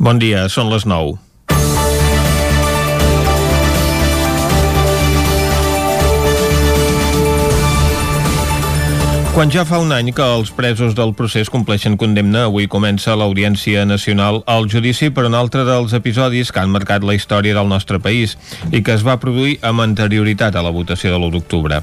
[0.00, 1.18] Bon dia, són les 9.
[9.30, 13.84] Quan ja fa un any que els presos del procés compleixen condemna, avui comença l'Audiència
[13.86, 18.00] Nacional al judici per un altre dels episodis que han marcat la història del nostre
[18.02, 18.34] país
[18.74, 21.78] i que es va produir amb anterioritat a la votació de l'1 d'octubre.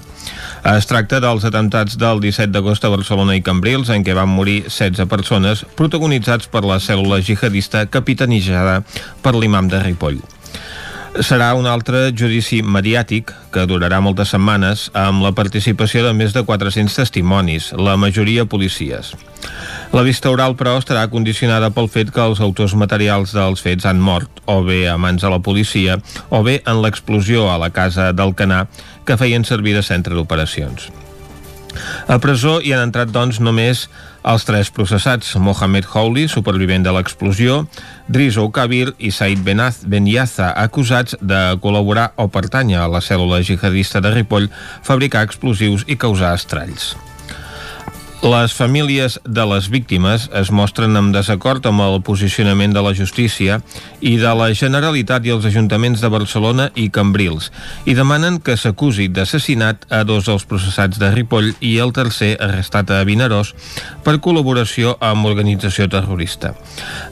[0.75, 4.65] Es tracta dels atemptats del 17 d'agost a Barcelona i Cambrils, en què van morir
[4.67, 8.81] 16 persones, protagonitzats per la cèl·lula jihadista capitanejada
[9.23, 10.19] per l'imam de Ripoll
[11.23, 16.43] serà un altre judici mediàtic que durarà moltes setmanes amb la participació de més de
[16.45, 19.13] 400 testimonis, la majoria policies.
[19.95, 24.01] La vista oral, però, estarà condicionada pel fet que els autors materials dels fets han
[24.03, 25.97] mort, o bé a mans de la policia,
[26.29, 28.65] o bé en l'explosió a la casa del Canà
[29.07, 30.91] que feien servir de centre d'operacions.
[32.07, 33.87] A presó hi han entrat, doncs, només
[34.27, 37.61] els tres processats, Mohamed Howley, supervivent de l'explosió,
[38.11, 44.03] Drizo Kabir i Said Benaz Benyaza, acusats de col·laborar o pertànyer a la cèl·lula jihadista
[44.03, 44.49] de Ripoll,
[44.83, 46.95] fabricar explosius i causar estralls.
[48.23, 53.59] Les famílies de les víctimes es mostren en desacord amb el posicionament de la justícia
[54.01, 57.51] i de la Generalitat i els ajuntaments de Barcelona i Cambrils
[57.85, 62.89] i demanen que s'acusi d'assassinat a dos dels processats de Ripoll i el tercer arrestat
[62.89, 63.53] a Vinaròs
[64.01, 66.55] per col·laboració amb organització terrorista.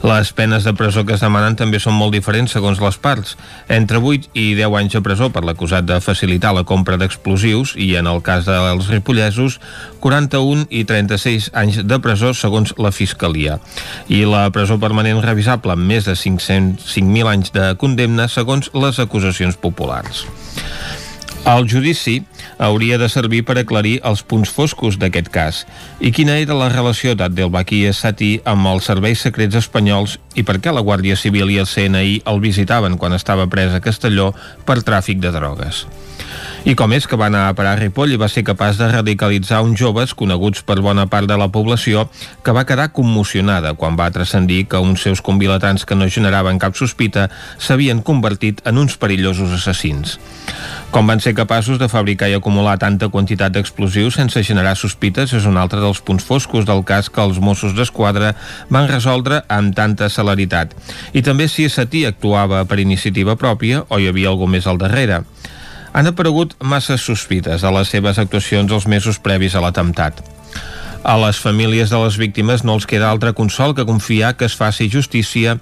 [0.02, 3.36] Les penes de presó que es demanen també són molt diferents segons les parts,
[3.70, 7.94] entre 8 i 10 anys de presó per l'acusat de facilitar la compra d'explosius i
[7.94, 9.60] en el cas dels ripollesos
[10.02, 13.58] 41 i 36 anys de presó segons la Fiscalia
[14.08, 19.58] i la presó permanent revisable amb més de 5.000 anys de condemna segons les acusacions
[19.60, 20.24] populars.
[21.46, 22.24] El judici
[22.58, 25.60] hauria de servir per aclarir els punts foscos d'aquest cas
[26.00, 30.74] i quina era la relació d'Abdelbaki Sati amb els serveis secrets espanyols i per què
[30.74, 34.32] la Guàrdia Civil i el CNI el visitaven quan estava pres a Castelló
[34.66, 35.84] per tràfic de drogues.
[36.66, 38.88] I com és que va anar a parar a Ripoll i va ser capaç de
[38.90, 42.08] radicalitzar uns joves coneguts per bona part de la població
[42.42, 46.74] que va quedar commocionada quan va transcendir que uns seus convilatants que no generaven cap
[46.74, 47.28] sospita
[47.62, 50.16] s'havien convertit en uns perillosos assassins.
[50.90, 55.46] Com van ser capaços de fabricar i acumular tanta quantitat d'explosius sense generar sospites és
[55.46, 58.34] un altre dels punts foscos del cas que els Mossos d'Esquadra
[58.74, 60.74] van resoldre amb tanta celeritat.
[61.14, 65.22] I també si Satí actuava per iniciativa pròpia o hi havia algú més al darrere
[65.96, 70.18] han aparegut massa sospites a les seves actuacions els mesos previs a l'atemptat.
[71.06, 74.56] A les famílies de les víctimes no els queda altre consol que confiar que es
[74.58, 75.56] faci justícia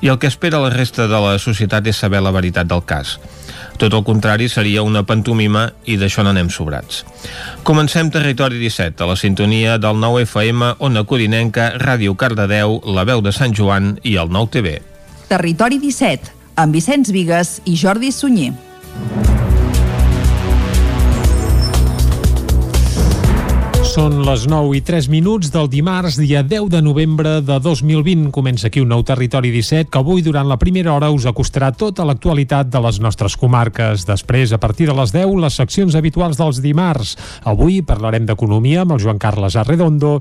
[0.00, 3.16] i el que espera la resta de la societat és saber la veritat del cas.
[3.82, 7.02] Tot el contrari seria una pantomima i d'això n'anem sobrats.
[7.66, 13.24] Comencem Territori 17, a la sintonia del 9 FM, Ona Codinenca, Ràdio Cardedeu, La Veu
[13.26, 14.78] de Sant Joan i el 9 TV.
[15.32, 18.52] Territori 17, amb Vicenç Vigues i Jordi Sunyer.
[24.00, 28.30] Són les 9 i 3 minuts del dimarts, dia 10 de novembre de 2020.
[28.32, 32.06] Comença aquí un nou Territori 17 que avui, durant la primera hora, us acostarà tota
[32.08, 34.06] l'actualitat de les nostres comarques.
[34.08, 37.10] Després, a partir de les 10, les seccions habituals dels dimarts.
[37.44, 40.14] Avui parlarem d'economia amb el Joan Carles Arredondo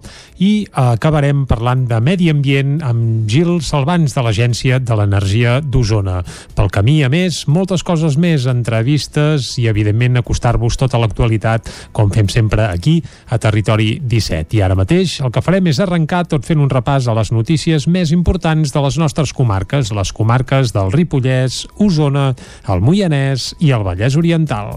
[0.44, 6.17] i acabarem parlant de medi ambient amb Gil Salvans de l'Agència de l'Energia d'Osona.
[6.51, 12.28] Pel camí, a més, moltes coses més, entrevistes i, evidentment, acostar-vos tota l'actualitat, com fem
[12.28, 13.00] sempre aquí,
[13.31, 14.57] a Territori Territori 17.
[14.57, 17.85] I ara mateix el que farem és arrencar tot fent un repàs a les notícies
[17.85, 22.31] més importants de les nostres comarques, les comarques del Ripollès, Osona,
[22.66, 24.74] el Moianès i el Vallès Oriental.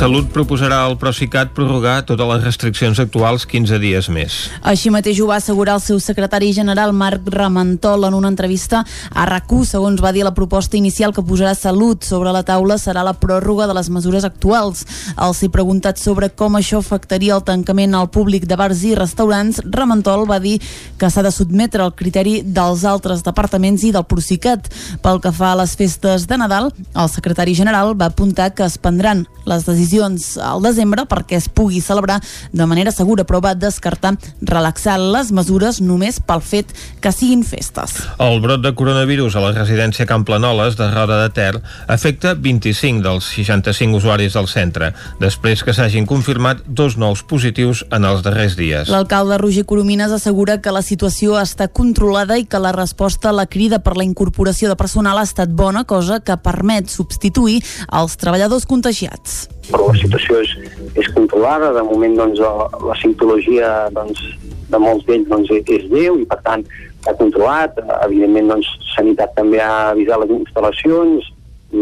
[0.00, 4.36] Salut proposarà al Procicat prorrogar totes les restriccions actuals 15 dies més.
[4.64, 8.80] Així mateix ho va assegurar el seu secretari general Marc Ramentol en una entrevista
[9.12, 13.02] a rac segons va dir la proposta inicial que posarà Salut sobre la taula serà
[13.04, 14.86] la pròrroga de les mesures actuals.
[15.16, 19.60] Al ser preguntat sobre com això afectaria el tancament al públic de bars i restaurants,
[19.68, 20.62] Ramentol va dir
[20.96, 24.72] que s'ha de sotmetre al criteri dels altres departaments i del Procicat.
[25.02, 28.80] Pel que fa a les festes de Nadal, el secretari general va apuntar que es
[28.80, 32.20] prendran les decisions al desembre perquè es pugui celebrar
[32.52, 36.70] de manera segura, però va descartar relaxar les mesures només pel fet
[37.00, 37.96] que siguin festes.
[38.22, 41.60] El brot de coronavirus a la residència Camp Planoles de Roda de Ter
[41.90, 48.06] afecta 25 dels 65 usuaris del centre, després que s'hagin confirmat dos nous positius en
[48.08, 48.90] els darrers dies.
[48.92, 53.46] L'alcalde Roger Coromines assegura que la situació està controlada i que la resposta a la
[53.46, 57.60] crida per la incorporació de personal ha estat bona, cosa que permet substituir
[58.00, 59.48] els treballadors contagiats.
[59.70, 60.52] Però la situació és,
[60.98, 64.22] és controlada, de moment doncs, la, la simptologia doncs,
[64.70, 66.64] de molts d'ells doncs, és lleu i per tant
[67.04, 71.28] s'ha controlat, evidentment doncs, Sanitat també ha avisat les instal·lacions,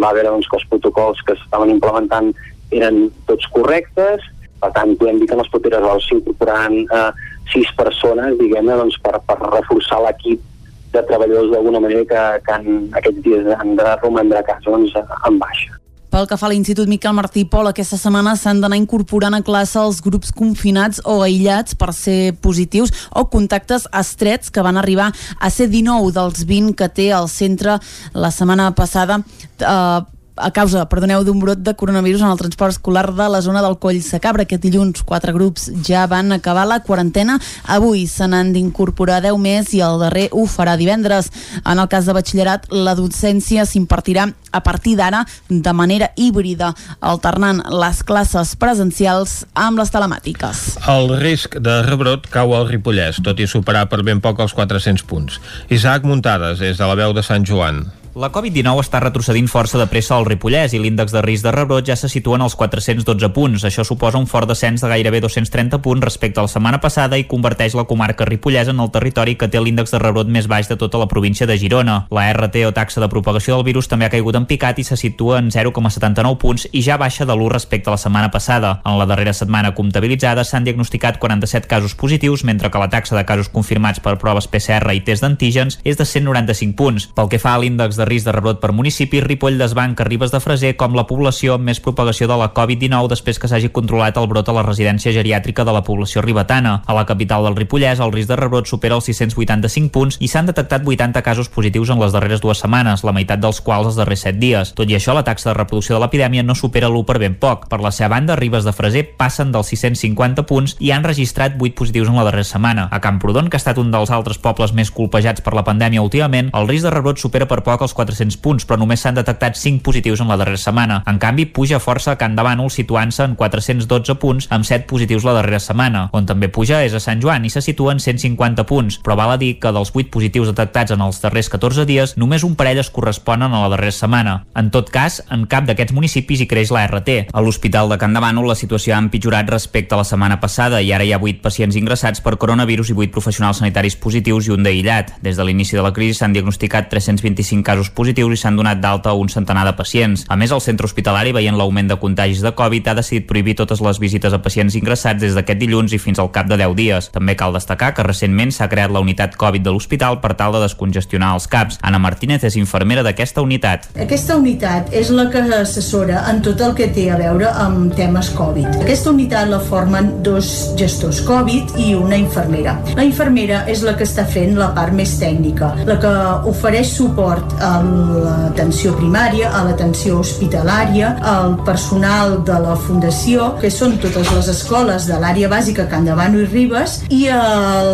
[0.02, 2.32] va veure doncs, que els protocols que s'estaven implementant
[2.76, 4.24] eren tots correctes,
[4.60, 7.08] per tant podem dir que en les properes hores s'incorporaran eh,
[7.52, 10.44] sis persones, diguem-ne, doncs, per, per reforçar l'equip
[10.92, 14.96] de treballadors d'alguna manera que, que en aquests dies han de romandre a casa doncs,
[14.98, 15.76] en baixa.
[16.08, 19.76] Pel que fa a l'Institut Miquel Martí Pol, aquesta setmana s'han d'anar incorporant a classe
[19.80, 25.50] els grups confinats o aïllats per ser positius o contactes estrets que van arribar a
[25.52, 27.76] ser 19 dels 20 que té el centre
[28.14, 29.20] la setmana passada.
[29.60, 33.62] Eh, a causa, perdoneu, d'un brot de coronavirus en el transport escolar de la zona
[33.64, 34.46] del Coll Sacabra.
[34.46, 37.38] Aquest dilluns, quatre grups ja van acabar la quarantena.
[37.66, 41.30] Avui se n'han d'incorporar 10 més i el darrer ho farà divendres.
[41.64, 47.62] En el cas de batxillerat, la docència s'impartirà a partir d'ara de manera híbrida, alternant
[47.68, 50.64] les classes presencials amb les telemàtiques.
[50.88, 55.04] El risc de rebrot cau al Ripollès, tot i superar per ben poc els 400
[55.08, 55.40] punts.
[55.68, 57.86] Isaac Muntades, des de la veu de Sant Joan.
[58.18, 61.86] La Covid-19 està retrocedint força de pressa al Ripollès i l'índex de risc de rebrot
[61.86, 63.62] ja se situa en els 412 punts.
[63.62, 67.28] Això suposa un fort descens de gairebé 230 punts respecte a la setmana passada i
[67.30, 70.74] converteix la comarca ripollesa en el territori que té l'índex de rebrot més baix de
[70.74, 72.08] tota la província de Girona.
[72.10, 74.98] La RT o taxa de propagació del virus també ha caigut en picat i se
[74.98, 78.80] situa en 0,79 punts i ja baixa de l'1 respecte a la setmana passada.
[78.82, 83.22] En la darrera setmana comptabilitzada s'han diagnosticat 47 casos positius, mentre que la taxa de
[83.30, 87.10] casos confirmats per proves PCR i test d'antígens és de 195 punts.
[87.14, 90.40] Pel que fa a l'índex de risc de rebrot per municipi, Ripoll desbanca Ribes de
[90.40, 94.28] Freser com la població amb més propagació de la Covid-19 després que s'hagi controlat el
[94.30, 96.82] brot a la residència geriàtrica de la població ribetana.
[96.86, 100.48] A la capital del Ripollès, el risc de rebrot supera els 685 punts i s'han
[100.48, 104.24] detectat 80 casos positius en les darreres dues setmanes, la meitat dels quals els darrers
[104.26, 104.72] 7 dies.
[104.78, 107.68] Tot i això, la taxa de reproducció de l'epidèmia no supera l'1 per ben poc.
[107.68, 111.76] Per la seva banda, Ribes de Freser passen dels 650 punts i han registrat 8
[111.76, 112.88] positius en la darrera setmana.
[112.90, 116.50] A Camprodon, que ha estat un dels altres pobles més colpejats per la pandèmia últimament,
[116.54, 119.82] el risc de rebrot supera per poc els 400 punts, però només s'han detectat 5
[119.84, 121.02] positius en la darrera setmana.
[121.10, 125.26] En canvi, puja força a Can de Bànol, situant-se en 412 punts, amb 7 positius
[125.26, 126.06] la darrera setmana.
[126.14, 129.34] On també puja és a Sant Joan i se situa en 150 punts, però val
[129.34, 132.80] a dir que dels 8 positius detectats en els darrers 14 dies, només un parell
[132.82, 134.34] es corresponen a la darrera setmana.
[134.58, 137.30] En tot cas, en cap d'aquests municipis hi creix la RT.
[137.32, 140.82] A l'Hospital de Can de Bànol la situació ha empitjorat respecte a la setmana passada
[140.82, 144.54] i ara hi ha 8 pacients ingressats per coronavirus i 8 professionals sanitaris positius i
[144.54, 145.14] un d'aïllat.
[145.22, 149.14] Des de l'inici de la crisi s'han diagnosticat 325 casos positius i s'han donat d'alta
[149.14, 150.24] un centenar de pacients.
[150.28, 153.80] A més, el centre hospitalari, veient l'augment de contagis de Covid, ha decidit prohibir totes
[153.84, 157.10] les visites a pacients ingressats des d'aquest dilluns i fins al cap de 10 dies.
[157.14, 160.64] També cal destacar que recentment s'ha creat la unitat Covid de l'hospital per tal de
[160.66, 161.78] descongestionar els CAPs.
[161.82, 163.90] Anna Martínez és infermera d'aquesta unitat.
[163.94, 168.30] Aquesta unitat és la que assessora en tot el que té a veure amb temes
[168.36, 168.82] Covid.
[168.82, 172.76] Aquesta unitat la formen dos gestors Covid i una infermera.
[172.96, 176.14] La infermera és la que està fent la part més tècnica, la que
[176.50, 183.98] ofereix suport a l'atenció primària, a l'atenció hospitalària, al personal de la Fundació, que són
[184.02, 187.40] totes les escoles de l'àrea bàsica Can Davano i Ribes, i a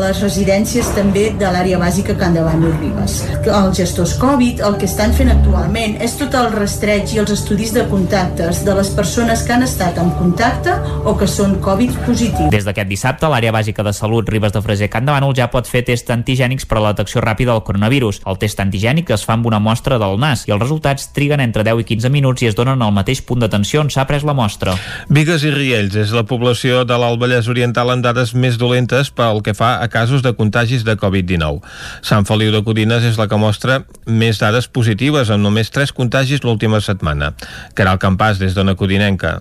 [0.03, 3.21] les residències també de l'àrea bàsica Can Davano i Ribes.
[3.45, 7.75] Els gestors Covid el que estan fent actualment és tot el rastreig i els estudis
[7.75, 10.75] de contactes de les persones que han estat en contacte
[11.05, 12.51] o que són Covid positius.
[12.55, 15.85] Des d'aquest dissabte, l'àrea bàsica de salut Ribes de Freser Can Davano ja pot fer
[15.87, 18.23] test antigènics per a la detecció ràpida del coronavirus.
[18.29, 21.65] El test antigènic es fa amb una mostra del nas i els resultats triguen entre
[21.67, 24.37] 10 i 15 minuts i es donen al mateix punt d'atenció on s'ha pres la
[24.37, 24.77] mostra.
[25.09, 29.41] Vigues i Riells és la població de l'Alt Vallès Oriental en dades més dolentes pel
[29.45, 31.65] que fa a casos de contagis de Covid-19.
[32.05, 36.45] Sant Feliu de Codines és la que mostra més dades positives, amb només 3 contagis
[36.45, 37.33] l'última setmana.
[37.75, 39.41] Caral Campàs, des d'Ona Codinenca.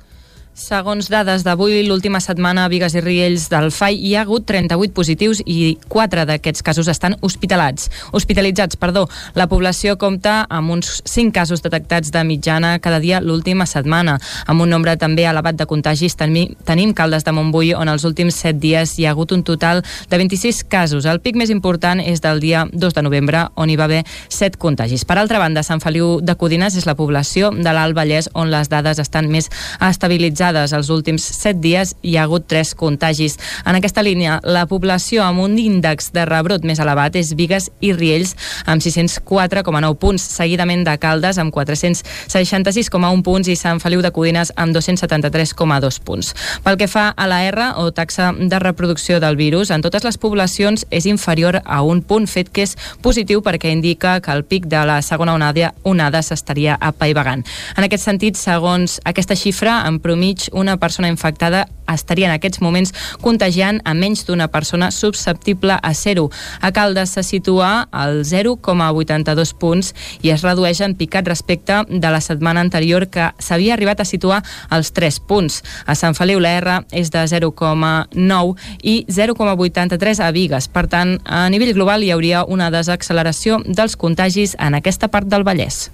[0.54, 4.94] Segons dades d'avui, l'última setmana a Vigues i Riells del FAI hi ha hagut 38
[4.94, 7.90] positius i 4 d'aquests casos estan hospitalats.
[8.14, 9.08] Hospitalitzats, perdó.
[9.34, 14.62] La població compta amb uns 5 casos detectats de mitjana cada dia l'última setmana, amb
[14.62, 16.14] un nombre també elevat de contagis.
[16.22, 20.22] Tenim Caldes de Montbui, on els últims 7 dies hi ha hagut un total de
[20.22, 21.10] 26 casos.
[21.10, 24.62] El pic més important és del dia 2 de novembre, on hi va haver 7
[24.62, 25.02] contagis.
[25.02, 28.70] Per altra banda, Sant Feliu de Codines és la població de l'Alt Vallès on les
[28.70, 29.50] dades estan més
[29.82, 33.38] estabilitzades registrades els últims 7 dies hi ha hagut 3 contagis.
[33.66, 37.94] En aquesta línia, la població amb un índex de rebrot més elevat és Vigues i
[37.94, 38.36] Riells
[38.66, 44.76] amb 604,9 punts, seguidament de Caldes amb 466,1 punts i Sant Feliu de Codines amb
[44.76, 46.34] 273,2 punts.
[46.64, 50.18] Pel que fa a la R o taxa de reproducció del virus, en totes les
[50.18, 54.68] poblacions és inferior a un punt, fet que és positiu perquè indica que el pic
[54.68, 57.46] de la segona onada, onada s'estaria apaivagant.
[57.78, 62.62] En aquest sentit, segons aquesta xifra, en promig mig una persona infectada estaria en aquests
[62.62, 66.30] moments contagiant a menys d'una persona susceptible a ser-ho.
[66.62, 72.22] A Caldes se situa al 0,82 punts i es redueix en picat respecte de la
[72.22, 75.62] setmana anterior que s'havia arribat a situar als 3 punts.
[75.86, 80.70] A Sant Feliu la R és de 0,9 i 0,83 a Vigues.
[80.70, 85.44] Per tant, a nivell global hi hauria una desacceleració dels contagis en aquesta part del
[85.44, 85.92] Vallès.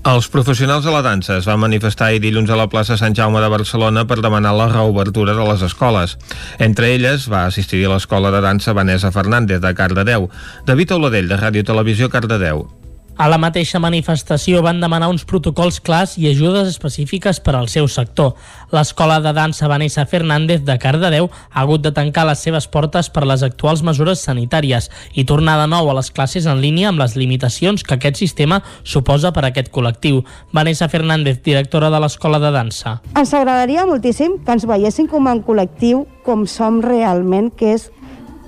[0.00, 3.42] Els professionals de la dansa es van manifestar ahir dilluns a la plaça Sant Jaume
[3.44, 6.16] de Barcelona per demanar la reobertura de les escoles.
[6.58, 10.30] Entre elles va assistir a l'escola de dansa Vanessa Fernández de Cardedeu.
[10.64, 12.79] David Oladell, de Ràdio Televisió Cardedeu.
[13.20, 17.84] A la mateixa manifestació van demanar uns protocols clars i ajudes específiques per al seu
[17.92, 18.30] sector.
[18.72, 23.26] L'escola de dansa Vanessa Fernández de Cardedeu ha hagut de tancar les seves portes per
[23.28, 27.18] les actuals mesures sanitàries i tornar de nou a les classes en línia amb les
[27.20, 30.22] limitacions que aquest sistema suposa per a aquest col·lectiu.
[30.56, 33.02] Vanessa Fernández, directora de l'escola de dansa.
[33.12, 37.90] Ens agradaria moltíssim que ens veiessin com un col·lectiu com som realment, que és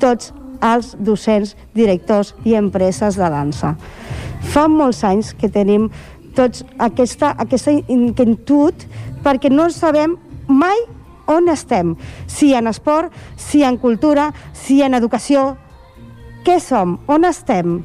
[0.01, 0.33] tots
[0.65, 3.77] els docents, directors i empreses de dansa.
[4.51, 5.89] Fa molts anys que tenim
[6.37, 8.87] tots aquesta, aquesta inquietud
[9.23, 10.17] perquè no sabem
[10.49, 10.79] mai
[11.31, 11.95] on estem,
[12.27, 15.53] si en esport, si en cultura, si en educació.
[16.43, 16.99] Què som?
[17.07, 17.79] On estem?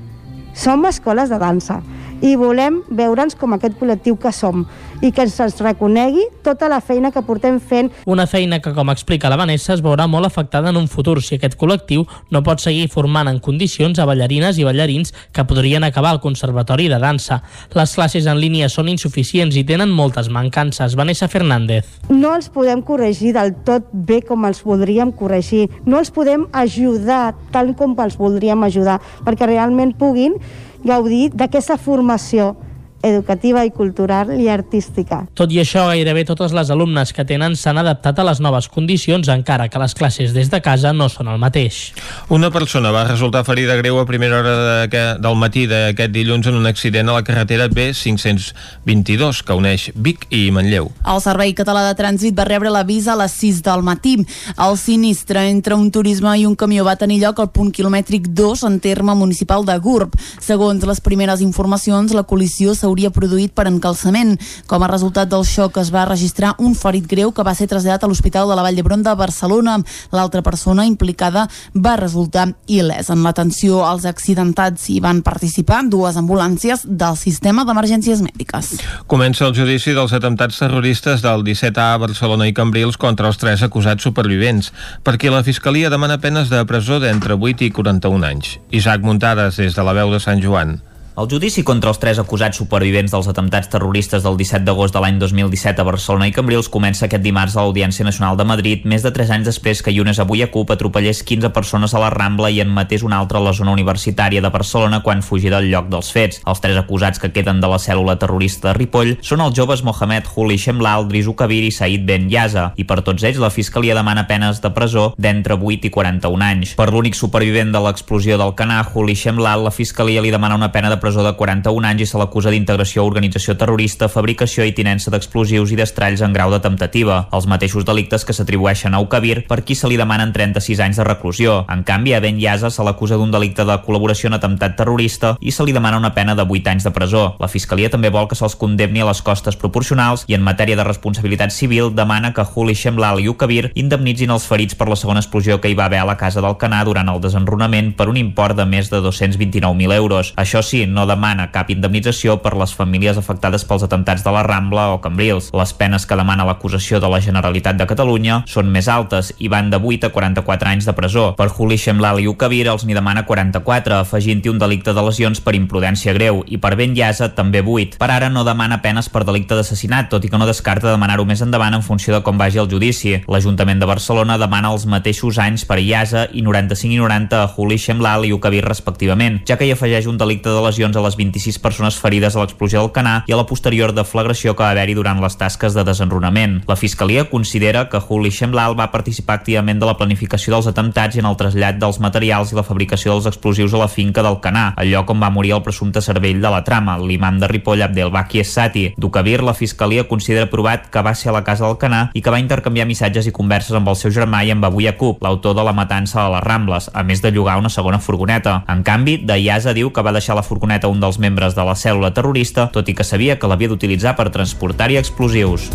[0.57, 1.81] Som escoles de dansa
[2.21, 4.65] i volem veure'ns com aquest col·lectiu que som
[5.01, 7.91] i que ens reconegui tota la feina que portem fent.
[8.09, 11.37] Una feina que, com explica la Vanessa, es veurà molt afectada en un futur si
[11.37, 16.15] aquest col·lectiu no pot seguir formant en condicions a ballarines i ballarins que podrien acabar
[16.15, 17.41] al Conservatori de Dansa.
[17.77, 20.95] Les classes en línia són insuficients i tenen moltes mancances.
[20.97, 21.85] Vanessa Fernández.
[22.09, 25.67] No els podem corregir del tot bé com els voldríem corregir.
[25.85, 30.37] No els podem ajudar tal com els voldríem ajudar perquè realment puguin
[30.85, 32.55] gaudir d'aquesta formació
[33.01, 35.23] educativa i cultural i artística.
[35.37, 39.29] Tot i això, gairebé totes les alumnes que tenen s'han adaptat a les noves condicions,
[39.29, 41.93] encara que les classes des de casa no són el mateix.
[42.33, 44.55] Una persona va resultar ferida greu a primera hora
[44.87, 50.27] de, del matí d'aquest dilluns en un accident a la carretera B522, que uneix Vic
[50.33, 50.89] i Manlleu.
[51.05, 54.17] El Servei Català de Trànsit va rebre l'avís a les 6 del matí.
[54.57, 58.63] El sinistre entre un turisme i un camió va tenir lloc al punt quilomètric 2
[58.67, 60.15] en terme municipal de Gurb.
[60.41, 64.37] Segons les primeres informacions, la col·lisió s'ha s'hauria produït per encalçament.
[64.67, 68.05] Com a resultat del xoc es va registrar un ferit greu que va ser traslladat
[68.05, 69.77] a l'Hospital de la Vall d'Hebron de Barcelona.
[70.15, 73.11] L'altra persona implicada va resultar il·lès.
[73.11, 78.77] En l'atenció als accidentats hi van participar dues ambulàncies del sistema d'emergències mèdiques.
[79.11, 83.63] Comença el judici dels atemptats terroristes del 17A a Barcelona i Cambrils contra els tres
[83.65, 84.71] acusats supervivents,
[85.03, 88.57] perquè la Fiscalia demana penes de presó d'entre 8 i 41 anys.
[88.71, 90.77] Isaac Muntades, des de la veu de Sant Joan.
[91.17, 95.15] El judici contra els tres acusats supervivents dels atemptats terroristes del 17 d'agost de l'any
[95.17, 99.09] 2017 a Barcelona i Cambrils comença aquest dimarts a l'Audiència Nacional de Madrid, més de
[99.09, 102.59] 3 anys després que Yunes avui a CUP atropellés 15 persones a la Rambla i
[102.61, 106.11] en matés una altra a la zona universitària de Barcelona quan fugia del lloc dels
[106.13, 106.43] fets.
[106.45, 110.29] Els tres acusats que queden de la cèl·lula terrorista de Ripoll són els joves Mohamed
[110.35, 114.27] Huli Shemlal, Drisu Kabir i Said Ben Yaza, i per tots ells la Fiscalia demana
[114.29, 116.77] penes de presó d'entre 8 i 41 anys.
[116.77, 120.93] Per l'únic supervivent de l'explosió del Canà, Huli Shemlal, la Fiscalia li demana una pena
[120.93, 125.11] de presó de 41 anys i se l'acusa d'integració a organització terrorista, fabricació i tinença
[125.13, 129.61] d'explosius i d'estralls en grau de temptativa, els mateixos delictes que s'atribueixen a Ukabir, per
[129.63, 131.59] qui se li demanen 36 anys de reclusió.
[131.71, 135.53] En canvi, a Ben Yaza se l'acusa d'un delicte de col·laboració en atemptat terrorista i
[135.53, 137.35] se li demana una pena de 8 anys de presó.
[137.39, 140.87] La Fiscalia també vol que se'ls condemni a les costes proporcionals i en matèria de
[140.87, 145.61] responsabilitat civil demana que Huli Shemlal i Ukabir indemnitzin els ferits per la segona explosió
[145.61, 148.57] que hi va haver a la casa del Canà durant el desenrunament per un import
[148.57, 150.33] de més de 229.000 euros.
[150.37, 154.43] Això sí, no demana demana cap indemnització per les famílies afectades pels atemptats de la
[154.45, 155.49] Rambla o Cambrils.
[155.53, 159.69] Les penes que demana l'acusació de la Generalitat de Catalunya són més altes i van
[159.69, 161.25] de 8 a 44 anys de presó.
[161.35, 165.55] Per Juli Shemlal i Ukabir els n'hi demana 44, afegint-hi un delicte de lesions per
[165.57, 167.99] imprudència greu, i per Ben Llasa també 8.
[167.99, 171.43] Per ara no demana penes per delicte d'assassinat, tot i que no descarta demanar-ho més
[171.43, 173.17] endavant en funció de com vagi el judici.
[173.27, 177.77] L'Ajuntament de Barcelona demana els mateixos anys per Llasa i 95 i 90 a Juli
[177.81, 181.37] Shemlal i Ukabir respectivament, ja que hi afegeix un delicte de lesions a les 20
[181.37, 184.95] 26 persones ferides a l'explosió del Canà i a la posterior deflagració que va haver-hi
[184.97, 186.61] durant les tasques de desenrunament.
[186.67, 191.21] La Fiscalia considera que Huli Shemlal va participar activament de la planificació dels atemptats i
[191.21, 194.71] en el trasllat dels materials i la fabricació dels explosius a la finca del Canà,
[194.81, 198.41] el lloc on va morir el presumpte cervell de la trama, l'imam de Ripoll Abdelbaki
[198.41, 198.87] Essati.
[198.97, 202.33] Ducavir, la Fiscalia considera provat que va ser a la casa del Canà i que
[202.33, 205.65] va intercanviar missatges i converses amb el seu germà i amb Abu Yacub, l'autor de
[205.67, 208.61] la matança a les Rambles, a més de llogar una segona furgoneta.
[208.67, 211.65] En canvi, Dayaza diu que va deixar la furgoneta a un dels dels membres de
[211.65, 215.69] la cèl·lula terrorista, tot i que sabia que l'havia d'utilitzar per transportar-hi explosius.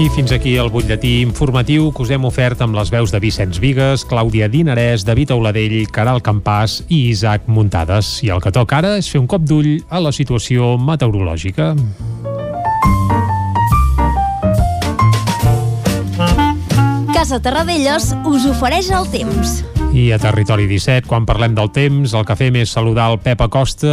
[0.00, 3.58] I fins aquí el butlletí informatiu que us hem ofert amb les veus de Vicenç
[3.60, 8.22] Vigues, Clàudia Dinarès, David Auladell, Caral Campàs i Isaac Muntades.
[8.24, 11.74] I el que toca ara és fer un cop d'ull a la situació meteorològica.
[17.12, 19.60] Casa Terradellos us ofereix el temps.
[19.92, 23.40] I a Territori 17, quan parlem del temps, el que fem és saludar el Pep
[23.42, 23.90] Acosta,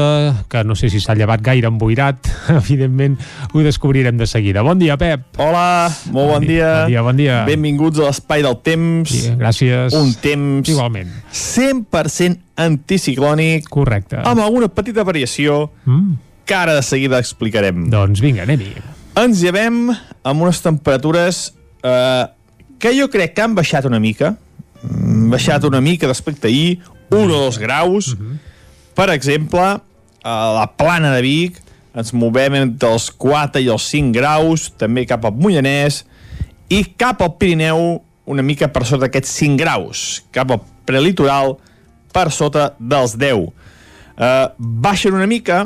[0.48, 3.16] que no sé si s'ha llevat gaire emboirat, evidentment
[3.50, 4.62] ho descobrirem de seguida.
[4.64, 5.26] Bon dia, Pep.
[5.42, 6.70] Hola, molt bon, dia.
[6.86, 7.40] Bon dia, bon dia.
[7.50, 9.10] Benvinguts a l'espai del temps.
[9.10, 9.98] Sí, gràcies.
[9.98, 11.10] Un temps Igualment.
[11.34, 13.68] 100% anticiclònic.
[13.74, 14.22] Correcte.
[14.22, 16.14] Amb alguna petita variació Mm.
[16.46, 17.88] que ara de seguida explicarem.
[17.90, 18.76] Doncs vinga, anem-hi.
[19.18, 19.88] Ens llevem
[20.24, 21.48] amb unes temperatures
[21.84, 22.26] eh,
[22.80, 24.36] que jo crec que han baixat una mica,
[24.84, 26.80] baixat una mica respecte a ahir,
[27.12, 28.16] un o dos graus.
[28.98, 29.80] Per exemple,
[30.24, 31.62] a la plana de Vic
[31.98, 36.04] ens movem entre els 4 i els 5 graus, també cap al Mollanès,
[36.70, 40.04] i cap al Pirineu una mica per sota d'aquests 5 graus,
[40.36, 41.56] cap al prelitoral
[42.14, 43.48] per sota dels 10.
[44.18, 45.64] Uh, baixen una mica,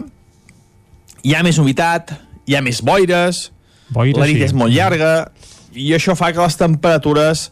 [1.24, 2.14] hi ha més humitat,
[2.48, 3.50] hi ha més boires,
[3.92, 4.46] Boira, la nit sí.
[4.48, 5.32] és molt llarga,
[5.76, 7.50] i això fa que les temperatures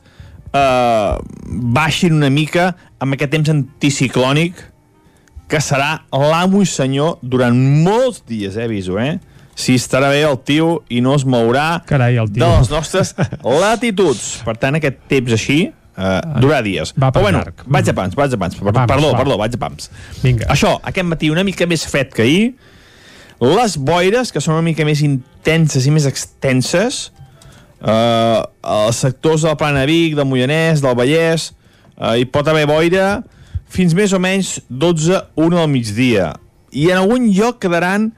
[0.54, 1.14] eh,
[1.80, 4.60] baixin una mica amb aquest temps anticiclònic
[5.50, 9.18] que serà l'amo i senyor durant molts dies, eh, aviso, eh?
[9.60, 12.46] Si estarà bé el tio i no es mourà Carai, el tio.
[12.46, 13.16] de les nostres
[13.64, 14.38] latituds.
[14.46, 16.94] Per tant, aquest temps així eh, durarà dies.
[16.96, 17.66] Va per Però bueno, llarg.
[17.66, 18.56] vaig a pams, vaig a pams.
[18.56, 19.18] Per, Vamos, perdó, va.
[19.20, 19.90] perdó, vaig a pams.
[20.24, 20.48] Vinga.
[20.54, 22.46] Això, aquest matí una mica més fred que ahir,
[23.42, 27.10] les boires, que són una mica més intenses i més extenses,
[27.82, 31.52] eh, als sectors del Plana Vic, del Moianès, del Vallès,
[31.98, 33.22] eh, hi pot haver boira
[33.70, 36.34] fins més o menys 12-1 del migdia.
[36.72, 38.12] I en algun lloc quedaran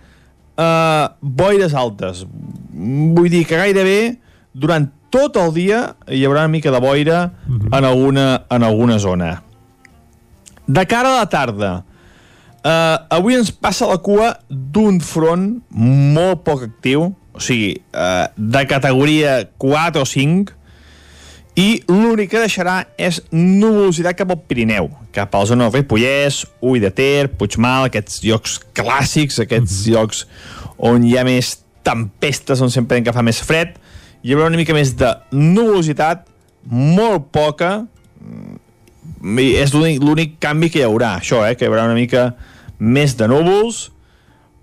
[0.57, 2.25] eh, boires altes.
[2.71, 4.17] Vull dir que gairebé
[4.53, 9.41] durant tot el dia hi haurà una mica de boira en, alguna, en alguna zona.
[10.67, 11.71] De cara a la tarda,
[12.63, 18.65] eh, avui ens passa la cua d'un front molt poc actiu, o sigui, eh, de
[18.67, 20.57] categoria 4 o 5,
[21.59, 26.45] i l'únic que deixarà és nuvolositat cap al Pirineu, cap a la zona del Ripollès,
[26.63, 30.23] Ull de Ter, Puigmal, aquests llocs clàssics, aquests llocs
[30.79, 33.75] on hi ha més tempestes, on sempre que fa més fred,
[34.23, 36.23] hi haurà una mica més de nuvolositat,
[36.71, 37.81] molt poca,
[38.21, 42.31] mm, és l'únic canvi que hi haurà, això, eh, que hi haurà una mica
[42.79, 43.89] més de núvols,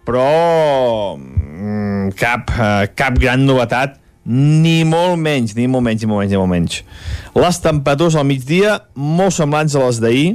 [0.08, 6.22] però mm, cap, eh, cap gran novetat, ni molt menys, ni molt menys, ni molt
[6.22, 6.80] menys, ni molt menys.
[7.36, 10.30] Les temperatures al migdia molt semblants a les d'ahir,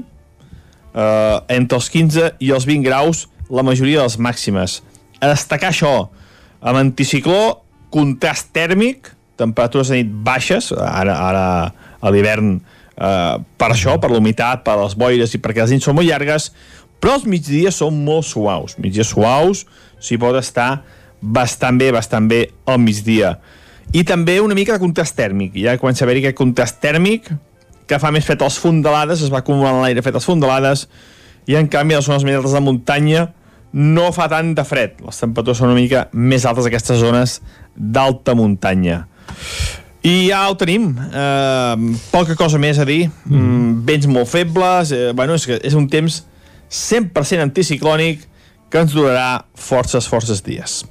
[0.94, 4.82] eh, entre els 15 i els 20 graus, la majoria de les màximes.
[5.22, 5.96] A destacar això,
[6.62, 9.10] amb anticicló, contrast tèrmic,
[9.42, 11.46] temperatures de nit baixes, ara, ara
[12.02, 15.98] a l'hivern eh, per això, per l'humitat, per les boires i perquè les nits són
[15.98, 16.52] molt llargues,
[17.04, 18.78] però els migdies són molt suaus.
[18.80, 19.66] Migdies suaus,
[20.00, 20.86] s'hi pot estar
[21.20, 23.36] bastant bé, bastant bé al migdia.
[23.92, 25.58] I també una mica de contrast tèrmic.
[25.60, 27.28] Ja comença a haver-hi aquest contrast tèrmic
[27.92, 30.88] que fa més fred a les fondalades, es va acumulant l'aire fet a les fondalades,
[31.52, 33.28] i en canvi a les zones més altes de muntanya
[33.74, 35.00] no fa tant de fred.
[35.04, 37.40] Les temperatures són una mica més altes aquestes zones
[37.76, 39.04] d'alta muntanya.
[40.04, 40.92] I ja ho tenim.
[41.00, 43.08] Eh, poca cosa més a dir.
[43.26, 43.82] Mm.
[43.88, 44.92] Vents molt febles.
[44.92, 46.22] Eh, bueno, és, que és un temps
[46.70, 48.28] 100% anticiclònic
[48.74, 50.82] que ens durarà forces, forces dies.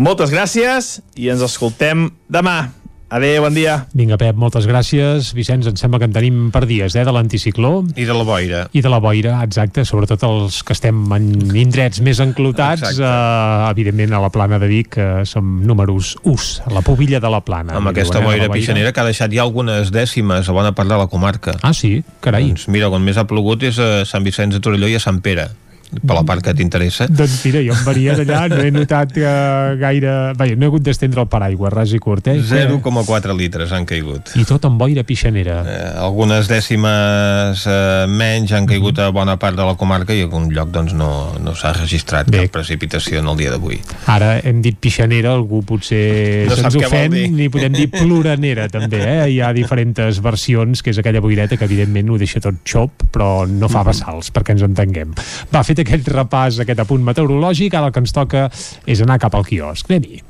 [0.00, 2.70] Moltes gràcies i ens escoltem demà.
[3.10, 3.88] Adéu, bon dia.
[3.90, 5.32] Vinga, Pep, moltes gràcies.
[5.34, 7.82] Vicenç, em sembla que en tenim per dies, eh, de l'anticicló.
[7.98, 8.60] I de la boira.
[8.70, 13.02] I de la boira, exacte, sobretot els que estem en indrets més enclotats, Exacte.
[13.02, 17.30] eh, evidentment a la plana de Vic, que som números us, a la pobilla de
[17.30, 17.74] la plana.
[17.74, 20.70] Amb aquesta diuen, eh, boira la pixanera que ha deixat ja algunes dècimes a bona
[20.72, 21.56] part de la comarca.
[21.62, 22.04] Ah, sí?
[22.20, 22.46] Carai.
[22.46, 25.20] Doncs mira, on més ha plogut és a Sant Vicenç de Torelló i a Sant
[25.20, 25.48] Pere,
[25.98, 27.08] per la part que t'interessa.
[27.10, 29.32] Doncs mira, jo em varia d'allà, no he notat que
[29.80, 30.14] gaire...
[30.38, 32.38] Vaja, no he hagut d'estendre el paraigua, ras i curt, eh?
[32.46, 34.32] 0,4 litres han caigut.
[34.38, 35.60] I tot amb boira pixanera.
[35.66, 40.48] Eh, algunes dècimes eh, menys han caigut a bona part de la comarca i algun
[40.54, 41.10] lloc doncs, no,
[41.42, 42.44] no s'ha registrat Bé.
[42.46, 43.80] cap precipitació en el dia d'avui.
[44.10, 49.18] Ara hem dit pixanera, algú potser No se'ns ofèn, ni podem dir ploranera també, eh?
[49.34, 53.46] Hi ha diferents versions, que és aquella boireta que evidentment ho deixa tot xop, però
[53.50, 55.14] no fa vessals, perquè ens entenguem.
[55.52, 58.48] Va, fet aquest repàs, aquest apunt meteorològic, ara el que ens toca
[58.86, 59.88] és anar cap al quiosc.
[59.88, 60.22] Anem-hi.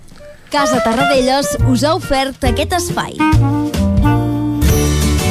[0.50, 3.16] Casa Tarradellas us ha ofert aquest espai.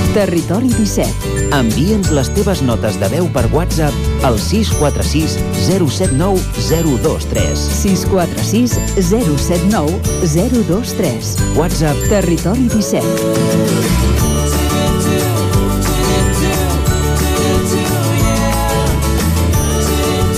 [0.09, 1.35] Territori 17.
[1.53, 7.67] Envia'ns les teves notes de veu per WhatsApp al 646 079 023.
[7.83, 9.99] 646 079
[10.33, 11.35] 023.
[11.59, 14.18] WhatsApp Territori 17.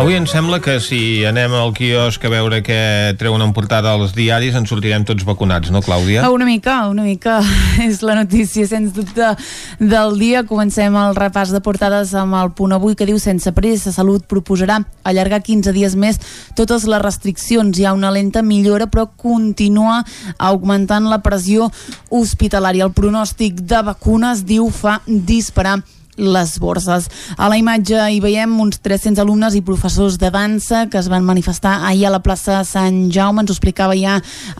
[0.00, 2.76] Avui em sembla que si anem al quiosc a veure què
[3.20, 6.22] treuen en portada als diaris ens sortirem tots vacunats, no, Clàudia?
[6.32, 7.34] Una mica, una mica
[7.84, 9.34] és la notícia, sens dubte,
[9.76, 10.40] del dia.
[10.48, 14.80] Comencem el repàs de portades amb el punt avui que diu sense pressa, Salut proposarà
[15.04, 16.16] allargar 15 dies més
[16.56, 17.76] totes les restriccions.
[17.76, 20.00] Hi ha una lenta millora, però continua
[20.38, 21.68] augmentant la pressió
[22.08, 22.88] hospitalària.
[22.88, 25.82] El pronòstic de vacunes, diu, fa disparar
[26.16, 27.08] les borses.
[27.36, 31.24] A la imatge hi veiem uns 300 alumnes i professors de dansa que es van
[31.24, 33.42] manifestar ahir a la plaça Sant Jaume.
[33.42, 34.18] Ens ho explicava ja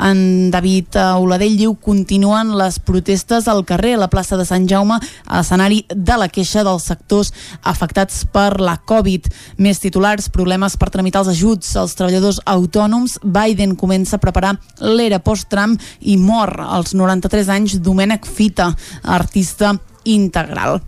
[0.09, 1.59] en David Oladell.
[1.61, 6.19] Diu, continuen les protestes al carrer, a la plaça de Sant Jaume, a l'escenari de
[6.21, 7.33] la queixa dels sectors
[7.63, 9.29] afectats per la Covid.
[9.59, 13.19] Més titulars, problemes per tramitar els ajuts als treballadors autònoms.
[13.25, 18.73] Biden comença a preparar l'era post-Trump i mor als 93 anys Domènec Fita,
[19.05, 20.81] artista integral.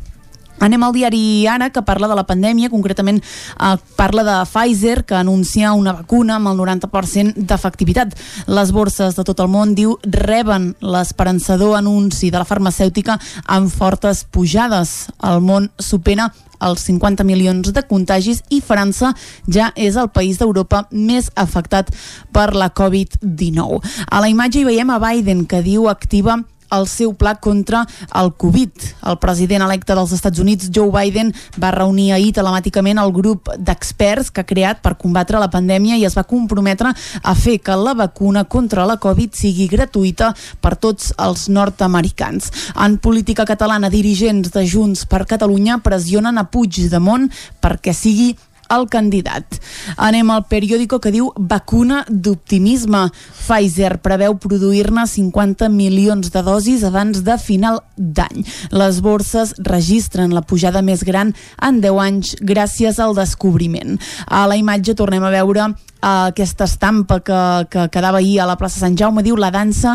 [0.62, 5.16] Anem al diari Ara, que parla de la pandèmia, concretament eh, parla de Pfizer, que
[5.18, 8.14] anuncia una vacuna amb el 90% d'efectivitat.
[8.46, 14.22] Les borses de tot el món, diu, reben l'esperançador anunci de la farmacèutica amb fortes
[14.30, 15.10] pujades.
[15.26, 16.30] El món supera
[16.62, 19.12] els 50 milions de contagis i França
[19.50, 21.90] ja és el país d'Europa més afectat
[22.32, 23.82] per la Covid-19.
[24.06, 26.38] A la imatge hi veiem a Biden, que diu activa
[26.72, 27.84] el seu pla contra
[28.18, 28.70] el Covid.
[29.08, 34.30] El president electe dels Estats Units, Joe Biden, va reunir ahir telemàticament el grup d'experts
[34.30, 37.94] que ha creat per combatre la pandèmia i es va comprometre a fer que la
[37.98, 42.50] vacuna contra la Covid sigui gratuïta per tots els nord-americans.
[42.76, 47.28] En política catalana, dirigents de Junts per Catalunya pressionen a Puigdemont
[47.62, 48.32] perquè sigui
[48.72, 49.58] el candidat.
[49.96, 53.04] Anem al periòdico que diu vacuna d'optimisme.
[53.42, 58.44] Pfizer preveu produir-ne 50 milions de dosis abans de final d'any.
[58.72, 63.98] Les borses registren la pujada més gran en 10 anys gràcies al descobriment.
[64.26, 68.56] A la imatge tornem a veure uh, aquesta estampa que, que quedava ahir a la
[68.58, 69.94] plaça Sant Jaume diu la dansa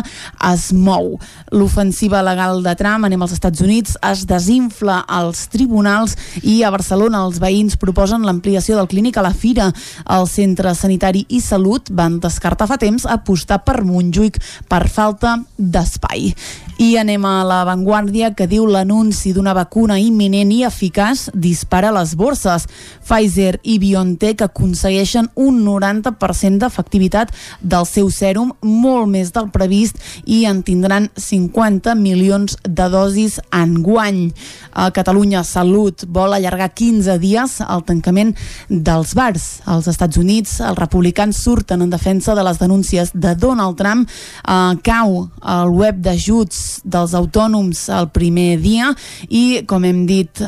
[0.50, 1.18] es mou.
[1.52, 7.22] L'ofensiva legal de Trump, anem als Estats Units, es desinfla als tribunals i a Barcelona
[7.26, 9.70] els veïns proposen l'ampliació del clínic a la Fira.
[10.08, 16.32] El Centre Sanitari i Salut van descartar fa temps apostar per Montjuïc per falta d'espai.
[16.78, 22.14] I anem a la Vanguardia que diu l'anunci d'una vacuna imminent i eficaç dispara les
[22.14, 22.68] borses.
[23.02, 30.44] Pfizer i BioNTech aconsegueixen un 90% d'efectivitat del seu sèrum, molt més del previst, i
[30.48, 34.32] en tindran 50 milions de dosis en guany.
[34.72, 38.34] A Catalunya Salut vol allargar 15 dies el tancament
[38.68, 39.60] dels bars.
[39.66, 44.08] Als Estats Units, els republicans surten en defensa de les denúncies de Donald Trump.
[44.08, 48.92] Eh, cau el web d'ajuts dels autònoms el primer dia
[49.28, 50.42] i, com hem dit,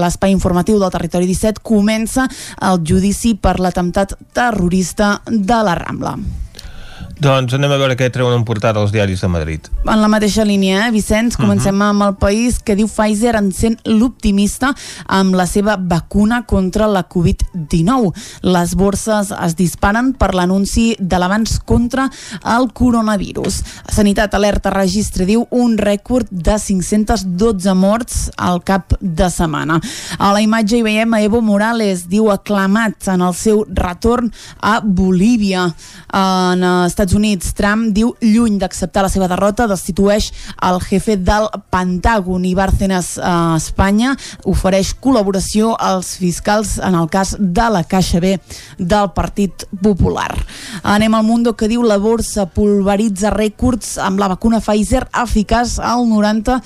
[0.00, 2.26] l'espai informatiu del Territori 17 comença
[2.64, 6.43] el judici per l'atemptat terrorista de la Rambla.
[7.14, 9.68] Doncs anem a veure què treuen en portada els diaris de Madrid.
[9.86, 14.72] En la mateixa línia, eh, Vicenç, comencem amb el país que diu Pfizer encén l'optimista
[15.06, 18.12] amb la seva vacuna contra la Covid-19.
[18.42, 22.10] Les borses es disparen per l'anunci de l'avanç contra
[22.56, 23.62] el coronavirus.
[23.94, 29.78] Sanitat Alerta registra, diu, un rècord de 512 morts al cap de setmana.
[30.18, 34.80] A la imatge hi veiem a Evo Morales, diu, aclamat en el seu retorn a
[34.80, 35.68] Bolívia.
[36.10, 40.30] En eh, Estats Units, Trump diu, lluny d'acceptar la seva derrota, destitueix
[40.64, 44.14] el jefe del Pentàgon i Bárcenas a Espanya
[44.48, 48.38] ofereix col·laboració als fiscals en el cas de la Caixa B
[48.78, 50.30] del Partit Popular.
[50.80, 56.08] Anem al Mundo que diu la borsa pulveritza rècords amb la vacuna Pfizer eficaç al
[56.08, 56.56] 90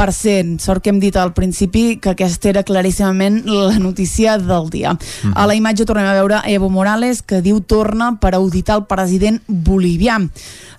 [0.00, 4.94] Sort que hem dit al principi que aquesta era claríssimament la notícia del dia.
[5.36, 9.42] A la imatge tornem a veure Evo Morales que diu torna per auditar el president
[9.44, 10.16] bolivià.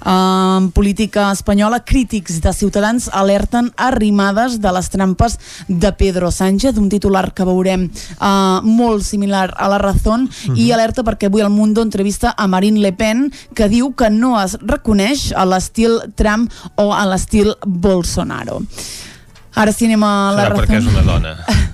[0.01, 6.89] En política espanyola, crítics de Ciutadans alerten arrimades de les trampes de Pedro Sánchez, un
[6.89, 11.85] titular que veurem uh, molt similar a la Razón, i alerta perquè avui el Mundo
[11.85, 16.49] entrevista a Marine Le Pen, que diu que no es reconeix a l'estil Trump
[16.81, 18.63] o a l'estil Bolsonaro.
[19.55, 21.35] Ara sí anem a la Serà perquè és una dona.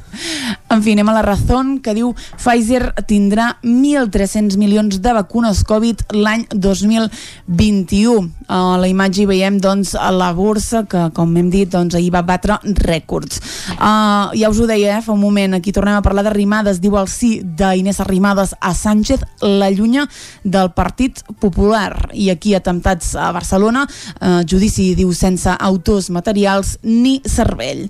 [0.69, 6.03] En fi, anem a la Razón, que diu Pfizer tindrà 1.300 milions de vacunes Covid
[6.11, 8.27] l'any 2021.
[8.51, 12.11] A la imatge hi veiem doncs, a la borsa, que com hem dit, doncs, ahir
[12.15, 13.39] va batre rècords.
[13.77, 16.97] Uh, ja us ho deia, eh, fa un moment, aquí tornem a parlar d'Arrimades, diu
[16.99, 20.07] el sí d'Inés Arrimadas a Sánchez, la llunya
[20.43, 22.09] del Partit Popular.
[22.13, 27.87] I aquí atemptats a Barcelona, uh, judici, diu, sense autors materials ni cervell.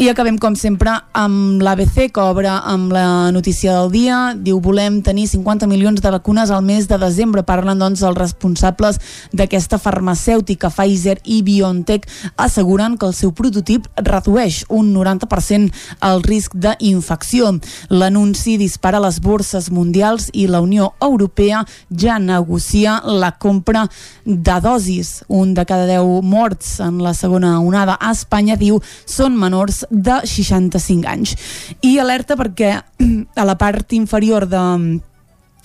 [0.00, 4.18] I acabem, com sempre, amb l'ABC, que obre amb la notícia del dia.
[4.32, 7.42] Diu, volem tenir 50 milions de vacunes al mes de desembre.
[7.44, 8.96] Parlen, doncs, els responsables
[9.36, 12.08] d'aquesta farmacèutica, Pfizer i BioNTech,
[12.40, 15.68] asseguren que el seu prototip redueix un 90%
[16.08, 17.52] el risc d'infecció.
[17.92, 21.60] L'anunci dispara les borses mundials i la Unió Europea
[21.92, 23.84] ja negocia la compra
[24.24, 25.26] de dosis.
[25.28, 30.20] Un de cada 10 morts en la segona onada a Espanya, diu, són menors de
[30.24, 31.36] 65 anys.
[31.82, 32.72] I alerta perquè
[33.42, 34.62] a la part inferior de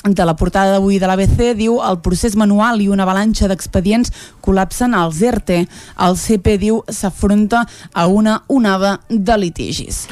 [0.06, 4.12] de la portada d'avui de l'ABC diu el procés manual i una avalanxa d'expedients
[4.46, 5.64] col·lapsen als ERTE.
[6.06, 10.04] El CP diu s'afronta a una onada de litigis.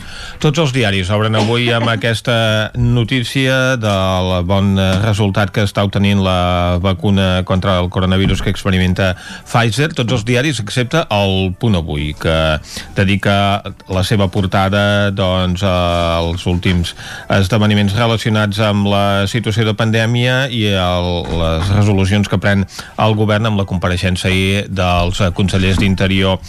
[0.41, 6.79] Tots els diaris obren avui amb aquesta notícia del bon resultat que està obtenint la
[6.81, 9.13] vacuna contra el coronavirus que experimenta
[9.45, 9.91] Pfizer.
[9.93, 12.57] Tots els diaris, excepte el Punt Avui, que
[12.97, 13.61] dedica
[13.93, 16.95] la seva portada doncs, als últims
[17.29, 22.65] esdeveniments relacionats amb la situació de pandèmia i el, les resolucions que pren
[23.03, 26.39] el govern amb la compareixença ahir dels consellers d'Interior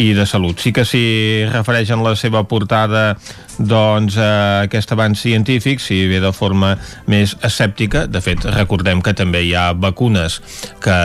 [0.00, 0.60] i de Salut.
[0.62, 3.14] Sí que s'hi refereix en la seva portada
[3.58, 6.74] doncs eh, aquest avanç científic si ve de forma
[7.10, 10.40] més escèptica de fet recordem que també hi ha vacunes
[10.84, 10.96] que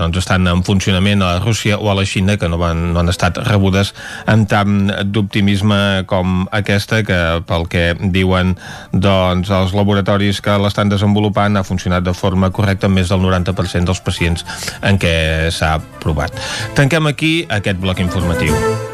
[0.00, 3.02] doncs estan en funcionament a la Rússia o a la Xina que no, van, no
[3.02, 3.94] han estat rebudes
[4.30, 8.54] amb tant d'optimisme com aquesta que pel que diuen
[8.92, 14.02] doncs els laboratoris que l'estan desenvolupant ha funcionat de forma correcta més del 90% dels
[14.04, 14.44] pacients
[14.82, 15.14] en què
[15.54, 16.36] s'ha provat.
[16.78, 18.93] Tanquem aquí aquest bloc informatiu.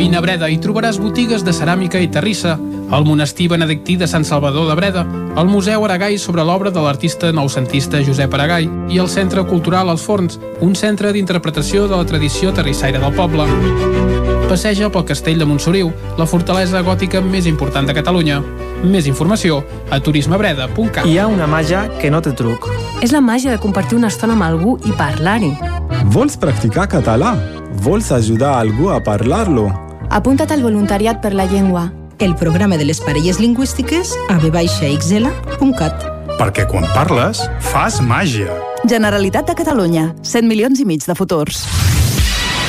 [0.00, 4.24] Vine a Breda i trobaràs botigues de ceràmica i terrissa, el monestir benedictí de Sant
[4.24, 5.02] Salvador de Breda,
[5.36, 10.00] el Museu Aragai sobre l'obra de l'artista noucentista Josep Aragai i el Centre Cultural Els
[10.00, 13.44] Forns, un centre d'interpretació de la tradició terrissaire del poble.
[14.48, 18.40] Passeja pel castell de Montsoriu, la fortalesa gòtica més important de Catalunya.
[18.80, 19.60] Més informació
[19.92, 21.04] a turismebreda.cat.
[21.04, 22.70] Hi ha una màgia que no té truc.
[23.04, 25.52] És la màgia de compartir una estona amb algú i parlar-hi.
[26.16, 27.36] Vols practicar català?
[27.84, 29.89] Vols ajudar algú a parlar-lo?
[30.10, 31.92] Apunta't al voluntariat per la llengua.
[32.20, 36.02] el programa de les parelles lingüístiques a vxl.cat.
[36.36, 38.52] Perquè quan parles, fas màgia.
[38.84, 40.14] Generalitat de Catalunya.
[40.22, 41.64] 100 milions i mig de futurs.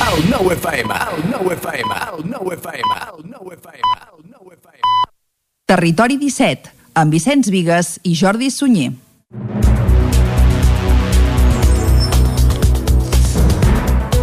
[0.08, 4.88] El nou FM, el nou FM, el nou FM, el nou FM, el nou FM.
[5.66, 8.92] Territori 17, amb Vicenç Vigues i Jordi Sunyer.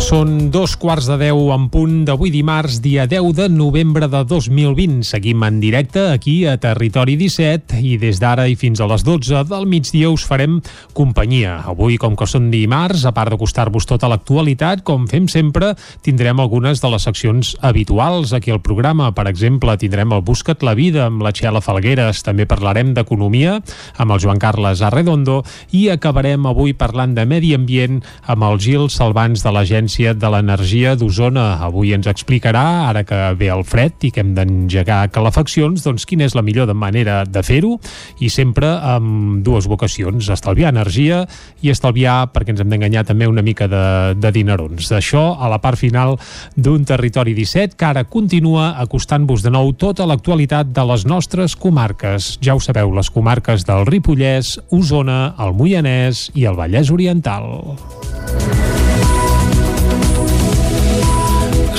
[0.09, 5.03] Són dos quarts de deu en punt d'avui dimarts, dia 10 de novembre de 2020.
[5.05, 9.43] Seguim en directe aquí a Territori 17 i des d'ara i fins a les 12
[9.45, 10.55] del migdia us farem
[10.97, 11.59] companyia.
[11.69, 16.81] Avui, com que són dimarts, a part d'acostar-vos tota l'actualitat, com fem sempre, tindrem algunes
[16.81, 19.11] de les seccions habituals aquí al programa.
[19.13, 23.59] Per exemple, tindrem el Busca't la vida amb la Txela Falgueres, també parlarem d'economia
[24.01, 28.89] amb el Joan Carles Arredondo i acabarem avui parlant de medi ambient amb el Gil
[28.89, 31.59] Salvans de l'Agència de l'Energia d'Osona.
[31.65, 36.23] Avui ens explicarà, ara que ve el fred i que hem d'engegar calefaccions, doncs quina
[36.23, 37.75] és la millor manera de fer-ho
[38.23, 41.25] i sempre amb dues vocacions, estalviar energia
[41.61, 43.83] i estalviar, perquè ens hem d'enganyar també una mica de,
[44.15, 44.87] de dinerons.
[44.87, 46.15] D'això a la part final
[46.55, 52.37] d'un Territori 17 que ara continua acostant-vos de nou tota l'actualitat de les nostres comarques.
[52.45, 57.49] Ja ho sabeu, les comarques del Ripollès, Osona, el Moianès i el Vallès Oriental.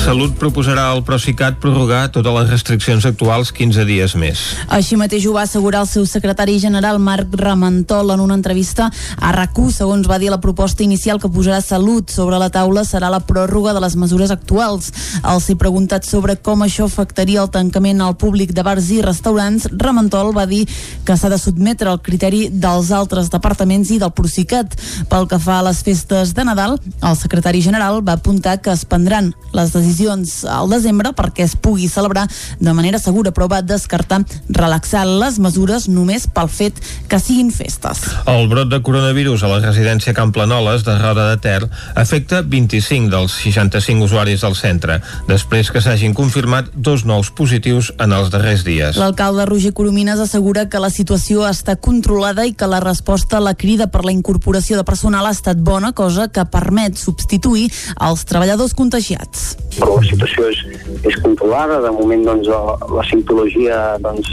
[0.01, 4.41] Salut proposarà al Procicat prorrogar totes les restriccions actuals 15 dies més.
[4.73, 8.87] Així mateix ho va assegurar el seu secretari general Marc Ramentol en una entrevista
[9.21, 13.11] a rac segons va dir la proposta inicial que posarà Salut sobre la taula serà
[13.13, 14.89] la pròrroga de les mesures actuals.
[15.23, 19.69] Al ser preguntat sobre com això afectaria el tancament al públic de bars i restaurants,
[19.77, 20.63] Ramentol va dir
[21.05, 24.79] que s'ha de sotmetre al criteri dels altres departaments i del Procicat.
[25.13, 28.89] Pel que fa a les festes de Nadal, el secretari general va apuntar que es
[28.89, 32.27] prendran les decisions decisions al desembre perquè es pugui celebrar
[32.59, 38.03] de manera segura, però va descartar relaxar les mesures només pel fet que siguin festes.
[38.31, 43.11] El brot de coronavirus a la residència Can Planoles de Roda de Ter afecta 25
[43.13, 48.65] dels 65 usuaris del centre, després que s'hagin confirmat dos nous positius en els darrers
[48.65, 48.97] dies.
[49.01, 53.55] L'alcalde Roger Coromines assegura que la situació està controlada i que la resposta a la
[53.55, 57.69] crida per la incorporació de personal ha estat bona, cosa que permet substituir
[58.01, 60.61] els treballadors contagiats però la situació és,
[61.09, 64.29] és controlada, de moment doncs, la, simptologia doncs,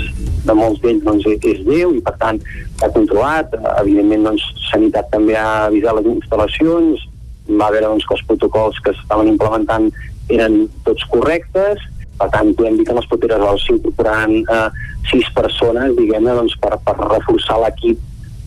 [0.48, 2.42] de molts d'ells doncs, és lleu i per tant
[2.80, 7.06] s'ha controlat, evidentment doncs, Sanitat també ha avisat les instal·lacions,
[7.62, 9.88] va veure doncs, que els protocols que s'estaven implementant
[10.36, 11.80] eren tots correctes,
[12.20, 14.68] per tant podem dir que en les properes hores s'incorporaran eh,
[15.12, 18.02] sis persones diguem-ne doncs, per, per reforçar l'equip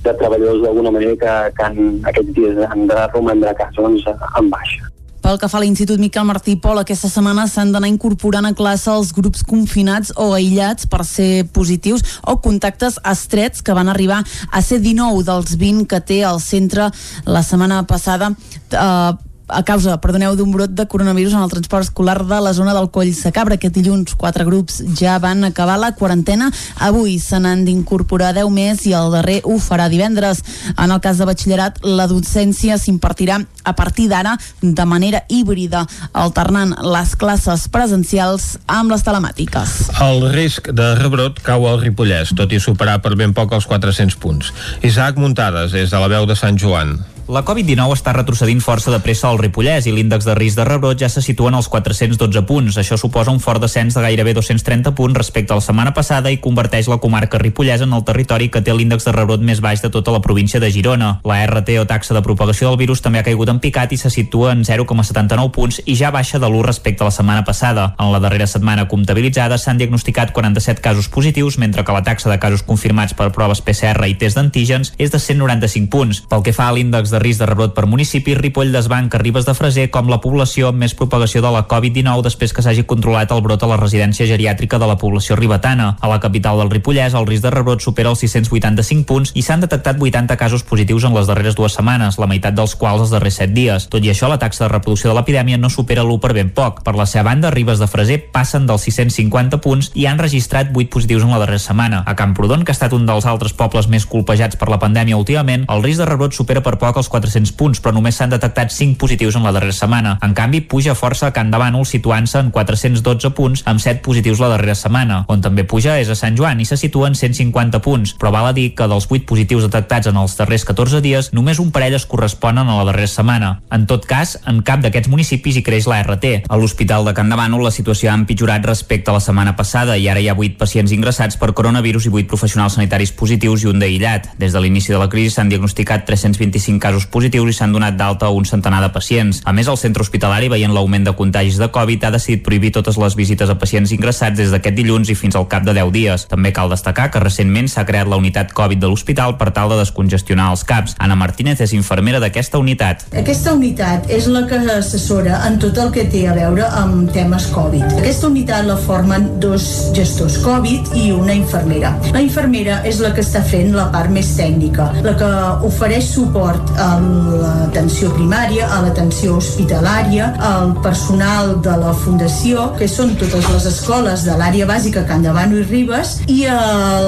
[0.04, 4.08] de treballadors d'alguna manera que, que en aquests dies han de romandre a casa doncs,
[4.10, 4.89] en baixa.
[5.30, 8.90] Pel que fa a l'Institut Miquel Martí Pol, aquesta setmana s'han d'anar incorporant a classe
[8.90, 14.62] els grups confinats o aïllats per ser positius o contactes estrets que van arribar a
[14.66, 16.90] ser 19 dels 20 que té el centre
[17.30, 18.34] la setmana passada.
[18.74, 22.74] Eh, a causa, perdoneu, d'un brot de coronavirus en el transport escolar de la zona
[22.74, 23.56] del Coll Sacabra.
[23.58, 26.50] Aquest dilluns, quatre grups ja van acabar la quarantena.
[26.78, 30.42] Avui se n'han d'incorporar 10 més i el darrer ho farà divendres.
[30.76, 36.76] En el cas de batxillerat, la docència s'impartirà a partir d'ara de manera híbrida, alternant
[36.80, 39.76] les classes presencials amb les telemàtiques.
[40.00, 44.18] El risc de rebrot cau al Ripollès, tot i superar per ben poc els 400
[44.20, 44.52] punts.
[44.86, 46.98] Isaac Muntades, des de la veu de Sant Joan.
[47.30, 50.98] La Covid-19 està retrocedint força de pressa al Ripollès i l'índex de risc de rebrot
[50.98, 52.78] ja se situa en els 412 punts.
[52.80, 56.40] Això suposa un fort descens de gairebé 230 punts respecte a la setmana passada i
[56.42, 59.92] converteix la comarca ripollesa en el territori que té l'índex de rebrot més baix de
[59.94, 61.12] tota la província de Girona.
[61.22, 64.10] La RT o taxa de propagació del virus també ha caigut en picat i se
[64.10, 67.94] situa en 0,79 punts i ja baixa de l'1 respecte a la setmana passada.
[68.02, 72.40] En la darrera setmana comptabilitzada s'han diagnosticat 47 casos positius, mentre que la taxa de
[72.42, 76.24] casos confirmats per proves PCR i test d'antígens és de 195 punts.
[76.26, 79.54] Pel que fa a l'índex de risc de rebrot per municipi, Ripoll desbanca Ribes de
[79.54, 83.42] Freser com la població amb més propagació de la Covid-19 després que s'hagi controlat el
[83.44, 85.96] brot a la residència geriàtrica de la població ribetana.
[86.00, 89.64] A la capital del Ripollès, el risc de rebrot supera els 685 punts i s'han
[89.64, 93.40] detectat 80 casos positius en les darreres dues setmanes, la meitat dels quals els darrers
[93.42, 93.88] 7 dies.
[93.92, 96.82] Tot i això, la taxa de reproducció de l'epidèmia no supera l'1 per ben poc.
[96.86, 100.88] Per la seva banda, Ribes de Freser passen dels 650 punts i han registrat 8
[100.90, 102.02] positius en la darrera setmana.
[102.06, 105.66] A Camprodon, que ha estat un dels altres pobles més colpejats per la pandèmia últimament,
[105.68, 108.98] el risc de rebrot supera per poc els 400 punts, però només s'han detectat 5
[109.00, 110.16] positius en la darrera setmana.
[110.22, 114.40] En canvi, puja força a Can de Bànol, situant-se en 412 punts, amb 7 positius
[114.40, 115.24] la darrera setmana.
[115.28, 118.50] On també puja és a Sant Joan i se situa en 150 punts, però val
[118.50, 121.98] a dir que dels 8 positius detectats en els darrers 14 dies, només un parell
[121.98, 123.52] es corresponen a la darrera setmana.
[123.70, 126.46] En tot cas, en cap d'aquests municipis hi creix la RT.
[126.48, 129.96] A l'Hospital de Can de Bànol la situació ha empitjorat respecte a la setmana passada
[129.96, 133.70] i ara hi ha 8 pacients ingressats per coronavirus i 8 professionals sanitaris positius i
[133.70, 134.32] un d'aïllat.
[134.38, 138.30] Des de l'inici de la crisi s'han diagnosticat 325 casos positius i s'han donat d'alta
[138.34, 139.42] un centenar de pacients.
[139.44, 142.98] A més, el centre hospitalari, veient l'augment de contagis de Covid, ha decidit prohibir totes
[142.98, 146.26] les visites a pacients ingressats des d'aquest dilluns i fins al cap de 10 dies.
[146.30, 149.78] També cal destacar que recentment s'ha creat la unitat Covid de l'hospital per tal de
[149.80, 150.96] descongestionar els CAPs.
[150.98, 153.06] Anna Martínez és infermera d'aquesta unitat.
[153.14, 157.46] Aquesta unitat és la que assessora en tot el que té a veure amb temes
[157.54, 157.84] Covid.
[158.00, 159.66] Aquesta unitat la formen dos
[159.96, 161.92] gestors Covid i una infermera.
[162.14, 165.30] La infermera és la que està fent la part més tècnica, la que
[165.66, 173.12] ofereix suport a l'atenció primària, a l'atenció hospitalària, al personal de la Fundació, que són
[173.20, 176.56] totes les escoles de l'àrea bàsica Can Davano i Ribes, i a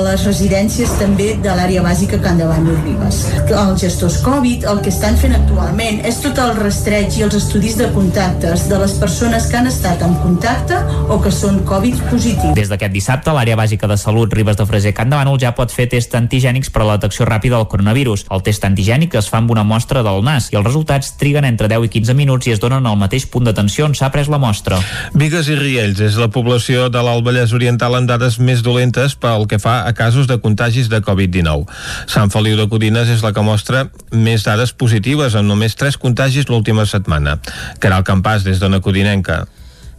[0.05, 3.23] les residències també de l'àrea bàsica Can Davano i Ribes.
[3.49, 7.79] Els gestors Covid el que estan fent actualment és tot el rastreig i els estudis
[7.81, 12.55] de contactes de les persones que han estat en contacte o que són Covid positius.
[12.59, 15.89] Des d'aquest dissabte, l'àrea bàsica de salut Ribes de Freser Can Bànol ja pot fer
[15.93, 18.27] test antigènics per a la detecció ràpida del coronavirus.
[18.31, 21.69] El test antigènic es fa amb una mostra del nas i els resultats triguen entre
[21.71, 24.41] 10 i 15 minuts i es donen al mateix punt d'atenció on s'ha pres la
[24.43, 24.81] mostra.
[25.15, 29.47] Vigues i Riells és la població de l'Alt Vallès Oriental en dades més dolentes pel
[29.51, 31.67] que fa a casos de contagis de Covid-19.
[32.11, 36.49] Sant Feliu de Codines és la que mostra més dades positives, amb només 3 contagis
[36.51, 37.39] l'última setmana.
[37.81, 39.45] Caral Campàs, des d'Ona Codinenca.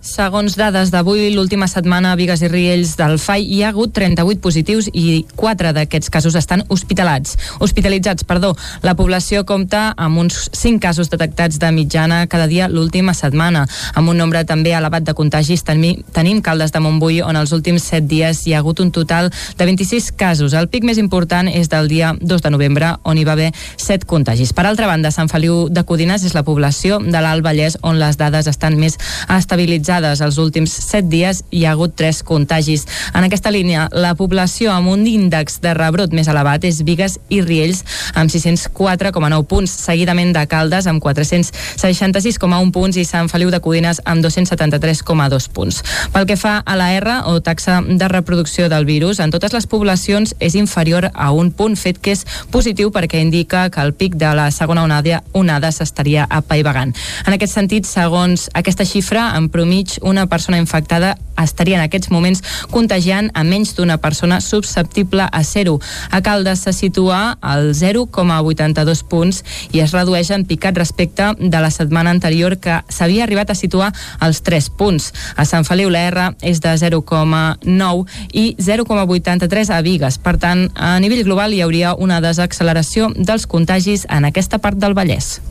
[0.03, 4.41] Segons dades d'avui, l'última setmana a Vigues i Riells del FAI hi ha hagut 38
[4.43, 7.37] positius i 4 d'aquests casos estan hospitalats.
[7.63, 8.49] Hospitalitzats, perdó.
[8.83, 13.61] La població compta amb uns 5 casos detectats de mitjana cada dia l'última setmana,
[13.95, 15.63] amb un nombre també elevat de contagis.
[15.63, 19.69] Tenim Caldes de Montbui, on els últims 7 dies hi ha hagut un total de
[19.71, 20.51] 26 casos.
[20.51, 24.03] El pic més important és del dia 2 de novembre, on hi va haver 7
[24.03, 24.51] contagis.
[24.51, 28.19] Per altra banda, Sant Feliu de Codines és la població de l'Alt Vallès on les
[28.19, 28.99] dades estan més
[29.31, 32.85] estabilitzades registrades els últims 7 dies hi ha hagut 3 contagis.
[33.13, 37.41] En aquesta línia, la població amb un índex de rebrot més elevat és Vigues i
[37.41, 37.83] Riells
[38.15, 44.23] amb 604,9 punts, seguidament de Caldes amb 466,1 punts i Sant Feliu de Codines amb
[44.25, 45.83] 273,2 punts.
[46.13, 49.67] Pel que fa a la R o taxa de reproducció del virus, en totes les
[49.67, 54.15] poblacions és inferior a un punt, fet que és positiu perquè indica que el pic
[54.15, 56.93] de la segona onada, onada s'estaria apaivagant.
[57.27, 62.11] En aquest sentit, segons aquesta xifra, en promig mig una persona infectada estaria en aquests
[62.11, 65.79] moments contagiant a menys d'una persona susceptible a zero.
[66.11, 71.71] A Caldes se situa al 0,82 punts i es redueix en picat respecte de la
[71.71, 75.11] setmana anterior que s'havia arribat a situar als 3 punts.
[75.35, 80.19] A Sant Feliu la R és de 0,9 i 0,83 a Vigues.
[80.19, 84.93] Per tant, a nivell global hi hauria una desacceleració dels contagis en aquesta part del
[84.93, 85.41] Vallès.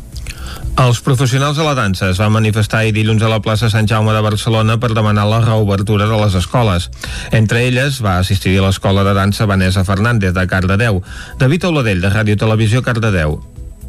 [0.82, 4.14] Els professionals de la dansa es van manifestar ahir dilluns a la plaça Sant Jaume
[4.16, 6.88] de Barcelona per demanar la reobertura de les escoles.
[7.30, 11.02] Entre elles va assistir a l'escola de dansa Vanessa Fernández de Cardedeu.
[11.38, 13.40] David Oladell, de Ràdio Televisió Cardedeu.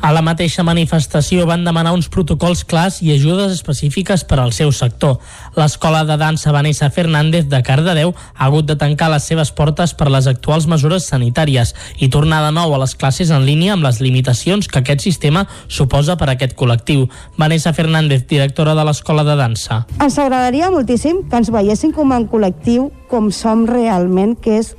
[0.03, 4.73] A la mateixa manifestació van demanar uns protocols clars i ajudes específiques per al seu
[4.75, 5.13] sector.
[5.55, 10.09] L'escola de dansa Vanessa Fernández de Cardedeu ha hagut de tancar les seves portes per
[10.11, 11.71] les actuals mesures sanitàries
[12.03, 15.45] i tornar de nou a les classes en línia amb les limitacions que aquest sistema
[15.69, 17.07] suposa per a aquest col·lectiu.
[17.39, 19.85] Vanessa Fernández, directora de l'escola de dansa.
[20.03, 24.75] Ens agradaria moltíssim que ens veiessin com un col·lectiu com som realment, que és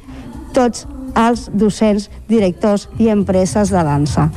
[0.52, 0.84] tots
[1.16, 4.28] els docents, directors i empreses de dansa.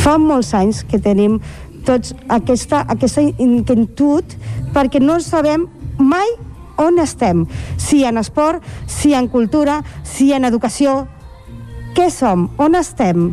[0.00, 1.38] Fa molts anys que tenim
[1.84, 4.36] tots aquesta, aquesta inquietud
[4.74, 5.66] perquè no sabem
[5.98, 6.28] mai
[6.80, 7.44] on estem,
[7.76, 11.04] si en esport, si en cultura, si en educació.
[11.92, 12.48] Què som?
[12.56, 13.28] On estem?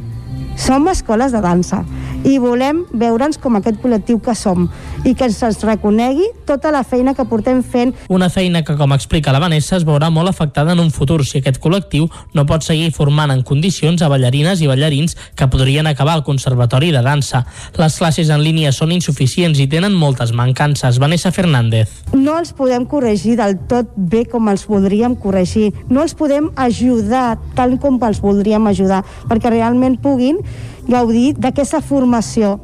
[0.59, 1.83] Som escoles de dansa
[2.27, 4.67] i volem veure'ns com aquest col·lectiu que som
[5.07, 7.93] i que ens reconegui tota la feina que portem fent.
[8.11, 11.39] Una feina que, com explica la Vanessa, es veurà molt afectada en un futur si
[11.39, 16.17] aquest col·lectiu no pot seguir formant en condicions a ballarines i ballarins que podrien acabar
[16.17, 17.45] al Conservatori de Dansa.
[17.79, 20.99] Les classes en línia són insuficients i tenen moltes mancances.
[20.99, 22.03] Vanessa Fernández.
[22.13, 25.71] No els podem corregir del tot bé com els voldríem corregir.
[25.89, 30.41] No els podem ajudar tal com els voldríem ajudar, perquè realment puguin
[30.87, 32.57] gaudir d'aquesta formació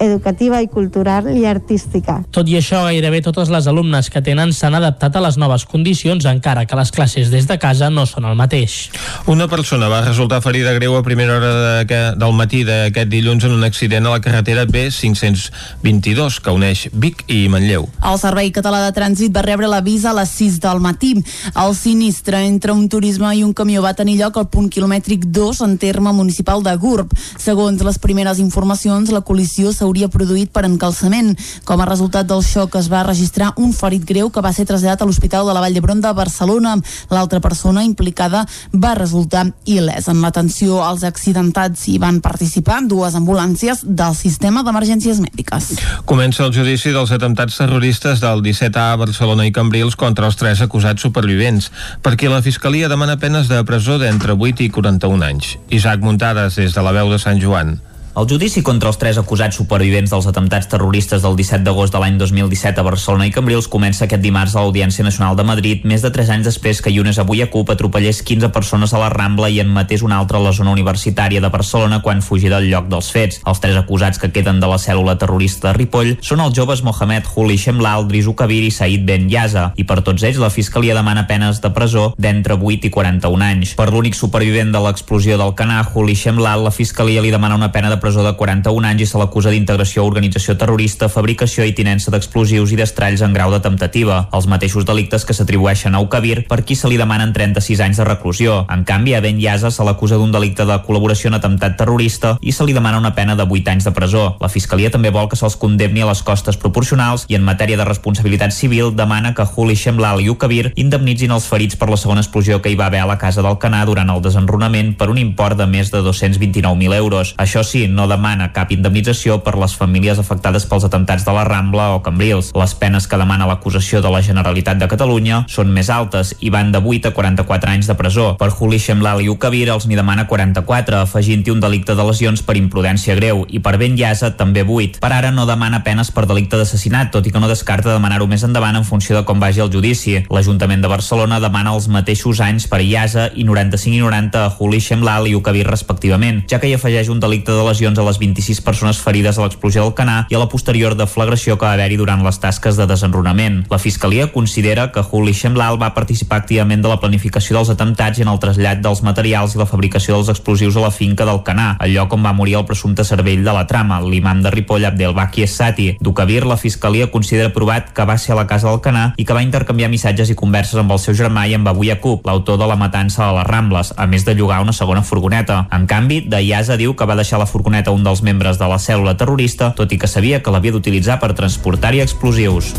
[0.00, 2.20] educativa i cultural i artística.
[2.32, 6.24] Tot i això, gairebé totes les alumnes que tenen s'han adaptat a les noves condicions,
[6.26, 8.90] encara que les classes des de casa no són el mateix.
[9.30, 11.52] Una persona va resultar ferida greu a primera hora
[11.84, 17.24] de, del matí d'aquest dilluns en un accident a la carretera B522 que uneix Vic
[17.28, 17.86] i Manlleu.
[18.00, 21.12] El Servei Català de Trànsit va rebre l'avís a les 6 del matí.
[21.52, 25.60] El sinistre entre un turisme i un camió va tenir lloc al punt quilomètric 2
[25.66, 27.12] en terme municipal de Gurb.
[27.36, 31.34] Segons les primeres informacions, la col·lisió s'hauria produït per encalçament.
[31.66, 35.02] Com a resultat del xoc es va registrar un ferit greu que va ser traslladat
[35.02, 36.76] a l'Hospital de la Vall d'Hebron de Barcelona.
[37.10, 40.06] L'altra persona implicada va resultar il·lès.
[40.08, 45.72] En l'atenció als accidentats hi van participar dues ambulàncies del sistema d'emergències mèdiques.
[46.06, 50.62] Comença el judici dels atemptats terroristes del 17A a Barcelona i Cambrils contra els tres
[50.62, 51.70] acusats supervivents,
[52.04, 55.56] perquè la Fiscalia demana penes de presó d'entre 8 i 41 anys.
[55.70, 57.80] Isaac Muntades, des de la veu de Sant Joan.
[58.10, 62.16] El judici contra els tres acusats supervivents dels atemptats terroristes del 17 d'agost de l'any
[62.18, 66.10] 2017 a Barcelona i Cambrils comença aquest dimarts a l'Audiència Nacional de Madrid, més de
[66.10, 69.60] 3 anys després que Yunes avui a CUP atropellés 15 persones a la Rambla i
[69.62, 73.12] en matés una altra a la zona universitària de Barcelona quan fugia del lloc dels
[73.14, 73.38] fets.
[73.46, 77.30] Els tres acusats que queden de la cèl·lula terrorista de Ripoll són els joves Mohamed
[77.30, 81.28] Huli Shemlal, Drisu Kabir i Said Ben Yaza, i per tots ells la Fiscalia demana
[81.30, 83.78] penes de presó d'entre 8 i 41 anys.
[83.78, 87.86] Per l'únic supervivent de l'explosió del Canà, Huli Shemlal, la Fiscalia li demana una pena
[87.86, 92.10] de presó de 41 anys i se l'acusa d'integració a organització terrorista, fabricació i tinença
[92.10, 96.62] d'explosius i d'estralls en grau de temptativa, els mateixos delictes que s'atribueixen a Ukabir, per
[96.66, 98.64] qui se li demanen 36 anys de reclusió.
[98.72, 102.52] En canvi, a Ben Yaza se l'acusa d'un delicte de col·laboració en atemptat terrorista i
[102.52, 104.24] se li demana una pena de 8 anys de presó.
[104.40, 107.86] La Fiscalia també vol que se'ls condemni a les costes proporcionals i en matèria de
[107.86, 112.60] responsabilitat civil demana que Huli Shemlal i Ukabir indemnitzin els ferits per la segona explosió
[112.62, 115.58] que hi va haver a la casa del Canà durant el desenrunament per un import
[115.58, 117.34] de més de 229.000 euros.
[117.38, 121.90] Això sí, no demana cap indemnització per les famílies afectades pels atemptats de la Rambla
[121.96, 122.52] o Cambrils.
[122.56, 126.72] Les penes que demana l'acusació de la Generalitat de Catalunya són més altes i van
[126.72, 128.28] de 8 a 44 anys de presó.
[128.40, 132.56] Per Juli Shemlal i Ukabir els n'hi demana 44, afegint-hi un delicte de lesions per
[132.60, 135.00] imprudència greu, i per Ben Llasa també 8.
[135.02, 138.44] Per ara no demana penes per delicte d'assassinat, tot i que no descarta demanar-ho més
[138.46, 140.20] endavant en funció de com vagi el judici.
[140.30, 144.80] L'Ajuntament de Barcelona demana els mateixos anys per Iasa i 95 i 90 a Juli
[144.80, 148.60] Shemlal i Ukabir respectivament, ja que hi afegeix un delicte de lesions a les 26
[148.60, 152.20] persones ferides a l'explosió del Canà i a la posterior deflagració que va haver-hi durant
[152.22, 153.62] les tasques de desenrunament.
[153.70, 158.26] La Fiscalia considera que Juli Shemlal va participar activament de la planificació dels atemptats i
[158.26, 161.78] en el trasllat dels materials i la fabricació dels explosius a la finca del Canà,
[161.80, 165.46] el lloc on va morir el presumpte cervell de la trama, l'imam de Ripoll Abdelbaki
[165.46, 165.88] Essati.
[166.00, 169.36] Dukabir, la Fiscalia considera provat que va ser a la casa del Canà i que
[169.36, 172.68] va intercanviar missatges i converses amb el seu germà i amb Abu Yaqub, l'autor de
[172.68, 175.64] la matança a les Rambles, a més de llogar una segona furgoneta.
[175.72, 178.78] En canvi, Dayasa diu que va deixar la furgoneta a un dels membres de la
[178.82, 182.74] cèl·lula terrorista, tot i que sabia que l'havia d'utilitzar per transportar-hi explosius.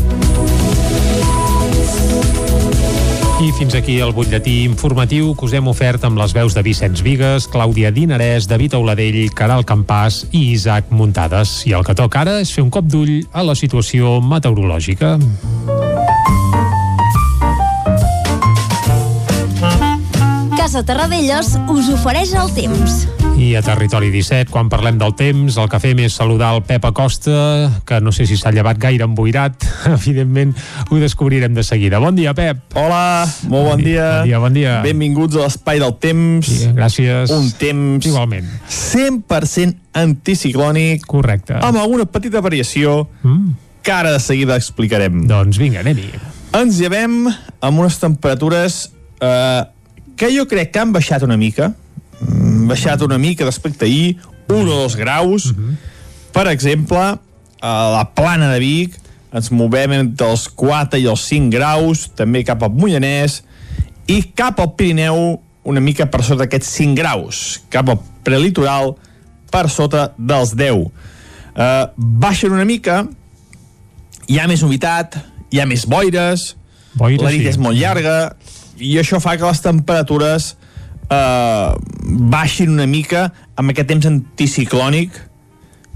[3.42, 7.00] I fins aquí el butlletí informatiu que us hem ofert amb les veus de Vicenç
[7.02, 11.64] Vigues, Clàudia Dinarès, David Auladell, Caral Campàs i Isaac Muntades.
[11.66, 15.16] I el que toca ara és fer un cop d'ull a la situació meteorològica.
[20.54, 23.21] Casa Terradellos us ofereix el temps.
[23.36, 26.84] I a Territori 17, quan parlem del temps, el que fem és saludar el Pep
[26.84, 27.34] Acosta,
[27.88, 29.66] que no sé si s'ha llevat gaire emboirat,
[29.96, 30.52] evidentment
[30.90, 32.00] ho descobrirem de seguida.
[32.02, 32.60] Bon dia, Pep.
[32.78, 34.06] Hola, molt bon, dia.
[34.20, 34.76] Bon dia, bon dia.
[34.84, 36.46] Benvinguts a l'espai del temps.
[36.46, 37.32] Sí, gràcies.
[37.34, 38.06] Un temps...
[38.12, 38.48] Igualment.
[38.68, 41.04] 100% anticiclònic.
[41.10, 41.58] Correcte.
[41.58, 43.52] Amb alguna petita variació mm.
[43.82, 45.24] que ara de seguida explicarem.
[45.30, 46.10] Doncs vinga, anem-hi.
[46.60, 48.82] Ens llevem amb unes temperatures
[49.24, 49.62] eh,
[50.16, 51.72] que jo crec que han baixat una mica,
[52.68, 54.18] baixat una mica respecte a ahir,
[54.48, 55.46] un o dos graus.
[55.46, 55.76] Uh -huh.
[56.32, 57.18] Per exemple,
[57.60, 58.98] a la plana de Vic
[59.32, 63.42] ens movem entre els 4 i els 5 graus, també cap al Mollanès,
[64.06, 68.96] i cap al Pirineu una mica per sota d'aquests 5 graus, cap al prelitoral
[69.50, 70.82] per sota dels 10.
[70.82, 73.06] Uh, baixen una mica,
[74.26, 75.16] hi ha més humitat,
[75.52, 76.56] hi ha més boires,
[76.94, 77.52] Boira, la nit sí.
[77.54, 78.34] és molt llarga,
[78.76, 80.52] i això fa que les temperatures
[81.10, 81.72] eh,
[82.32, 85.10] baixin una mica amb aquest temps anticiclònic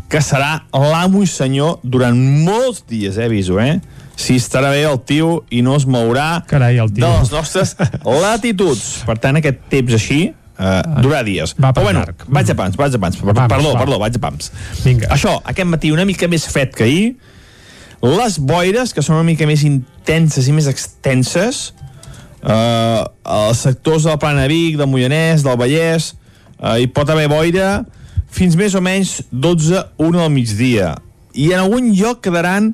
[0.09, 3.81] que serà l'amo i senyor durant molts dies, eh, aviso, eh?
[4.17, 7.05] Si estarà bé el tio i no es mourà Carai, el tio.
[7.05, 7.75] de les nostres
[8.07, 9.03] latituds.
[9.05, 11.53] Per tant, aquest temps així uh, durarà dies.
[11.59, 12.25] Va per Però bueno, llarg.
[12.33, 13.19] vaig a pams, vaig a pams.
[13.21, 13.83] Vamos, perdó, va.
[13.83, 14.53] perdó, vaig a pams.
[14.87, 15.11] Vinga.
[15.13, 17.17] Això, aquest matí una mica més fred que ahir,
[18.01, 21.75] les boires, que són una mica més intenses i més extenses,
[22.47, 26.15] eh, als sectors del Plana Vic, del Moianès, del Vallès,
[26.61, 27.71] eh, hi pot haver boira
[28.33, 30.95] fins més o menys 12, 1 al migdia.
[31.37, 32.71] i en algun lloc quedaran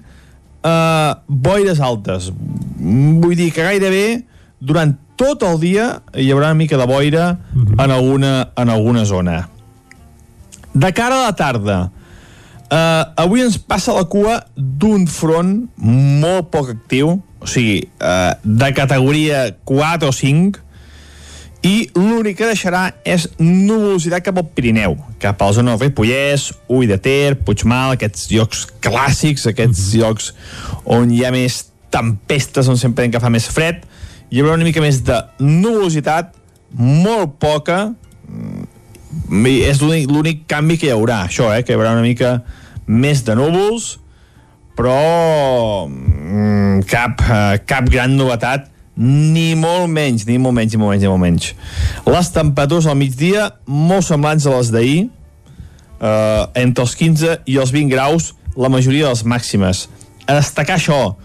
[0.62, 2.30] eh, boires altes.
[2.78, 4.22] Vull dir que gairebé
[4.62, 9.48] durant tot el dia hi haurà una mica de boira en, alguna, en alguna zona.
[10.72, 11.78] De cara a la tarda,
[12.70, 18.72] eh, avui ens passa la cua d'un front molt poc actiu, o sigui, eh, de
[18.76, 20.62] categoria 4 o 5,
[21.62, 26.48] i l'únic que deixarà és nuvolositat cap al Pirineu, cap a la zona del Ripollès,
[26.66, 30.32] Ull de Ter, Puigmal, aquests llocs clàssics, aquests llocs
[30.82, 31.60] on hi ha més
[31.94, 33.84] tempestes, on sempre que fa més fred,
[34.32, 36.34] hi haurà una mica més de nuvolositat,
[36.74, 37.92] molt poca,
[38.26, 42.42] mm, és l'únic- l'únic canvi que hi haurà, això, eh, que hi haurà una mica
[42.86, 43.98] més de núvols,
[44.78, 50.92] però mm, cap, eh, cap gran novetat ni molt menys, ni molt menys, ni molt
[50.92, 51.50] menys, ni molt menys.
[52.06, 54.98] Les temperatures al migdia molt semblants a les d'ahir,
[56.00, 59.86] eh, entre els 15 i els 20 graus, la majoria de les màximes.
[60.26, 61.16] A destacar això,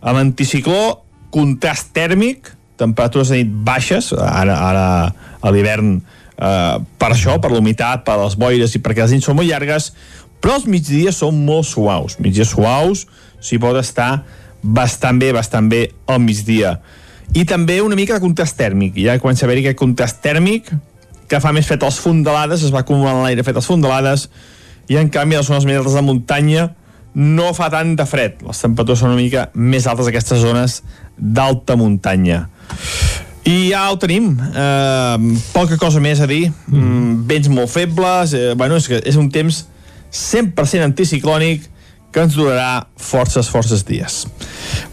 [0.00, 1.02] amb anticicló,
[1.34, 4.86] contrast tèrmic, temperatures de nit baixes, ara, ara
[5.42, 5.96] a l'hivern
[6.36, 9.90] eh, per això, per l'humitat, per les boires i perquè les nits són molt llargues,
[10.40, 12.18] però els migdies són molt suaus.
[12.22, 13.06] Migdies suaus,
[13.40, 14.24] s'hi pot estar
[14.62, 16.76] bastant bé, bastant bé al migdia.
[17.34, 18.98] I també una mica de contrast tèrmic.
[19.02, 20.70] Ja comença a haver-hi aquest contrast tèrmic
[21.26, 24.28] que fa més fred a les fondalades, es va acumulant l'aire fet a les fondalades,
[24.86, 26.68] i en canvi a les zones més altes de muntanya
[27.16, 28.42] no fa tant de fred.
[28.44, 30.82] Les temperatures són una mica més altes aquestes zones
[31.16, 32.44] d'alta muntanya.
[33.46, 34.34] I ja ho tenim.
[34.36, 36.50] Eh, poca cosa més a dir.
[36.68, 37.24] Mm.
[37.30, 38.34] Vents molt febles.
[38.36, 39.62] Eh, bueno, és, que és un temps
[40.12, 41.66] 100% anticiclònic
[42.12, 44.22] que ens durarà forces, forces dies.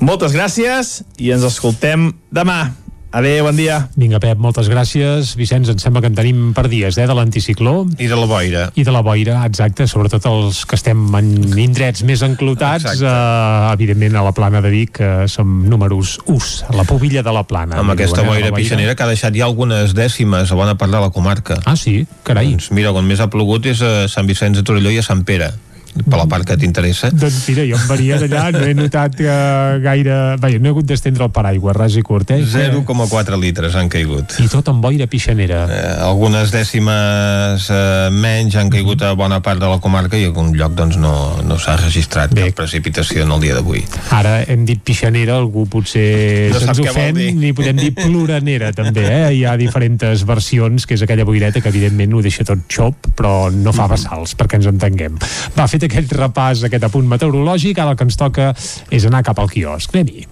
[0.03, 2.73] Moltes gràcies i ens escoltem demà.
[3.13, 3.75] Adéu, bon dia.
[3.93, 5.35] Vinga, Pep, moltes gràcies.
[5.37, 7.85] Vicenç, em sembla que en tenim per dies, eh, de l'anticicló.
[8.01, 8.63] I de la boira.
[8.73, 11.27] I de la boira, exacte, sobretot els que estem en
[11.61, 16.73] indrets més enclotats, eh, evidentment a la plana de Vic, eh, som números us, a
[16.73, 17.77] la pobilla de la plana.
[17.77, 20.91] Amb aquesta diuen, eh, boira pixanera que ha deixat ja algunes dècimes a bona part
[20.91, 21.59] de la comarca.
[21.65, 22.07] Ah, sí?
[22.23, 22.49] Carai.
[22.49, 25.23] Doncs mira, on més ha plogut és a Sant Vicenç de Torelló i a Sant
[25.23, 25.53] Pere
[26.01, 27.11] per la part que t'interessa.
[27.13, 29.35] Doncs mira, jo em varia d'allà, no he notat que
[29.83, 30.19] gaire...
[30.41, 32.41] Vaja, no he hagut d'estendre el paraigua, ras i curt, eh?
[32.43, 34.37] 0,4 litres han caigut.
[34.41, 35.63] I tot amb boira pixanera.
[35.69, 40.53] Eh, algunes dècimes eh, menys han caigut a bona part de la comarca i algun
[40.57, 41.13] lloc doncs, no,
[41.45, 42.49] no s'ha registrat Bé.
[42.49, 43.83] cap precipitació en el dia d'avui.
[44.15, 49.23] Ara hem dit pixanera, algú potser No se'ns ofèn, ni podem dir ploranera també, eh?
[49.37, 53.51] Hi ha diferents versions, que és aquella boireta que evidentment ho deixa tot xop, però
[53.53, 55.17] no fa vessals, perquè ens entenguem.
[55.57, 58.53] Va, fet aquest repàs, aquest apunt meteorològic, ara el que ens toca
[58.91, 59.91] és anar cap al quiosc.
[59.93, 60.27] Anem-hi.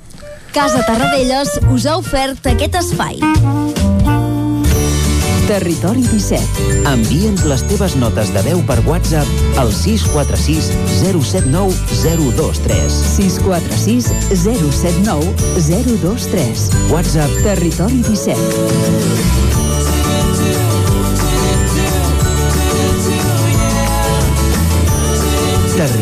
[0.52, 3.20] Casa Tarradellas us ha ofert aquest espai.
[5.52, 6.68] Territori 17.
[6.88, 10.72] Envia'ns les teves notes de veu per WhatsApp al 646
[11.02, 13.00] 079 023.
[13.18, 15.36] 646 079
[15.68, 16.68] 023.
[16.94, 19.51] WhatsApp Territori 17.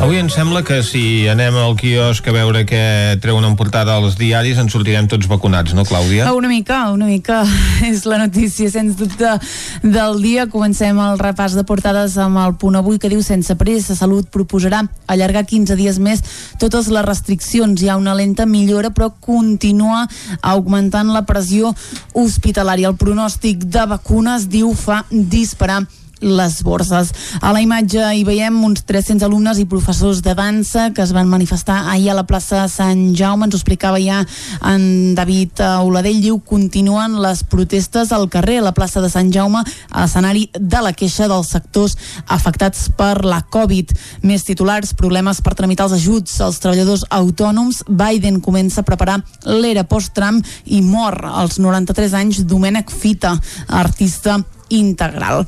[0.00, 4.14] Avui em sembla que si anem al quiosc a veure què treuen en portada als
[4.16, 6.30] diaris ens sortirem tots vacunats, no, Clàudia?
[6.32, 7.42] Una mica, una mica
[7.90, 9.34] és la notícia, sens dubte,
[9.84, 10.46] del dia.
[10.48, 14.86] Comencem el repàs de portades amb el punt avui que diu sense pressa, Salut proposarà
[15.04, 16.24] allargar 15 dies més
[16.56, 17.84] totes les restriccions.
[17.84, 20.06] Hi ha una lenta millora, però continua
[20.40, 21.76] augmentant la pressió
[22.16, 22.88] hospitalària.
[22.88, 25.82] El pronòstic de vacunes, diu, fa disparar
[26.20, 27.12] les borses.
[27.40, 31.28] A la imatge hi veiem uns 300 alumnes i professors de dansa que es van
[31.28, 33.46] manifestar ahir a la plaça Sant Jaume.
[33.46, 34.20] Ens ho explicava ja
[34.72, 36.20] en David Oladell.
[36.20, 40.82] Diu, continuen les protestes al carrer, a la plaça de Sant Jaume, a l'escenari de
[40.84, 41.96] la queixa dels sectors
[42.28, 43.94] afectats per la Covid.
[44.26, 47.84] Més titulars, problemes per tramitar els ajuts als treballadors autònoms.
[47.88, 53.36] Biden comença a preparar l'era post-Trump i mor als 93 anys Domènec Fita,
[53.68, 54.40] artista
[54.70, 55.46] integral.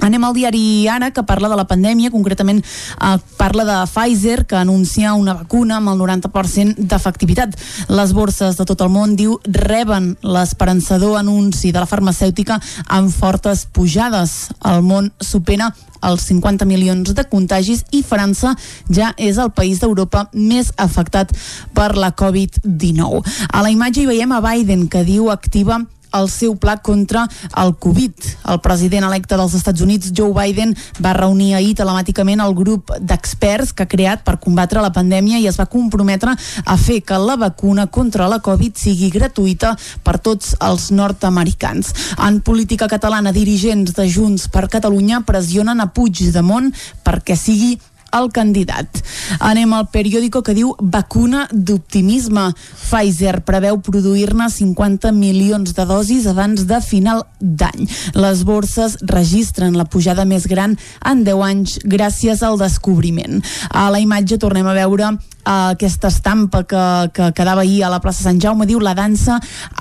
[0.00, 4.56] Anem al diari Ara, que parla de la pandèmia, concretament eh, parla de Pfizer, que
[4.56, 7.56] anuncia una vacuna amb el 90% d'efectivitat.
[7.88, 13.66] Les borses de tot el món, diu, reben l'esperançador anunci de la farmacèutica amb fortes
[13.72, 14.48] pujades.
[14.64, 15.72] El món supera
[16.02, 18.54] els 50 milions de contagis i França
[18.86, 21.34] ja és el país d'Europa més afectat
[21.74, 23.22] per la Covid-19.
[23.50, 25.82] A la imatge hi veiem a Biden que diu activa
[26.14, 28.12] el seu pla contra el Covid.
[28.48, 33.72] El president electe dels Estats Units, Joe Biden, va reunir ahir telemàticament el grup d'experts
[33.72, 36.34] que ha creat per combatre la pandèmia i es va comprometre
[36.64, 41.92] a fer que la vacuna contra la Covid sigui gratuïta per tots els nord-americans.
[42.24, 46.72] En política catalana, dirigents de Junts per Catalunya pressionen a Puigdemont
[47.04, 47.76] perquè sigui
[48.16, 49.00] el candidat.
[49.44, 52.48] Anem al periòdico que diu vacuna d'optimisme.
[52.88, 57.88] Pfizer preveu produir-ne 50 milions de dosis abans de final d'any.
[58.14, 63.42] Les borses registren la pujada més gran en 10 anys gràcies al descobriment.
[63.70, 65.16] A la imatge tornem a veure
[65.48, 66.84] uh, aquesta estampa que,
[67.14, 69.38] que quedava ahir a la plaça Sant Jaume diu la dansa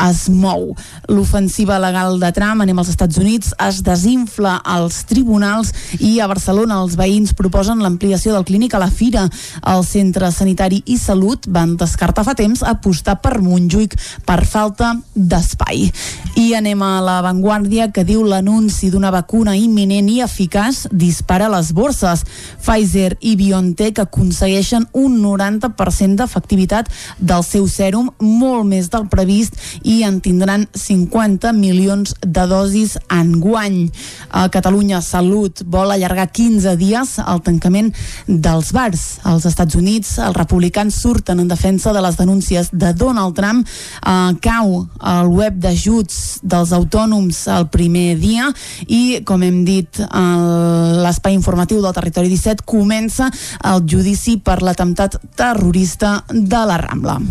[0.07, 0.71] es mou.
[1.11, 6.79] L'ofensiva legal de Trump, anem als Estats Units, es desinfla als tribunals i a Barcelona
[6.83, 9.25] els veïns proposen l'ampliació del clínic a la Fira.
[9.67, 13.97] El Centre Sanitari i Salut van descartar fa temps apostar per Montjuïc
[14.27, 15.87] per falta d'espai.
[16.39, 21.73] I anem a la Vanguardia que diu l'anunci d'una vacuna imminent i eficaç dispara les
[21.75, 22.23] borses.
[22.61, 26.89] Pfizer i BioNTech aconsegueixen un 90% d'efectivitat
[27.19, 33.39] del seu sèrum, molt més del previst, i en tindran 50 milions de dosis en
[33.39, 33.89] guany.
[34.29, 37.93] A Catalunya Salut vol allargar 15 dies el tancament
[38.27, 39.19] dels bars.
[39.23, 43.67] Als Estats Units, els republicans surten en defensa de les denúncies de Donald Trump.
[43.67, 48.49] Eh, cau el web d'ajuts dels autònoms el primer dia
[48.87, 50.01] i, com hem dit,
[51.03, 53.29] l'espai informatiu del Territori 17 comença
[53.67, 57.21] el judici per l'atemptat terrorista de la Rambla.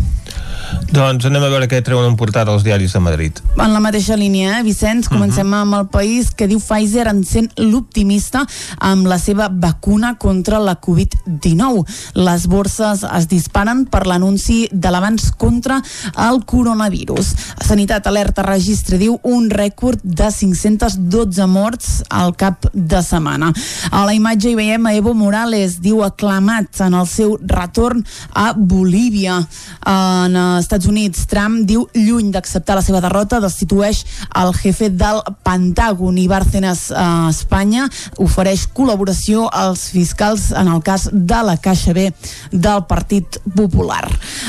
[0.92, 3.40] Doncs anem a veure què treuen en portada els diaris de Madrid.
[3.56, 5.62] En la mateixa línia, eh, Vicenç, comencem uh -huh.
[5.62, 8.46] amb el país que diu Pfizer encén l'optimista
[8.78, 11.84] amb la seva vacuna contra la Covid-19.
[12.14, 15.82] Les borses es disparen per l'anunci de l'avanç contra
[16.28, 17.34] el coronavirus.
[17.66, 23.52] Sanitat Alerta registra, diu, un rècord de 512 morts al cap de setmana.
[23.90, 28.52] A la imatge hi veiem a Evo Morales, diu, aclamat en el seu retorn a
[28.56, 29.46] Bolívia.
[29.84, 34.04] En Estats Units, Trump diu, lluny d'acceptar la seva derrota, destitueix
[34.36, 37.86] el jefe del Pentàgon i Bárcenas a Espanya
[38.22, 42.08] ofereix col·laboració als fiscals en el cas de la Caixa B
[42.52, 44.04] del Partit Popular.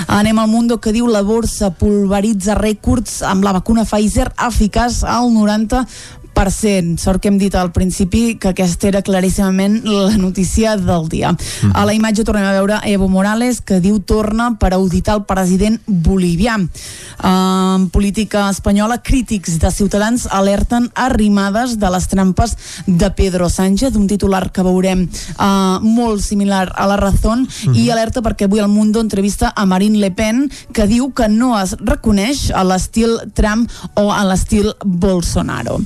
[0.07, 5.31] Anem al Mundo que diu la borsa pulveritza rècords amb la vacuna Pfizer eficaç al
[5.33, 5.83] 90
[6.37, 11.31] Sort que hem dit al principi que aquesta era claríssimament la notícia del dia.
[11.33, 11.71] Mm.
[11.73, 15.79] A la imatge tornem a veure Evo Morales que diu torna per auditar el president
[15.87, 16.59] bolivià.
[17.25, 22.53] En política espanyola, crítics de Ciutadans alerten arrimades de les trampes
[22.85, 25.07] de Pedro Sánchez, un titular que veurem
[25.39, 27.73] uh, molt similar a la Razón, mm.
[27.73, 31.55] i alerta perquè avui el Mundo entrevista a Marine Le Pen que diu que no
[31.57, 33.65] es reconeix a l'estil Trump
[33.97, 35.81] o a l'estil Bolsonaro.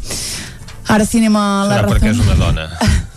[0.89, 2.67] Ara sí anem a la Serà perquè és una dona.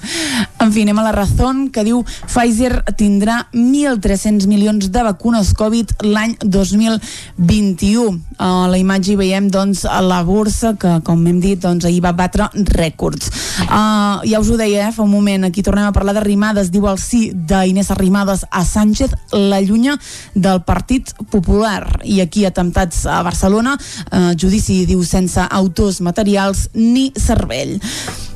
[0.60, 5.92] En fi, anem a la Razón, que diu Pfizer tindrà 1.300 milions de vacunes Covid
[6.06, 8.14] l'any 2021.
[8.38, 12.14] A la imatge hi veiem doncs, la borsa, que com hem dit, doncs, ahir va
[12.16, 13.30] batre rècords.
[13.66, 16.88] Uh, ja us ho deia, eh, fa un moment, aquí tornem a parlar d'arrimades, diu
[16.90, 19.98] el sí d'Inés Arrimadas a Sánchez, la llunya
[20.34, 22.00] del Partit Popular.
[22.04, 27.78] I aquí atemptats a Barcelona, uh, judici, diu, sense autors materials ni cervell.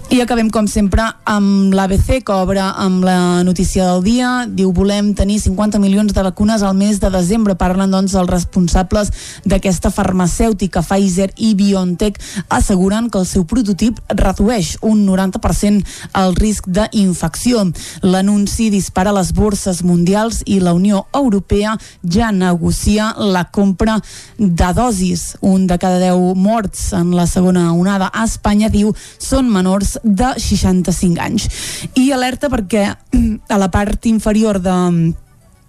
[0.09, 4.29] I acabem, com sempre, amb l'ABC, que obre amb la notícia del dia.
[4.49, 7.59] Diu, volem tenir 50 milions de vacunes al mes de desembre.
[7.61, 9.13] Parlen, doncs, els responsables
[9.45, 12.17] d'aquesta farmacèutica, Pfizer i BioNTech,
[12.49, 15.85] asseguren que el seu prototip redueix un 90%
[16.23, 17.67] el risc d'infecció.
[18.01, 24.01] L'anunci dispara les borses mundials i la Unió Europea ja negocia la compra
[24.39, 25.35] de dosis.
[25.45, 30.35] Un de cada 10 morts en la segona onada a Espanya, diu, són menors de
[30.37, 31.49] 65 anys.
[31.95, 32.85] I alerta perquè
[33.55, 34.77] a la part inferior de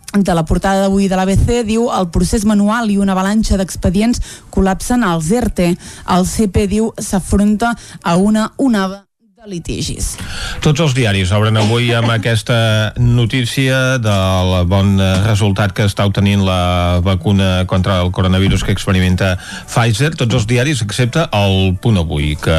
[0.10, 5.06] de la portada d'avui de l'ABC diu el procés manual i una avalanxa d'expedients col·lapsen
[5.06, 5.76] als ERTE.
[6.10, 9.09] El CP diu s'afronta a una onada
[9.40, 10.18] de litigis.
[10.60, 17.00] Tots els diaris obren avui amb aquesta notícia del bon resultat que està obtenint la
[17.06, 20.10] vacuna contra el coronavirus que experimenta Pfizer.
[20.20, 22.58] Tots els diaris, excepte el Punt Avui, que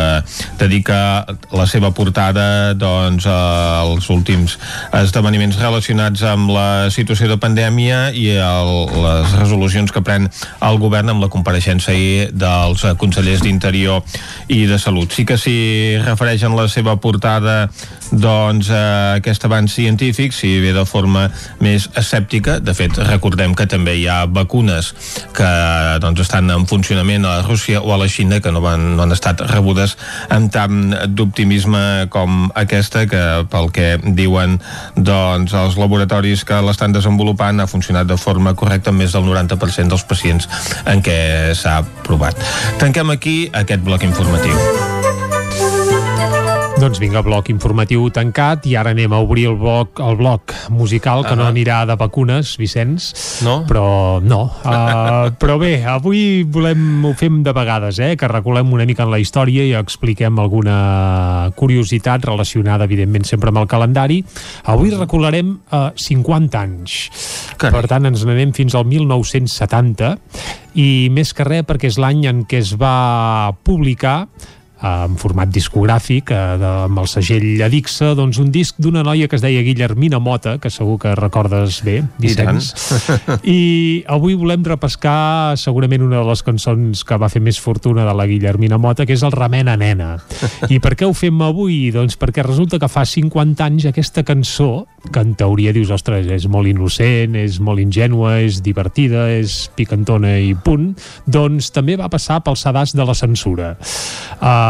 [0.61, 4.57] dedica la seva portada doncs, als últims
[4.97, 8.73] esdeveniments relacionats amb la situació de pandèmia i el,
[9.05, 10.31] les resolucions que pren
[10.65, 14.01] el govern amb la compareixença ahir dels consellers d'Interior
[14.49, 15.13] i de Salut.
[15.13, 17.69] Sí que s'hi refereixen les seva portada
[18.11, 21.29] doncs eh, aquest avanç científic si ve de forma
[21.61, 24.93] més escèptica de fet recordem que també hi ha vacunes
[25.37, 25.51] que
[26.03, 29.15] doncs estan en funcionament a Rússia o a la Xina que no, van, no han
[29.15, 29.97] estat rebudes
[30.31, 34.59] amb tant d'optimisme com aquesta que pel que diuen
[34.97, 40.07] doncs els laboratoris que l'estan desenvolupant ha funcionat de forma correcta més del 90% dels
[40.07, 40.49] pacients
[40.87, 41.19] en què
[41.57, 42.39] s'ha provat.
[42.83, 45.30] Tanquem aquí aquest bloc informatiu.
[46.81, 51.21] Doncs vinga, bloc informatiu tancat i ara anem a obrir el bloc, el bloc musical
[51.27, 51.43] que uh -huh.
[51.43, 53.13] no anirà de vacunes, Vicenç.
[53.45, 53.67] No?
[53.69, 54.51] Però no.
[54.65, 58.17] Uh, però bé, avui volem, ho fem de vegades, eh?
[58.17, 63.59] que reculem una mica en la història i expliquem alguna curiositat relacionada, evidentment, sempre amb
[63.59, 64.25] el calendari.
[64.65, 67.11] Avui recularem uh, 50 anys.
[67.59, 67.81] Carai.
[67.81, 70.19] Per tant, ens n'anem fins al 1970
[70.75, 74.29] i més que res perquè és l'any en què es va publicar
[74.81, 79.37] en format discogràfic eh, de, amb el segell Adixa doncs un disc d'una noia que
[79.37, 82.71] es deia Guillermina Mota que segur que recordes bé Vicenç.
[83.45, 83.61] I, i
[84.09, 88.27] avui volem repescar segurament una de les cançons que va fer més fortuna de la
[88.31, 90.15] Guillermina Mota que és el Remena Nena.
[90.73, 91.91] I per què ho fem avui?
[91.93, 96.47] Doncs perquè resulta que fa 50 anys aquesta cançó que en teoria dius, ostres, és
[96.49, 100.91] molt innocent és molt ingenua, és divertida és picantona i punt
[101.29, 103.75] doncs també va passar pel sedàs de la censura.
[104.41, 104.70] Uh,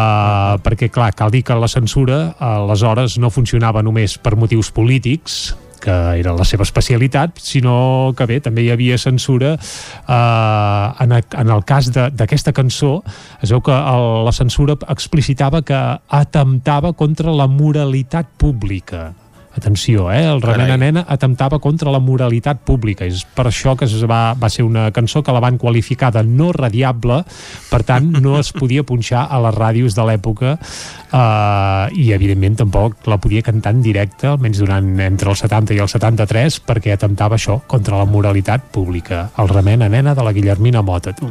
[0.65, 5.95] Perquè, clar, cal dir que la censura aleshores no funcionava només per motius polítics, que
[6.21, 11.65] era la seva especialitat, sinó que bé, també hi havia censura eh, en, en el
[11.65, 12.99] cas d'aquesta cançó.
[13.41, 15.81] Es veu que el, la censura explicitava que
[16.21, 19.11] atemptava contra la moralitat pública
[19.61, 20.25] atenció, eh?
[20.25, 24.51] el Remena Nena atemptava contra la moralitat pública és per això que es va, va
[24.53, 27.21] ser una cançó que la van qualificar de no radiable
[27.71, 33.07] per tant no es podia punxar a les ràdios de l'època eh, i evidentment tampoc
[33.11, 37.37] la podia cantar en directe almenys durant entre el 70 i el 73 perquè atemptava
[37.39, 41.29] això contra la moralitat pública el Remena Nena de la Guillermina Mota tu.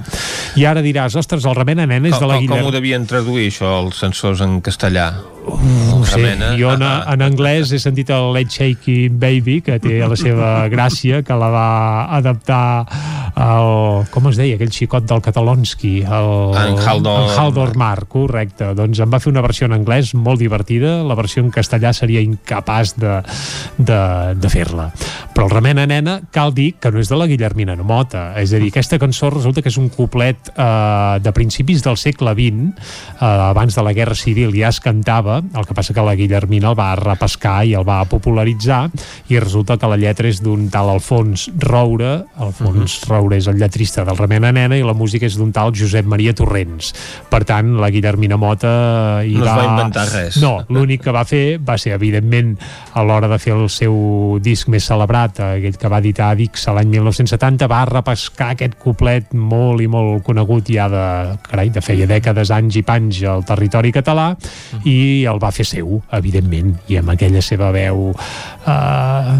[0.59, 2.63] i ara diràs, ostres, el Remena Nena és de la Guillermina...
[2.63, 5.09] Com ho devien traduir això els censors en castellà?
[5.57, 10.17] No sé, jo en, en anglès he sentit el Let's Shake Baby que té la
[10.19, 11.69] seva gràcia que la va
[12.17, 12.63] adaptar
[13.39, 18.73] el, com es deia, aquell xicot del Catalonski el, en Haldor, en Haldor Mar, correcte.
[18.77, 20.99] Doncs em va fer una versió en anglès molt divertida.
[21.07, 23.19] La versió en castellà seria incapaç de,
[23.77, 24.01] de,
[24.35, 24.89] de fer-la.
[25.33, 28.59] Però el Remena Nena cal dir que no és de la Guillermina Mota és a
[28.59, 33.25] dir, aquesta cançó resulta que és un coplet eh, de principis del segle XX eh,
[33.25, 36.77] abans de la Guerra Civil ja es cantava el que passa que la Guillermina el
[36.79, 38.81] va repescar i el va popularitzar
[39.29, 43.09] i resulta que la lletra és d'un tal Alfons Roure Alfons uh -huh.
[43.09, 46.33] Roure és el lletrista del Remena Nena i la música és d'un tal Josep Maria
[46.33, 46.93] Torrents
[47.29, 49.55] per tant la Guillermina Mota hi no va...
[49.55, 52.57] va inventar res no, l'únic que va fer va ser evidentment
[52.93, 56.89] a l'hora de fer el seu disc més celebrat aquell que va editar Dix l'any
[56.89, 61.05] 1970 va repescar aquest coplet molt i molt conegut ja de,
[61.49, 64.81] carai, de feia dècades, anys i panys al territori català uh -huh.
[64.85, 69.37] i el va fer seu, evidentment, i amb aquella seva veu eh,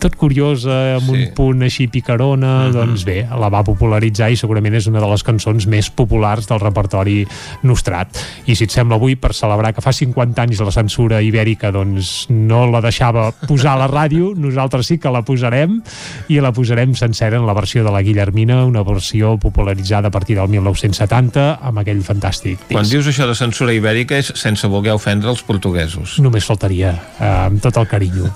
[0.00, 1.16] tot curiosa, amb sí.
[1.16, 2.72] un punt així picarona, uh -huh.
[2.74, 6.60] doncs bé, la va popularitzar i segurament és una de les cançons més populars del
[6.60, 7.26] repertori
[7.62, 8.08] nostrat.
[8.46, 12.26] I si et sembla avui, per celebrar que fa 50 anys la censura ibèrica doncs
[12.28, 15.82] no la deixava posar a la ràdio, nosaltres sí que la posarem
[16.28, 20.36] i la posarem sencera en la versió de la Guillermina, una versió popularitzada a partir
[20.36, 22.72] del 1970 amb aquell fantàstic disc.
[22.72, 26.18] Quan dius això de censura ibèrica és sense voler ofendre els portuguesos.
[26.22, 28.30] Només faltaria, eh, amb tot el carinyo.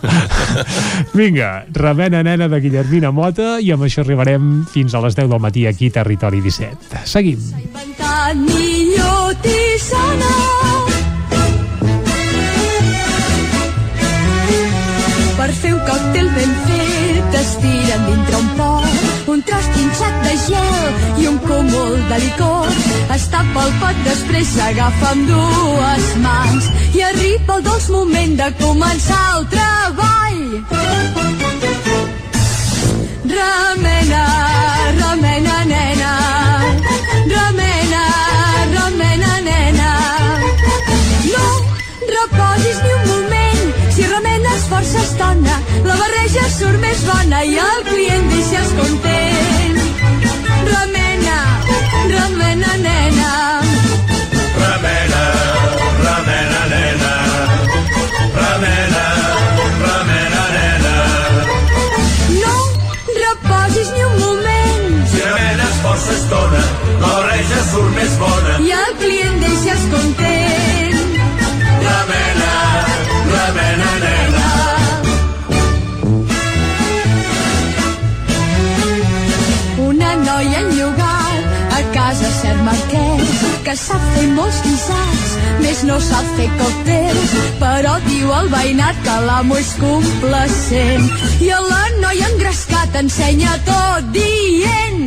[1.18, 5.42] Vinga, Remena Nena de Guillermina Mota i amb això arribarem fins a les 10 del
[5.42, 7.04] matí aquí a Territori 17.
[7.04, 7.40] Seguim.
[8.34, 10.34] millor tisana
[15.36, 20.34] Per fer un còctel ben fet es tiren dintre un pot un tros trinxat de
[20.46, 22.68] gel i un cúmul de licor.
[23.14, 28.50] Es tapa el pot, després s'agafa amb dues mans i arriba el dolç moment de
[28.62, 31.33] començar el treball.
[33.34, 34.24] Remena,
[35.00, 36.12] remena, nena,
[37.32, 38.02] remena,
[38.74, 39.90] remena, nena.
[41.32, 41.46] No
[42.14, 47.84] reposis ni un moment, si remenes força estona, la barreja surt més bona i el
[47.90, 49.82] client deixes content.
[50.70, 51.38] Remena,
[52.14, 53.73] remena, nena.
[66.34, 66.62] estona,
[67.00, 68.58] l'oreja surt més bona.
[68.64, 71.14] I el client deixes content.
[71.84, 72.52] La mena,
[73.30, 74.46] la mena nena.
[79.84, 86.26] Una noia enllogada a casa cert marquès que sap fer molts guisats, més no sap
[86.38, 91.08] fer còctels, però diu al veïnat que l'amo és complacent.
[91.40, 95.04] I a la noia engrescat ensenya tot dient...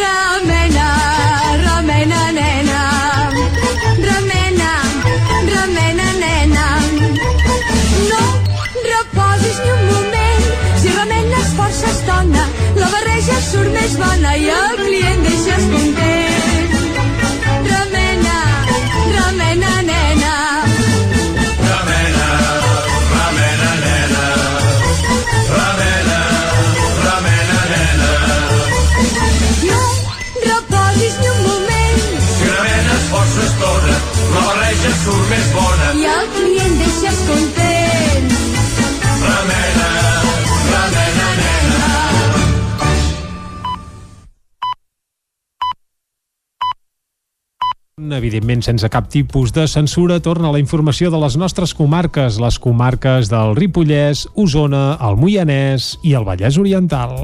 [0.00, 0.86] Remena,
[1.64, 2.80] remena, nena,
[4.08, 4.70] remena,
[5.54, 6.66] remena, nena.
[8.10, 8.22] No
[8.92, 10.48] reposis ni un moment,
[10.80, 12.46] si remenes força estona,
[12.80, 16.19] la barreja surt més bona i el client deixes content.
[35.30, 35.92] Més bona.
[35.94, 38.32] i el client deixes content.
[39.22, 39.90] Remena,
[40.70, 41.90] remena, nena.
[48.18, 53.30] Evidentment, sense cap tipus de censura, torna la informació de les nostres comarques, les comarques
[53.30, 57.14] del Ripollès, Osona, el Moianès i el Vallès Oriental.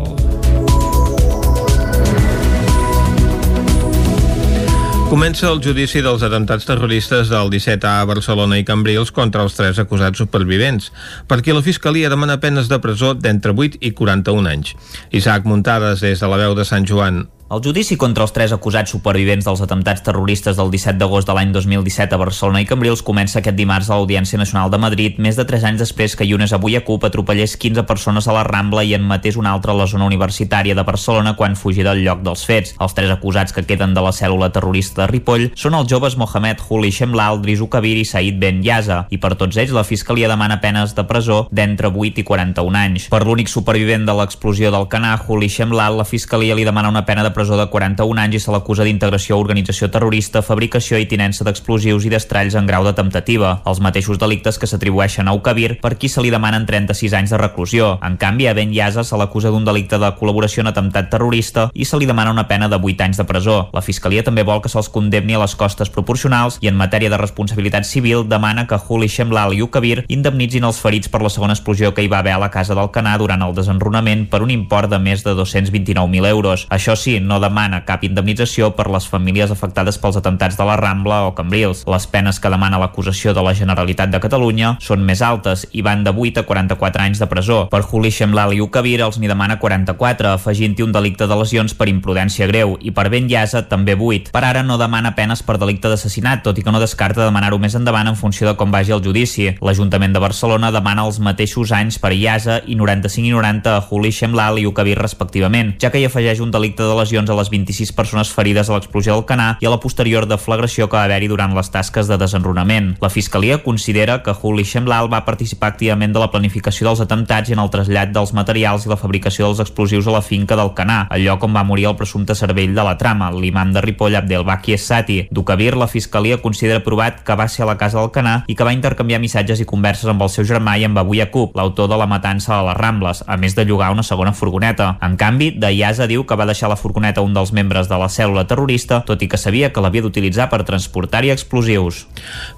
[5.07, 9.79] Comença el judici dels atentats terroristes del 17A a Barcelona i Cambrils contra els tres
[9.79, 10.89] acusats supervivents,
[11.31, 14.75] perquè la Fiscalia demana penes de presó d'entre 8 i 41 anys.
[15.15, 17.23] Isaac Muntades, des de la veu de Sant Joan.
[17.49, 21.53] El judici contra els tres acusats supervivents dels atemptats terroristes del 17 d'agost de l'any
[21.55, 25.45] 2017 a Barcelona i Cambrils comença aquest dimarts a l'Audiència Nacional de Madrid, més de
[25.47, 28.97] 3 anys després que Yunes avui a CUP atropellés 15 persones a la Rambla i
[28.99, 32.43] en matés una altra a la zona universitària de Barcelona quan fugia del lloc dels
[32.49, 32.75] fets.
[32.83, 36.67] Els tres acusats que queden de la cèl·lula terrorista de Ripoll són els joves Mohamed
[36.67, 40.59] Huli Shemlal, Drisu Kabir i Said Ben Yaza, i per tots ells la Fiscalia demana
[40.59, 43.07] penes de presó d'entre 8 i 41 anys.
[43.15, 47.23] Per l'únic supervivent de l'explosió del Canà, Huli Shemlal, la Fiscalia li demana una pena
[47.23, 51.45] de presó de 41 anys i se l'acusa d'integració a organització terrorista, fabricació i tinença
[51.45, 55.97] d'explosius i d'estralls en grau de temptativa, els mateixos delictes que s'atribueixen a Ukabir, per
[56.01, 57.97] qui se li demanen 36 anys de reclusió.
[58.07, 61.85] En canvi, a Ben Yaza se l'acusa d'un delicte de col·laboració en atemptat terrorista i
[61.85, 63.59] se li demana una pena de 8 anys de presó.
[63.77, 67.21] La Fiscalia també vol que se'ls condemni a les costes proporcionals i en matèria de
[67.21, 71.93] responsabilitat civil demana que Huli Shemlal i Ukabir indemnitzin els ferits per la segona explosió
[71.93, 74.91] que hi va haver a la casa del Canà durant el desenrunament per un import
[74.91, 76.67] de més de 229.000 euros.
[76.71, 81.25] Això sí, no demana cap indemnització per les famílies afectades pels atemptats de la Rambla
[81.27, 81.83] o Cambrils.
[81.91, 86.05] Les penes que demana l'acusació de la Generalitat de Catalunya són més altes i van
[86.07, 87.59] de 8 a 44 anys de presó.
[87.73, 91.91] Per Juli Shemlal i Ukabir els n'hi demana 44, afegint-hi un delicte de lesions per
[91.91, 94.33] imprudència greu, i per Ben Llasa també 8.
[94.33, 97.75] Per ara no demana penes per delicte d'assassinat, tot i que no descarta demanar-ho més
[97.79, 99.51] endavant en funció de com vagi el judici.
[99.61, 104.13] L'Ajuntament de Barcelona demana els mateixos anys per Llasa i 95 i 90 a Juli
[104.13, 107.93] Shemlal i Ukabir respectivament, ja que hi afegeix un delicte de lesions a les 26
[107.97, 111.55] persones ferides a l'explosió del Canà i a la posterior deflagració que va haver-hi durant
[111.57, 112.93] les tasques de desenrunament.
[113.01, 117.57] La Fiscalia considera que Huli Shemlal va participar activament de la planificació dels atemptats i
[117.57, 121.07] en el trasllat dels materials i la fabricació dels explosius a la finca del Canà,
[121.17, 124.77] el lloc on va morir el presumpte cervell de la trama, l'imam de Ripoll Abdelbaki
[124.77, 125.23] Essati.
[125.33, 128.67] D'Ukabir, la Fiscalia considera provat que va ser a la casa del Canà i que
[128.67, 131.97] va intercanviar missatges i converses amb el seu germà i amb Abu Yaqub, l'autor de
[131.97, 134.97] la matança a les Rambles, a més de llogar una segona furgoneta.
[135.01, 138.11] En canvi, Dayaza diu que va deixar la furgoneta a un dels membres de la
[138.11, 142.03] cèl·lula terrorista, tot i que sabia que l'havia d'utilitzar per transportar-hi explosius.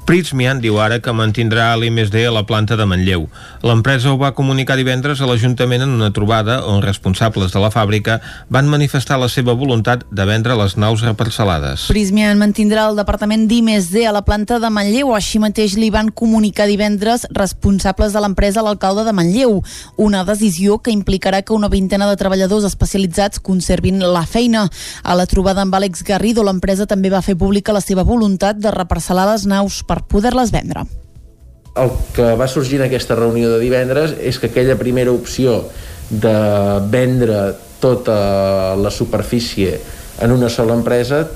[0.09, 3.27] Pritsmian diu ara que mantindrà l'IMSD a la planta de Manlleu.
[3.61, 8.23] L'empresa ho va comunicar divendres a l'Ajuntament en una trobada on responsables de la fàbrica
[8.49, 11.89] van manifestar la seva voluntat de vendre les naus reparcel·lades.
[11.93, 15.13] Prismian mantindrà el departament d'IMSD a la planta de Manlleu.
[15.15, 19.61] Així mateix li van comunicar divendres responsables de l'empresa a l'alcalde de Manlleu.
[19.97, 24.38] Una decisió que implicarà que una vintena de treballadors especialitzats conservin la feina.
[24.39, 28.71] A la trobada amb Àlex Garrido, l'empresa també va fer pública la seva voluntat de
[28.71, 30.87] reparcel·lar les naus per poder-les vendre.
[31.79, 35.65] El que va sorgir en aquesta reunió de divendres és que aquella primera opció
[36.11, 36.39] de
[36.91, 39.79] vendre tota la superfície
[40.21, 41.27] en una sola empresa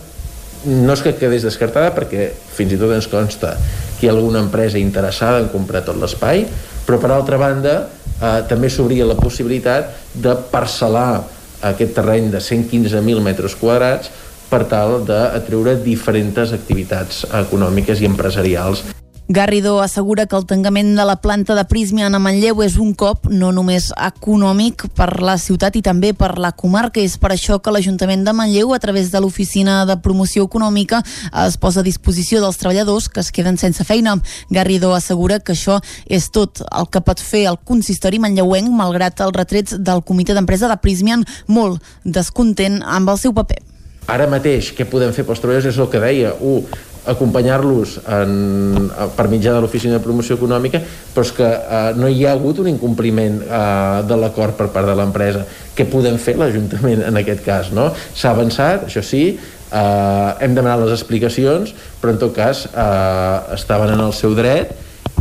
[0.65, 3.57] no és que quedés descartada perquè fins i tot ens consta
[3.99, 6.47] que hi ha alguna empresa interessada en comprar tot l'espai
[6.87, 11.23] però per altra banda eh, també s'obria la possibilitat de parcel·lar
[11.63, 14.11] aquest terreny de 115.000 metres quadrats
[14.51, 18.85] per tal d'atreure diferents activitats econòmiques i empresarials.
[19.29, 23.29] Garrido assegura que el tancament de la planta de Prismian a Manlleu és un cop
[23.31, 27.01] no només econòmic per la ciutat i també per la comarca.
[27.01, 31.05] És per això que l'Ajuntament de Manlleu, a través de l'Oficina de Promoció Econòmica,
[31.47, 34.19] es posa a disposició dels treballadors que es queden sense feina.
[34.51, 35.79] Garrido assegura que això
[36.11, 40.69] és tot el que pot fer el consistori manlleuenc, malgrat els retrets del comitè d'empresa
[40.69, 43.63] de Prismian, molt descontent amb el seu paper.
[44.11, 46.67] Ara mateix, què podem fer pels treballadors és el que deia, un,
[47.07, 50.81] acompanyar-los en- per mitjà de l'oficina de promoció econòmica
[51.15, 54.87] però és que eh, no hi ha hagut un incompliment eh, de l'acord per part
[54.87, 55.45] de l'empresa
[55.77, 57.91] què podem fer l'Ajuntament en aquest cas no?
[58.15, 59.25] s'ha avançat, això sí
[59.73, 64.73] eh, hem demanat les explicacions però en tot cas eh, estaven en el seu dret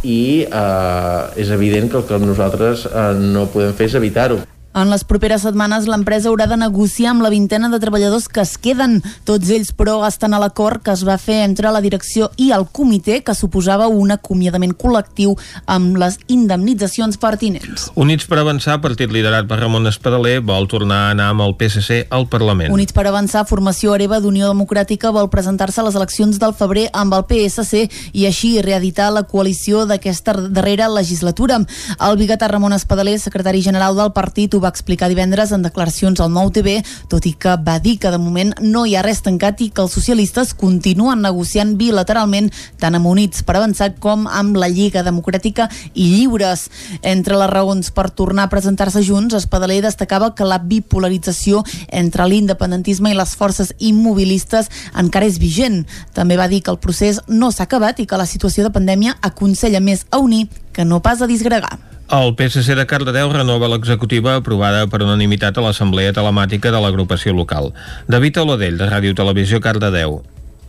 [0.04, 4.40] i eh, és evident que el que nosaltres eh, no podem fer és evitar-ho
[4.72, 8.54] En les properes setmanes l'empresa haurà de negociar amb la vintena de treballadors que es
[8.56, 9.02] queden.
[9.28, 12.64] Tots ells, però, estan a l'acord que es va fer entre la direcció i el
[12.72, 15.34] comitè que suposava un acomiadament col·lectiu
[15.68, 17.90] amb les indemnitzacions pertinents.
[18.00, 22.06] Units per avançar, partit liderat per Ramon Espadaler, vol tornar a anar amb el PSC
[22.08, 22.72] al Parlament.
[22.72, 27.20] Units per avançar, formació hereva d'Unió Democràtica vol presentar-se a les eleccions del febrer amb
[27.20, 27.84] el PSC
[28.16, 31.60] i així reeditar la coalició d'aquesta darrera legislatura.
[32.00, 36.52] El biguetà Ramon Espadaler, secretari general del partit, va explicar divendres en declaracions al Nou
[36.54, 39.70] TV, tot i que va dir que de moment no hi ha res tancat i
[39.74, 45.04] que els socialistes continuen negociant bilateralment tant amb Units per avançar com amb la Lliga
[45.04, 46.68] Democràtica i Lliures.
[47.02, 53.12] Entre les raons per tornar a presentar-se junts, Espadaler destacava que la bipolarització entre l'independentisme
[53.12, 55.84] i les forces immobilistes encara és vigent.
[56.14, 59.18] També va dir que el procés no s'ha acabat i que la situació de pandèmia
[59.22, 61.91] aconsella més a unir que no pas a disgregar.
[62.12, 67.70] El PSC de Cardedeu renova l'executiva aprovada per unanimitat a l'Assemblea Telemàtica de l'agrupació local.
[68.12, 70.18] David Oladell, de Ràdio Televisió Cardedeu.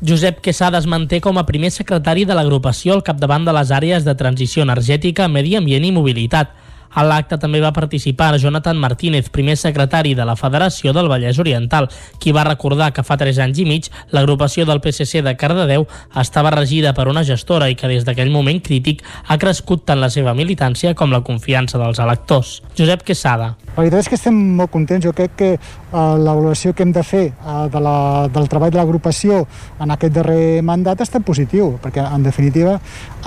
[0.06, 4.06] Josep Quesada es manté com a primer secretari de l'agrupació al capdavant de les àrees
[4.06, 6.54] de transició energètica, medi ambient i mobilitat.
[6.92, 11.88] A l'acte també va participar Jonathan Martínez, primer secretari de la Federació del Vallès Oriental,
[12.18, 15.86] qui va recordar que fa 3 anys i mig l'agrupació del PSC de Cardedeu
[16.20, 20.10] estava regida per una gestora i que des d'aquell moment crític ha crescut tant la
[20.10, 22.60] seva militància com la confiança dels electors.
[22.78, 23.54] Josep Quesada.
[23.72, 25.00] La veritat és que estem molt contents.
[25.06, 25.60] Jo crec que eh,
[25.96, 27.94] la valoració que hem de fer eh, de la,
[28.28, 29.46] del treball de l'agrupació
[29.80, 32.74] en aquest darrer mandat ha estat positiu, perquè en definitiva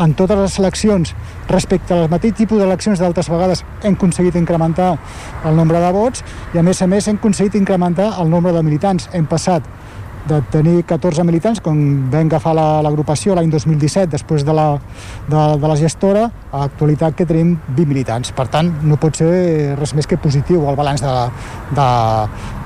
[0.03, 1.15] en totes les eleccions
[1.49, 4.91] respecte al mateix tipus d'eleccions d'altres vegades hem aconseguit incrementar
[5.45, 6.21] el nombre de vots
[6.53, 9.09] i a més a més hem aconseguit incrementar el nombre de militants.
[9.17, 9.65] Hem passat
[10.25, 14.79] de tenir 14 militants quan vam agafar la- l'agrupació l'any 2017 després de la,
[15.29, 19.75] de, de la gestora a l'actualitat que tenim 20 militants per tant no pot ser
[19.77, 21.13] res més que positiu el balanç de,
[21.77, 21.87] de,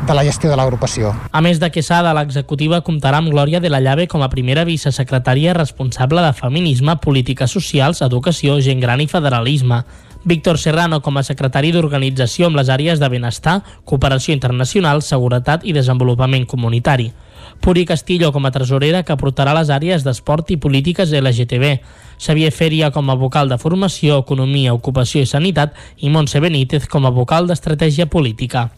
[0.08, 3.82] de la gestió de l'agrupació A més de Quesada, l'executiva comptarà amb Glòria de la
[3.84, 9.84] Llave com a primera vicesecretària responsable de feminisme, polítiques socials, educació, gent gran i federalisme.
[10.24, 15.72] Víctor Serrano com a secretari d'organització amb les àrees de benestar, cooperació internacional, seguretat i
[15.74, 17.12] desenvolupament comunitari.
[17.60, 21.74] Puri Castillo com a tresorera que portarà les àrees d'esport i polítiques LGTB.
[22.20, 27.08] Xavier Feria com a vocal de formació, economia, ocupació i sanitat i Montse Benítez com
[27.08, 28.70] a vocal d'estratègia política.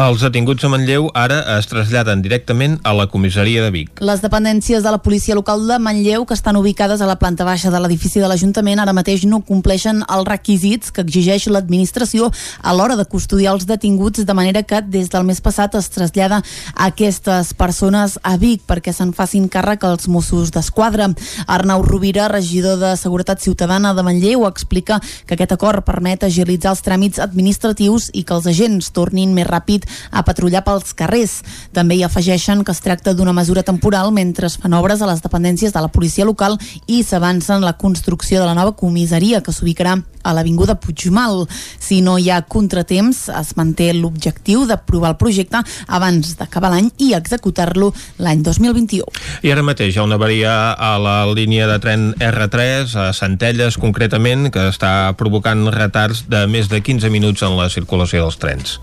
[0.00, 4.00] Els detinguts a Manlleu ara es traslladen directament a la comissaria de Vic.
[4.00, 7.72] Les dependències de la policia local de Manlleu, que estan ubicades a la planta baixa
[7.72, 12.30] de l'edifici de l'Ajuntament, ara mateix no compleixen els requisits que exigeix l'administració
[12.62, 16.40] a l'hora de custodiar els detinguts, de manera que des del mes passat es trasllada
[16.76, 21.10] aquestes persones a Vic perquè se'n facin càrrec als Mossos d'Esquadra.
[21.46, 26.84] Arnau Rovira, regidor de Seguretat Ciutadana de Manlleu, explica que aquest acord permet agilitzar els
[26.86, 31.40] tràmits administratius i que els agents tornin més ràpid a patrullar pels carrers.
[31.72, 35.24] També hi afegeixen que es tracta d'una mesura temporal mentre es fan obres a les
[35.24, 39.52] dependències de la policia local i s'avança en la construcció de la nova comissaria que
[39.52, 41.46] s'ubicarà a l'Avinguda Puigmal.
[41.78, 47.12] Si no hi ha contratemps, es manté l'objectiu d'aprovar el projecte abans d'acabar l'any i
[47.16, 49.08] executar-lo l'any 2021.
[49.46, 53.78] I ara mateix hi ha una avaria a la línia de tren R3 a Centelles
[53.80, 58.76] concretament que està provocant retards de més de 15 minuts en la circulació dels trens.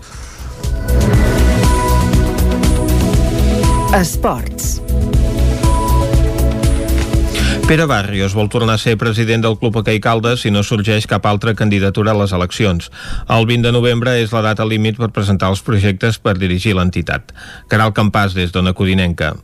[3.94, 4.80] Esports.
[7.68, 11.26] Pere Barrios vol tornar a ser president del Club Hoquei Caldes si no sorgeix cap
[11.28, 12.90] altra candidatura a les eleccions.
[13.28, 17.30] El 20 de novembre és la data límit per presentar els projectes per dirigir l'entitat.
[17.68, 19.36] Caral Campàs, des d'Ona Codinenca.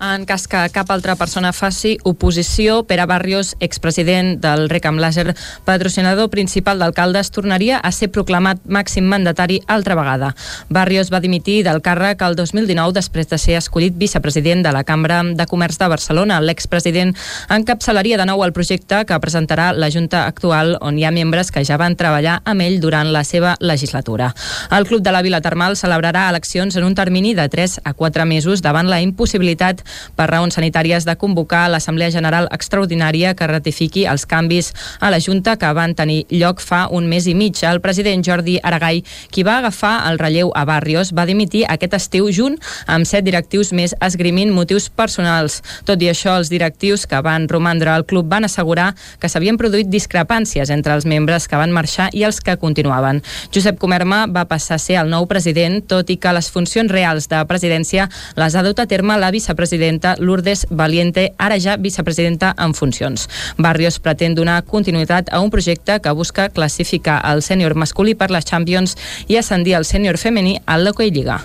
[0.00, 6.30] En cas que cap altra persona faci oposició, Pere Barrios, expresident del Recam Láser, patrocinador
[6.30, 10.32] principal d'alcaldes, tornaria a ser proclamat màxim mandatari altra vegada.
[10.68, 15.22] Barrios va dimitir del càrrec el 2019 després de ser escollit vicepresident de la Cambra
[15.22, 16.40] de Comerç de Barcelona.
[16.42, 17.14] L'expresident
[17.48, 21.62] encapçalaria de nou el projecte que presentarà la Junta actual, on hi ha membres que
[21.64, 24.32] ja van treballar amb ell durant la seva legislatura.
[24.74, 28.26] El Club de la Vila Termal celebrarà eleccions en un termini de 3 a 4
[28.26, 29.83] mesos davant la impossibilitat
[30.16, 35.56] per raons sanitàries de convocar l'Assemblea General Extraordinària que ratifiqui els canvis a la Junta
[35.60, 37.60] que van tenir lloc fa un mes i mig.
[37.64, 42.30] El president Jordi Aragai, qui va agafar el relleu a Barrios, va dimitir aquest estiu
[42.32, 45.60] junt amb set directius més esgrimint motius personals.
[45.84, 49.90] Tot i això, els directius que van romandre al club van assegurar que s'havien produït
[49.92, 53.22] discrepàncies entre els membres que van marxar i els que continuaven.
[53.54, 57.28] Josep Comerma va passar a ser el nou president, tot i que les funcions reals
[57.30, 58.08] de presidència
[58.38, 59.73] les ha dut a terme la vicepresidenta
[60.18, 63.28] Lourdes Valiente, ara ja vicepresidenta en funcions.
[63.58, 68.44] Barrios pretén donar continuïtat a un projecte que busca classificar el sènior masculí per les
[68.44, 68.96] Champions
[69.28, 71.42] i ascendir el sènior femení al l'Hockey Lliga.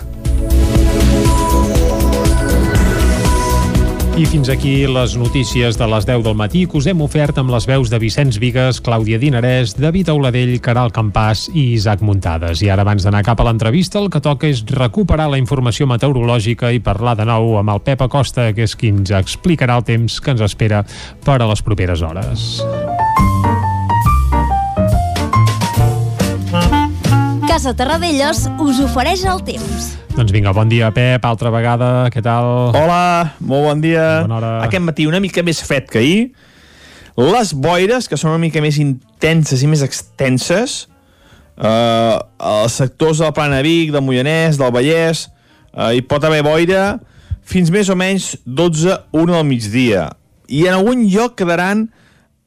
[4.18, 7.52] I fins aquí les notícies de les 10 del matí que us hem ofert amb
[7.54, 12.60] les veus de Vicenç Vigues, Clàudia Dinarès, David Auladell, Caral Campàs i Isaac Muntades.
[12.64, 16.72] I ara, abans d'anar cap a l'entrevista, el que toca és recuperar la informació meteorològica
[16.74, 20.18] i parlar de nou amb el Pep Acosta, que és qui ens explicarà el temps
[20.20, 20.82] que ens espera
[21.24, 22.60] per a les properes hores.
[27.48, 29.99] Casa Terradellos us ofereix el temps.
[30.10, 32.74] Doncs vinga, bon dia, Pep, altra vegada, què tal?
[32.74, 34.06] Hola, molt bon dia.
[34.24, 34.50] Bona hora.
[34.66, 36.22] Aquest matí una mica més fred que ahir.
[37.20, 40.88] Les boires, que són una mica més intenses i més extenses,
[41.56, 45.28] eh, als sectors del Plana Vic, del Moianès, del Vallès,
[45.72, 46.98] eh, hi pot haver boira
[47.46, 50.08] fins més o menys 12-1 del migdia.
[50.50, 51.86] I en algun lloc quedaran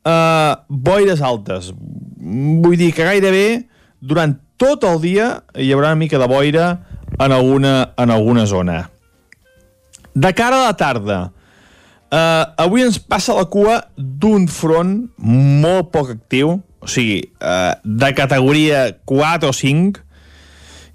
[0.03, 1.71] eh, boires altes.
[2.19, 3.63] Vull dir que gairebé
[4.03, 6.67] durant tot el dia hi haurà una mica de boira
[7.19, 8.89] en alguna, en alguna zona.
[10.13, 11.31] De cara a la tarda,
[12.11, 18.13] eh, avui ens passa la cua d'un front molt poc actiu, o sigui, eh, de
[18.13, 20.03] categoria 4 o 5,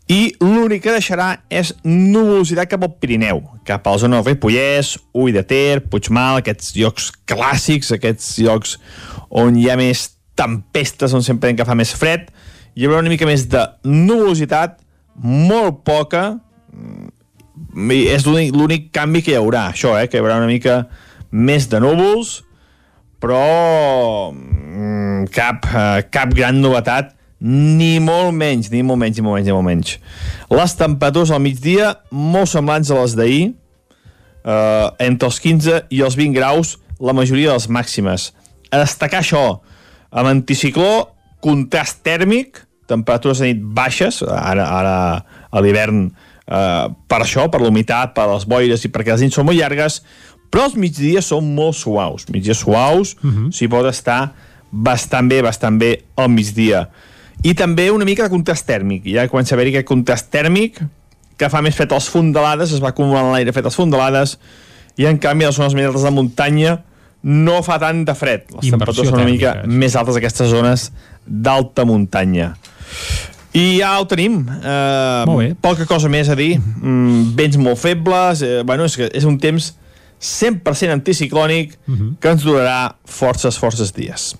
[0.08, 4.94] i l'únic que deixarà és nuvolositat cap al Pirineu, cap a la zona del Ripollès,
[5.12, 8.78] Ull de Ter, Puigmal, aquests llocs clàssics, aquests llocs
[9.28, 10.06] on hi ha més
[10.38, 12.30] tempestes, on sempre que fa més fred,
[12.72, 14.78] hi haurà una mica més de nuvolositat,
[15.22, 16.38] molt poca,
[16.72, 20.88] mm, i és l'únic- canvi que hi haurà, això, eh, que hi haurà una mica
[21.30, 22.42] més de núvols,
[23.20, 29.36] però mm, cap, eh, cap gran novetat, ni molt menys, ni molt menys, ni molt
[29.36, 29.98] menys, ni molt menys.
[30.50, 33.54] Les temperatures al migdia, molt semblants a les d'ahir,
[34.44, 38.32] eh, entre els 15 i els 20 graus, la majoria de les màximes.
[38.70, 39.60] A destacar això,
[40.10, 41.08] amb anticicló,
[41.40, 44.96] contrast tèrmic, temperatures de nit baixes, ara, ara
[45.50, 49.48] a l'hivern eh, per això, per l'humitat, per les boires i perquè les nits són
[49.48, 50.02] molt llargues,
[50.48, 52.26] però els migdies són molt suaus.
[52.32, 53.52] Migdies suaus, uh -huh.
[53.52, 54.32] s'hi pot estar
[54.70, 56.88] bastant bé, bastant bé al migdia.
[57.42, 59.04] I també una mica de contrast tèrmic.
[59.06, 60.80] Ja comença a haver-hi aquest contrast tèrmic
[61.38, 64.38] que fa més fred als fondalades, es va acumulant l'aire fet als fondalades,
[64.96, 66.80] i en canvi a les zones més altes de muntanya
[67.22, 68.48] no fa tant de fred.
[68.56, 70.88] Les Inversió temperatures són una mica tèrmica, més altes aquestes zones
[71.24, 72.52] d'alta muntanya.
[73.58, 74.42] I ja ho tenim.
[74.48, 75.48] Eh, Molt bé.
[75.60, 76.58] Poca cosa més a dir.
[76.58, 78.42] Mm, vents molt febles.
[78.42, 79.72] Eh, bueno, és que és un temps
[80.20, 81.76] 100% anticiclònic
[82.20, 84.34] que ens durarà forces, forces dies.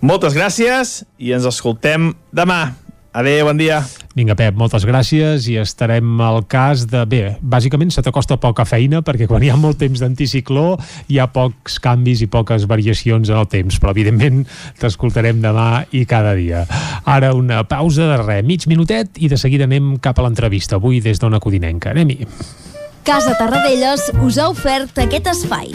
[0.00, 2.74] Moltes gràcies i ens escoltem demà.
[3.18, 3.80] Adéu, bon dia.
[4.14, 7.00] Vinga, Pep, moltes gràcies i estarem al cas de...
[7.10, 10.76] Bé, bàsicament se t'acosta poca feina perquè quan hi ha molt temps d'anticicló
[11.10, 14.44] hi ha pocs canvis i poques variacions en el temps, però evidentment
[14.78, 16.62] t'escoltarem demà i cada dia.
[17.10, 21.02] Ara una pausa de res, mig minutet i de seguida anem cap a l'entrevista, avui
[21.02, 21.90] des d'Ona Codinenca.
[21.90, 22.22] Anem-hi.
[23.02, 25.74] Casa Tarradellas us ha ofert aquest espai.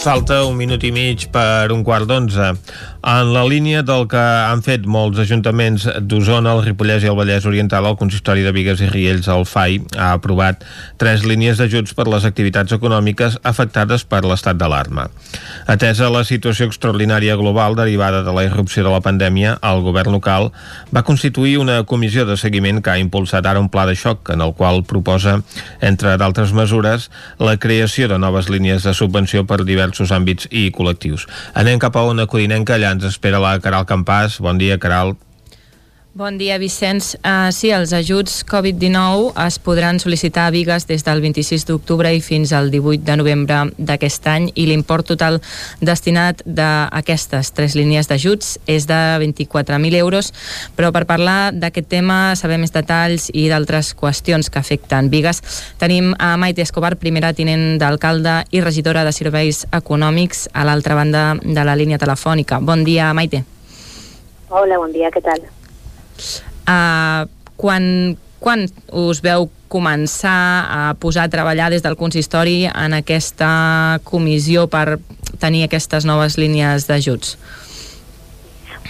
[0.00, 2.54] Falta un minut i mig per un quart d'onze.
[3.00, 7.44] En la línia del que han fet molts ajuntaments d'Osona, el Ripollès i el Vallès
[7.48, 10.64] Oriental, el Consistori de Vigues i Riells, el FAI, ha aprovat
[11.00, 15.06] tres línies d'ajuts per les activitats econòmiques afectades per l'estat d'alarma.
[15.68, 20.48] Atesa la situació extraordinària global derivada de la irrupció de la pandèmia, el govern local
[20.96, 24.40] va constituir una comissió de seguiment que ha impulsat ara un pla de xoc en
[24.40, 25.42] el qual proposa,
[25.80, 31.26] entre d'altres mesures, la creació de noves línies de subvenció per diversos àmbits i col·lectius.
[31.54, 34.38] Anem cap a una codinenca, allà ens espera la Caral Campàs.
[34.38, 35.16] Bon dia, Caral.
[36.12, 37.12] Bon dia, Vicenç.
[37.22, 42.18] Uh, sí, els ajuts Covid-19 es podran sol·licitar a Vigues des del 26 d'octubre i
[42.18, 45.38] fins al 18 de novembre d'aquest any i l'import total
[45.78, 50.32] destinat d'aquestes tres línies d'ajuts és de 24.000 euros,
[50.74, 55.44] però per parlar d'aquest tema, saber més detalls i d'altres qüestions que afecten Vigues,
[55.78, 61.24] tenim a Maite Escobar, primera tinent d'alcalde i regidora de Serveis Econòmics a l'altra banda
[61.38, 62.58] de la línia telefònica.
[62.58, 63.44] Bon dia, Maite.
[64.50, 65.46] Hola, bon dia, què tal?
[66.68, 67.26] Uh,
[67.60, 74.66] quan, quan us veu començar a posar a treballar des del consistori en aquesta comissió
[74.70, 74.98] per
[75.40, 77.36] tenir aquestes noves línies d'ajuts?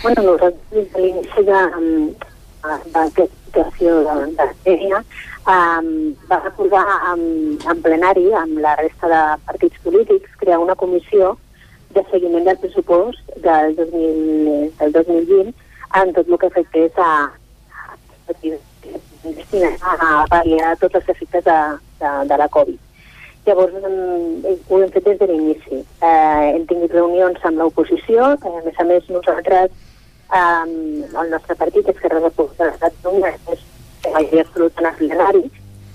[0.03, 4.01] Bueno, nosaltres des de l'inici d'aquesta situació
[4.39, 5.89] de, sèrie um,
[6.31, 7.23] va recordar en,
[7.69, 11.37] en plenari amb la resta de partits polítics crear una comissió
[11.95, 17.31] de seguiment del pressupost del, 2000, del 2020 en tot el que afectés a,
[18.31, 21.59] a, pal·liar tots els efectes de,
[22.01, 22.79] de, de la Covid.
[23.47, 25.81] Llavors, ho hem fet des de l'inici.
[25.81, 29.73] Eh, hem tingut reunions amb l'oposició, eh, a més a més nosaltres,
[30.31, 30.65] eh,
[31.23, 33.65] el nostre partit, Esquerra Republicana de Catalunya, és
[34.13, 35.45] majoria absoluta en el plenari,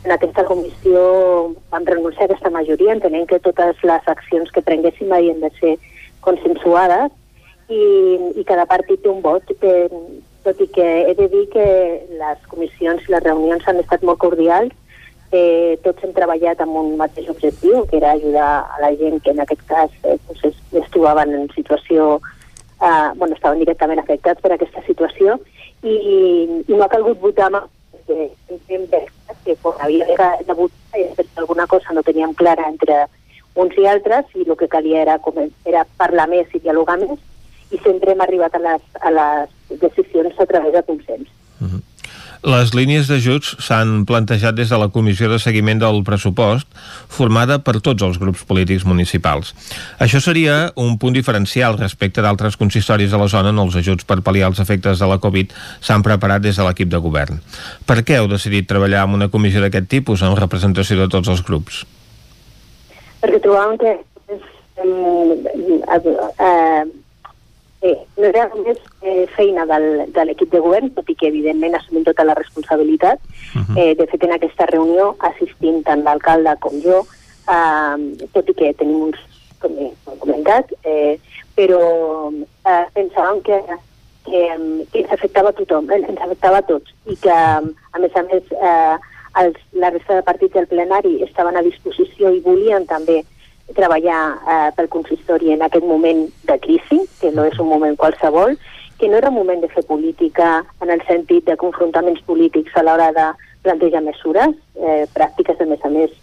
[0.06, 1.00] en aquesta comissió
[1.72, 5.72] vam renunciar a aquesta majoria, entenent que totes les accions que prenguéssim havien de ser
[6.22, 7.14] consensuades
[7.70, 7.84] i,
[8.40, 9.52] i cada partit té un vot.
[9.62, 9.88] Eh,
[10.46, 11.66] tot i que he de dir que
[12.20, 14.74] les comissions i les reunions han estat molt cordials,
[15.34, 19.34] eh, tots hem treballat amb un mateix objectiu, que era ajudar a la gent que
[19.34, 22.20] en aquest cas eh, doncs es, es trobaven en situació,
[22.78, 25.40] eh, bueno, estaven directament afectats per aquesta situació,
[25.82, 25.96] i,
[26.68, 27.66] i no ha calgut votar amb
[28.06, 28.30] que,
[29.46, 30.06] que quan havia
[30.46, 31.06] de votar i
[31.42, 33.06] alguna cosa no teníem clara entre
[33.56, 35.18] uns i altres i el que calia era,
[35.66, 37.18] era parlar més i dialogar més
[37.72, 41.28] i sempre hem arribat a les, a les decisions a través de consens.
[41.60, 41.82] Uh -huh.
[42.46, 46.68] Les línies d'ajuts s'han plantejat des de la Comissió de Seguiment del Pressupost,
[47.10, 49.56] formada per tots els grups polítics municipals.
[49.98, 54.22] Això seria un punt diferencial respecte d'altres consistoris de la zona on els ajuts per
[54.22, 57.42] pal·liar els efectes de la Covid s'han preparat des de l'equip de govern.
[57.88, 61.42] Per què heu decidit treballar amb una comissió d'aquest tipus en representació de tots els
[61.42, 61.82] grups?
[63.24, 63.98] Perquè trobàvem que
[64.86, 65.34] eh,
[66.38, 66.86] eh,
[67.86, 69.86] eh, no era només eh, feina del,
[70.16, 73.20] de l'equip de govern, tot i que evidentment assumim tota la responsabilitat.
[73.54, 73.78] Uh -huh.
[73.78, 77.06] eh, de fet, en aquesta reunió assistint tant l'alcalde com jo,
[77.56, 79.20] eh, tot i que tenim uns,
[79.60, 81.20] com he comentat, eh,
[81.56, 81.82] però
[82.72, 83.58] eh, pensàvem que,
[84.26, 84.42] que,
[84.92, 87.38] que ens afectava a tothom, eh, ens afectava a tots, i que,
[87.96, 88.98] a més a més, eh,
[89.42, 93.24] els, la resta de partits del plenari estaven a disposició i volien també
[93.74, 98.56] treballar eh, pel consistori en aquest moment de crisi, que no és un moment qualsevol,
[99.00, 102.86] que no era un moment de fer política en el sentit de confrontaments polítics a
[102.86, 103.26] l'hora de
[103.66, 106.14] plantejar mesures, eh, pràctiques a més a més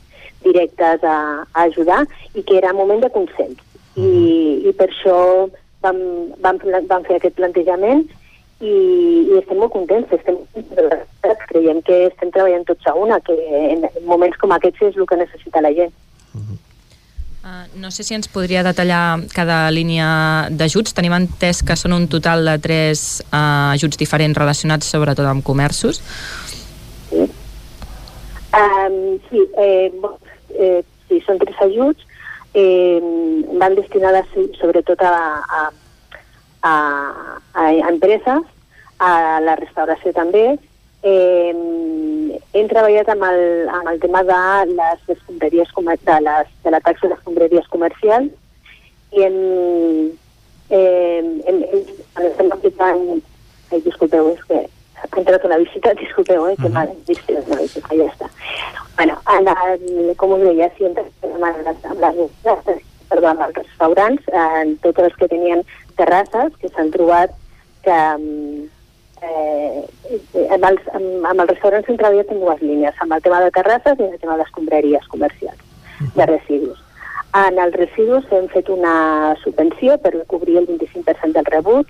[0.42, 2.04] directes a, a ajudar,
[2.34, 3.58] i que era un moment de consens.
[3.96, 5.18] I, i per això
[5.84, 5.98] vam,
[6.40, 6.58] vam,
[6.88, 8.06] vam fer aquest plantejament
[8.62, 10.38] i, i estem molt contents, estem
[11.50, 15.18] creiem que estem treballant tots a una, que en moments com aquests és el que
[15.20, 15.92] necessita la gent.
[17.42, 20.94] Uh, no sé si ens podria detallar cada línia d'ajuts.
[20.94, 25.98] Tenim entès que són un total de tres uh, ajuts diferents relacionats sobretot amb comerços.
[27.10, 27.26] Sí,
[28.54, 29.90] um, sí, eh,
[30.54, 32.06] eh, sí són tres ajuts.
[32.54, 33.00] Eh,
[33.58, 35.62] van destinades sobretot a, a,
[36.62, 36.74] a,
[37.58, 38.46] a empreses,
[39.02, 39.12] a
[39.42, 40.60] la restauració també,
[41.02, 41.50] Eh,
[42.54, 43.40] hem treballat amb el,
[43.74, 48.30] amb el tema de les escombraries de, les, de la taxa d'escombraries comercials
[49.12, 49.38] i hem,
[50.70, 51.82] eh, hem, hem,
[52.28, 53.02] estem aplicant
[53.72, 54.60] ai, disculpeu, és que
[55.02, 56.74] ha entrat una visita, disculpeu, eh, que uh -huh.
[56.74, 58.28] m'ha vist una visita, ja està.
[58.96, 64.22] Bueno, en com us deia, si entrem amb les, amb les, perdó, amb els restaurants,
[64.28, 65.64] en tots els que tenien
[65.96, 67.30] terrasses, que s'han trobat
[67.84, 67.98] que,
[69.22, 69.84] eh,
[70.50, 73.50] amb, els, amb, amb els restaurants hem treballat en dues línies, amb el tema de
[73.54, 75.60] terrasses i el tema de les escombraries comercials,
[76.00, 76.12] -huh.
[76.14, 76.78] de residus.
[77.34, 81.86] En els residus hem fet una subvenció per cobrir el 25% del rebut,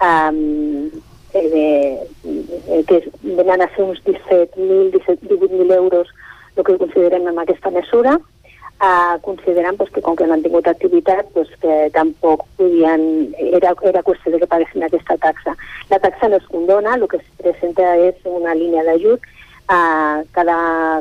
[0.00, 0.86] um,
[1.32, 1.66] eh, de,
[2.68, 6.08] eh, que venen a ser uns 17.000, 18.000 euros
[6.56, 8.20] el que considerem amb aquesta mesura,
[8.84, 13.74] eh, considerant pues, que com que no han tingut activitat pues, que tampoc podien, era,
[13.82, 15.56] era qüestió de que paguessin aquesta taxa.
[15.90, 20.58] La taxa no es condona, el que es presenta és una línia d'ajut, eh, cada,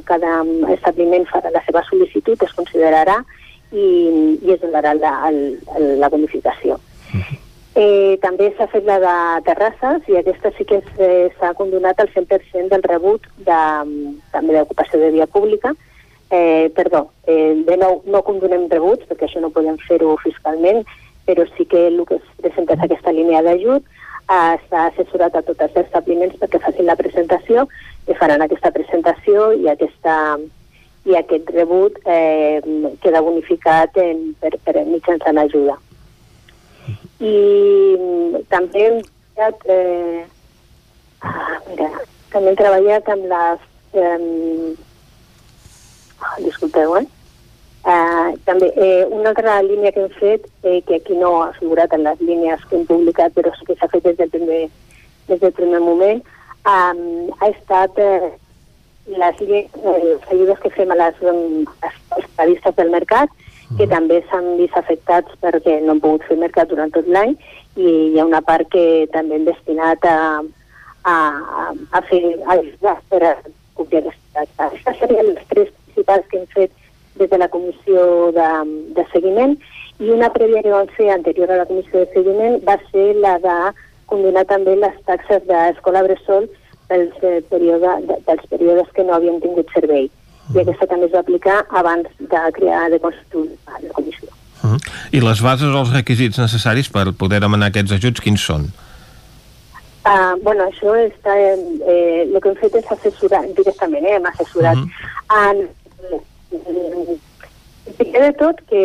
[0.09, 0.33] cada
[0.77, 3.21] establiment farà la seva sol·licitud, es considerarà
[3.73, 3.85] i,
[4.41, 6.79] i es donarà la, la, la bonificació.
[7.73, 9.13] Eh, també s'ha fet la de
[9.47, 13.61] terrasses i aquesta sí que eh, s'ha condonat el 100% del rebut de,
[14.35, 15.73] també d'ocupació de via pública.
[16.35, 20.79] Eh, perdó, eh, de nou no condonem rebuts perquè això no podem fer-ho fiscalment,
[21.27, 23.83] però sí que el que es presenta és aquesta línia d'ajut.
[24.33, 27.67] Eh, S'ha assessorat a tots els establiments perquè facin la presentació
[28.09, 30.15] i faran aquesta presentació i aquesta
[31.05, 32.61] i aquest rebut eh,
[33.03, 35.75] queda bonificat en, per, per mitjançant ajuda.
[37.19, 37.35] I
[37.99, 40.25] mm, també hem treballat, eh,
[41.21, 41.91] ah, mira,
[42.33, 43.69] també hem treballat amb les...
[44.01, 44.89] Eh,
[46.43, 47.05] disculpeu, eh?
[47.83, 51.91] Uh, també eh, una altra línia que hem fet, eh, que aquí no ha figurat
[51.91, 54.61] en les línies que hem publicat, però sí que s'ha fet des del primer,
[55.27, 56.23] des del primer moment,
[56.63, 58.31] um, ha estat eh,
[59.07, 63.29] les, eh, les ajudes que fem a les, als periodistes del mercat,
[63.77, 67.33] que també s'han vist afectats perquè no han pogut fer mercat durant tot l'any
[67.75, 70.17] i hi ha una part que també hem destinat a,
[71.09, 71.15] a,
[71.91, 72.21] a fer
[72.55, 73.33] ajudes per a
[73.73, 74.51] cobrir aquestes.
[74.67, 76.71] Aquestes serien les tres principals que hem fet
[77.15, 78.49] des de la comissió de,
[78.97, 79.57] de seguiment
[79.99, 83.37] i una prèvia que vam fer anterior a la comissió de seguiment va ser la
[83.39, 83.57] de
[84.09, 86.49] condonar també les taxes d'escola bressol
[86.89, 90.09] pels, eh, període, de, dels períodes que no havien tingut servei.
[90.53, 94.27] I aquesta també es va aplicar abans de crear de constituir la comissió.
[94.63, 94.79] Uh -huh.
[95.11, 98.67] I les bases o els requisits necessaris per poder demanar aquests ajuts, quins són?
[100.03, 101.55] Uh, bueno, això està, eh,
[101.87, 104.75] eh, el que hem fet és assessorar directament, eh, hem assessorat.
[104.75, 105.49] Uh -huh.
[105.49, 105.69] en,
[107.97, 108.83] primer de tot que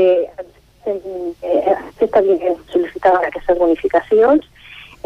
[0.87, 4.47] eh, s'establien sol·licitaven aquestes bonificacions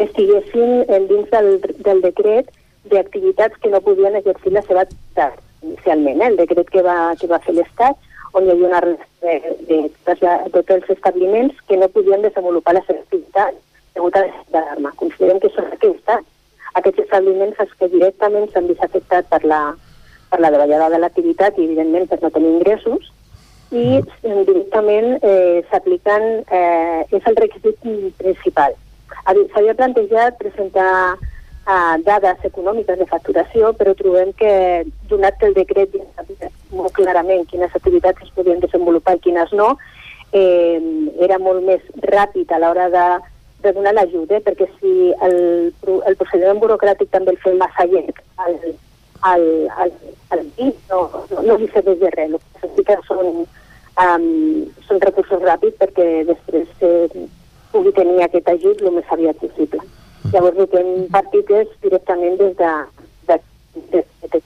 [0.03, 1.49] estiguessin dins del,
[1.85, 2.49] del decret
[2.91, 6.31] d'activitats que no podien exercir la seva activitat inicialment, eh?
[6.31, 8.95] el decret que va, que va fer l'Estat, on hi havia una de,
[9.69, 9.77] de,
[10.07, 13.59] de, tots els establiments que no podien desenvolupar la seva activitat
[13.93, 14.91] degut a d'alarma.
[14.99, 16.23] Considerem que són aquests,
[16.81, 19.61] aquests establiments els que directament s'han vist afectats per la,
[20.33, 23.11] per la davallada de l'activitat i, evidentment, per no tenir ingressos,
[23.73, 27.85] i eh, directament eh, s'apliquen, eh, és el requisit
[28.17, 28.73] principal.
[29.53, 34.53] S'havia plantejat presentar eh, dades econòmiques de facturació, però trobem que,
[35.11, 39.75] donat que el decret ja molt clarament quines activitats es podien desenvolupar i quines no,
[40.33, 40.81] eh,
[41.21, 43.05] era molt més ràpid a l'hora de,
[43.65, 44.41] de donar l'ajut, eh?
[44.41, 45.37] perquè si el,
[46.09, 48.73] el procediment burocràtic també el fem massa llarg, el,
[49.31, 49.45] el,
[49.85, 49.93] el,
[50.37, 51.01] el DIC no,
[51.31, 53.43] no, no li serveix de res, el que s'explica són,
[54.05, 54.29] um,
[54.87, 57.27] són recursos ràpids perquè després eh,
[57.73, 59.81] pugui tenir aquest ajut el més aviat possible.
[60.31, 62.73] Llavors el que hem partit és directament des de,
[63.29, 63.39] de,
[63.75, 64.41] de, de, de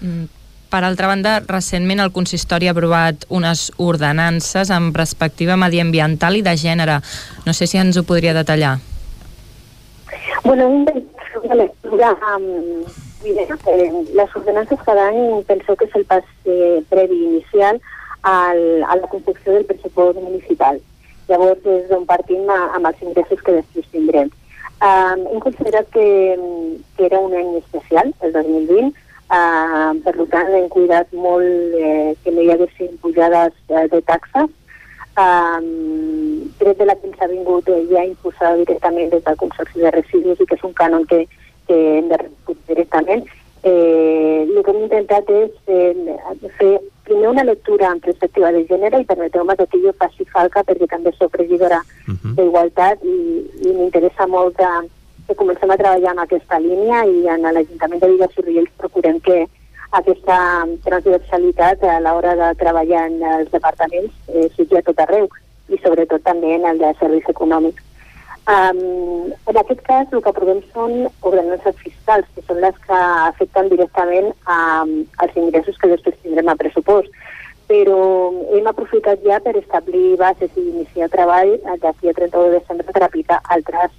[0.00, 0.26] Mm,
[0.66, 6.56] Per altra banda, recentment el consistori ha aprovat unes ordenances amb perspectiva mediambiental i de
[6.58, 6.96] gènere.
[7.46, 8.74] No sé si ens ho podria detallar.
[10.42, 10.82] Bueno, hem
[11.42, 12.88] una lectura amb
[13.24, 17.80] eh, les ordenances cada any penseu que és el pas eh, previ inicial
[18.22, 20.80] al, a la construcció del pressupost municipal.
[21.28, 24.30] Llavors és d'on partim a, amb els ingressos que després tindrem.
[24.76, 26.06] Um, hem considerat que,
[26.96, 28.92] que era un any especial, el 2020,
[29.32, 34.52] uh, per tant hem cuidat molt eh, que no hi haguessin pujades eh, de taxes,
[35.16, 39.80] um, tret de la que ens ha vingut eh, ja imposada directament des del Consorci
[39.80, 41.24] de Residus i que és un cànon que,
[41.68, 42.20] que hem de
[42.68, 43.26] directament.
[43.66, 46.18] Eh, el que hem intentat és eh,
[46.58, 46.76] fer
[47.06, 50.86] primer una lectura en perspectiva de gènere i permeteu-me que aquí jo faci falca perquè
[50.90, 52.34] també soc regidora uh -huh.
[52.36, 53.18] d'Igualtat i,
[53.66, 54.70] i m'interessa molt que,
[55.26, 59.20] que comencem a treballar en aquesta línia i en l'Ajuntament de Vigues i Riells procurem
[59.20, 59.46] que
[59.92, 60.38] aquesta
[60.84, 65.28] transversalitat a l'hora de treballar en els departaments eh, sigui a tot arreu
[65.68, 67.82] i sobretot també en el de serveis econòmics.
[68.46, 73.72] Um, en aquest cas el que aprovem són ordenances fiscals, que són les que afecten
[73.72, 77.10] directament um, als ingressos que després tindrem a pressupost.
[77.66, 77.98] Però
[78.54, 83.02] hem aprofitat ja per establir bases i iniciar treball d'aquí a 31 de desembre per
[83.02, 83.90] aplicar altres,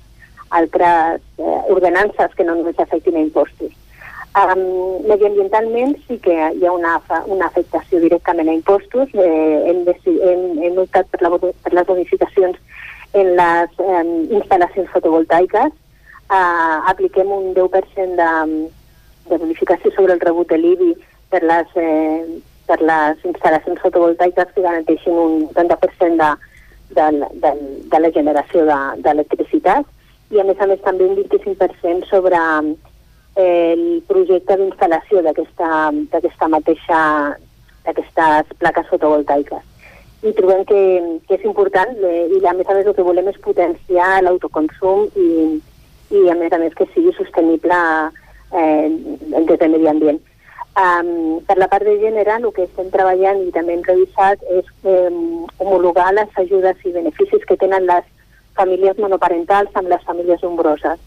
[0.56, 3.76] altres eh, ordenances que no només afectin a impostos.
[4.38, 9.10] Um, mediambientalment sí que hi ha una, una afectació directament a impostos.
[9.18, 12.60] Eh, hem, hem, hem optat per, la, per les bonificacions
[13.18, 14.04] en les eh,
[14.38, 15.74] instal·lacions fotovoltaiques.
[16.28, 18.30] Uh, apliquem un 10% de,
[19.32, 20.92] de bonificació sobre el rebut de l'IBI
[21.32, 22.22] per les, eh,
[22.68, 26.30] per les instal·lacions fotovoltaiques que garanteixin un 30% de,
[27.00, 27.08] de,
[27.42, 27.54] de,
[27.90, 29.88] de la generació de- d'electricitat
[30.36, 32.38] i a més a més també un 25% sobre
[33.38, 37.00] el projecte d'instal·lació d'aquesta mateixa
[37.86, 39.64] d'aquestes plaques fotovoltaiques.
[40.26, 40.80] i trobem que,
[41.30, 45.06] que és important eh, i a més a més el que volem és potenciar l'autoconsum
[45.16, 45.28] i,
[46.18, 47.78] i a més a més que sigui sostenible
[48.52, 50.20] eh, des del medi ambient.
[50.78, 54.68] Um, per la part de gènere, el que estem treballant i també hem revisat és
[54.86, 55.14] eh,
[55.58, 58.06] homologar les ajudes i beneficis que tenen les
[58.58, 61.00] famílies monoparentals amb les famílies nombroses.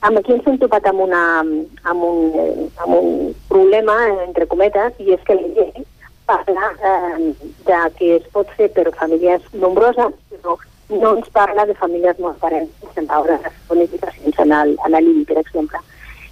[0.00, 3.96] Aquí ens hem topat amb, una, amb, un, eh, amb un problema,
[4.26, 5.86] entre cometes, i és que la llei
[6.30, 7.32] parla eh,
[7.68, 10.56] de que es pot fer per famílies nombroses, però
[10.90, 15.38] no ens parla de famílies monoparentals, en veure les bonificacions en el, en l'IBI, per
[15.42, 15.82] exemple.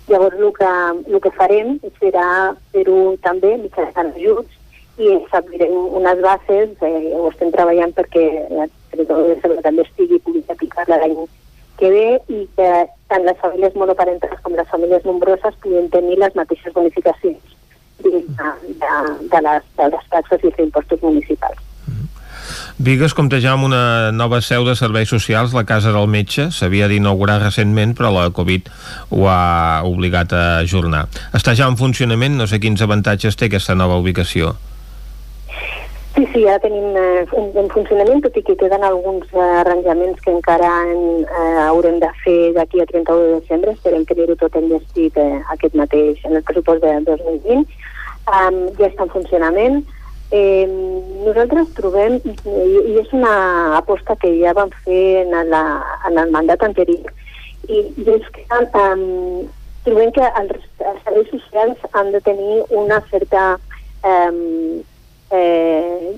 [0.09, 0.71] Llavors, el que,
[1.13, 2.29] el que farem serà
[2.73, 4.57] fer-ho també mitjançant ajuts
[4.99, 8.25] i establirem unes bases, eh, ho estem treballant perquè
[8.89, 11.15] Secretaria també estigui i pugui aplicar-la l'any
[11.79, 12.71] que ve i que
[13.09, 17.57] tant les famílies monoparentals com les famílies nombroses puguin tenir les mateixes bonificacions
[18.03, 18.93] de, de,
[19.33, 21.65] de, les, de les taxes i els impostos municipals.
[22.79, 26.49] Vigues compta ja amb una nova seu de serveis socials, la Casa del Metge.
[26.55, 28.71] S'havia d'inaugurar recentment, però la Covid
[29.11, 31.09] ho ha obligat a ajornar.
[31.35, 32.39] Està ja en funcionament?
[32.39, 34.55] No sé quins avantatges té aquesta nova ubicació.
[36.15, 40.21] Sí, sí, ja tenim eh, en, en funcionament, tot i que queden alguns eh, arranjaments
[40.25, 43.77] que encara en, eh, haurem de fer d'aquí a 31 de desembre.
[43.77, 47.63] Esperem tenir-ho tot enllestit eh, aquest mateix en el pressupost de 2020.
[48.29, 49.79] Um, ja està en funcionament.
[50.31, 50.67] Eh,
[51.25, 52.35] nosaltres trobem, i,
[52.93, 55.63] i és una aposta que ja vam fer en, la,
[56.09, 57.15] en el mandat anterior,
[57.69, 59.47] i, i és que um,
[59.87, 63.47] trobem que els, els serveis socials han de tenir una certa
[64.05, 64.83] um,
[65.31, 66.17] eh,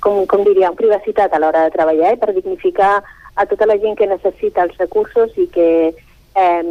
[0.00, 2.98] com, com diríem, privacitat a l'hora de treballar eh, per dignificar
[3.38, 6.64] a tota la gent que necessita els recursos i que, eh,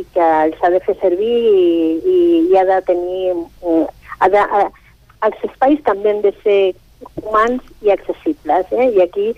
[0.00, 1.64] i que els ha de fer servir i,
[2.04, 2.20] i,
[2.52, 3.34] i ha de tenir...
[3.64, 3.86] Eh,
[4.20, 4.68] ha de, eh,
[5.26, 6.60] els espais també han de ser
[7.22, 8.72] humans i accessibles.
[8.72, 8.90] Eh?
[8.96, 9.32] I aquí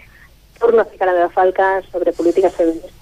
[0.59, 2.95] torno a ficar la meva falca sobre polítiques feministes,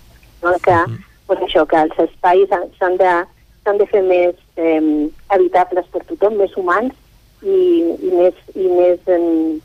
[0.42, 0.54] no?
[0.64, 1.04] que, mm.
[1.28, 2.48] pues això, que els espais
[2.78, 3.12] s'han de,
[3.80, 6.96] de fer més eh, habitables per tothom, més humans,
[7.42, 7.58] i,
[8.00, 9.60] i més, i més, um,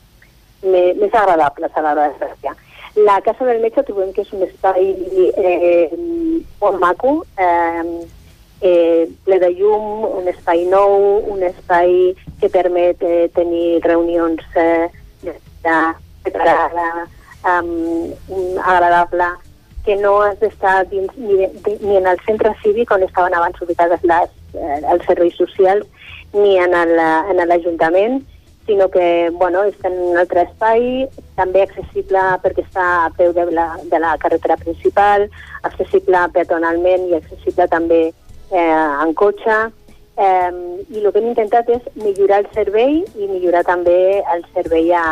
[0.64, 2.54] més, més agradables a l'hora de.
[3.06, 4.86] La Casa del Metge trobem que és un espai
[5.36, 5.90] eh,
[6.62, 7.82] molt maco, eh,
[8.64, 14.88] eh, ple de llum, un espai nou, un espai que permet eh, tenir reunions eh,
[15.22, 15.76] de
[16.24, 17.06] preparada,
[17.44, 18.16] um,
[18.64, 19.28] agradable,
[19.84, 24.32] que no has d'estar ni, ni en el centre cívic on estaven abans ubicades les,
[24.54, 25.86] eh, els serveis socials,
[26.34, 26.74] ni en
[27.48, 28.20] l'Ajuntament,
[28.66, 31.06] sinó que bueno, està en un altre espai,
[31.38, 35.28] també accessible perquè està a peu de la, de la carretera principal,
[35.62, 38.00] accessible peatonalment i accessible també
[38.50, 39.58] eh, en cotxe.
[40.16, 40.50] Eh,
[40.90, 45.04] I el que hem intentat és millorar el servei i millorar també el servei a,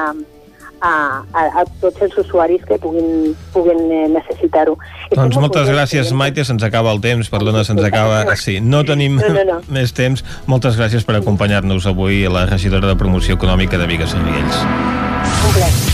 [0.84, 4.76] a, a, a tots els usuaris que puguin, puguin eh, necessitar-ho.
[5.14, 8.22] Doncs moltes gràcies, Maite, se'ns acaba el temps, perdona, se'ns acaba...
[8.40, 9.58] Sí, no tenim no, no, no.
[9.76, 10.24] més temps.
[10.50, 14.64] Moltes gràcies per acompanyar-nos avui a la regidora de Promoció Econòmica de Vigues i Riells.
[14.64, 15.93] Un plaer.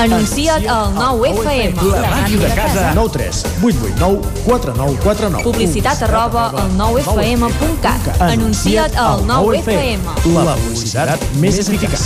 [0.00, 1.76] Anuncia't al 9FM.
[1.92, 2.92] La màquina de casa.
[2.94, 5.44] 9 3 8 8 9 4 9 4 9.
[5.44, 8.08] Publicitat arroba al 9FM.cat.
[8.20, 10.00] Anuncia't al 9FM.
[10.40, 12.00] La publicitat més eficaç.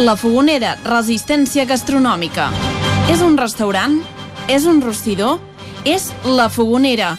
[0.00, 2.48] La Fogonera, resistència gastronòmica.
[3.12, 4.00] És un restaurant?
[4.48, 5.42] És un rostidor?
[5.84, 7.18] És La Fogonera,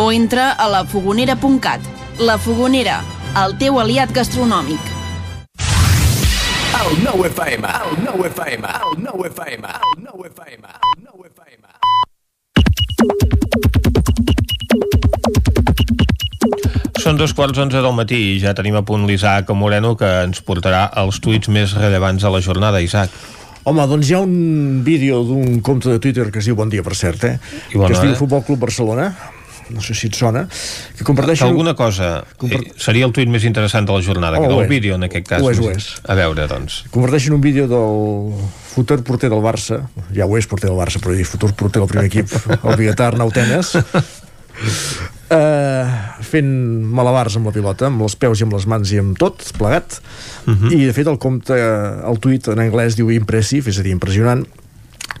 [0.00, 1.80] o entra a lafogonera.cat.
[2.24, 3.02] La Fogonera,
[3.44, 4.80] el teu aliat gastronòmic.
[6.80, 11.64] El nou FM, el nou FM, el nou FM, el nou FM, el nou FM.
[17.00, 20.40] Són dos quarts onze del matí i ja tenim a punt l'Isaac Moreno que ens
[20.40, 23.12] portarà els tuits més rellevants de la jornada, Isaac.
[23.68, 26.80] Home, doncs hi ha un vídeo d'un compte de Twitter que es diu Bon dia,
[26.80, 27.36] per cert, eh?
[27.68, 28.20] I bona que es diu hora.
[28.22, 29.10] Futbol Club Barcelona
[29.72, 30.46] no sé si et sona
[30.98, 31.48] que comparteixen...
[31.48, 34.70] Alguna cosa eh, seria el tuit més interessant de la jornada, Oh, que del és.
[34.70, 35.42] vídeo en aquest cas.
[35.42, 35.88] Ho és, ho és.
[36.06, 36.84] A veure, doncs.
[36.94, 38.34] Comparteixen un vídeo del
[38.70, 39.82] futur porter del Barça,
[40.14, 42.30] ja ho és porter del Barça, però dir futur porter del primer equip,
[42.66, 43.74] el biguetà Arnau Tenes,
[45.30, 45.84] eh,
[46.26, 46.50] fent
[46.94, 50.00] malabars amb la pilota, amb els peus i amb les mans i amb tot, plegat,
[50.70, 54.44] i de fet el compte, el tuit en anglès diu impressive, és a dir, impressionant,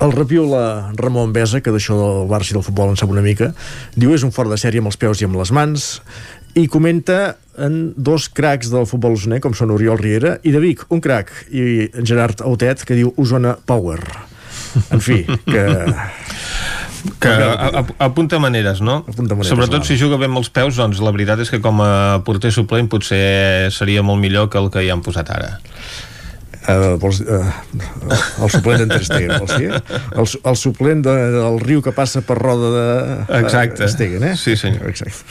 [0.00, 3.50] el repiula Ramon Besa, que d'això del Barça i del futbol en sap una mica,
[3.96, 5.90] diu és un fort de sèrie amb els peus i amb les mans,
[6.58, 10.86] i comenta en dos cracs del futbol usoner, com són Oriol Riera i de Vic,
[10.90, 14.00] un crac, i en Gerard Autet, que diu Osona Power.
[14.90, 15.64] En fi, que...
[17.20, 18.98] Que a- a- apunta maneres, no?
[19.08, 19.86] Apunta maneres, Sobretot va.
[19.88, 22.90] si juga bé amb els peus, doncs la veritat és que com a porter suplent
[22.92, 25.54] potser seria molt millor que el que hi han posat ara.
[26.68, 27.46] Uh, vols, uh,
[28.44, 29.70] el suplent d'en Ter vols dir?
[29.72, 33.86] El, el suplent de, del riu que passa per roda de Exacte.
[33.86, 34.34] uh, Stegen, eh?
[34.36, 34.90] Sí, senyor.
[34.92, 35.24] Exacte.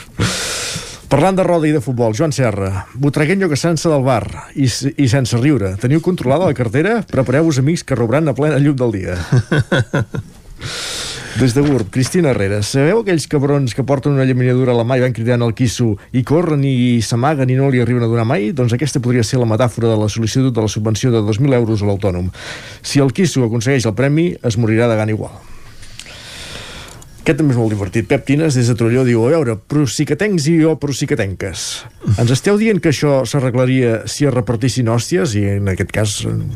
[1.10, 5.08] Parlant de roda i de futbol, Joan Serra, Botreguenyo que sense del bar i, i
[5.10, 5.72] sense riure.
[5.82, 7.00] Teniu controlada la cartera?
[7.10, 9.16] Prepareu-vos amics que rouran a plena llum del dia.
[11.40, 14.98] Des de Gurb, Cristina Herrera, sabeu aquells cabrons que porten una llaminadura a la mà
[14.98, 18.26] i van cridant al quisso i corren i s'amaguen i no li arriben a donar
[18.28, 18.50] mai?
[18.52, 21.80] Doncs aquesta podria ser la metàfora de la sol·licitud de la subvenció de 2.000 euros
[21.80, 22.28] a l'autònom.
[22.82, 25.49] Si el quisso aconsegueix el premi, es morirà de gana igual.
[27.20, 28.06] Aquest també és molt divertit.
[28.08, 31.64] Pep Tines, des de Trolló, diu, a veure, procicatencs i jo procicatenques.
[32.16, 35.34] Ens esteu dient que això s'arreglaria si es repartissin hòsties?
[35.36, 36.14] I en aquest cas,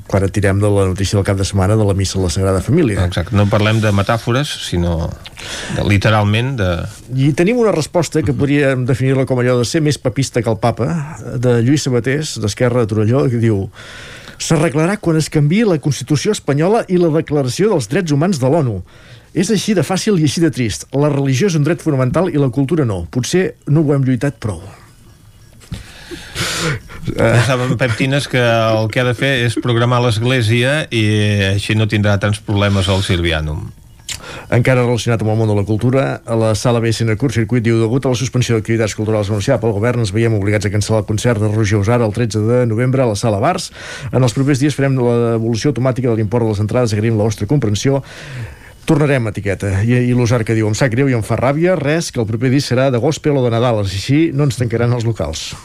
[0.08, 2.64] quan tirem de la notícia del cap de setmana de la missa a la Sagrada
[2.64, 3.04] Família.
[3.04, 4.96] Exacte, no parlem de metàfores, sinó
[5.76, 6.72] de, literalment de...
[7.12, 10.60] I tenim una resposta que podríem definir-la com allò de ser més papista que el
[10.64, 10.88] papa,
[11.36, 13.66] de Lluís Sabatés, d'Esquerra de Torelló, que diu
[14.40, 18.80] s'arreglarà quan es canvi la Constitució espanyola i la Declaració dels Drets Humans de l'ONU.
[19.34, 20.86] És així de fàcil i així de trist.
[20.94, 23.02] La religió és un dret fonamental i la cultura no.
[23.10, 24.62] Potser no ho hem lluitat prou.
[27.04, 31.04] Pensava en Pep Tines que el que ha de fer és programar l'església i
[31.50, 33.66] així no tindrà tants problemes al Silvianum.
[34.54, 37.80] Encara relacionat amb el món de la cultura, a la sala BSN Curt Circuit diu
[37.82, 41.08] degut a la suspensió d'activitats culturals anunciada pel govern ens veiem obligats a cancel·lar el
[41.10, 43.70] concert de Roger Usara el 13 de novembre a la sala Bars.
[44.12, 47.28] En els propers dies farem la devolució automàtica de l'import de les entrades, agraïm la
[47.28, 48.02] vostra comprensió.
[48.84, 49.70] Tornarem, etiqueta.
[49.80, 52.28] I, i l'Usar que diu, em sap greu i em fa ràbia, res, que el
[52.28, 55.52] proper disc serà de gospel o de Nadal, així no ens tancaran els locals.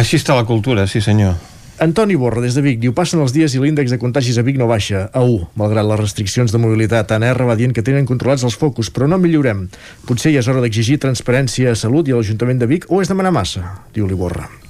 [0.00, 1.34] Així està la cultura, sí senyor.
[1.82, 4.56] Antoni Borra, des de Vic, diu passen els dies i l'índex de contagis a Vic
[4.60, 7.12] no baixa, a 1, malgrat les restriccions de mobilitat.
[7.12, 9.66] ANR va dient que tenen controlats els focus, però no millorem.
[10.08, 13.12] Potser ja és hora d'exigir transparència a Salut i a l'Ajuntament de Vic, o és
[13.12, 14.61] demanar massa, diu-li Borra.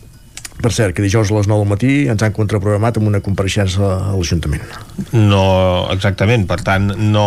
[0.63, 3.83] Per cert, que dijous a les 9 del matí ens han contraprogramat amb una compareixença
[3.83, 4.63] a l'Ajuntament.
[5.11, 7.27] No, exactament, per tant no,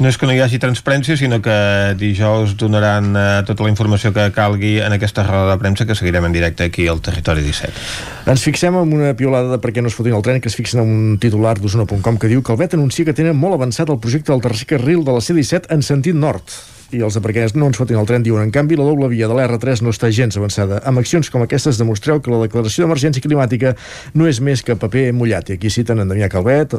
[0.00, 1.58] no és que no hi hagi transparència sinó que
[2.00, 6.30] dijous donaran eh, tota la informació que calgui en aquesta roda de premsa que seguirem
[6.30, 9.92] en directe aquí al Territori 17 Ens fixem en una piolada de per què no
[9.92, 12.60] es fotin el tren que es fixen en un titular d'Osona.com que diu que el
[12.60, 15.84] VET anuncia que tenen molt avançat el projecte del tercer carril de la C-17 en
[15.84, 16.77] sentit nord.
[16.94, 18.46] I els aparcaments no ens fotin el tren, diuen.
[18.48, 20.80] En canvi, la doble via de l'R3 no està gens avançada.
[20.88, 23.74] Amb accions com aquestes demostreu que la declaració d'emergència climàtica
[24.14, 25.50] no és més que paper mullat.
[25.50, 26.78] I aquí citen en Damià Calvet,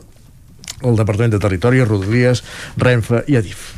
[0.81, 2.43] el Departament de Territori, Rodalies,
[2.77, 3.69] Renfe i Adif.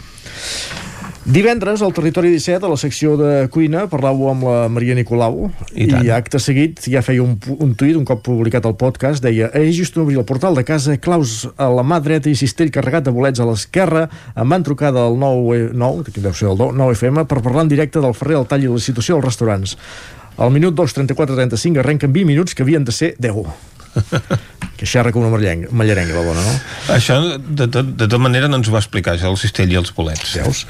[1.21, 5.85] Divendres, al Territori 17, a la secció de cuina, parlàveu amb la Maria Nicolau i,
[5.85, 9.67] i acte seguit ja feia un, un tuit, un cop publicat el podcast, deia he
[9.69, 13.13] just obrir el portal de casa, claus a la mà dreta i cistell carregat de
[13.13, 17.27] bolets a l'esquerra, em van trucar del 9, 9 que deu ser el 9 FM,
[17.29, 19.77] per parlar en directe del ferrer, el tall i la situació dels restaurants.
[20.41, 23.45] Al minut 2, 34, 35 arrenquen 20 minuts que havien de ser 10
[24.81, 26.53] que xerra com una mallarenga la dona, no?
[26.95, 29.77] Això, de, tot, de tota manera, no ens ho va explicar, això, el cistell i
[29.77, 30.33] els bolets.
[30.39, 30.63] Veus?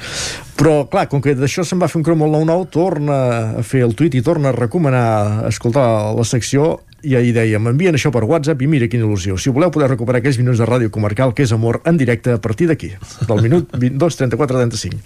[0.58, 3.18] Però, clar, com que d'això se'n va fer un crom al 9-9, torna
[3.62, 6.74] a fer el tuit i torna a recomanar escoltar la secció
[7.08, 9.40] i ahir deia, m'envien això per WhatsApp i mira quina il·lusió.
[9.40, 12.40] Si voleu poder recuperar aquells minuts de ràdio comarcal que és amor en directe a
[12.44, 12.92] partir d'aquí,
[13.24, 15.00] del minut 22, 34, 35.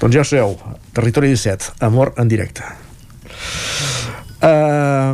[0.00, 0.56] Doncs ja ho sabeu,
[0.96, 2.64] Territori 17, amor en directe.
[4.40, 5.12] Uh,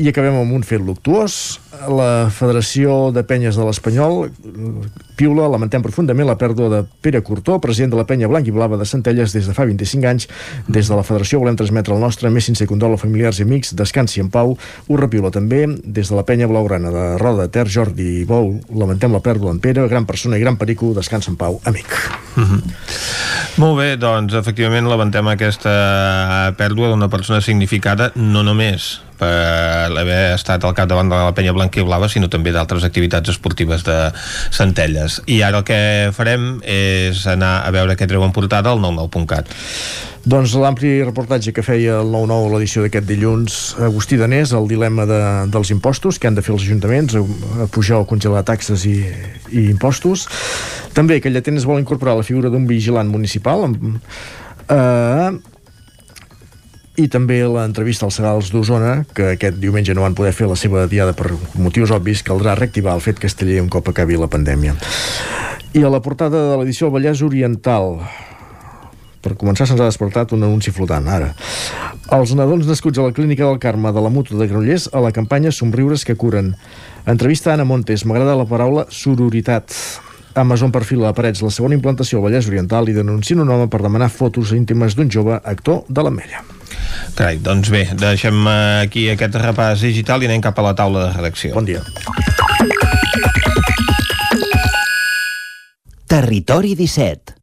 [0.00, 1.58] I acabem amb un fet luctuós.
[1.88, 4.30] La Federació de Penyes de l'Espanyol
[5.16, 8.76] piula, lamentem profundament la pèrdua de Pere Cortó, president de la penya blanc i blava
[8.76, 10.28] de Centelles des de fa 25 anys.
[10.68, 13.72] Des de la Federació volem transmetre el nostre més sincer condol a familiars i amics,
[13.78, 14.56] descansi en pau.
[14.56, 18.52] Ho repiula també des de la penya blaugrana de Roda de Ter, Jordi Bou.
[18.76, 21.88] Lamentem la pèrdua en Pere, gran persona i gran perico, descansa en pau, amic.
[22.36, 22.62] Mm -hmm.
[23.56, 30.64] Molt bé, doncs efectivament lamentem aquesta pèrdua d'una persona significada no només per haver estat
[30.64, 33.96] al capdavant de la penya blanca i blava, sinó també d'altres activitats esportives de
[34.54, 35.20] Centelles.
[35.26, 35.80] I ara el que
[36.16, 39.52] farem és anar a veure què treuen portada al 99.cat.
[40.26, 45.20] Doncs l'ampli reportatge que feia el 9-9 l'edició d'aquest dilluns, Agustí Danés, el dilema de,
[45.54, 47.22] dels impostos que han de fer els ajuntaments, a,
[47.62, 48.96] a pujar o congelar taxes i,
[49.54, 50.26] i impostos.
[50.98, 54.00] També que Llatenes vol incorporar la figura d'un vigilant municipal amb,
[54.66, 55.30] eh,
[56.96, 60.86] i també l'entrevista als Segals d'Osona, que aquest diumenge no van poder fer la seva
[60.88, 64.76] diada per motius obvis, caldrà reactivar el fet casteller un cop acabi la pandèmia.
[65.76, 68.00] I a la portada de l'edició Vallès Oriental,
[69.20, 71.32] per començar se'ns ha despertat un anunci flotant, ara.
[72.16, 75.12] Els nadons nascuts a la clínica del Carme de la Mutu de Granollers a la
[75.12, 76.54] campanya Somriures que curen.
[77.04, 79.74] Entrevista a Anna Montes, m'agrada la paraula sororitat.
[80.36, 83.82] Amazon perfila a Parets la segona implantació al Vallès Oriental i denuncien un home per
[83.82, 86.55] demanar fotos íntimes d'un jove actor de l'Ametlla.
[87.16, 91.16] Carai, doncs bé, deixem aquí aquest repàs digital i anem cap a la taula de
[91.16, 91.54] redacció.
[91.56, 91.84] Bon dia.
[96.06, 97.36] Territori 17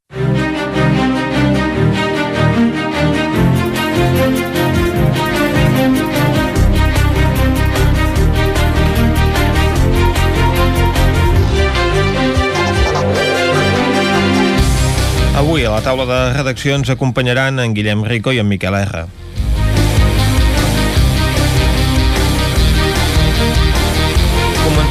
[15.34, 19.04] Avui a la taula de redacció ens acompanyaran en Guillem Rico i en Miquel R.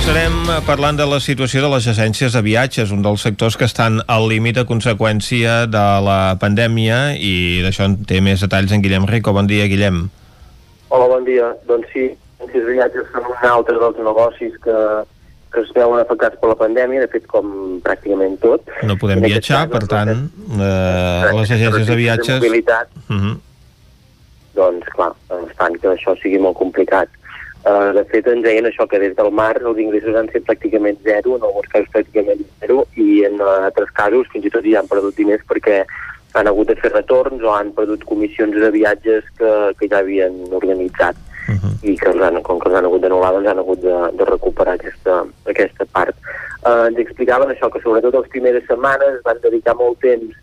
[0.03, 4.01] Començarem parlant de la situació de les agències de viatges, un dels sectors que estan
[4.11, 9.07] al límit a conseqüència de la pandèmia i d'això en té més detalls en Guillem
[9.07, 9.31] Rico.
[9.37, 10.01] Bon dia, Guillem.
[10.91, 11.53] Hola, bon dia.
[11.71, 12.09] Doncs sí,
[12.41, 14.77] agències de viatges són un altre dels negocis que,
[15.55, 18.75] que es veuen afectats per la pandèmia, de fet, com pràcticament tot.
[18.83, 20.13] No podem viatjar, per tant,
[20.59, 22.41] eh, les agències de viatges...
[22.43, 23.37] De mobilitat, Uh -huh.
[24.59, 25.13] doncs, clar,
[25.47, 27.07] es fan que això sigui molt complicat.
[27.63, 30.97] Uh, de fet, ens deien això, que des del març els ingressos han estat pràcticament
[31.07, 34.81] zero, en alguns casos pràcticament zero, i en uh, altres casos fins i tot ja
[34.81, 35.85] han perdut diners perquè
[36.35, 40.35] han hagut de fer retorns o han perdut comissions de viatges que, que ja havien
[40.51, 41.73] organitzat uh -huh.
[41.87, 44.25] i que els han, com que els han hagut d'anul·lar doncs han hagut de, de
[44.25, 46.17] recuperar aquesta, aquesta part.
[46.67, 50.35] Uh, ens explicaven això, que sobretot les primeres setmanes van dedicar molt temps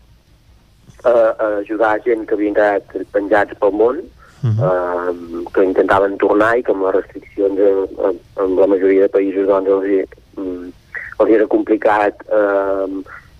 [1.04, 4.00] a, a ajudar gent que havien quedat penjats pel món,
[4.42, 5.12] uh -huh.
[5.12, 9.46] uh, que intentaven tornar i que amb les restriccions en, en, la majoria de països
[9.46, 10.04] doncs, els, hi,
[10.36, 10.72] um,
[11.20, 12.88] els hi era complicat uh,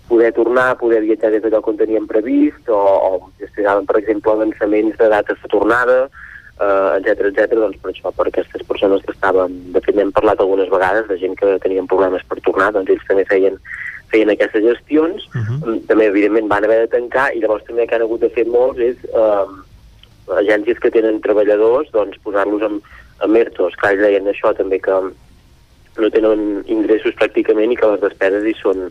[0.08, 4.96] poder tornar, poder viatjar des d'allò que tenien previst o, o gestionaven, per exemple, avançaments
[4.98, 6.08] de dates de tornada,
[6.58, 7.54] uh, etc etc.
[7.54, 11.16] doncs per això, per aquestes persones que estaven, de fet n'hem parlat algunes vegades de
[11.22, 13.56] gent que tenien problemes per tornar, doncs ells també feien
[14.10, 15.86] feien aquestes gestions, uh -huh.
[15.86, 18.78] també evidentment van haver de tancar i llavors també que han hagut de fer molts
[18.78, 19.46] és eh,
[20.38, 22.80] agències que tenen treballadors, doncs posar-los en,
[23.24, 23.78] en ERTOs.
[23.80, 25.00] Clar, ells deien això també que
[26.00, 28.86] no tenen ingressos pràcticament i que les despeses hi són,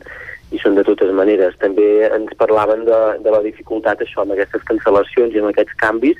[0.51, 1.55] hi són de totes maneres.
[1.61, 6.19] També ens parlaven de, de la dificultat això amb aquestes cancel·lacions i amb aquests canvis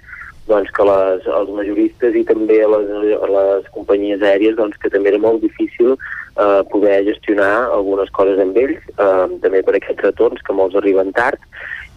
[0.49, 2.87] doncs que les, els majoristes i també les,
[3.35, 8.57] les companyies aèries doncs que també era molt difícil eh, poder gestionar algunes coses amb
[8.57, 11.37] ells, eh, també per aquests retorns que molts arriben tard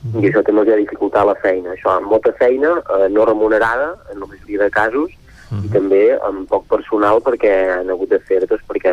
[0.02, 1.72] i això també els ha dificultat la feina.
[1.76, 5.10] Això, amb molta feina, eh, no remunerada, en la majoria de casos,
[5.52, 8.92] i també amb poc personal perquè han hagut de fer doncs, perquè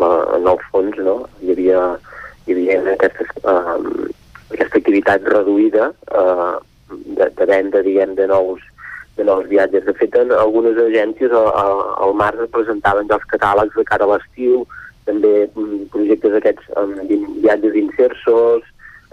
[0.00, 1.80] la, en el fons no, hi havia,
[2.46, 4.08] hi havia aquestes, eh,
[4.54, 6.54] aquesta activitat reduïda eh,
[6.90, 8.60] de, de venda, diguem, de nous,
[9.16, 9.84] de nous viatges.
[9.84, 11.66] De fet, en algunes agències a, a,
[12.06, 14.64] al març es presentaven ja els catàlegs de cara a l'estiu,
[15.04, 18.64] també mm, projectes aquests amb vi- viatges d'insersos,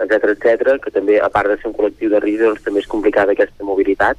[0.06, 2.92] etc etc, que també, a part de ser un col·lectiu de risc, doncs, també és
[2.92, 4.18] complicada aquesta mobilitat.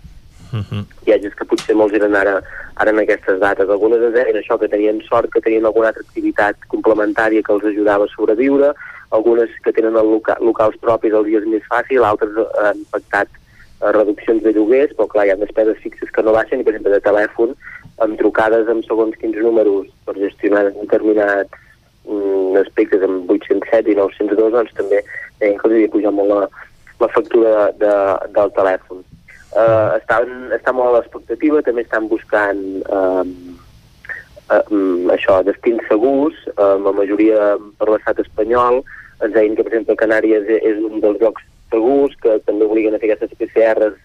[1.07, 2.35] Viatges que potser molts eren ara,
[2.77, 3.71] ara en aquestes dates.
[3.73, 7.65] Algunes ens deien això, que tenien sort, que tenien alguna altra activitat complementària que els
[7.73, 8.73] ajudava a sobreviure,
[9.13, 13.29] algunes que tenen el loca locals propis els dies més fàcil, altres eh, han pactat
[13.33, 16.75] eh, reduccions de lloguers, però clar, hi ha despeses fixes que no baixen, i per
[16.75, 17.57] exemple de telèfon,
[18.05, 21.53] amb trucades amb segons quins números per gestionar determinats
[22.09, 25.03] mm, aspectes amb 807 i 902, doncs també
[25.43, 26.47] que els havia pujat molt la,
[27.03, 27.97] la factura de, de,
[28.37, 29.03] del telèfon.
[29.53, 33.25] Uh, estan, estan molt a l'expectativa, també estan buscant uh,
[34.57, 38.81] um, això, destins segurs, um, la majoria per l'estat espanyol,
[39.23, 42.97] ens deien que, per exemple, Canàries és, és un dels llocs segurs, que també obliguen
[42.97, 43.97] a fer aquestes PCRs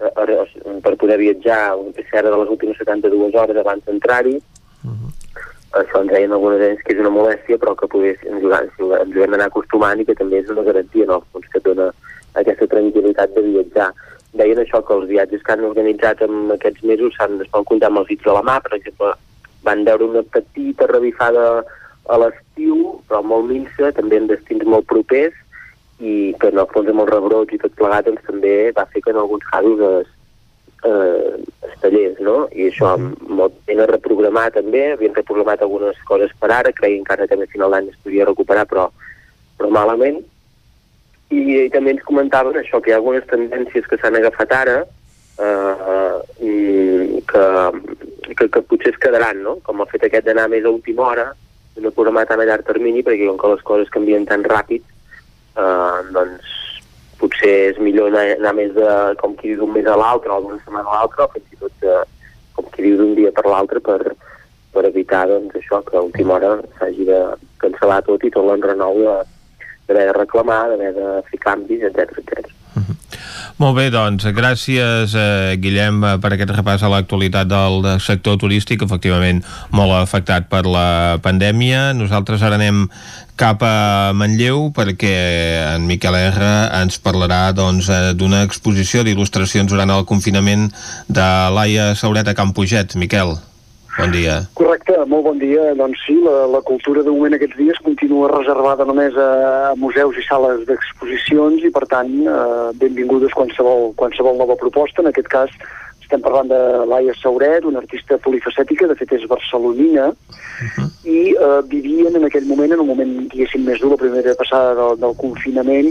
[0.00, 4.36] eh, eh, per poder viatjar, una PCR de les últimes 72 hores abans d'entrar-hi.
[5.80, 9.16] Això ens deien algunes d'ells que és una molèstia, però que poder, ens, ho, ens
[9.16, 11.20] ho hem d'anar acostumant i que també és una garantia, no?
[11.34, 11.90] Doncs que dona
[12.40, 13.90] aquesta tranquil·litat de viatjar.
[14.36, 18.02] Deien això, que els viatges que han organitzat en aquests mesos s'han es comptar amb
[18.02, 19.14] els dits de la mà, per exemple,
[19.66, 21.46] van veure una petita revifada
[22.06, 25.34] a l'estiu, però molt minsa, també en destins molt propers,
[25.98, 29.00] i que en el fons amb els rebrots i tot plegat doncs, també va fer
[29.02, 30.12] que en alguns casos es,
[30.86, 32.36] eh, es tallés, no?
[32.54, 37.14] I això molt ben a reprogramar també, havien reprogramat algunes coses per ara, creien que
[37.16, 38.88] ara també a final d'any es podia recuperar, però,
[39.58, 40.22] però malament.
[41.34, 44.76] I, I també ens comentaven això, que hi ha algunes tendències que s'han agafat ara,
[45.38, 47.46] eh, i que,
[48.36, 49.58] que, que potser es quedaran, no?
[49.66, 51.30] Com el fet aquest d'anar més a última hora,
[51.76, 54.86] no programar tan a llarg termini, perquè com que les coses canvien tan ràpid,
[55.56, 56.54] eh, doncs
[57.20, 58.90] potser és millor anar, anar més de,
[59.20, 61.60] com qui diu d'un mes a l'altre o d'una setmana a l'altra o fins i
[61.62, 61.96] tot de,
[62.56, 64.00] com qui diu d'un dia per l'altre per,
[64.74, 67.22] per evitar doncs, això que a última hora s'hagi de
[67.62, 69.24] cancel·lar tot i tot l'enrenou de-
[69.86, 72.52] d'haver de reclamar, d'haver de fer canvis, etc etc.
[73.56, 78.82] Molt bé, doncs, gràcies, eh, Guillem, eh, per aquest repàs a l'actualitat del sector turístic,
[78.82, 79.38] efectivament
[79.72, 81.94] molt afectat per la pandèmia.
[81.96, 82.82] Nosaltres ara anem
[83.36, 85.12] cap a Manlleu perquè
[85.74, 86.46] en Miquel R
[86.80, 90.70] ens parlarà doncs, eh, d'una exposició d'il·lustracions durant el confinament
[91.08, 92.96] de Laia Sauret a.
[92.96, 93.36] Miquel,
[93.98, 94.40] bon dia.
[94.56, 95.74] Correcte, molt bon dia.
[95.78, 100.24] Doncs sí, la, la cultura de moment aquests dies continua reservada només a museus i
[100.26, 105.04] sales d'exposicions i, per tant, eh, benvingudes qualsevol, qualsevol nova proposta.
[105.04, 105.52] En aquest cas
[106.06, 110.12] estem parlant de Laia Sauret, una artista polifacètica, de fet és barcelonina,
[111.04, 114.76] i eh, vivien en aquell moment, en un moment, diguéssim, més dur, la primera passada
[114.78, 115.90] del, del confinament,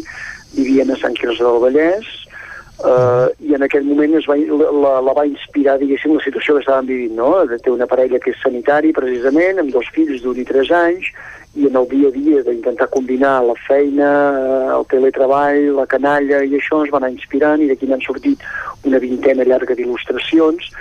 [0.56, 2.14] vivien a Sant Quirze del Vallès,
[2.76, 6.64] Uh, i en aquell moment es va, la, la va inspirar, diguéssim, la situació que
[6.66, 7.30] estaven vivint, no?
[7.48, 11.08] Té una parella que és sanitari, precisament, amb dos fills d'un i tres anys,
[11.56, 16.44] i en el dia a dia d'intentar combinar la feina, eh, el teletreball, la canalla
[16.44, 18.44] i això es va anar inspirant i d'aquí n'han sortit
[18.84, 20.72] una vintena llarga d'il·lustracions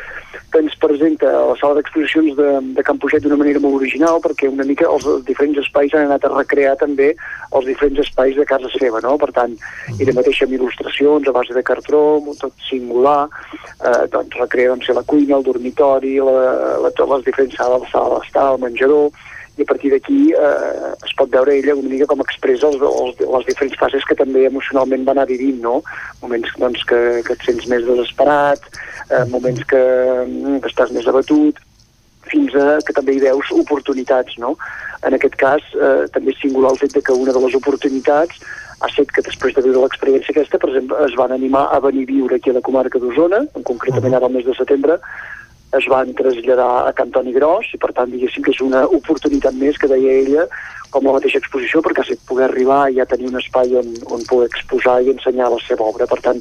[0.50, 4.20] que ens presenta a la sala d'exposicions de, de Can Puget d'una manera molt original
[4.22, 7.12] perquè una mica els diferents espais han anat a recrear també
[7.54, 9.16] els diferents espais de casa seva, no?
[9.18, 9.54] Per tant,
[9.98, 12.02] ella mateixa amb il·lustracions a base de cartró,
[12.40, 13.28] tot singular,
[13.82, 16.34] eh, doncs recrea doncs, la cuina, el dormitori, la,
[16.82, 19.10] la, les diferents sales, la sala d'estar, el menjador,
[19.56, 23.20] i a partir d'aquí eh, es pot veure ella una mica com expressa els, els,
[23.22, 25.76] les diferents fases que també emocionalment va anar vivint, no?
[26.22, 28.66] Moments doncs, que, que et sents més desesperat,
[29.10, 29.84] eh, moments que,
[30.24, 31.62] mm, que estàs més abatut,
[32.32, 34.56] fins a que també hi veus oportunitats, no?
[35.06, 38.42] En aquest cas, eh, també és singular el fet de que una de les oportunitats
[38.82, 42.04] ha set que després de viure l'experiència aquesta, per exemple, es van animar a venir
[42.08, 44.98] a viure aquí a la comarca d'Osona, concretament ara al mes de setembre,
[45.78, 49.78] es van traslladar a Cantoni Gros i per tant diguéssim que és una oportunitat més
[49.80, 50.46] que deia ella
[50.94, 54.22] com la mateixa exposició perquè set poder arribar i ja tenir un espai on, on
[54.30, 56.40] poder exposar i ensenyar la seva obra per tant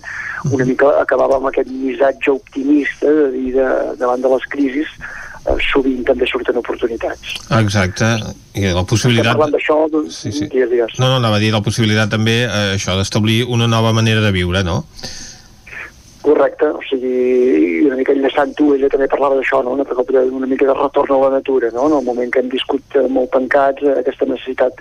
[0.52, 3.68] una mica acabava amb aquest missatge optimista de dir de,
[4.02, 8.14] davant de les crisis eh, sovint també surten oportunitats Exacte,
[8.54, 9.34] i la estem possibilitat...
[9.34, 10.48] parlant d'això doncs, Sí, sí.
[10.52, 10.98] digues, digues.
[11.02, 14.34] No, no, anava a dir la possibilitat també, eh, això, d'establir una nova manera de
[14.36, 14.84] viure, no?
[16.24, 19.74] Correcte, o sigui, una mica enllaçant tu, ella també parlava d'això, no?
[19.76, 19.84] una,
[20.24, 21.90] una mica de retorn a la natura, no?
[21.90, 24.80] en el moment que hem viscut eh, molt tancats, eh, aquesta necessitat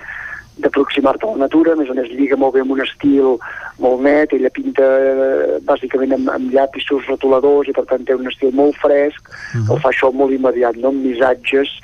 [0.62, 3.38] d'aproximar-te a la natura, a més a més lliga molt bé amb un estil
[3.82, 8.30] molt net, ella pinta eh, bàsicament amb, amb llapisos retoladors i per tant té un
[8.30, 9.74] estil molt fresc, uh -huh.
[9.74, 10.94] el fa això molt immediat, no?
[10.94, 11.74] amb missatges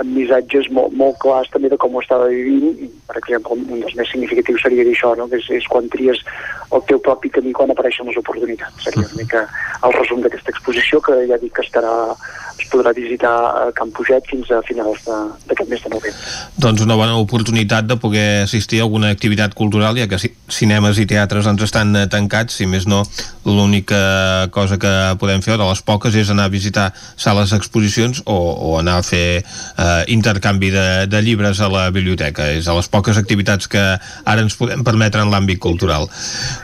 [0.00, 3.82] amb missatges molt, molt clars també de com ho estava vivint i, per exemple, un
[3.84, 5.28] dels més significatius seria dir això, no?
[5.30, 6.22] que és, és quan tries
[6.74, 8.82] el teu propi camí quan apareixen les oportunitats.
[8.82, 9.44] Seria una mica
[9.86, 11.94] el resum d'aquesta exposició que ja dic que estarà
[12.58, 13.32] es podrà visitar
[13.66, 16.32] a Camp Puget fins a finals d'aquest mes de novembre.
[16.62, 21.06] Doncs una bona oportunitat de poder assistir a alguna activitat cultural, ja que cinemes i
[21.10, 23.02] teatres ens estan eh, tancats, si més no,
[23.44, 28.38] l'única cosa que podem fer, de les poques, és anar a visitar sales d'exposicions o,
[28.38, 29.44] o anar a fer eh,
[30.12, 32.48] intercanvi de, de llibres a la biblioteca.
[32.54, 36.08] És a les poques activitats que ara ens podem permetre en l'àmbit cultural.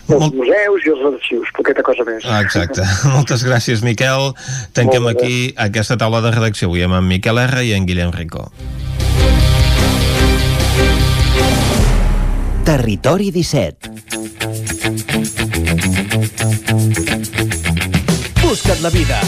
[0.09, 0.37] Els Molt...
[0.37, 2.27] museus i els arxius, poqueta cosa més.
[2.41, 2.87] Exacte.
[3.17, 4.33] Moltes gràcies, Miquel.
[4.77, 8.51] Tanquem aquí aquesta taula de redacció avui amb en Miquel R i en Guillem Rico.
[12.71, 13.91] Territori 17
[18.43, 19.19] Busca't la vida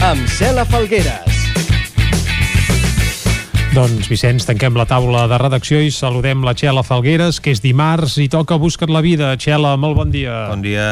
[0.00, 1.35] amb Cela Falgueres.
[3.76, 8.14] Doncs, Vicenç, tanquem la taula de redacció i saludem la Txela Falgueres, que és dimarts
[8.22, 9.34] i toca Busca't la vida.
[9.36, 10.46] Txela, molt bon dia.
[10.48, 10.86] Bon dia.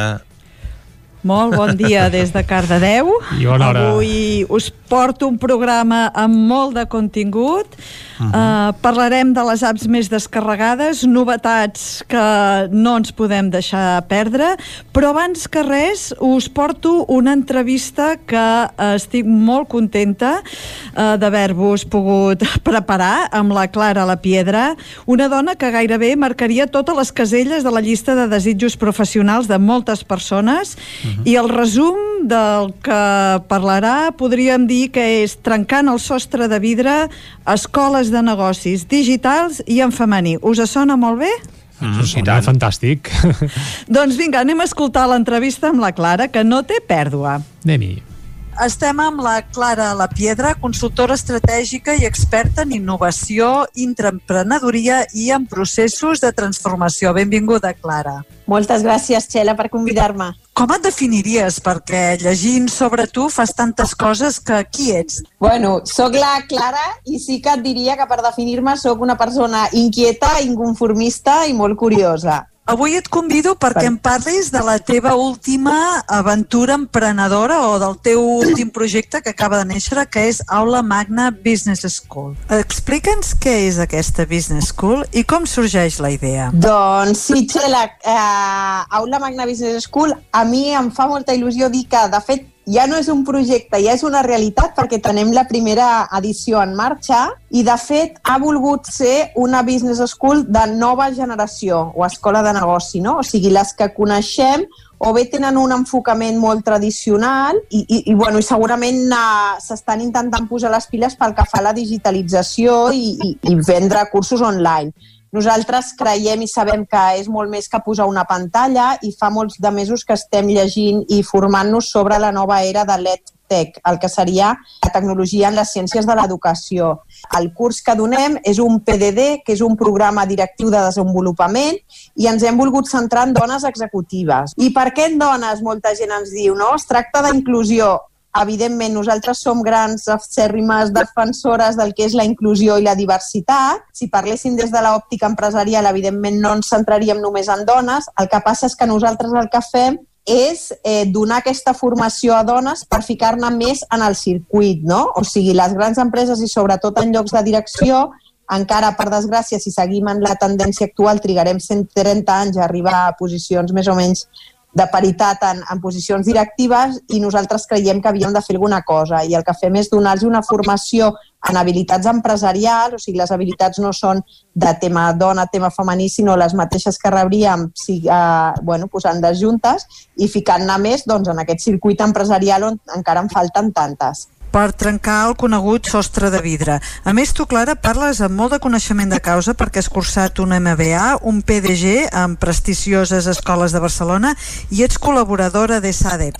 [1.24, 3.08] Molt bon dia des de Cardedeu.
[3.40, 3.86] I bona hora.
[3.94, 7.72] Avui us porto un programa amb molt de contingut.
[8.18, 8.68] Uh -huh.
[8.70, 14.56] uh, parlarem de les apps més descarregades, novetats que no ens podem deixar perdre,
[14.92, 22.42] però abans que res us porto una entrevista que estic molt contenta uh, d'haver-vos pogut
[22.68, 24.76] preparar amb la Clara La Piedra,
[25.06, 29.58] una dona que gairebé marcaria totes les caselles de la llista de desitjos professionals de
[29.58, 31.22] moltes persones uh -huh.
[31.24, 33.02] i el resum del que
[33.48, 37.08] parlarà podríem dir que és trencant el sostre de vidre
[37.46, 40.36] escoles de negocis digitals i en femení.
[40.42, 41.32] Us sona molt bé?
[41.80, 42.44] Mm, sí, tant.
[42.46, 43.10] fantàstic.
[43.96, 47.40] doncs vinga, anem a escoltar l'entrevista amb la Clara, que no té pèrdua.
[47.64, 48.13] Anem-hi.
[48.62, 55.48] Estem amb la Clara La Piedra, consultora estratègica i experta en innovació, intraemprenedoria i en
[55.50, 57.10] processos de transformació.
[57.16, 58.20] Benvinguda, Clara.
[58.46, 60.30] Moltes gràcies, Txela, per convidar-me.
[60.54, 61.58] Com et definiries?
[61.64, 65.24] Perquè llegint sobre tu fas tantes coses que qui ets?
[65.42, 69.66] Bueno, sóc la Clara i sí que et diria que per definir-me sóc una persona
[69.72, 72.44] inquieta, inconformista i molt curiosa.
[72.64, 78.22] Avui et convido perquè em parlis de la teva última aventura emprenedora o del teu
[78.24, 82.32] últim projecte que acaba de néixer, que és Aula Magna Business School.
[82.48, 86.48] Explica'ns què és aquesta Business School i com sorgeix la idea.
[86.56, 91.84] Doncs sí, Txela, eh, Aula Magna Business School a mi em fa molta il·lusió dir
[91.84, 95.44] que, de fet, ja no és un projecte, ja és una realitat perquè tenem la
[95.48, 101.10] primera edició en marxa i, de fet, ha volgut ser una business school de nova
[101.14, 103.18] generació o escola de negoci, no?
[103.20, 104.64] O sigui, les que coneixem
[105.04, 110.00] o bé tenen un enfocament molt tradicional i, i, i, bueno, i segurament uh, s'estan
[110.00, 114.40] intentant posar les piles pel que fa a la digitalització i, i, i vendre cursos
[114.40, 114.94] online
[115.34, 119.58] nosaltres creiem i sabem que és molt més que posar una pantalla i fa molts
[119.60, 124.08] de mesos que estem llegint i formant-nos sobre la nova era de l'EdTech, el que
[124.12, 124.52] seria
[124.84, 126.92] la tecnologia en les ciències de l'educació.
[127.38, 131.82] El curs que donem és un PDD, que és un programa directiu de desenvolupament,
[132.14, 134.54] i ens hem volgut centrar en dones executives.
[134.56, 135.66] I per què en dones?
[135.66, 136.76] Molta gent ens diu, no?
[136.78, 137.96] Es tracta d'inclusió
[138.40, 143.84] evidentment nosaltres som grans acèrrimes defensores del que és la inclusió i la diversitat.
[143.94, 148.10] Si parléssim des de l'òptica empresarial, evidentment no ens centraríem només en dones.
[148.20, 152.44] El que passa és que nosaltres el que fem és eh, donar aquesta formació a
[152.48, 155.04] dones per ficar-ne més en el circuit, no?
[155.20, 158.06] O sigui, les grans empreses i sobretot en llocs de direcció
[158.52, 163.14] encara, per desgràcia, si seguim en la tendència actual, trigarem 130 anys a arribar a
[163.16, 164.26] posicions més o menys
[164.74, 169.22] de paritat en, en posicions directives i nosaltres creiem que havíem de fer alguna cosa.
[169.22, 171.12] I el que fem és donar-los una formació
[171.48, 174.22] en habilitats empresarials, o sigui, les habilitats no són
[174.54, 179.86] de tema dona, tema femení, sinó les mateixes que rebríem si, eh, bueno, posant-les juntes
[180.16, 185.24] i ficant-ne més doncs, en aquest circuit empresarial on encara en falten tantes per trencar
[185.26, 186.76] el conegut sostre de vidre.
[187.02, 190.54] A més, tu, Clara, parles amb molt de coneixement de causa perquè has cursat un
[190.54, 194.30] MBA, un PDG amb prestigioses escoles de Barcelona
[194.70, 196.30] i ets col·laboradora de SADE.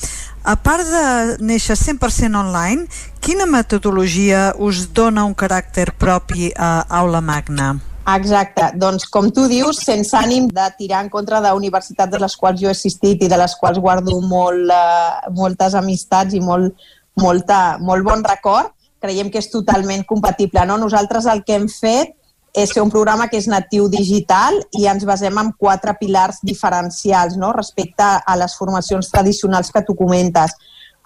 [0.47, 2.87] A part de néixer 100% online,
[3.25, 7.73] quina metodologia us dona un caràcter propi a Aula Magna?
[8.05, 12.61] Exacte, doncs com tu dius, sense ànim de tirar en contra d'universitats de les quals
[12.61, 16.77] jo he assistit i de les quals guardo molt, uh, moltes amistats i molt,
[17.21, 18.73] molta, molt bon record,
[19.05, 20.65] creiem que és totalment compatible.
[20.67, 20.79] No?
[20.81, 22.15] Nosaltres el que hem fet
[22.55, 27.35] és fer un programa que és natiu digital i ens basem en quatre pilars diferencials
[27.37, 27.51] no?
[27.53, 30.55] respecte a les formacions tradicionals que tu comentes.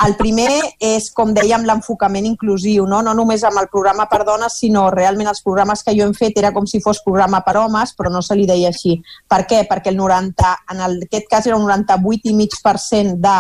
[0.05, 3.01] El primer és, com dèiem, l'enfocament inclusiu, no?
[3.03, 6.39] no només amb el programa per dones, sinó realment els programes que jo hem fet
[6.39, 9.01] era com si fos programa per homes, però no se li deia així.
[9.27, 9.65] Per què?
[9.67, 13.35] Perquè el 90, en aquest cas era un 98,5% de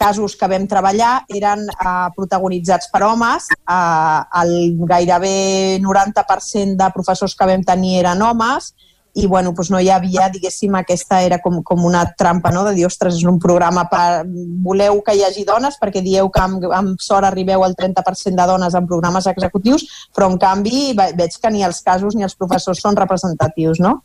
[0.00, 4.54] casos que vam treballar eren eh, protagonitzats per homes, eh, el
[4.88, 8.72] gairebé 90% de professors que vam tenir eren homes,
[9.14, 12.74] i bueno, doncs no hi havia, diguéssim, aquesta era com, com una trampa, no?, de
[12.76, 14.24] dir, ostres, és un programa per...
[14.64, 18.46] Voleu que hi hagi dones perquè dieu que amb, amb sort arribeu al 30% de
[18.46, 22.82] dones en programes executius, però en canvi veig que ni els casos ni els professors
[22.84, 23.98] són representatius, no?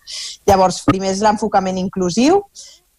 [0.49, 2.41] Llavors, primer és l'enfocament inclusiu,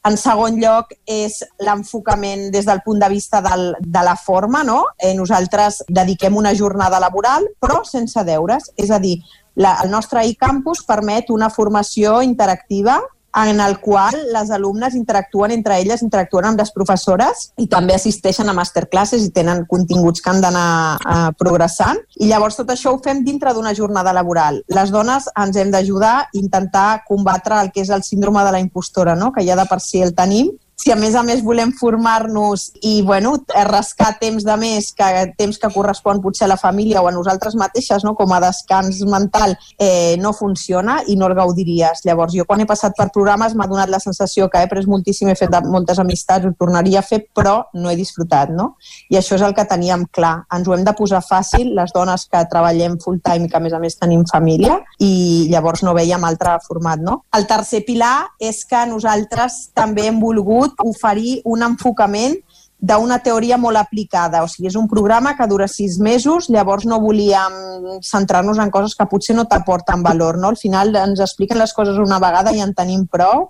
[0.07, 4.83] en segon lloc és l'enfocament des del punt de vista del, de la forma, no?
[4.99, 9.19] Eh, nosaltres dediquem una jornada laboral, però sense deures, és a dir,
[9.57, 13.01] la, el nostre e-campus permet una formació interactiva
[13.45, 18.49] en el qual les alumnes interactuen entre elles, interactuen amb les professores i també assisteixen
[18.49, 22.01] a masterclasses i tenen continguts que han d'anar uh, progressant.
[22.17, 24.63] I llavors tot això ho fem dintre d'una jornada laboral.
[24.73, 28.63] Les dones ens hem d'ajudar a intentar combatre el que és el síndrome de la
[28.63, 29.33] impostora, no?
[29.33, 33.01] que ja de per si el tenim, si a més a més volem formar-nos i
[33.03, 33.33] bueno,
[33.67, 35.09] rascar temps de més, que
[35.39, 38.13] temps que correspon potser a la família o a nosaltres mateixes no?
[38.15, 42.05] com a descans mental, eh, no funciona i no el gaudiries.
[42.05, 45.31] Llavors, jo quan he passat per programes m'ha donat la sensació que he pres moltíssim,
[45.33, 48.53] he fet moltes amistats, ho tornaria a fer, però no he disfrutat.
[48.53, 48.75] No?
[49.09, 50.35] I això és el que teníem clar.
[50.53, 53.65] Ens ho hem de posar fàcil, les dones que treballem full time i que a
[53.65, 57.01] més a més tenim família, i llavors no veiem altre format.
[57.01, 57.23] No?
[57.37, 62.37] El tercer pilar és que nosaltres també hem volgut volgut oferir un enfocament
[62.79, 64.43] d'una teoria molt aplicada.
[64.43, 68.95] O sigui, és un programa que dura sis mesos, llavors no volíem centrar-nos en coses
[68.95, 70.39] que potser no t'aporten valor.
[70.39, 70.49] No?
[70.49, 73.49] Al final ens expliquen les coses una vegada i en tenim prou.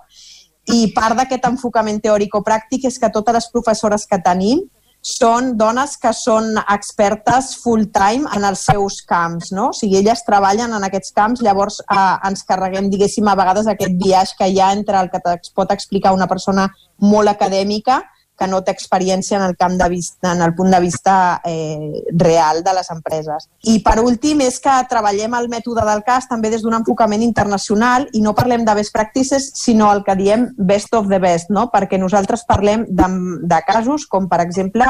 [0.67, 4.65] I part d'aquest enfocament teòrico-pràctic és que totes les professores que tenim
[5.07, 9.69] són dones que són expertes full-time en els seus camps, no?
[9.71, 13.95] O sigui, elles treballen en aquests camps, llavors eh, ens carreguem, diguéssim, a vegades aquest
[14.03, 16.67] viatge que hi ha entre el que es pot explicar una persona
[16.99, 18.01] molt acadèmica
[18.37, 22.03] que no té experiència en el camp de vista, en el punt de vista eh,
[22.13, 23.49] real de les empreses.
[23.65, 28.07] I per últim és que treballem el mètode del cas també des d'un enfocament internacional
[28.13, 31.67] i no parlem de best practices, sinó el que diem best of the best, no?
[31.73, 33.09] perquè nosaltres parlem de,
[33.43, 34.85] de casos com, per exemple,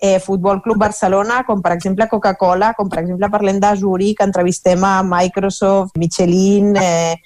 [0.00, 4.82] eh, Futbol Club Barcelona, com per exemple Coca-Cola, com per exemple parlem de Zurich, entrevistem
[4.84, 7.16] a Microsoft, Michelin, eh,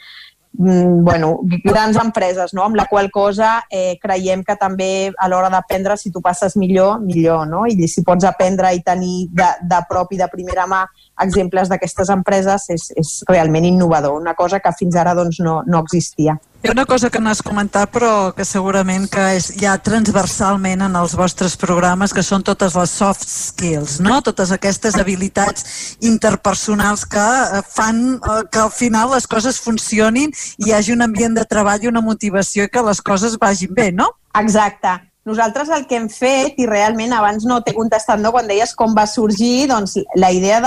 [0.57, 2.63] bueno, grans empreses, no?
[2.63, 7.01] amb la qual cosa eh, creiem que també a l'hora d'aprendre, si tu passes millor,
[7.03, 7.65] millor, no?
[7.67, 10.85] I si pots aprendre i tenir de, de prop i de primera mà
[11.25, 15.83] exemples d'aquestes empreses és, és realment innovador, una cosa que fins ara doncs, no, no
[15.83, 16.39] existia.
[16.65, 20.81] Hi ha una cosa que no has comentat però que segurament que és ja transversalment
[20.87, 24.23] en els vostres programes que són totes les soft skills, no?
[24.25, 30.71] totes aquestes habilitats interpersonals que eh, fan eh, que al final les coses funcionin i
[30.71, 33.91] hi hagi un ambient de treball i una motivació i que les coses vagin bé,
[33.93, 34.07] no?
[34.41, 34.95] Exacte.
[35.29, 38.33] Nosaltres el que hem fet, i realment abans no t'he contestat, no?
[38.33, 40.63] quan deies com va sorgir, doncs la idea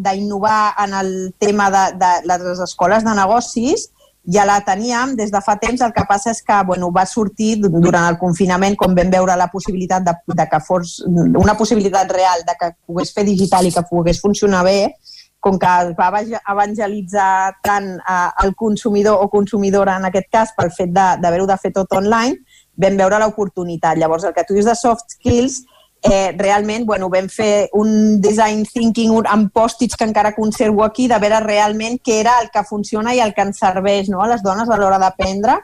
[0.00, 1.12] d'innovar en el
[1.44, 3.90] tema de, de les escoles de negocis
[4.26, 7.56] ja la teníem des de fa temps, el que passa és que bueno, va sortir
[7.62, 12.42] durant el confinament, com vam veure la possibilitat de, de que fos una possibilitat real
[12.46, 14.96] de que pogués fer digital i que pogués funcionar bé,
[15.38, 16.10] com que es va
[16.52, 21.62] evangelitzar tant eh, el consumidor o consumidora en aquest cas pel fet d'haver-ho de, de
[21.62, 22.40] fer tot online,
[22.76, 23.98] vam veure l'oportunitat.
[23.98, 25.62] Llavors, el que tu dius de soft skills
[26.02, 31.18] eh, realment bueno, vam fer un design thinking amb pòstits que encara conservo aquí de
[31.18, 34.42] veure realment què era el que funciona i el que ens serveix no, a les
[34.42, 35.60] dones a l'hora d'aprendre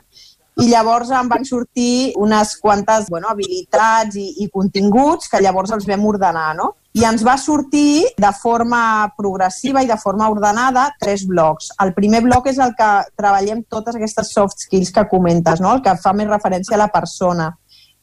[0.61, 5.87] i llavors em van sortir unes quantes bueno, habilitats i, i continguts que llavors els
[5.89, 6.75] vam ordenar, no?
[6.93, 8.83] I ens va sortir de forma
[9.17, 11.71] progressiva i de forma ordenada tres blocs.
[11.81, 15.73] El primer bloc és el que treballem totes aquestes soft skills que comentes, no?
[15.73, 17.49] el que fa més referència a la persona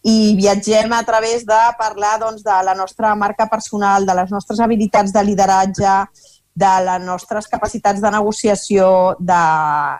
[0.03, 4.59] i viatgem a través de parlar doncs, de la nostra marca personal, de les nostres
[4.59, 5.95] habilitats de lideratge,
[6.55, 9.43] de les nostres capacitats de negociació, de,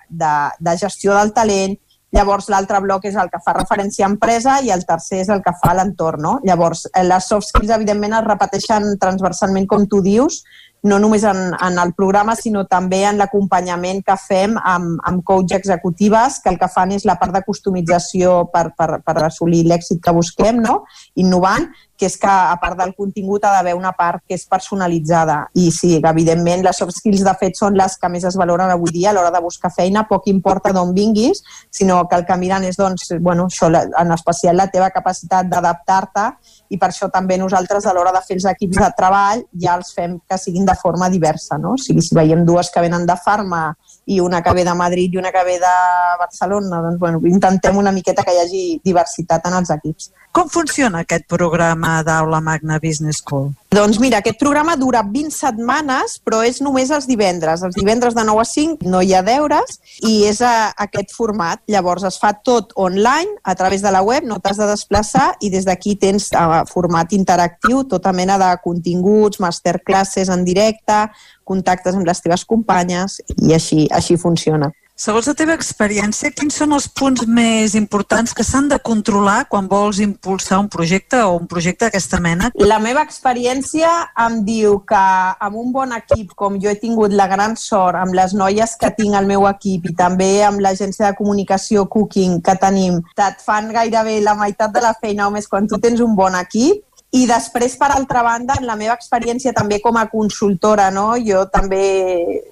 [0.10, 1.78] de, de gestió del talent.
[2.16, 5.44] Llavors, l'altre bloc és el que fa referència a empresa i el tercer és el
[5.46, 6.24] que fa a l'entorn.
[6.26, 6.32] No?
[6.48, 10.42] Llavors, les soft skills, evidentment, es repeteixen transversalment, com tu dius,
[10.84, 15.56] no només en, en el programa, sinó també en l'acompanyament que fem amb, amb coach
[15.58, 20.00] executives, que el que fan és la part de customització per, per, per assolir l'èxit
[20.04, 20.84] que busquem, no?
[21.20, 21.68] innovant.
[22.00, 25.68] Que és que a part del contingut ha d'haver una part que és personalitzada i
[25.76, 29.12] sí, evidentment les soft skills de fet són les que més es valoren avui dia
[29.12, 32.80] a l'hora de buscar feina, poc importa d'on vinguis, sinó que el que miren és
[32.80, 36.26] doncs, bueno, això, en especial la teva capacitat d'adaptar-te
[36.70, 39.92] i per això també nosaltres a l'hora de fer els equips de treball ja els
[39.96, 41.58] fem que siguin de forma diversa.
[41.58, 41.76] No?
[41.76, 43.64] O sigui, si veiem dues que venen de Farma
[44.08, 45.76] i una que ve de Madrid i una que ve de
[46.22, 50.12] Barcelona, doncs bueno, intentem una miqueta que hi hagi diversitat en els equips.
[50.30, 53.48] Com funciona aquest programa d'Aula Magna Business School?
[53.74, 57.64] Doncs mira, aquest programa dura 20 setmanes, però és només els divendres.
[57.66, 61.64] Els divendres de 9 a 5 no hi ha deures i és a aquest format.
[61.66, 65.50] Llavors es fa tot online, a través de la web, no t'has de desplaçar i
[65.50, 71.08] des d'aquí tens a format interactiu tota mena de continguts, masterclasses en directe,
[71.44, 74.70] contactes amb les teves companyes i així, així funciona.
[75.00, 79.70] Segons la teva experiència, quins són els punts més importants que s'han de controlar quan
[79.72, 82.50] vols impulsar un projecte o un projecte d'aquesta mena?
[82.60, 83.88] La meva experiència
[84.26, 85.04] em diu que
[85.48, 88.92] amb un bon equip, com jo he tingut la gran sort amb les noies que
[88.98, 93.72] tinc al meu equip i també amb l'agència de comunicació Cooking que tenim, et fan
[93.72, 97.24] gairebé la meitat de la feina o més quan tu tens un bon equip, i
[97.26, 101.16] després, per altra banda, en la meva experiència també com a consultora, no?
[101.26, 101.80] jo també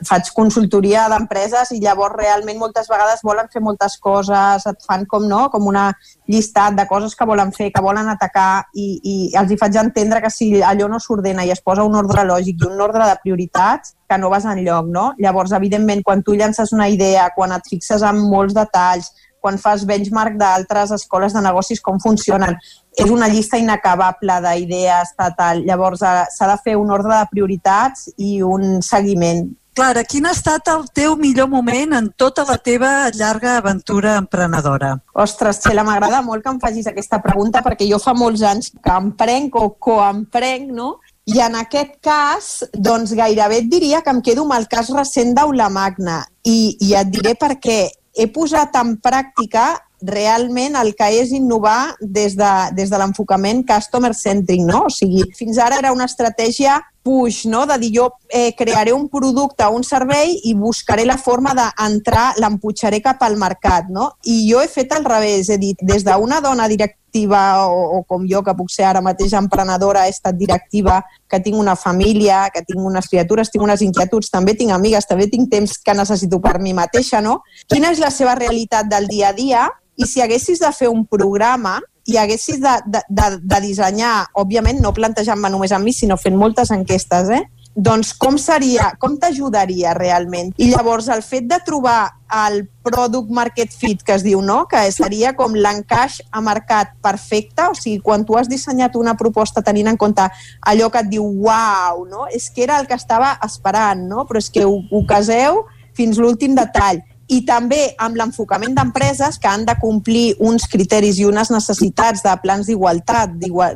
[0.08, 5.28] faig consultoria d'empreses i llavors realment moltes vegades volen fer moltes coses, et fan com,
[5.30, 5.44] no?
[5.54, 5.92] com una
[6.26, 10.24] llistat de coses que volen fer, que volen atacar i, i els hi faig entendre
[10.26, 13.22] que si allò no s'ordena i es posa un ordre lògic i un ordre de
[13.22, 15.12] prioritats, que no vas enlloc, no?
[15.20, 19.12] Llavors, evidentment, quan tu llances una idea, quan et fixes en molts detalls,
[19.48, 22.58] quan fas benchmark d'altres escoles de negocis, com funcionen.
[22.98, 25.62] És una llista inacabable d'idees, tal.
[25.68, 29.46] Llavors, eh, s'ha de fer un ordre de prioritats i un seguiment.
[29.78, 34.96] Clara, quin ha estat el teu millor moment en tota la teva llarga aventura emprenedora?
[35.14, 38.96] Ostres, Txela, m'agrada molt que em facis aquesta pregunta perquè jo fa molts anys que
[39.04, 40.96] emprenc o coemprenc, no?
[41.30, 45.36] I en aquest cas, doncs gairebé et diria que em quedo amb el cas recent
[45.38, 46.24] d'Aula Magna.
[46.42, 47.84] I, I et diré per què
[48.18, 49.76] he posat en pràctica
[50.06, 54.86] realment el que és innovar des de, des de l'enfocament customer centric, no?
[54.88, 56.78] O sigui, fins ara era una estratègia
[57.08, 57.66] push, no?
[57.66, 62.34] de dir jo eh, crearé un producte o un servei i buscaré la forma d'entrar,
[62.42, 63.88] l'emputxaré cap al mercat.
[63.88, 64.10] No?
[64.28, 68.28] I jo he fet al revés, he dit, des d'una dona directiva o, o com
[68.28, 71.00] jo, que puc ser ara mateix emprenedora, he estat directiva,
[71.32, 75.32] que tinc una família, que tinc unes criatures, tinc unes inquietuds, també tinc amigues, també
[75.32, 77.40] tinc temps que necessito per mi mateixa, no?
[77.72, 79.70] Quina és la seva realitat del dia a dia?
[79.96, 84.80] I si haguessis de fer un programa, i haguessis de, de, de, de dissenyar, òbviament
[84.82, 87.44] no plantejant-me només a mi, sinó fent moltes enquestes, eh?
[87.78, 90.50] doncs com seria, com t'ajudaria realment?
[90.58, 92.10] I llavors el fet de trobar
[92.48, 94.64] el product market fit que es diu, no?
[94.72, 99.62] que seria com l'encaix a mercat perfecte, o sigui, quan tu has dissenyat una proposta
[99.62, 100.26] tenint en compte
[100.72, 102.26] allò que et diu uau, no?
[102.34, 104.26] és que era el que estava esperant, no?
[104.26, 105.68] però és que ho, ho caseu
[105.98, 111.26] fins l'últim detall i també amb l'enfocament d'empreses que han de complir uns criteris i
[111.28, 113.34] unes necessitats de plans d'igualtat,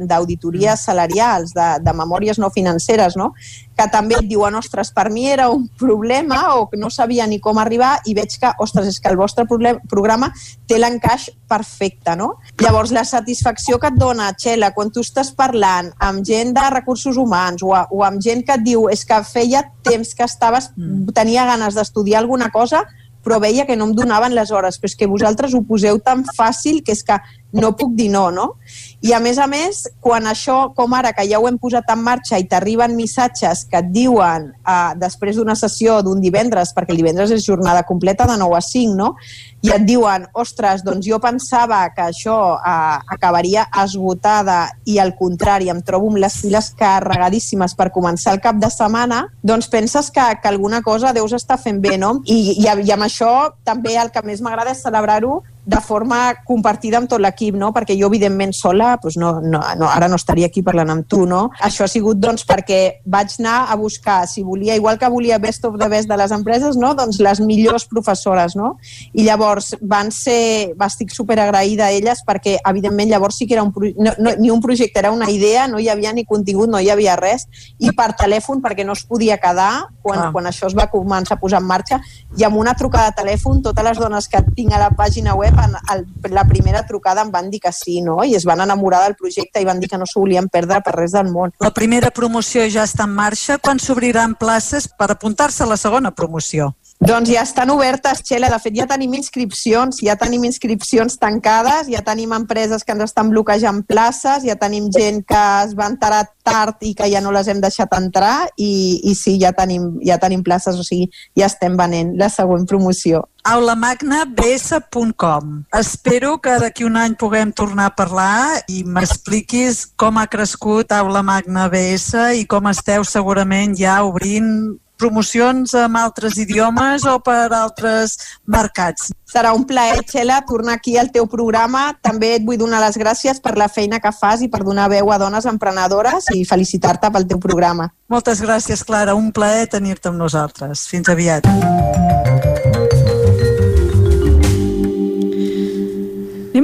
[0.07, 3.33] d'auditories salarials, de, de memòries no financeres, no?
[3.81, 7.39] que també et diuen, ostres, per mi era un problema o que no sabia ni
[7.41, 10.29] com arribar i veig que, ostres, és que el vostre programa
[10.69, 12.35] té l'encaix perfecte, no?
[12.61, 17.17] Llavors, la satisfacció que et dona, Txela, quan tu estàs parlant amb gent de recursos
[17.17, 21.15] humans o, o amb gent que et diu és que feia temps que estaves, mm.
[21.17, 22.85] tenia ganes d'estudiar alguna cosa,
[23.23, 26.23] però veia que no em donaven les hores, però és que vosaltres ho poseu tan
[26.37, 27.17] fàcil que és que
[27.53, 28.55] no puc dir no, no?
[29.01, 32.03] I a més a més, quan això, com ara, que ja ho hem posat en
[32.05, 37.01] marxa i t'arriben missatges que et diuen eh, després d'una sessió d'un divendres, perquè el
[37.01, 39.15] divendres és jornada completa de 9 a 5, no?
[39.61, 45.71] I et diuen, ostres, doncs jo pensava que això eh, acabaria esgotada i al contrari,
[45.73, 50.27] em trobo amb les files carregadíssimes per començar el cap de setmana, doncs penses que,
[50.41, 52.19] que alguna cosa deus estar fent bé, no?
[52.25, 53.33] I, i, i amb això
[53.65, 57.69] també el que més m'agrada és celebrar-ho de forma compartida amb tot l'equip, no?
[57.75, 61.25] perquè jo, evidentment, sola, doncs no, no, no, ara no estaria aquí parlant amb tu.
[61.29, 61.43] No?
[61.61, 65.65] Això ha sigut doncs, perquè vaig anar a buscar, si volia, igual que volia best
[65.69, 66.95] of the best de les empreses, no?
[66.97, 68.55] doncs les millors professores.
[68.57, 68.73] No?
[69.13, 73.55] I llavors van ser, va, estic super agraïda a elles perquè, evidentment, llavors sí que
[73.59, 76.71] era un, no, no, ni un projecte, era una idea, no hi havia ni contingut,
[76.73, 77.45] no hi havia res,
[77.77, 79.71] i per telèfon, perquè no es podia quedar
[80.01, 80.31] quan, ah.
[80.33, 82.01] quan això es va començar a posar en marxa,
[82.37, 85.50] i amb una trucada de telèfon, totes les dones que tinc a la pàgina web
[85.51, 88.23] web, en el, la primera trucada em van dir que sí, no?
[88.23, 90.95] I es van enamorar del projecte i van dir que no s'ho volien perdre per
[90.95, 91.53] res del món.
[91.59, 93.57] La primera promoció ja està en marxa.
[93.57, 96.73] Quan s'obriran places per apuntar-se a la segona promoció?
[97.01, 98.45] Doncs ja estan obertes, Xela.
[98.53, 103.31] De fet, ja tenim inscripcions, ja tenim inscripcions tancades, ja tenim empreses que ens estan
[103.33, 107.49] bloquejant places, ja tenim gent que es va enterar tard i que ja no les
[107.49, 111.73] hem deixat entrar i, i sí, ja tenim, ja tenim places, o sigui, ja estem
[111.79, 113.25] venent la següent promoció.
[113.49, 120.93] aulamagnabs.com Espero que d'aquí un any puguem tornar a parlar i m'expliquis com ha crescut
[120.93, 127.49] Aula Magna BS i com esteu segurament ja obrint promocions amb altres idiomes o per
[127.57, 129.09] altres mercats.
[129.31, 131.87] Serà un plaer, Txela, tornar aquí al teu programa.
[132.03, 135.11] També et vull donar les gràcies per la feina que fas i per donar veu
[135.11, 137.89] a dones emprenedores i felicitar-te pel teu programa.
[138.11, 139.15] Moltes gràcies, Clara.
[139.15, 140.85] Un plaer tenir-te amb nosaltres.
[140.91, 141.47] Fins aviat.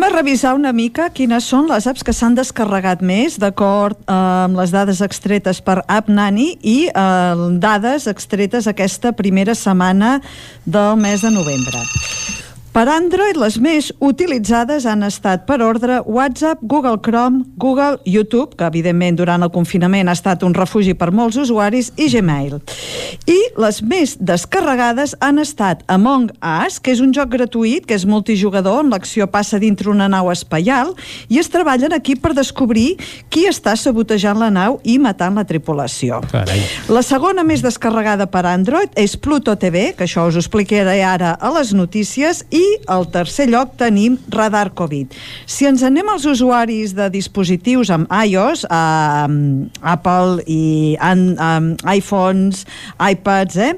[0.08, 4.56] A revisar una mica quines són les apps que s'han descarregat més d'acord eh, amb
[4.60, 10.18] les dades extretes per App Nani i eh, dades extretes aquesta primera setmana
[10.64, 11.84] del mes de novembre.
[12.78, 18.68] Per Android, les més utilitzades han estat per ordre WhatsApp, Google Chrome, Google, YouTube, que
[18.70, 22.60] evidentment durant el confinament ha estat un refugi per molts usuaris, i Gmail.
[23.26, 28.06] I les més descarregades han estat Among Us, que és un joc gratuït, que és
[28.06, 30.94] multijugador, on l'acció passa dintre una nau espaial,
[31.34, 33.00] i es treballen aquí per descobrir
[33.34, 36.22] qui està sabotejant la nau i matant la tripulació.
[36.30, 36.62] Carai.
[36.94, 41.34] La segona més descarregada per Android és Pluto TV, que això us ho explicaré ara
[41.42, 45.14] a les notícies, i al tercer lloc tenim Radar Covid.
[45.46, 52.66] Si ens anem als usuaris de dispositius amb iOS, um, Apple i um, iPhones,
[53.00, 53.72] iPads, eh?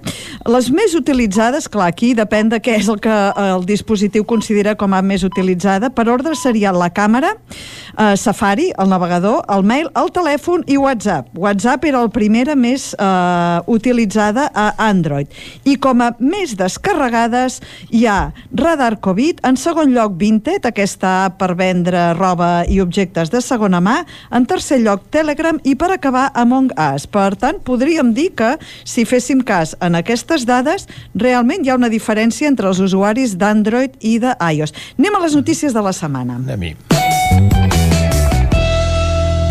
[0.49, 4.93] les més utilitzades, clar, aquí depèn de què és el que el dispositiu considera com
[4.95, 10.11] a més utilitzada, per ordre seria la càmera, eh, Safari, el navegador, el mail, el
[10.15, 11.29] telèfon i WhatsApp.
[11.37, 15.27] WhatsApp era la primera més eh, utilitzada a Android.
[15.65, 17.59] I com a més descarregades
[17.93, 18.19] hi ha
[18.51, 23.79] Radar Covid, en segon lloc Vinted, aquesta app per vendre roba i objectes de segona
[23.81, 27.07] mà, en tercer lloc Telegram i per acabar Among Us.
[27.09, 28.51] Per tant, podríem dir que
[28.85, 30.85] si féssim cas en aquestes dades,
[31.15, 34.75] realment hi ha una diferència entre els usuaris d'Android i d'iOS.
[34.99, 36.37] Anem a les notícies de la setmana.
[36.37, 36.75] A mi.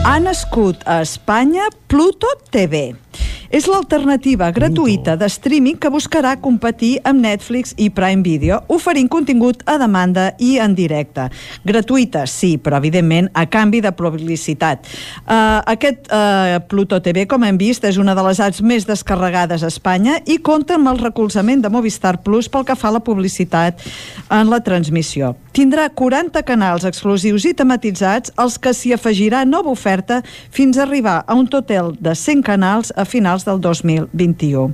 [0.06, 3.07] Ha nascut a Espanya Pluto TV.
[3.48, 9.62] És l'alternativa gratuïta de streaming que buscarà competir amb Netflix i Prime Video, oferint contingut
[9.64, 11.30] a demanda i en directe.
[11.64, 14.84] Gratuïta, sí, però evidentment a canvi de publicitat.
[15.24, 19.64] Uh, aquest uh, Pluto TV, com hem vist, és una de les apps més descarregades
[19.64, 23.04] a Espanya i compta amb el recolzament de Movistar Plus pel que fa a la
[23.04, 23.80] publicitat
[24.28, 25.32] en la transmissió.
[25.56, 30.20] Tindrà 40 canals exclusius i tematitzats als que s'hi afegirà nova oferta
[30.54, 34.72] fins a arribar a un total de 100 canals a finals del 2021.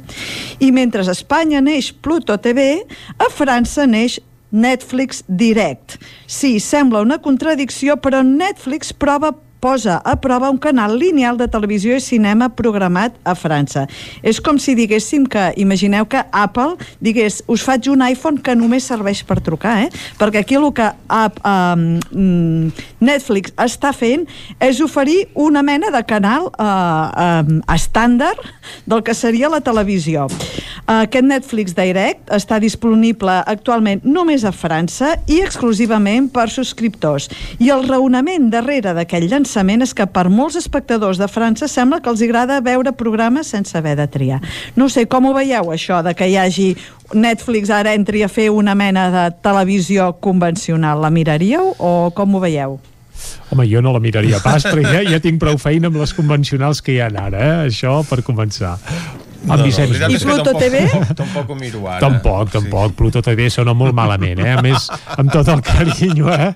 [0.60, 2.82] I mentre a Espanya neix Pluto TV,
[3.18, 4.20] a França neix
[4.54, 5.98] Netflix Direct.
[6.30, 9.32] Sí, sembla una contradicció, però Netflix prova
[9.64, 13.86] posa a prova un canal lineal de televisió i cinema programat a França.
[14.20, 18.84] És com si diguéssim que, imagineu que Apple digués, us faig un iPhone que només
[18.84, 19.88] serveix per trucar, eh?
[20.20, 22.68] Perquè aquí el que App, um,
[23.00, 24.26] Netflix està fent
[24.60, 28.44] és oferir una mena de canal uh, um, estàndard
[28.84, 30.26] del que seria la televisió.
[30.84, 37.30] Uh, aquest Netflix Direct està disponible actualment només a França i exclusivament per subscriptors.
[37.64, 42.10] I el raonament darrere d'aquell llançament és que per molts espectadors de França sembla que
[42.10, 44.40] els agrada veure programes sense haver de triar.
[44.76, 46.76] No sé, com ho veieu això de que hi hagi
[47.14, 51.00] Netflix ara entri a fer una mena de televisió convencional?
[51.00, 52.80] La miraríeu o com ho veieu?
[53.50, 56.82] Home, jo no la miraria pas, perquè ja, ja tinc prou feina amb les convencionals
[56.82, 57.68] que hi ha ara, eh?
[57.68, 58.78] això per començar.
[59.44, 59.98] No, Vicenç.
[60.00, 61.14] la veritat I Pluto tampoc, TV?
[61.20, 61.98] Tampoc ho miro ara.
[62.00, 62.94] Tampoc, tampoc.
[62.96, 64.54] Pluto TV sona molt malament, eh?
[64.56, 66.54] A més, amb tot el carinyo, eh?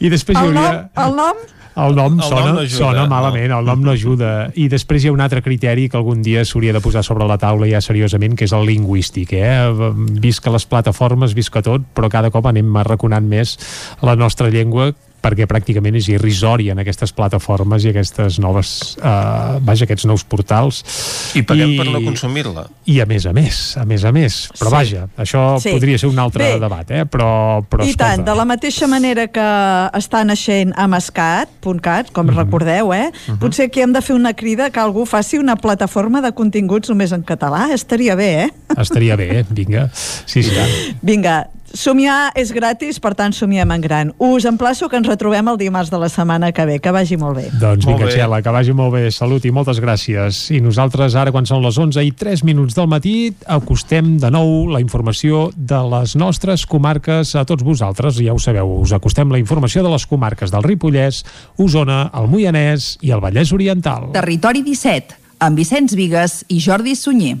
[0.00, 0.66] I després hi El hauria...
[0.68, 1.06] nom?
[1.06, 1.40] El nom?
[1.78, 4.50] El nom, El sona, nom sona malament, el nom no ajuda.
[4.58, 7.38] I després hi ha un altre criteri que algun dia s'hauria de posar sobre la
[7.38, 9.36] taula ja seriosament, que és el lingüístic.
[9.38, 9.92] Eh?
[10.22, 13.56] Visca les plataformes, visca tot, però cada cop anem arraconant més
[14.02, 14.90] la nostra llengua
[15.22, 20.82] perquè pràcticament és irrisòria en aquestes plataformes i aquestes noves eh, vaja, aquests nous portals
[21.36, 22.66] I paguem per no consumir-la.
[22.86, 24.74] i a més a més, a més a més però Sí.
[24.76, 25.70] vaja, això Sí.
[25.72, 26.60] podria ser un altre Bé.
[26.60, 27.04] debat, eh?
[27.04, 29.40] però, però I escolta, tant, de la mateixa manera que
[30.00, 32.36] està naixent Amascat.cat, com Mhm.
[32.36, 33.10] recordeu, eh?
[33.38, 37.12] Potser aquí hem de fer una crida que algú faci una plataforma de continguts només
[37.12, 37.70] en català.
[37.72, 38.50] Estaria bé, eh?
[38.78, 39.44] estaria bé, eh?
[39.50, 40.50] vinga sí, sí.
[41.02, 44.10] Vinga, Somiar és gratis, per tant somiem en gran.
[44.18, 46.78] Us emplaço que ens retrobem el dimarts de la setmana que ve.
[46.82, 47.46] Que vagi molt bé.
[47.60, 48.08] Doncs vinga.
[48.10, 49.04] Txela, que vagi molt bé.
[49.14, 50.42] Salut i moltes gràcies.
[50.50, 53.14] I nosaltres ara, quan són les 11 i 3 minuts del matí,
[53.46, 58.18] acostem de nou la informació de les nostres comarques a tots vosaltres.
[58.18, 61.22] Ja ho sabeu, us acostem la informació de les comarques del Ripollès,
[61.58, 64.10] Osona, el Moianès i el Vallès Oriental.
[64.16, 67.38] Territori 17, amb Vicenç Vigues i Jordi Sunyer.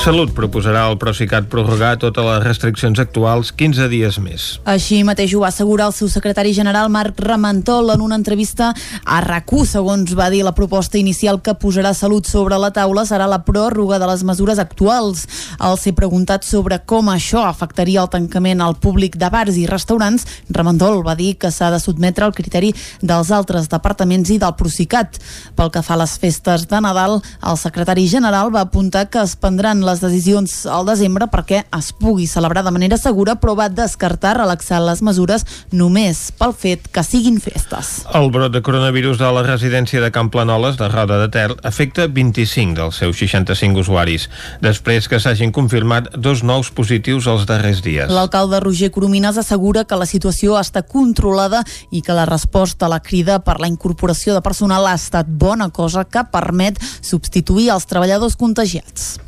[0.00, 4.44] Salut proposarà al Procicat prorrogar totes les restriccions actuals 15 dies més.
[4.64, 8.70] Així mateix ho va assegurar el seu secretari general Marc Ramentol en una entrevista
[9.04, 13.26] a rac Segons va dir, la proposta inicial que posarà Salut sobre la taula serà
[13.28, 15.26] la pròrroga de les mesures actuals.
[15.58, 20.24] Al ser preguntat sobre com això afectaria el tancament al públic de bars i restaurants,
[20.48, 22.72] Ramentol va dir que s'ha de sotmetre al criteri
[23.02, 25.20] dels altres departaments i del Procicat.
[25.60, 29.36] Pel que fa a les festes de Nadal, el secretari general va apuntar que es
[29.36, 34.36] prendran les decisions al desembre perquè es pugui celebrar de manera segura, però va descartar
[34.38, 38.04] relaxar les mesures només pel fet que siguin festes.
[38.14, 42.06] El brot de coronavirus de la residència de Camp Planoles de Roda de Ter afecta
[42.08, 44.28] 25 dels seus 65 usuaris,
[44.64, 48.10] després que s'hagin confirmat dos nous positius els darrers dies.
[48.10, 53.00] L'alcalde Roger Coromines assegura que la situació està controlada i que la resposta a la
[53.04, 58.38] crida per la incorporació de personal ha estat bona cosa que permet substituir els treballadors
[58.40, 59.18] contagiats.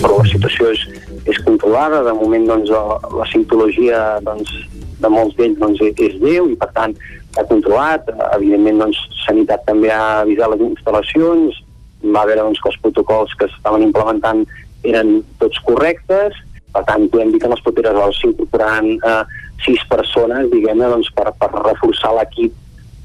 [0.00, 0.84] Però la situació és,
[1.30, 4.50] és controlada, de moment doncs, la, simptologia doncs,
[5.00, 6.96] de molts d'ells doncs, és, lleu i per tant
[7.34, 11.60] està controlat, evidentment doncs, Sanitat també ha avisat les instal·lacions,
[12.14, 14.44] va veure doncs, que els protocols que s'estaven implementant
[14.84, 16.36] eren tots correctes,
[16.74, 19.22] per tant podem dir que en les properes hores s'incorporaran eh,
[19.64, 22.54] sis persones diguem-ne doncs, per, per reforçar l'equip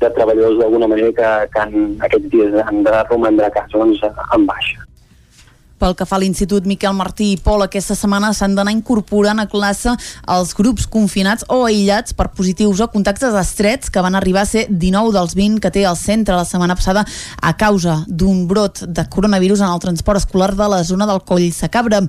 [0.02, 4.02] de treballadors d'alguna manera que, que en aquests dies han de romandre a casa doncs,
[4.04, 4.89] en baixa.
[5.80, 9.48] Pel que fa a l'Institut Miquel Martí i Pol, aquesta setmana s'han d'anar incorporant a
[9.48, 9.94] classe
[10.28, 14.66] els grups confinats o aïllats per positius o contactes estrets que van arribar a ser
[14.70, 17.06] 19 dels 20 que té el centre la setmana passada
[17.42, 21.48] a causa d'un brot de coronavirus en el transport escolar de la zona del Coll
[21.56, 22.02] Sacabra.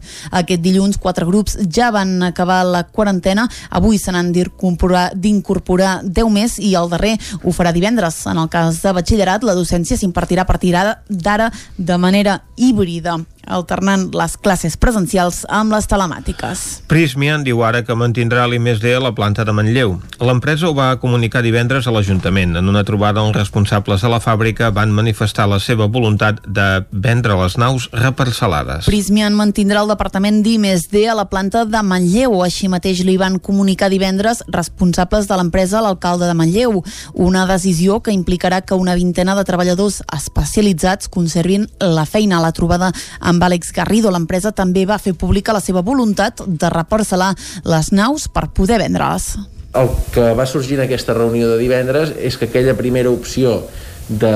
[0.43, 3.47] Aquest dilluns, quatre grups ja van acabar la quarantena.
[3.71, 8.25] Avui se n'han d'incorporar d'incorporar 10 més i el darrer ho farà divendres.
[8.27, 14.09] En el cas de batxillerat, la docència s'impartirà a partir d'ara de manera híbrida alternant
[14.15, 16.65] les classes presencials amb les telemàtiques.
[16.91, 19.97] Prismian diu ara que mantindrà l'IMSD a la planta de Manlleu.
[20.21, 22.57] L'empresa ho va comunicar divendres a l'Ajuntament.
[22.59, 27.37] En una trobada on responsables de la fàbrica van manifestar la seva voluntat de vendre
[27.41, 28.89] les naus reparcel·lades.
[28.91, 32.41] Prismian mantindrà el departament d'IMSD a la planta de Manlleu.
[32.45, 36.83] Així mateix li van comunicar divendres responsables de l'empresa a l'alcalde de Manlleu.
[37.15, 42.53] Una decisió que implicarà que una vintena de treballadors especialitzats conservin la feina a la
[42.53, 42.91] trobada
[43.21, 44.11] amb Àlex Garrido.
[44.11, 47.31] L'empresa també va fer pública la seva voluntat de reparcel·lar
[47.65, 49.37] les naus per poder vendre-les.
[49.79, 53.61] El que va sorgir en aquesta reunió de divendres és que aquella primera opció
[54.09, 54.35] de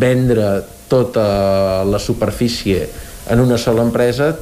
[0.00, 2.88] vendre tota la superfície
[3.28, 4.32] en una sola empresa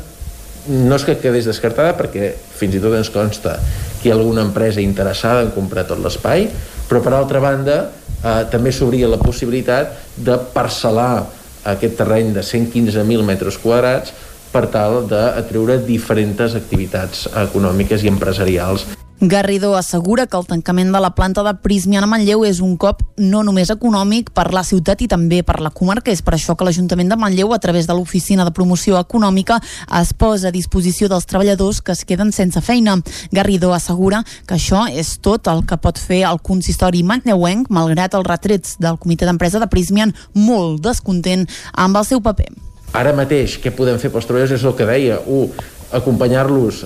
[0.69, 3.57] no és que quedés descartada perquè fins i tot ens consta
[3.99, 6.47] que hi ha alguna empresa interessada en comprar tot l'espai
[6.89, 11.27] però per altra banda eh, també s'obria la possibilitat de parcel·lar
[11.64, 14.14] aquest terreny de 115.000 metres quadrats
[14.59, 18.89] per tal d'atreure diferents activitats econòmiques i empresarials.
[19.20, 23.01] Garrido assegura que el tancament de la planta de Prismian a Manlleu és un cop
[23.18, 26.12] no només econòmic per la ciutat i també per la comarca.
[26.14, 29.59] És per això que l'Ajuntament de Manlleu, a través de l'Oficina de Promoció Econòmica,
[30.01, 32.94] es posa a disposició dels treballadors que es queden sense feina.
[33.35, 38.26] Garrido assegura que això és tot el que pot fer el consistori manlleuenc, malgrat els
[38.30, 42.68] retrets del comitè d'empresa de Prismian, molt descontent amb el seu paper.
[42.97, 45.19] Ara mateix, què podem fer pels treballadors és el que deia.
[45.27, 45.51] Un,
[45.89, 46.82] acompanyar-los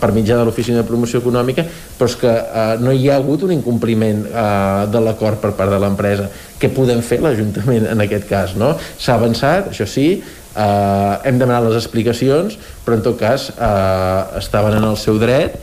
[0.00, 1.62] per mitjà de l'Oficina de Promoció Econòmica,
[1.98, 5.70] però és que eh, no hi ha hagut un incompliment eh, de l'acord per part
[5.70, 6.26] de l'empresa.
[6.58, 8.56] Què podem fer l'Ajuntament en aquest cas?
[8.58, 8.72] No?
[8.98, 14.80] S'ha avançat, això sí, eh, hem demanat les explicacions, però en tot cas eh, estaven
[14.80, 15.58] en el seu dret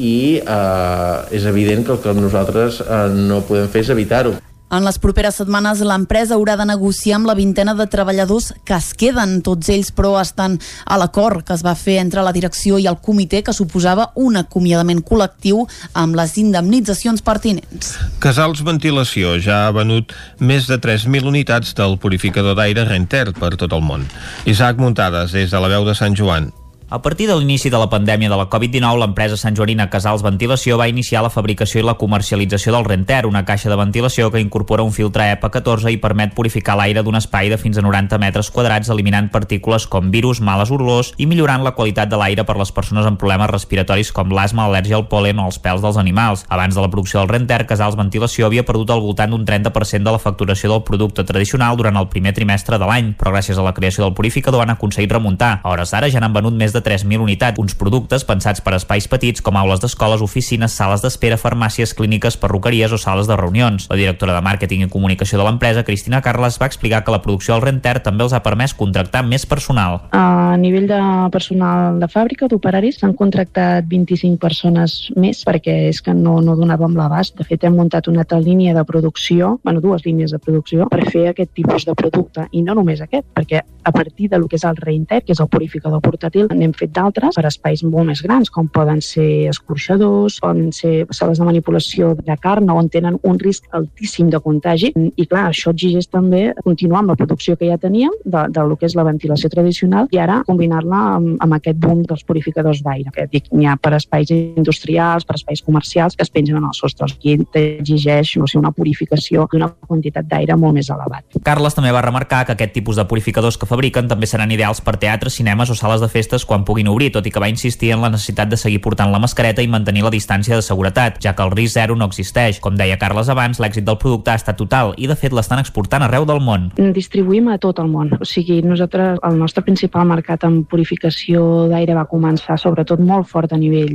[0.00, 4.36] i eh, és evident que el que nosaltres eh, no podem fer és evitar-ho.
[4.66, 8.88] En les properes setmanes l'empresa haurà de negociar amb la vintena de treballadors que es
[8.98, 9.38] queden.
[9.46, 12.98] Tots ells, però, estan a l'acord que es va fer entre la direcció i el
[12.98, 15.62] comitè que suposava un acomiadament col·lectiu
[15.94, 17.94] amb les indemnitzacions pertinents.
[18.18, 23.70] Casals Ventilació ja ha venut més de 3.000 unitats del purificador d'aire Renter per tot
[23.70, 24.10] el món.
[24.50, 26.50] Isaac Muntades, des de la veu de Sant Joan.
[26.88, 30.76] A partir de l'inici de la pandèmia de la Covid-19, l'empresa Sant Joanina Casals Ventilació
[30.78, 34.84] va iniciar la fabricació i la comercialització del Renter, una caixa de ventilació que incorpora
[34.86, 38.52] un filtre EPA 14 i permet purificar l'aire d'un espai de fins a 90 metres
[38.54, 42.70] quadrats, eliminant partícules com virus, males olors i millorant la qualitat de l'aire per les
[42.70, 46.46] persones amb problemes respiratoris com l'asma, al·lèrgia al polen o els pèls dels animals.
[46.46, 50.14] Abans de la producció del Renter, Casals Ventilació havia perdut al voltant d'un 30% de
[50.14, 53.74] la facturació del producte tradicional durant el primer trimestre de l'any, però gràcies a la
[53.74, 55.56] creació del purificador han aconseguit remuntar.
[55.64, 59.08] A hores d'ara ja n'han venut més de 3.000 unitats, uns productes pensats per espais
[59.08, 63.88] petits com aules d'escoles, oficines, sales d'espera, farmàcies, clíniques, perruqueries o sales de reunions.
[63.90, 67.56] La directora de màrqueting i comunicació de l'empresa, Cristina Carles, va explicar que la producció
[67.56, 70.02] del Renter també els ha permès contractar més personal.
[70.12, 71.00] A nivell de
[71.32, 76.96] personal de fàbrica, d'operaris, s'han contractat 25 persones més perquè és que no, no donàvem
[76.98, 77.36] l'abast.
[77.38, 81.06] De fet, hem muntat una altra línia de producció, bueno, dues línies de producció, per
[81.10, 82.46] fer aquest tipus de producte.
[82.52, 85.50] I no només aquest, perquè a partir del que és el Reinter, que és el
[85.52, 90.72] purificador portàtil, n'hem fet d'altres per espais molt més grans, com poden ser escorxadors, poden
[90.74, 94.92] ser sales de manipulació de carn, on tenen un risc altíssim de contagi.
[94.96, 98.76] I clar, això exigeix també continuar amb la producció que ja teníem de, de lo
[98.76, 103.12] que és la ventilació tradicional i ara combinar-la amb, amb aquest boom dels purificadors d'aire,
[103.14, 106.80] que dic, n'hi ha per espais industrials, per espais comercials, que es pengen en els
[106.82, 107.16] sostres.
[107.16, 111.38] Aquí t'exigeix no sé, una purificació d'una quantitat d'aire molt més elevat.
[111.46, 114.96] Carles també va remarcar que aquest tipus de purificadors que fabriquen també seran ideals per
[115.00, 118.00] teatres, cinemes o sales de festes quan puguin obrir, tot i que va insistir en
[118.00, 121.44] la necessitat de seguir portant la mascareta i mantenir la distància de seguretat, ja que
[121.44, 122.60] el risc zero no existeix.
[122.60, 126.06] Com deia Carles abans, l'èxit del producte ha estat total i de fet l'estan exportant
[126.06, 126.70] arreu del món.
[126.76, 128.12] Distribuïm a tot el món.
[128.20, 133.52] O sigui, nosaltres, el nostre principal mercat en purificació d'aire va començar sobretot molt fort
[133.52, 133.92] a nivell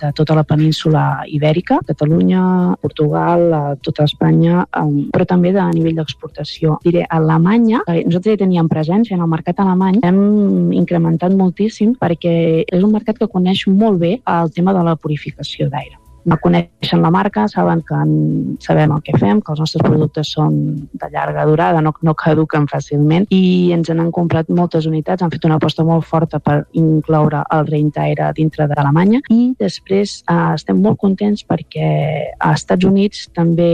[0.00, 4.64] de tota la península ibèrica, Catalunya, Portugal, a tota Espanya,
[5.12, 6.78] però també de nivell d'exportació.
[6.84, 12.34] Diré, a Alemanya, nosaltres ja teníem presència en el mercat alemany, hem incrementat moltíssim perquè
[12.64, 17.02] és un mercat que coneix molt bé el tema de la purificació d'aire no coneixen
[17.02, 20.54] la marca, saben que en, sabem el que fem, que els nostres productes són
[20.92, 25.46] de llarga durada, no, no caduquen fàcilment i ens han comprat moltes unitats, han fet
[25.48, 31.00] una aposta molt forta per incloure el Reintaire dintre d'Alemanya i després eh, estem molt
[31.00, 31.90] contents perquè
[32.38, 33.70] a Estats Units també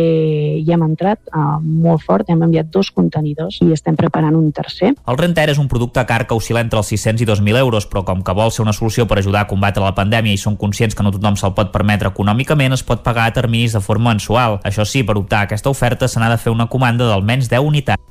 [0.61, 4.93] hi hem entrat eh, molt fort, hem enviat dos contenidors i estem preparant un tercer.
[5.07, 8.05] El Renter és un producte car que oscil·la entre els 600 i 2.000 euros, però
[8.07, 10.95] com que vol ser una solució per ajudar a combatre la pandèmia i són conscients
[10.97, 12.36] que no tothom se'l pot permetre econòmicament,
[12.75, 14.61] es pot pagar a terminis de forma mensual.
[14.65, 17.61] Això sí, per optar a aquesta oferta se n'ha de fer una comanda d'almenys 10
[17.61, 18.03] unitats.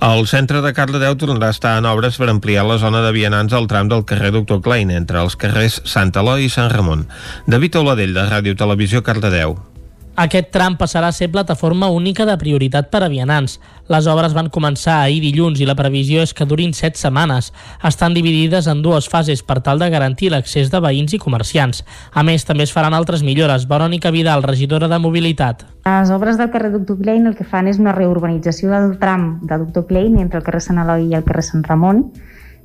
[0.00, 3.52] El centre de Cardedeu tornarà a estar en obres per ampliar la zona de vianants
[3.52, 7.08] al tram del carrer Doctor Klein, entre els carrers Sant Eloi i Sant Ramon.
[7.46, 9.71] David Oladell, de Ràdio Televisió, Cardedeu.
[10.12, 13.54] Aquest tram passarà a ser plataforma única de prioritat per a vianants.
[13.88, 17.48] Les obres van començar ahir dilluns i la previsió és que durin 7 setmanes.
[17.88, 21.80] Estan dividides en dues fases per tal de garantir l'accés de veïns i comerciants.
[22.12, 23.64] A més, també es faran altres millores.
[23.70, 25.64] Verònica Vidal, regidora de Mobilitat.
[25.88, 29.62] Les obres del carrer Doctor Klein el que fan és una reurbanització del tram de
[29.64, 32.04] Doctor Klein entre el carrer Sant Eloi i el carrer Sant Ramon,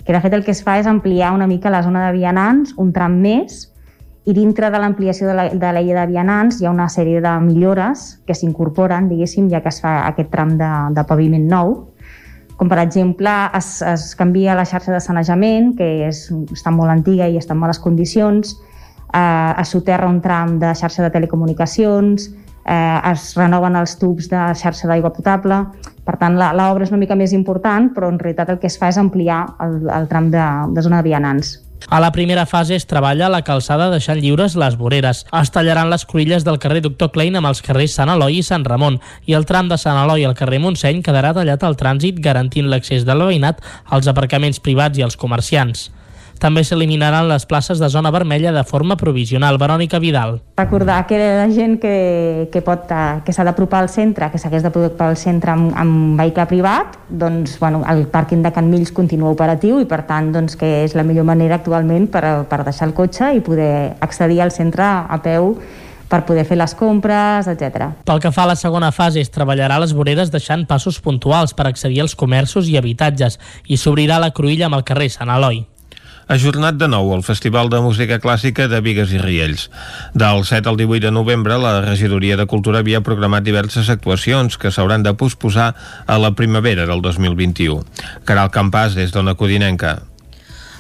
[0.04, 2.76] que de fet el que es fa és ampliar una mica la zona de vianants,
[2.76, 3.70] un tram més,
[4.28, 7.22] i dintre de l'ampliació de, la, de la llei de vianants hi ha una sèrie
[7.24, 11.76] de millores que s'incorporen, diguéssim, ja que es fa aquest tram de, de paviment nou,
[12.60, 17.30] com per exemple es, es canvia la xarxa de sanejament, que és, està molt antiga
[17.30, 18.58] i està en males condicions,
[19.14, 22.28] eh, es soterra un tram de xarxa de telecomunicacions,
[22.66, 25.62] eh, es renoven els tubs de xarxa d'aigua potable,
[26.04, 28.92] per tant l'obra és una mica més important, però en realitat el que es fa
[28.92, 31.56] és ampliar el, el tram de, de zona de vianants.
[31.90, 35.24] A la primera fase es treballa la calçada deixant lliures les voreres.
[35.42, 38.66] Es tallaran les cruïlles del carrer Doctor Klein amb els carrers Sant Eloi i Sant
[38.68, 42.68] Ramon i el tram de Sant Eloi al carrer Montseny quedarà tallat al trànsit garantint
[42.72, 45.88] l'accés del veïnat als aparcaments privats i als comerciants.
[46.40, 49.58] També s'eliminaran les places de zona vermella de forma provisional.
[49.58, 50.40] Verònica Vidal.
[50.58, 54.66] Recordar que la gent que, que, pot, eh, que s'ha d'apropar al centre, que s'hagués
[54.66, 59.34] d'apropar al centre amb, amb vehicle privat, doncs bueno, el pàrquing de Can Mills continua
[59.34, 62.96] operatiu i per tant doncs, que és la millor manera actualment per, per deixar el
[62.98, 65.56] cotxe i poder accedir al centre a peu
[66.08, 67.90] per poder fer les compres, etc.
[68.08, 71.56] Pel que fa a la segona fase, es treballarà a les voreres deixant passos puntuals
[71.58, 75.66] per accedir als comerços i habitatges i s'obrirà la cruïlla amb el carrer Sant Eloi
[76.28, 79.70] ajornat de nou el Festival de Música Clàssica de Vigues i Riells.
[80.14, 84.72] Del 7 al 18 de novembre, la Regidoria de Cultura havia programat diverses actuacions que
[84.72, 85.74] s'hauran de posposar
[86.06, 87.82] a la primavera del 2021.
[88.28, 90.02] Caral Campàs, des d'Ona Codinenca.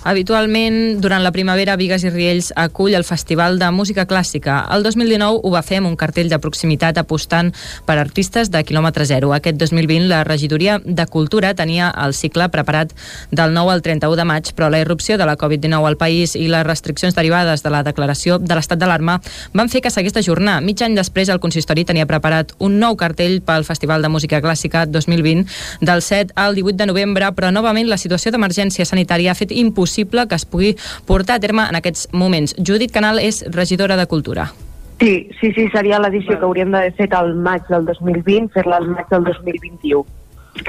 [0.07, 4.61] Habitualment, durant la primavera, Vigues i Riells acull el Festival de Música Clàssica.
[4.71, 7.49] El 2019 ho va fer amb un cartell de proximitat apostant
[7.83, 9.33] per artistes de quilòmetre zero.
[9.35, 12.93] Aquest 2020 la regidoria de Cultura tenia el cicle preparat
[13.31, 16.47] del 9 al 31 de maig, però la irrupció de la Covid-19 al país i
[16.47, 19.17] les restriccions derivades de la declaració de l'estat d'alarma
[19.51, 20.61] van fer que s'hagués d'ajornar.
[20.63, 24.87] Mig any després, el consistori tenia preparat un nou cartell pel Festival de Música Clàssica
[24.87, 25.43] 2020
[25.83, 29.96] del 7 al 18 de novembre, però novament la situació d'emergència sanitària ha fet impossible
[30.05, 30.75] que es pugui
[31.05, 32.55] portar a terme en aquests moments.
[32.57, 34.51] Judit Canal és regidora de Cultura.
[34.99, 38.87] Sí, sí, sí, seria l'edició que hauríem d'haver fet al maig del 2020, fer-la al
[38.89, 40.05] maig del 2021.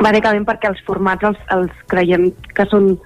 [0.05, 2.99] Bàsicament perquè els formats els, els creiem que són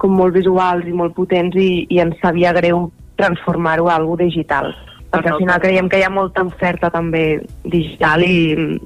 [0.00, 2.88] com molt visuals i molt potents i, i ens sabia greu
[3.20, 4.72] transformar-ho a algo digital.
[5.10, 8.78] Perquè al final creiem que hi ha molta oferta també digital i,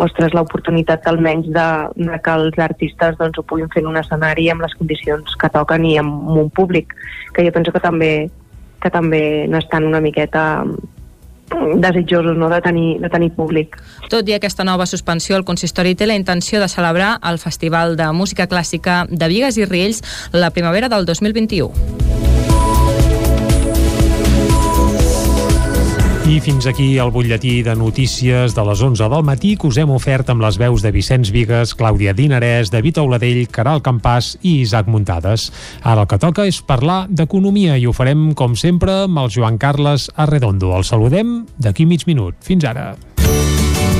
[0.00, 1.66] ostres, l'oportunitat almenys de,
[1.96, 5.52] de que els artistes doncs, ho puguin fer en un escenari amb les condicions que
[5.52, 6.94] toquen i amb, un públic,
[7.36, 8.12] que jo penso que també,
[8.82, 10.64] que també n'estan una miqueta
[11.76, 13.76] desitjosos no, de, tenir, de tenir públic.
[14.08, 18.08] Tot i aquesta nova suspensió, el consistori té la intenció de celebrar el Festival de
[18.16, 20.02] Música Clàssica de Vigues i Riells
[20.32, 22.31] la primavera del 2021.
[26.32, 29.90] I fins aquí el butlletí de notícies de les 11 del matí que us hem
[29.92, 34.88] ofert amb les veus de Vicenç Vigues, Clàudia Dinarès, David Auladell, Caral Campàs i Isaac
[34.88, 35.50] Muntades.
[35.84, 39.60] Ara el que toca és parlar d'economia i ho farem, com sempre, amb el Joan
[39.60, 40.72] Carles Arredondo.
[40.72, 42.40] El saludem d'aquí mig minut.
[42.40, 42.94] Fins ara.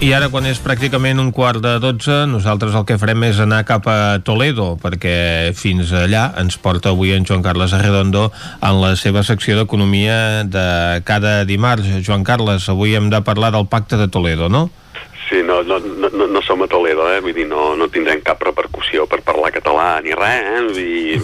[0.00, 3.58] I ara, quan és pràcticament un quart de 12, nosaltres el que farem és anar
[3.68, 8.30] cap a Toledo, perquè fins allà ens porta avui en Joan Carles Arredondo
[8.64, 12.00] en la seva secció d'Economia de cada dimarts.
[12.00, 14.70] Joan Carles, avui hem de parlar del Pacte de Toledo, no?
[15.28, 17.20] Sí, no, no, no, no, som a Toledo, eh?
[17.20, 20.62] vull dir, no, no tindrem cap repercussió per parlar català ni res, eh?
[20.64, 21.20] Vull dir,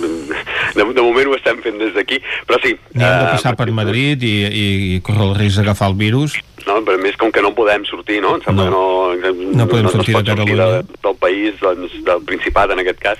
[0.76, 2.76] de, de moment ho estem fent des d'aquí, però sí...
[2.92, 5.98] Ni hem de eh, passar per Madrid i, i, i córrer el risc d'agafar el
[6.04, 6.36] virus.
[6.66, 8.34] No, però a més, com que no podem sortir, no?
[8.36, 9.12] Em sembla No.
[9.22, 12.70] que no, No podem no, sortir no de sortir de, del país, doncs, del Principat,
[12.74, 13.18] en aquest cas.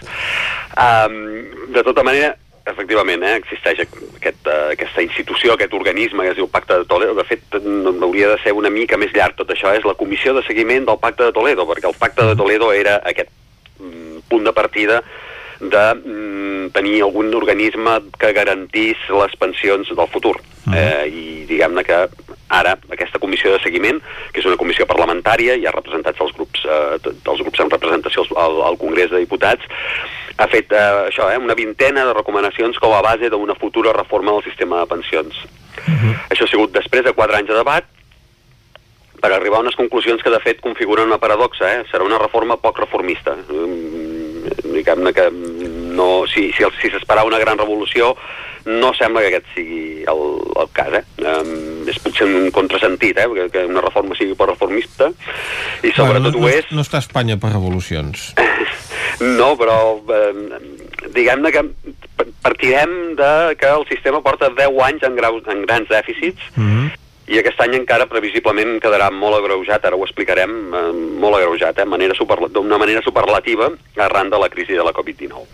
[0.76, 1.14] Um,
[1.72, 2.32] de tota manera,
[2.66, 7.14] efectivament, eh, existeix aquest, uh, aquesta institució, aquest organisme que es diu Pacte de Toledo.
[7.14, 9.70] De fet, no- hauria de ser una mica més llarg tot això.
[9.78, 12.96] És la comissió de seguiment del Pacte de Toledo, perquè el Pacte de Toledo era
[13.04, 13.30] aquest
[13.78, 15.02] mm, punt de partida
[15.60, 20.34] de mm, tenir algun organisme que garantís les pensions del futur.
[20.74, 22.08] Eh, I diguem-ne que
[22.48, 23.98] ara aquesta comissió de seguiment,
[24.32, 28.22] que és una comissió parlamentària, hi ha representats els grups, eh, els grups amb representació
[28.36, 29.64] al, al, Congrés de Diputats,
[30.38, 34.32] ha fet eh, això, eh, una vintena de recomanacions com a base d'una futura reforma
[34.36, 35.34] del sistema de pensions.
[36.30, 37.84] Això ha sigut després de quatre anys de debat,
[39.20, 41.84] per arribar a unes conclusions que de fet configuren una paradoxa, eh?
[41.90, 43.32] serà una reforma poc reformista.
[43.48, 48.12] Mm, Diguem-ne que no, si, si, el- si s'esperava una gran revolució,
[48.66, 50.22] no sembla que aquest sigui el,
[50.58, 50.98] el cas.
[50.98, 51.04] Eh?
[51.22, 53.26] Um, és potser un contrasentit, eh?
[53.34, 55.12] que, que una reforma sigui poc reformista,
[55.86, 58.32] i sobretot no, ho és no, no està Espanya per revolucions.
[59.38, 59.78] no, però
[60.18, 60.60] eh,
[61.14, 61.64] diguem-ne que
[62.42, 66.90] partirem de que el sistema porta 10 anys en, grau, en grans dèficits Mm -hmm.
[67.26, 71.84] i aquest any encara previsiblement quedarà molt agreujat, ara ho explicarem, eh, molt agreujat, eh,
[71.84, 72.14] manera
[72.50, 75.46] d'una manera superlativa arran de la crisi de la Covid-19.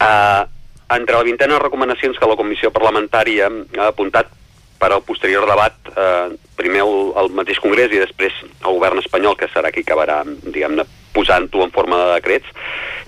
[0.00, 0.57] Eh,
[0.96, 4.30] entre la vintena de recomanacions que la Comissió Parlamentària ha apuntat
[4.78, 9.36] per al posterior debat, eh, primer el, el mateix Congrés i després el govern espanyol,
[9.36, 12.52] que serà qui acabarà, diguem-ne, posant-ho en forma de decrets,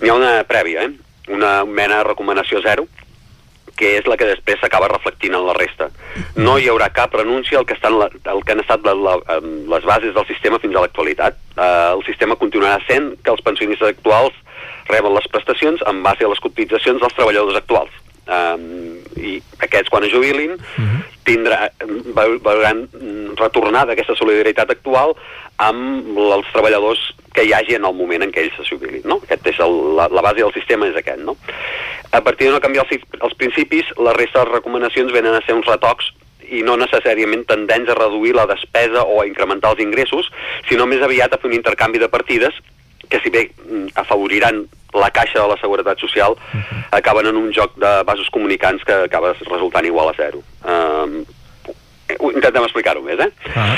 [0.01, 1.31] n'hi ha una prèvia, eh?
[1.31, 2.87] una mena de recomanació zero,
[3.81, 5.89] que és la que després s'acaba reflectint en la resta.
[6.37, 9.15] No hi haurà cap renúncia al que, estan la, al que han estat la, la,
[9.73, 11.39] les bases del sistema fins a l'actualitat.
[11.55, 14.37] Eh, el sistema continuarà sent que els pensionistes actuals
[14.91, 18.00] reben les prestacions en base a les cotitzacions dels treballadors actuals.
[18.31, 20.51] Um, i aquests quan es jubilin
[21.25, 21.71] tindrà,
[22.15, 22.83] veu- veuran
[23.35, 25.15] retornada aquesta solidaritat actual
[25.57, 27.01] amb els treballadors
[27.33, 29.01] que hi hagi en el moment en què ells se jubilin.
[29.05, 29.17] No?
[29.25, 31.19] Aquest és el, la, la base del sistema és aquest.
[31.25, 31.35] No?
[32.11, 35.41] A partir de no canviar els, els principis, la resta de les recomanacions venen a
[35.45, 36.11] ser uns retocs
[36.51, 40.27] i no necessàriament tendents a reduir la despesa o a incrementar els ingressos,
[40.69, 42.53] sinó més aviat a fer un intercanvi de partides
[43.11, 44.63] que si bé mm, afavoriran
[44.95, 46.35] la caixa de la Seguretat Social,
[46.91, 50.41] acaben en un joc de vasos comunicants que acaba resultant igual a zero.
[50.63, 51.21] Um,
[52.31, 53.29] intentem explicar-ho més, eh?
[53.55, 53.75] Ah.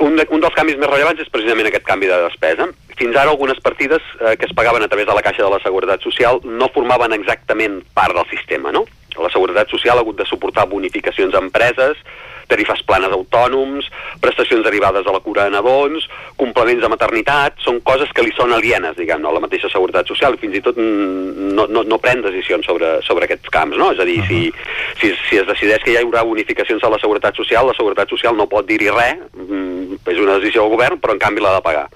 [0.00, 2.68] Un, de, un dels canvis més rellevants és precisament aquest canvi de despesa.
[2.96, 5.60] Fins ara algunes partides eh, que es pagaven a través de la Caixa de la
[5.62, 8.86] Seguretat Social no formaven exactament part del sistema, no?
[9.18, 12.00] La Seguretat Social ha hagut de suportar bonificacions a empreses,
[12.48, 13.88] tarifes planes autònoms,
[14.20, 16.06] prestacions derivades de la cura de nadons,
[16.40, 20.34] complements de maternitat, són coses que li són alienes, diguem, a la mateixa Seguretat Social,
[20.34, 23.92] i fins i tot no, no, no pren decisions sobre, sobre aquests camps, no?
[23.92, 24.52] És a dir, uh -huh.
[24.98, 28.08] si, si, si es decideix que hi haurà bonificacions a la Seguretat Social, la Seguretat
[28.08, 31.54] Social no pot dir-hi res, mm, és una decisió del govern, però en canvi l'ha
[31.54, 31.88] de pagar.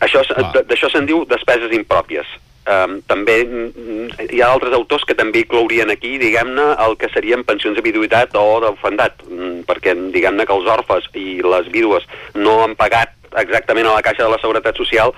[0.00, 0.22] Això,
[0.66, 2.26] D'això se'n diu despeses impròpies.
[2.62, 7.42] Um, també mm, hi ha altres autors que també inclourien aquí, diguem-ne, el que serien
[7.42, 12.06] pensions de viduïtat o d'orfandat, mm, perquè diguem-ne que els orfes i les vídues
[12.38, 15.10] no han pagat exactament a la Caixa de la Seguretat Social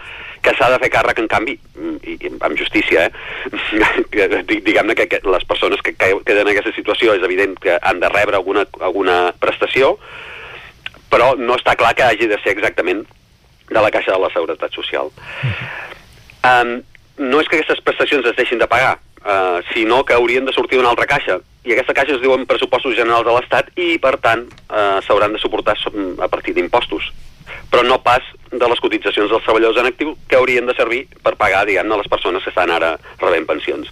[0.44, 4.48] que s'ha de fer càrrec, en canvi, mm, i, i amb justícia, eh?
[4.68, 8.12] diguem-ne que, que les persones que queden en aquesta situació és evident que han de
[8.12, 9.98] rebre alguna, alguna prestació,
[11.12, 13.04] però no està clar que hagi de ser exactament
[13.68, 15.12] de la Caixa de la Seguretat Social.
[16.44, 16.82] Um,
[17.18, 20.78] no és que aquestes prestacions es deixin de pagar, uh, sinó que haurien de sortir
[20.78, 21.38] d'una altra caixa.
[21.64, 25.42] I aquesta caixa es diuen pressupostos generals de l'Estat i, per tant, uh, s'hauran de
[25.42, 25.76] suportar
[26.20, 27.12] a partir d'impostos
[27.70, 31.34] però no pas de les cotitzacions dels treballadors en actiu que haurien de servir per
[31.40, 33.90] pagar, diguem-ne, les persones que estan ara rebent pensions.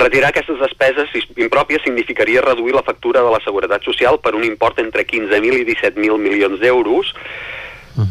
[0.00, 4.80] Retirar aquestes despeses impròpies significaria reduir la factura de la Seguretat Social per un import
[4.80, 7.12] entre 15.000 i 17.000 milions d'euros,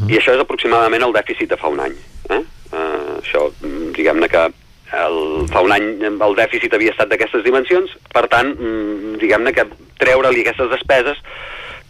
[0.08, 1.95] i això és aproximadament el dèficit de fa un any.
[2.30, 2.44] Eh?
[2.72, 2.91] Uh,
[3.22, 3.48] això,
[3.95, 4.43] diguem-ne que
[4.91, 5.17] el,
[5.51, 9.67] fa un any el dèficit havia estat d'aquestes dimensions, per tant, mm, diguem-ne que
[10.01, 11.22] treure-li aquestes despeses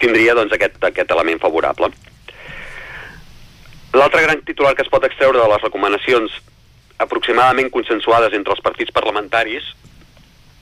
[0.01, 1.91] tindria doncs, aquest, aquest element favorable.
[3.93, 6.37] L'altre gran titular que es pot extreure de les recomanacions
[7.01, 9.65] aproximadament consensuades entre els partits parlamentaris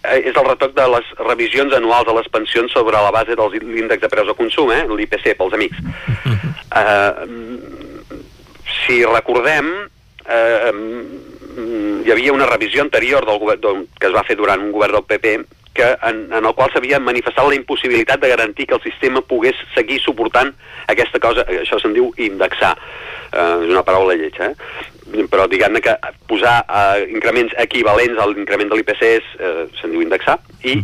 [0.03, 3.49] eh, és el retoc de les revisions anuals de les pensions sobre la base de
[3.59, 5.83] l'índex de preus de consum, eh, l'IPC pels amics.
[6.69, 7.25] Eh,
[8.85, 9.65] si recordem,
[10.29, 14.71] eh, mm, hi havia una revisió anterior del govern, que es va fer durant un
[14.75, 15.37] govern del PP
[15.73, 19.55] que en, en el qual s'havia manifestat la impossibilitat de garantir que el sistema pogués
[19.75, 20.51] seguir suportant
[20.91, 22.73] aquesta cosa, això se'n diu indexar,
[23.31, 25.27] eh, és una paraula lletja, eh?
[25.31, 25.93] però diguem-ne que
[26.27, 30.81] posar eh, increments equivalents a l'increment de l'IPC eh, se'n diu indexar, i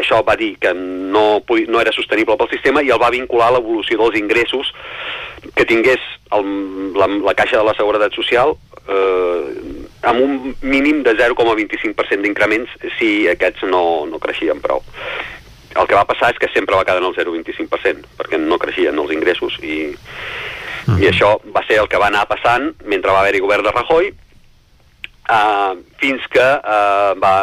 [0.00, 3.56] això va dir que no, no era sostenible pel sistema i el va vincular a
[3.58, 4.72] l'evolució dels ingressos
[5.54, 6.00] que tingués
[6.32, 6.52] el,
[6.96, 8.56] la, la Caixa de la Seguretat Social
[8.88, 14.82] eh, amb un mínim de 0,25% d'increments si aquests no, no creixien prou.
[15.72, 18.98] El que va passar és que sempre va quedar en el 0,25%, perquè no creixien
[18.98, 19.86] els ingressos i,
[20.98, 24.10] i això va ser el que va anar passant mentre va haver-hi govern de Rajoy
[24.10, 27.34] uh, fins que uh, va,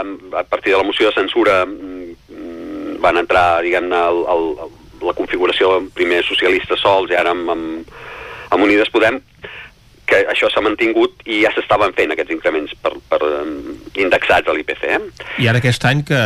[0.41, 4.03] a partir de la moció de censura mm, van entrar, diguem-ne,
[4.99, 7.93] la configuració primer socialista sols i ara amb, amb,
[8.51, 9.21] amb Unides Podem,
[10.09, 13.19] que això s'ha mantingut i ja s'estaven fent aquests increments per, per
[13.99, 14.83] indexats a l'IPC.
[14.95, 14.99] Eh?
[15.43, 16.19] I ara aquest any que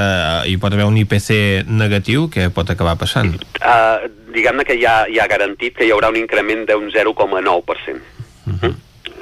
[0.50, 3.36] hi pot haver un IPC negatiu, què pot acabar passant?
[3.60, 8.02] Uh, diguem-ne que ja, ja ha garantit que hi haurà un increment d'un 0,9%.
[8.44, 8.74] Uh,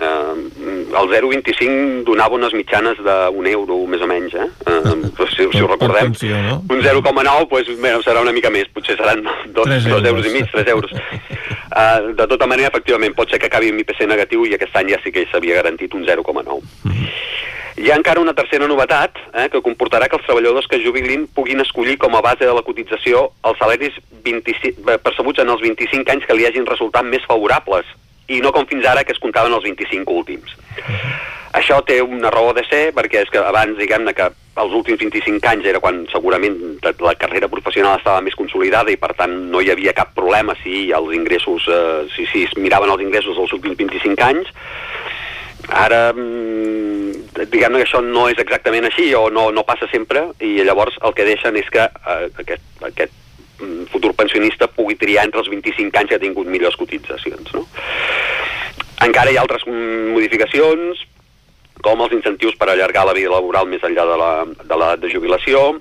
[0.02, 4.48] el 0,25 donava unes mitjanes d'un euro, més o menys, eh?
[4.68, 6.12] Uh, si, si ho recordem.
[6.12, 6.62] pensió, no?
[6.70, 10.10] Un 0,9 pues, bé, serà una mica més, potser seran dos, Tres dos euros.
[10.12, 10.92] euros i mig, 3 euros.
[11.72, 14.92] Uh, de tota manera, efectivament, pot ser que acabi amb IPC negatiu i aquest any
[14.92, 16.60] ja sí que s'havia garantit un 0,9.
[17.82, 21.64] Hi ha encara una tercera novetat eh, que comportarà que els treballadors que jubilin puguin
[21.64, 26.12] escollir com a base de la cotització els salaris 25, eh, percebuts en els 25
[26.12, 27.88] anys que li hagin resultat més favorables
[28.28, 30.56] i no com fins ara que es comptaven els 25 últims.
[31.58, 34.30] Això té una raó de ser perquè és que abans, diguem-ne, que
[34.62, 39.14] els últims 25 anys era quan segurament la carrera professional estava més consolidada i per
[39.20, 43.04] tant no hi havia cap problema si els ingressos, eh, si, si es miraven els
[43.04, 44.52] ingressos dels últims 25 anys.
[45.72, 50.58] Ara, mm, diguem-ne que això no és exactament així o no, no passa sempre i
[50.68, 53.21] llavors el que deixen és que eh, aquest, aquest
[53.92, 57.54] futur pensionista pugui triar entre els 25 anys que ha tingut millors cotitzacions.
[57.54, 57.66] No?
[59.06, 61.06] Encara hi ha altres mm, modificacions,
[61.82, 65.08] com els incentius per allargar la vida laboral més enllà de la- de l'edat de,
[65.08, 65.80] de jubilació,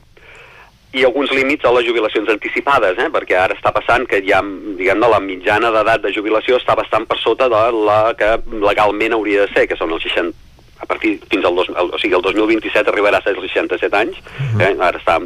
[0.93, 3.11] i alguns límits a les jubilacions anticipades, eh?
[3.15, 7.19] perquè ara està passant que ja, diguem-ne, la mitjana d'edat de jubilació està bastant per
[7.23, 8.31] sota de la que
[8.65, 10.35] legalment hauria de ser, que són els 60,
[10.81, 14.01] a partir fins al, dos, el, o sigui, el 2027 arribarà a ser els 67
[14.01, 14.19] anys,
[14.59, 14.73] eh?
[14.81, 15.21] ara està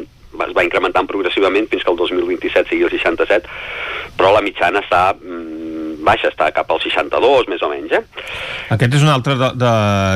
[0.47, 3.49] es va incrementant progressivament fins que el 2027 sigui el 67,
[4.17, 7.95] però la mitjana està mm, baixa, està cap al 62, més o menys.
[7.97, 8.01] Eh?
[8.75, 9.73] Aquest és un altre de, de,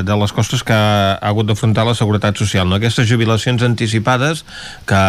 [0.08, 2.80] de les costes que ha hagut d'afrontar la Seguretat Social, no?
[2.80, 4.46] Aquestes jubilacions anticipades
[4.90, 5.02] que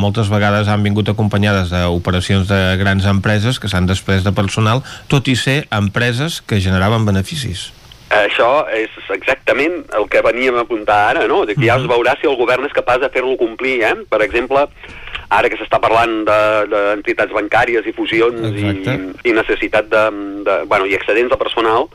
[0.00, 5.28] moltes vegades han vingut acompanyades d'operacions de grans empreses que s'han després de personal, tot
[5.28, 7.68] i ser empreses que generaven beneficis.
[8.08, 11.42] Això és exactament el que veníem a apuntar ara, no?
[11.44, 13.94] Que ja es veurà si el govern és capaç de fer-lo complir, eh?
[14.08, 14.64] Per exemple,
[15.28, 18.96] ara que s'està parlant d'entitats de, bancàries i fusions i,
[19.28, 20.04] i necessitat de,
[20.46, 20.56] de...
[20.70, 21.90] Bueno, i excedents de personal,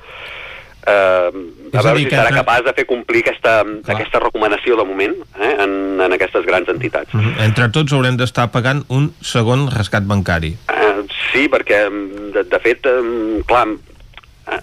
[0.86, 1.30] eh,
[1.74, 3.56] a veure si serà capaç de fer complir aquesta,
[3.96, 5.74] aquesta recomanació de moment eh, en,
[6.06, 7.10] en aquestes grans entitats.
[7.14, 7.34] Uh -huh.
[7.48, 10.54] Entre tots haurem d'estar pagant un segon rescat bancari.
[10.70, 11.02] Eh,
[11.32, 11.90] sí, perquè,
[12.34, 13.68] de, de fet, eh, clar,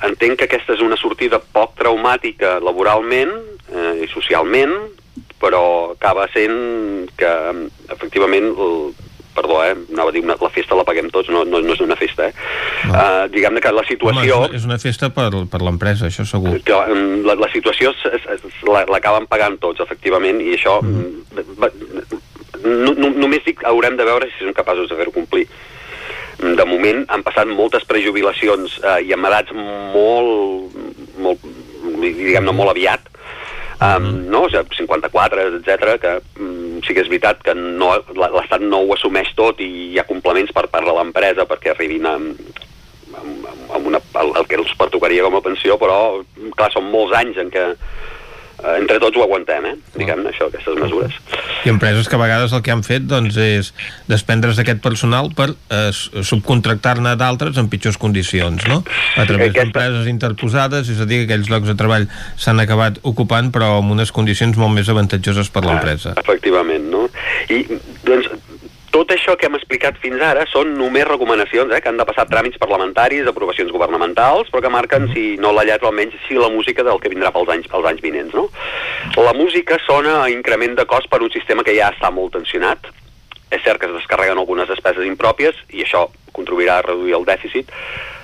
[0.07, 3.33] entenc que aquesta és una sortida poc traumàtica laboralment
[3.73, 4.75] eh, i socialment,
[5.41, 7.31] però acaba sent que
[7.89, 8.75] efectivament el,
[9.35, 11.81] perdó, eh, anava a dir una, la festa la paguem tots, no, no, no és
[11.85, 12.35] una festa, eh?
[12.85, 12.93] No.
[12.93, 14.39] Uh, diguem-ne que la situació...
[14.43, 16.59] Home, és, una, festa per, per l'empresa, això segur.
[16.67, 16.79] Que,
[17.27, 17.95] la, la situació
[18.91, 20.81] l'acaben pagant tots, efectivament, i això...
[20.85, 22.19] Mm.
[22.61, 25.47] No, no, només dic, haurem de veure si som capaços de fer-ho complir
[26.41, 30.77] de moment han passat moltes prejubilacions eh, i amb edats molt,
[31.21, 31.45] molt
[32.01, 33.09] diguem-ne, molt aviat,
[33.85, 34.45] um, no?
[34.47, 38.95] O sigui, 54, etc que um, sí que és veritat que no, l'Estat no ho
[38.97, 42.17] assumeix tot i hi ha complements per part de l'empresa perquè arribin a,
[43.21, 46.01] amb, amb una, el, el que els pertocaria com a pensió, però,
[46.57, 47.67] clar, són molts anys en què
[48.79, 49.77] entre tots ho aguantem, eh?
[49.97, 51.17] diguem-ne això, aquestes mesures.
[51.65, 53.73] I empreses que a vegades el que han fet doncs, és
[54.09, 58.81] desprendre's d'aquest personal per eh, subcontractar-ne d'altres en pitjors condicions, no?
[59.17, 59.67] A través Aquesta...
[59.67, 62.09] d'empreses interposades, és a dir, que aquells llocs de treball
[62.41, 66.15] s'han acabat ocupant però amb unes condicions molt més avantatjoses per l'empresa.
[66.17, 67.07] Ah, efectivament, no?
[67.51, 67.65] I,
[68.07, 68.31] doncs,
[68.91, 72.27] tot això que hem explicat fins ara són només recomanacions, eh, que han de passar
[72.31, 76.83] tràmits parlamentaris, aprovacions governamentals, però que marquen, si no la lletra, almenys si la música
[76.87, 78.35] del que vindrà pels anys, pels anys vinents.
[78.35, 78.49] No?
[79.23, 82.91] La música sona a increment de cost per un sistema que ja està molt tensionat.
[83.51, 87.71] És cert que es descarreguen algunes despeses impròpies i això contribuirà a reduir el dèficit,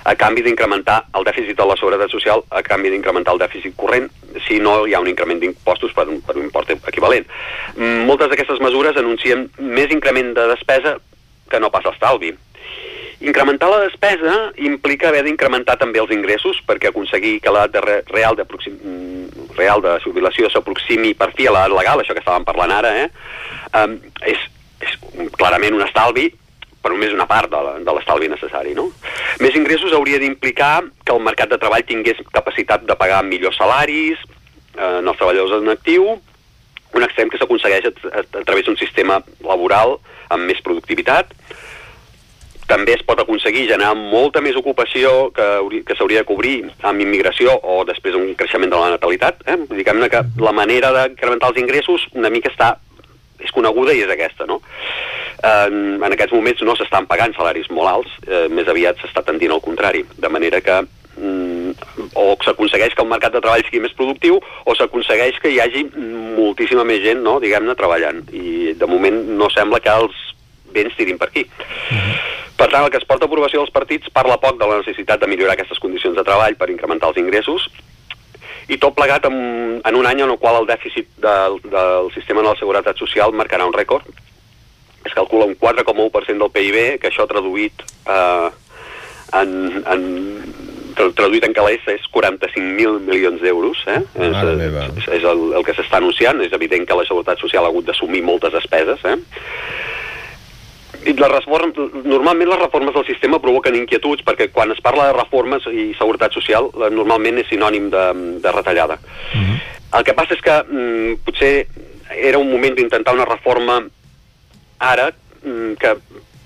[0.07, 4.07] a canvi d'incrementar el dèficit de la seguretat social, a canvi d'incrementar el dèficit corrent,
[4.47, 7.27] si no hi ha un increment d'impostos per, un, per un import equivalent.
[7.75, 10.97] Mm, moltes d'aquestes mesures anuncien més increment de despesa
[11.51, 12.33] que no pas estalvi.
[13.19, 18.37] Incrementar la despesa implica haver d'incrementar també els ingressos perquè aconseguir que l'edat re real
[18.37, 18.45] de,
[19.57, 23.07] real de jubilació s'aproximi per fi a l'edat legal, això que estàvem parlant ara, eh?
[23.73, 24.45] um, és,
[24.81, 24.97] és
[25.37, 26.29] clarament un estalvi
[26.81, 28.73] per només una part de l'estalvi necessari.
[28.77, 28.87] No?
[29.43, 34.21] Més ingressos hauria d'implicar que el mercat de treball tingués capacitat de pagar millors salaris
[34.77, 36.13] eh, en els treballadors en actiu,
[36.95, 39.97] un extrem que s'aconsegueix a, a, a través d'un sistema laboral
[40.31, 41.33] amb més productivitat.
[42.67, 45.45] També es pot aconseguir generar molta més ocupació que,
[45.87, 46.55] que s'hauria de cobrir
[46.87, 49.43] amb immigració o després un creixement de la natalitat.
[49.47, 49.59] Eh?
[49.71, 52.75] Diguem-ne que la manera d'incrementar els ingressos una mica està
[53.43, 54.59] és coneguda i és aquesta, no?
[55.45, 59.53] En, en aquests moments no s'estan pagant salaris molt alts, eh, més aviat s'està tendint
[59.53, 61.75] al contrari, de manera que mm,
[62.17, 65.85] o s'aconsegueix que el mercat de treball sigui més productiu o s'aconsegueix que hi hagi
[66.37, 68.23] moltíssima més gent, no, diguem-ne, treballant.
[68.33, 70.17] I de moment no sembla que els
[70.73, 71.45] vents tirin per aquí.
[71.45, 72.17] Uh -huh.
[72.57, 75.19] Per tant, el que es porta a aprovació dels partits parla poc de la necessitat
[75.21, 77.69] de millorar aquestes condicions de treball per incrementar els ingressos
[78.67, 79.37] i tot plegat en,
[79.79, 83.35] en un any en el qual el dèficit del, del sistema de la seguretat social
[83.35, 84.07] marcarà un rècord.
[85.07, 88.49] Es calcula un 4,1% del PIB, que això traduït eh,
[89.39, 89.53] en,
[89.87, 90.03] en
[90.97, 93.83] traduït en calés és 45.000 milions d'euros.
[93.87, 94.01] Eh?
[94.27, 96.41] És, és, és el, el que s'està anunciant.
[96.43, 99.03] És evident que la Seguretat Social ha hagut d'assumir moltes despeses.
[99.05, 99.15] Eh?
[101.07, 105.15] I les reformes, normalment les reformes del sistema provoquen inquietuds perquè quan es parla de
[105.15, 108.05] reformes i seguretat social normalment és sinònim de,
[108.43, 108.99] de retallada.
[109.33, 109.59] Uh -huh.
[109.99, 111.67] El que passa és que mm, potser
[112.11, 113.87] era un moment d'intentar una reforma
[114.79, 115.11] ara
[115.43, 115.95] mm, que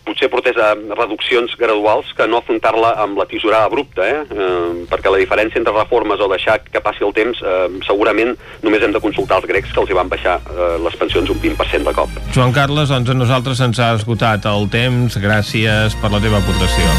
[0.06, 4.24] potser portés a reduccions graduals que no afrontar-la amb la tisorada abrupta, eh?
[4.26, 4.86] eh?
[4.92, 8.96] perquè la diferència entre reformes o deixar que passi el temps, eh, segurament només hem
[8.96, 11.96] de consultar els grecs que els hi van baixar eh, les pensions un 20% de
[11.98, 12.18] cop.
[12.36, 16.90] Joan Carles, doncs a nosaltres ens ha esgotat el temps, gràcies per la teva aportació.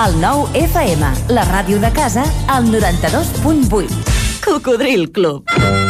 [0.00, 4.40] El nou FM, la ràdio de casa, al 92.8.
[4.46, 5.89] Cocodril Club.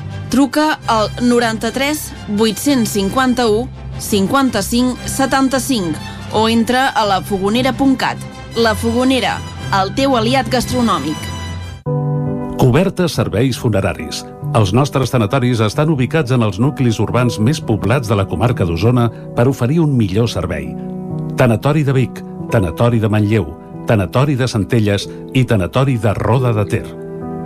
[0.31, 3.67] Truca al 93 851
[3.99, 5.99] 55 75
[6.31, 8.17] o entra a lafogonera.cat.
[8.55, 9.33] La Fogonera,
[9.81, 11.19] el teu aliat gastronòmic.
[12.63, 14.23] Cobertes serveis funeraris.
[14.55, 19.09] Els nostres tanatoris estan ubicats en els nuclis urbans més poblats de la comarca d'Osona
[19.35, 20.71] per oferir un millor servei.
[21.35, 23.51] Tanatori de Vic, Tanatori de Manlleu,
[23.87, 27.00] Tanatori de Centelles i Tanatori de Roda de Ter.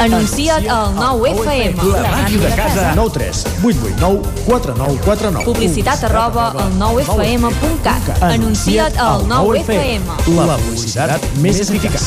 [0.00, 1.76] Anuncia't al 9FM.
[1.92, 2.92] La màquina de casa.
[2.94, 5.44] 9 3 8 8 9 4 9 4 9.
[5.44, 8.22] Publicitat arroba al 9FM.cat.
[8.22, 10.02] Anuncia't al 9FM.
[10.46, 12.02] La publicitat més eficaç.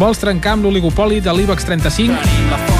[0.00, 2.79] Vols trencar amb l'oligopoli de l'IBEX 35?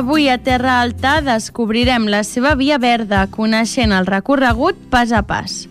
[0.00, 5.66] Avui a Terra Alta descobrirem la seva via verda coneixent el recorregut pas a pas.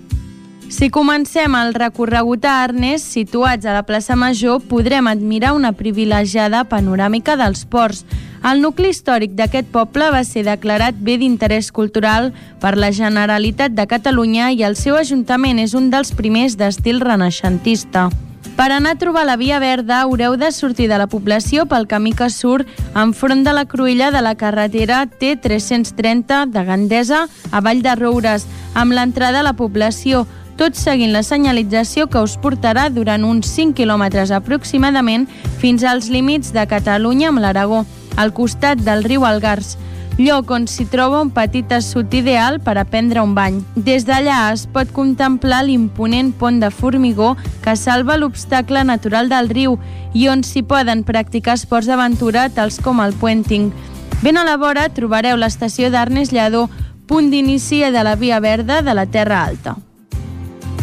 [0.69, 6.61] Si comencem el recorregut a Arnes, situats a la plaça Major, podrem admirar una privilegiada
[6.69, 8.03] panoràmica dels ports.
[8.45, 12.29] El nucli històric d'aquest poble va ser declarat bé d'interès cultural
[12.61, 18.11] per la Generalitat de Catalunya i el seu ajuntament és un dels primers d'estil renaixentista.
[18.59, 22.11] Per anar a trobar la Via Verda haureu de sortir de la població pel camí
[22.13, 27.95] que surt enfront de la cruïlla de la carretera T330 de Gandesa a Vall de
[27.95, 30.25] Roures, amb l'entrada a la població,
[30.59, 35.23] tot seguint la senyalització que us portarà durant uns 5 quilòmetres aproximadament
[35.61, 37.85] fins als límits de Catalunya amb l'Aragó,
[38.19, 39.77] al costat del riu Algars,
[40.19, 43.63] lloc on s'hi troba un petit assut ideal per a prendre un bany.
[43.75, 49.79] Des d'allà es pot contemplar l'imponent pont de formigó que salva l'obstacle natural del riu
[50.13, 53.71] i on s'hi poden practicar esports d'aventura tals com el puenting.
[54.19, 56.67] Ben a la vora trobareu l'estació d'Arnes Lledó,
[57.07, 59.79] punt d'inici de la Via Verda de la Terra Alta.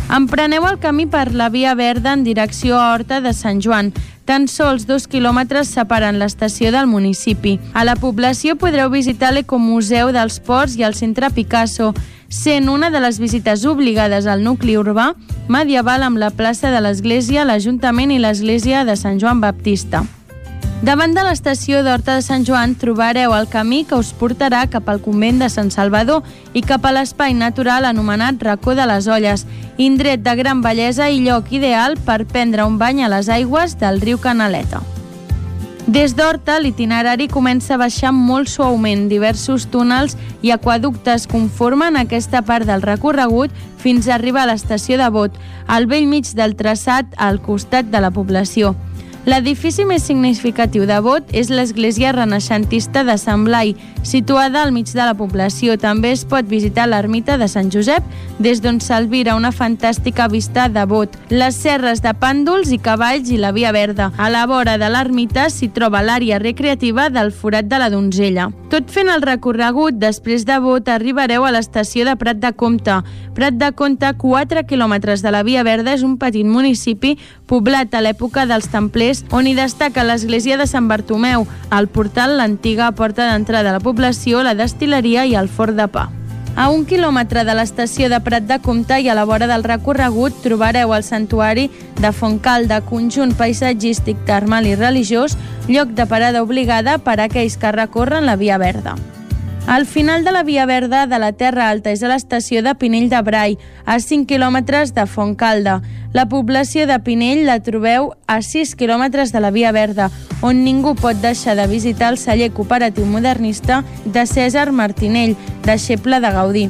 [0.09, 3.93] Empreneu el camí per la Via Verda en direcció a Horta de Sant Joan.
[4.25, 7.57] Tan sols dos quilòmetres separen l'estació del municipi.
[7.75, 11.93] A la població podreu visitar l'Ecomuseu dels Ports i el Centre Picasso,
[12.29, 15.13] sent una de les visites obligades al nucli urbà
[15.49, 20.07] medieval amb la plaça de l'Església, l'Ajuntament i l'Església de Sant Joan Baptista.
[20.85, 25.01] Davant de l'estació d'Horta de Sant Joan trobareu el camí que us portarà cap al
[25.01, 29.47] convent de Sant Salvador i cap a l'espai natural anomenat Racó de les Olles,
[29.79, 34.03] indret de gran bellesa i lloc ideal per prendre un bany a les aigües del
[34.05, 34.83] riu Canaleta.
[35.87, 39.07] Des d'Horta, l'itinerari comença a baixar molt suaument.
[39.09, 45.09] Diversos túnels i aquaductes conformen aquesta part del recorregut fins a arribar a l'estació de
[45.15, 48.75] Bot, al vell mig del traçat al costat de la població.
[49.27, 53.73] L'edifici més significatiu de Bot és l'església renaixentista de Sant Blai,
[54.07, 55.75] situada al mig de la població.
[55.83, 58.07] També es pot visitar l'ermita de Sant Josep,
[58.39, 63.41] des d'on s'alvira una fantàstica vista de Bot, les serres de Pàndols i Cavalls i
[63.43, 64.13] la Via Verda.
[64.17, 68.53] A la vora de l'ermita s'hi troba l'àrea recreativa del Forat de la Donzella.
[68.71, 73.01] Tot fent el recorregut, després de Bot arribareu a l'estació de Prat de Comte.
[73.35, 77.17] Prat de Comte, 4 quilòmetres de la Via Verda, és un petit municipi
[77.47, 82.93] poblat a l'època dels templers on hi destaca l'església de Sant Bartomeu, el portal, l'antiga
[82.93, 86.09] porta d'entrada a la població, la destileria i el fort de pa.
[86.57, 90.39] A un quilòmetre de l'estació de Prat de Comte i a la vora del recorregut
[90.43, 91.67] trobareu el santuari
[92.01, 95.37] de Fontcalda, conjunt paisatgístic, termal i religiós,
[95.69, 98.97] lloc de parada obligada per a aquells que recorren la Via Verda.
[99.67, 103.09] Al final de la Via Verda de la Terra Alta és a l'estació de Pinell
[103.11, 105.81] de Brai, a 5 quilòmetres de Fontcalda.
[106.15, 110.95] La població de Pinell la trobeu a 6 quilòmetres de la Via Verda, on ningú
[110.95, 115.35] pot deixar de visitar el celler cooperatiu modernista de César Martinell,
[115.67, 116.69] deixeble de Gaudí.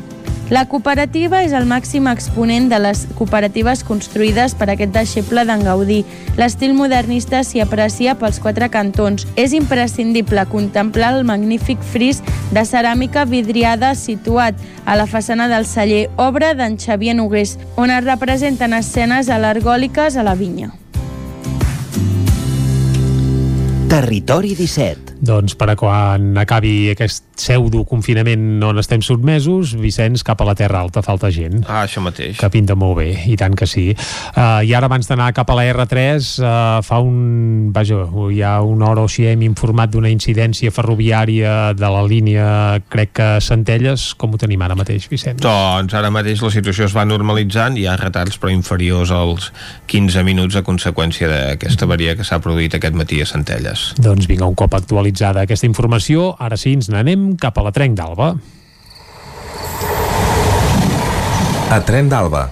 [0.49, 6.05] La cooperativa és el màxim exponent de les cooperatives construïdes per aquest deixeble d'en Gaudí.
[6.39, 9.27] L'estil modernista s'hi aprecia pels quatre cantons.
[9.35, 12.23] És imprescindible contemplar el magnífic fris
[12.55, 18.05] de ceràmica vidriada situat a la façana del celler, obra d'en Xavier Nogués, on es
[18.07, 20.71] representen escenes alergòliques a la vinya.
[23.91, 30.47] Territori 17 doncs per a quan acabi aquest pseudo-confinament on estem sotmesos, Vicenç, cap a
[30.49, 31.65] la Terra Alta, falta gent.
[31.69, 32.39] Ah, això mateix.
[32.41, 33.91] Que pinta molt bé, i tant que sí.
[33.93, 37.71] Uh, I ara, abans d'anar cap a la R3, uh, fa un...
[37.77, 42.47] Vaja, hi ha una hora o així hem informat d'una incidència ferroviària de la línia,
[42.93, 44.09] crec que Centelles.
[44.17, 45.43] Com ho tenim ara mateix, Vicenç?
[45.45, 49.51] Doncs ara mateix la situació es va normalitzant, hi ha retards però inferiors als
[49.91, 53.91] 15 minuts a conseqüència d'aquesta avaria que s'ha produït aquest matí a Centelles.
[54.01, 54.75] Doncs vinga, un cop
[55.17, 58.37] actualitzada aquesta informació, ara sí, ens n'anem cap a la Trenc d'Alba.
[61.71, 62.51] A Tren d'Alba.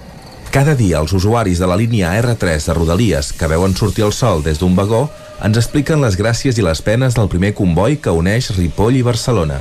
[0.51, 4.43] Cada dia els usuaris de la línia R3 de Rodalies que veuen sortir el sol
[4.43, 5.11] des d'un vagó
[5.43, 9.61] ens expliquen les gràcies i les penes del primer comboi que uneix Ripoll i Barcelona.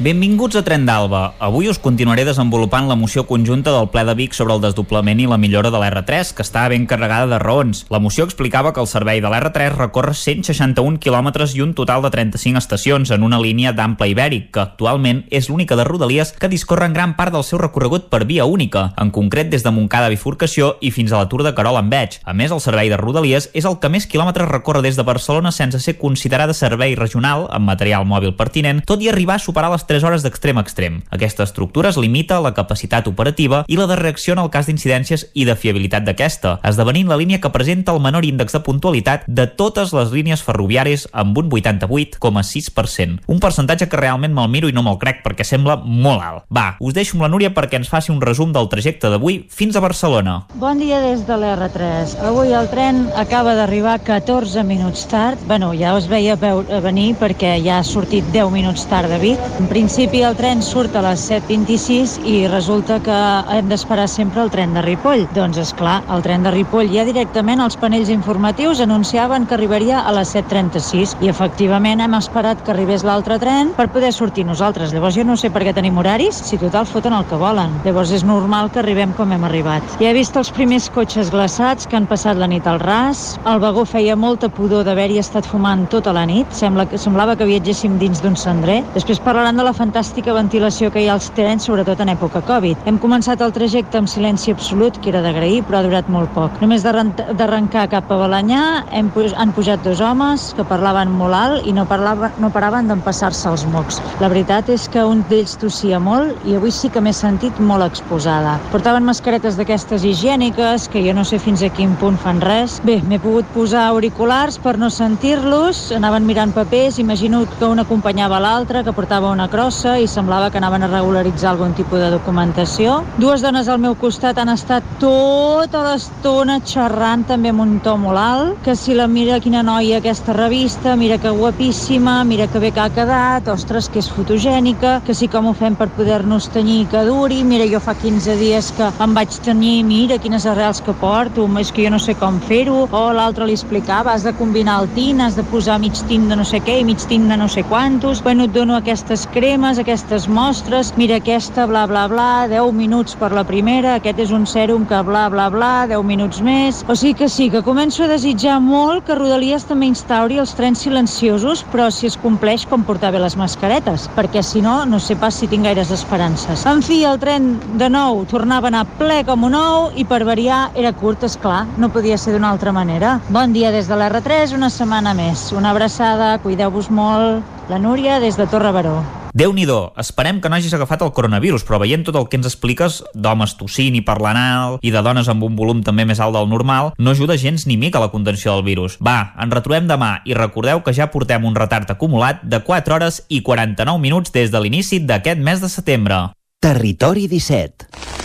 [0.00, 1.34] Benvinguts a Tren d'Alba.
[1.44, 5.26] Avui us continuaré desenvolupant la moció conjunta del ple de Vic sobre el desdoblament i
[5.28, 7.82] la millora de l'R3, que està ben carregada de raons.
[7.92, 12.10] La moció explicava que el servei de l'R3 recorre 161 quilòmetres i un total de
[12.14, 16.88] 35 estacions en una línia d'ample ibèric, que actualment és l'única de Rodalies que discorre
[16.88, 20.78] en gran part del seu recorregut per via única, en concret des de Montcada Bifurcació
[20.80, 22.22] i fins a la Tour de Carol amb Veig.
[22.24, 25.52] A més, el servei de Rodalies és el que més quilòmetres recorre des de Barcelona
[25.52, 29.89] sense ser considerada servei regional amb material mòbil pertinent, tot i arribar a superar les
[29.90, 31.00] 3 hores d'extrem a extrem.
[31.10, 34.68] Aquesta estructura es limita a la capacitat operativa i la de reacció en el cas
[34.68, 39.24] d'incidències i de fiabilitat d'aquesta, esdevenint la línia que presenta el menor índex de puntualitat
[39.26, 43.24] de totes les línies ferroviàries amb un 88,6%.
[43.26, 46.46] Un percentatge que realment me'l miro i no me'l crec perquè sembla molt alt.
[46.54, 49.74] Va, us deixo amb la Núria perquè ens faci un resum del trajecte d'avui fins
[49.74, 50.36] a Barcelona.
[50.54, 52.14] Bon dia des de l'R3.
[52.30, 55.42] Avui el tren acaba d'arribar 14 minuts tard.
[55.50, 59.50] Bueno, ja us veia venir perquè ja ha sortit 10 minuts tard de Vic.
[59.58, 63.16] En principi el tren surt a les 7.26 i resulta que
[63.56, 65.22] hem d'esperar sempre el tren de Ripoll.
[65.32, 70.02] Doncs és clar, el tren de Ripoll ja directament els panells informatius anunciaven que arribaria
[70.04, 74.92] a les 7.36 i efectivament hem esperat que arribés l'altre tren per poder sortir nosaltres.
[74.92, 77.72] Llavors jo no sé per què tenim horaris, si total foten el que volen.
[77.86, 79.96] Llavors és normal que arribem com hem arribat.
[80.02, 83.38] Ja he vist els primers cotxes glaçats que han passat la nit al ras.
[83.48, 86.52] El vagó feia molta pudor d'haver-hi estat fumant tota la nit.
[86.52, 88.82] Sembla que, semblava que viatgéssim dins d'un cendrer.
[88.92, 92.86] Després parlaran de la fantàstica ventilació que hi ha als trens, sobretot en època Covid.
[92.88, 96.56] Hem començat el trajecte amb silenci absolut, que era d'agrair, però ha durat molt poc.
[96.62, 98.62] Només d'arrencar cap a Balanyà
[98.96, 103.50] hem, han pujat dos homes que parlaven molt alt i no, parlava, no paraven d'empassar-se
[103.50, 103.98] els mocs.
[104.22, 107.84] La veritat és que un d'ells tossia molt i avui sí que m'he sentit molt
[107.84, 108.56] exposada.
[108.72, 112.78] Portaven mascaretes d'aquestes higièniques que jo no sé fins a quin punt fan res.
[112.86, 118.40] Bé, m'he pogut posar auriculars per no sentir-los, anaven mirant papers, imagino que un acompanyava
[118.40, 123.00] l'altre, que portava una crossa i semblava que anaven a regularitzar algun tipus de documentació.
[123.18, 128.20] Dues dones al meu costat han estat tota l'estona xerrant també amb un to molt
[128.20, 132.70] alt, que si la mira quina noia aquesta revista, mira que guapíssima, mira que bé
[132.70, 136.86] que ha quedat, ostres, que és fotogènica, que sí com ho fem per poder-nos tenyir
[136.92, 140.94] que duri, mira, jo fa 15 dies que em vaig tenir, mira quines arrels que
[141.00, 144.80] porto, és que jo no sé com fer-ho, o l'altre li explicava, has de combinar
[144.82, 147.36] el tint, has de posar mig tint de no sé què i mig tint de
[147.36, 152.46] no sé quantos, bueno, et dono aquestes cremes aquestes mostres, mira aquesta, bla, bla, bla,
[152.50, 156.42] 10 minuts per la primera, aquest és un sèrum que bla, bla, bla, 10 minuts
[156.44, 156.82] més.
[156.84, 160.82] O sigui que sí, que començo a desitjar molt que Rodalies també instauri els trens
[160.84, 165.16] silenciosos, però si es compleix com portar bé les mascaretes, perquè si no, no sé
[165.16, 166.66] pas si tinc gaires esperances.
[166.68, 170.20] En fi, el tren de nou tornava a anar ple com un ou i per
[170.28, 173.16] variar era curt, és clar, no podia ser d'una altra manera.
[173.32, 175.48] Bon dia des de l'R3, una setmana més.
[175.56, 177.59] Una abraçada, cuideu-vos molt.
[177.70, 178.98] La Núria des de Torre Baró.
[179.32, 179.64] déu nhi
[179.96, 183.54] esperem que no hagis agafat el coronavirus, però veient tot el que ens expliques d'homes
[183.54, 186.90] tossint i parlant alt i de dones amb un volum també més alt del normal,
[186.98, 188.98] no ajuda gens ni mica a la contenció del virus.
[188.98, 193.22] Va, ens retrobem demà i recordeu que ja portem un retard acumulat de 4 hores
[193.28, 196.24] i 49 minuts des de l'inici d'aquest mes de setembre.
[196.58, 198.19] Territori 17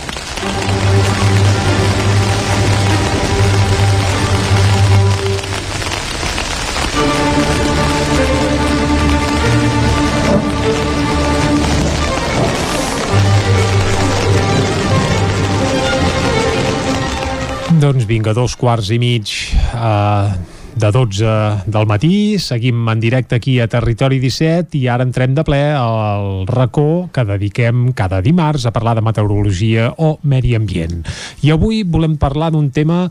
[17.76, 19.28] Doncs vinga, dos quarts i mig
[19.76, 20.30] uh,
[20.76, 21.24] de 12
[21.66, 22.38] del matí.
[22.38, 27.24] Seguim en directe aquí a Territori 17 i ara entrem de ple al racó que
[27.24, 31.00] dediquem cada dimarts a parlar de meteorologia o medi ambient.
[31.42, 33.06] I avui volem parlar d'un tema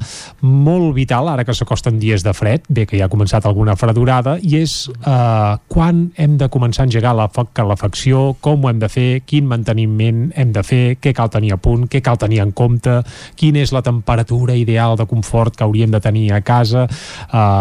[0.45, 4.37] molt vital, ara que s'acosten dies de fred, bé que ja ha començat alguna fredurada,
[4.41, 8.91] i és eh, quan hem de començar a engegar la calefacció, com ho hem de
[8.93, 12.53] fer, quin manteniment hem de fer, què cal tenir a punt, què cal tenir en
[12.53, 13.01] compte,
[13.35, 17.54] quina és la temperatura ideal de confort que hauríem de tenir a casa, eh,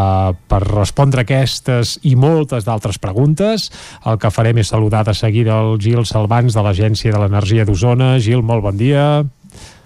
[0.48, 3.70] per respondre aquestes i moltes d'altres preguntes.
[4.06, 8.16] El que farem és saludar de seguida el Gil Salvans de l'Agència de l'Energia d'Osona.
[8.18, 9.24] Gil, molt bon dia.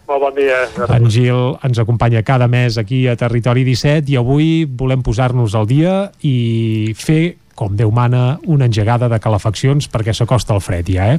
[0.09, 0.62] Molt bon dia.
[0.97, 5.69] En Gil ens acompanya cada mes aquí a Territori 17 i avui volem posar-nos al
[5.69, 11.09] dia i fer com Déu mana, una engegada de calefaccions perquè s'acosta el fred ja,
[11.15, 11.19] eh?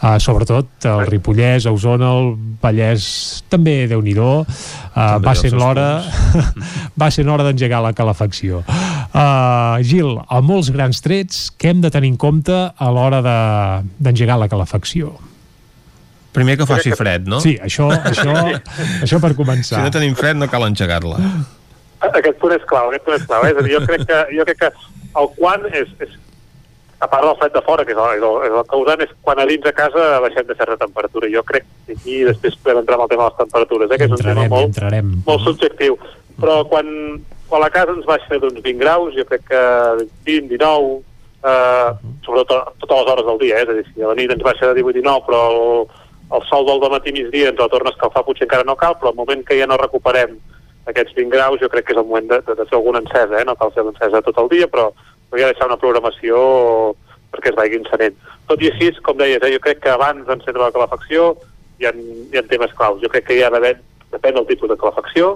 [0.00, 2.32] Uh, sobretot el Ripollès, Osona, el
[2.62, 3.06] Vallès,
[3.52, 4.42] també déu nhi uh,
[5.22, 6.02] va ser l'hora
[7.00, 8.64] va ser l'hora d'engegar la calefacció.
[8.66, 14.36] Uh, Gil, a molts grans trets, què hem de tenir en compte a l'hora d'engegar
[14.36, 15.14] de, la calefacció?
[16.36, 17.38] Primer que faci fred, no?
[17.40, 18.34] Sí, això, això,
[19.00, 19.78] això per començar.
[19.78, 21.20] Si no tenim fred no cal engegar-la.
[22.00, 23.44] Aquest punt és clau, aquest punt és clau.
[23.44, 23.52] Eh?
[23.52, 24.70] És a dir, jo crec que, jo crec que
[25.16, 26.16] el quan és, és
[26.98, 29.12] a part del fred de fora, que és el, és el, és el causant, és
[29.24, 31.30] quan a dins a casa baixem de certa temperatura.
[31.32, 34.08] Jo crec que aquí després podem entrar en el tema de les temperatures, eh, que
[34.08, 35.10] és un entrarem, tema molt, entrarem.
[35.26, 35.98] molt subjectiu.
[36.40, 36.88] Però quan,
[37.50, 39.62] quan la casa ens baixa d'uns 20 graus, jo crec que
[40.24, 40.98] 20, 19,
[41.44, 41.92] eh,
[42.24, 44.44] sobretot totes les hores del dia, eh, és a dir, si a la nit ens
[44.44, 45.86] baixa de 18, 19, però el,
[46.36, 49.12] el sol del matí migdia ens el torna a escalfar, potser encara no cal, però
[49.12, 50.40] al moment que ja no recuperem
[50.90, 53.40] aquests 20 graus jo crec que és el moment de, de, de fer alguna encesa,
[53.40, 53.44] eh?
[53.46, 54.88] no cal fer encesa tot el dia, però
[55.30, 56.38] podria deixar una programació
[57.34, 58.16] perquè es vagi encenent.
[58.46, 61.34] Tot i així, com deies, eh, jo crec que abans d'encendre la calefacció
[61.80, 63.02] hi ha, hi ha temes claus.
[63.02, 63.74] Jo crec que hi ha d'haver,
[64.14, 65.34] depèn del tipus de calefacció,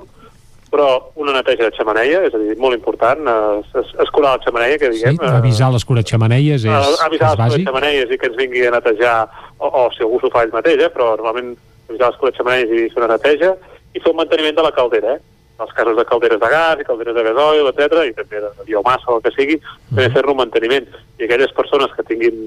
[0.70, 0.86] però
[1.18, 3.26] una neteja de xamaneia, és a dir, molt important,
[3.58, 5.18] es, es, escurar la xamaneia, que diguem...
[5.18, 7.56] Sí, avisar les xamaneies és, avisar és bàsic.
[7.58, 9.16] les xamaneies i que ens vingui a netejar,
[9.58, 11.56] o, o si algú s'ho fa ell mateix, eh, però normalment
[11.90, 13.50] avisar les xamaneies i fer una neteja,
[13.90, 15.39] i fer un manteniment de la caldera, eh?
[15.60, 19.10] Els casos de calderes de gas i calderes de gasoil, etc i també de biomassa
[19.10, 19.56] o el que sigui,
[19.88, 20.86] també fer-ne un manteniment.
[21.18, 22.38] I aquelles persones que tinguin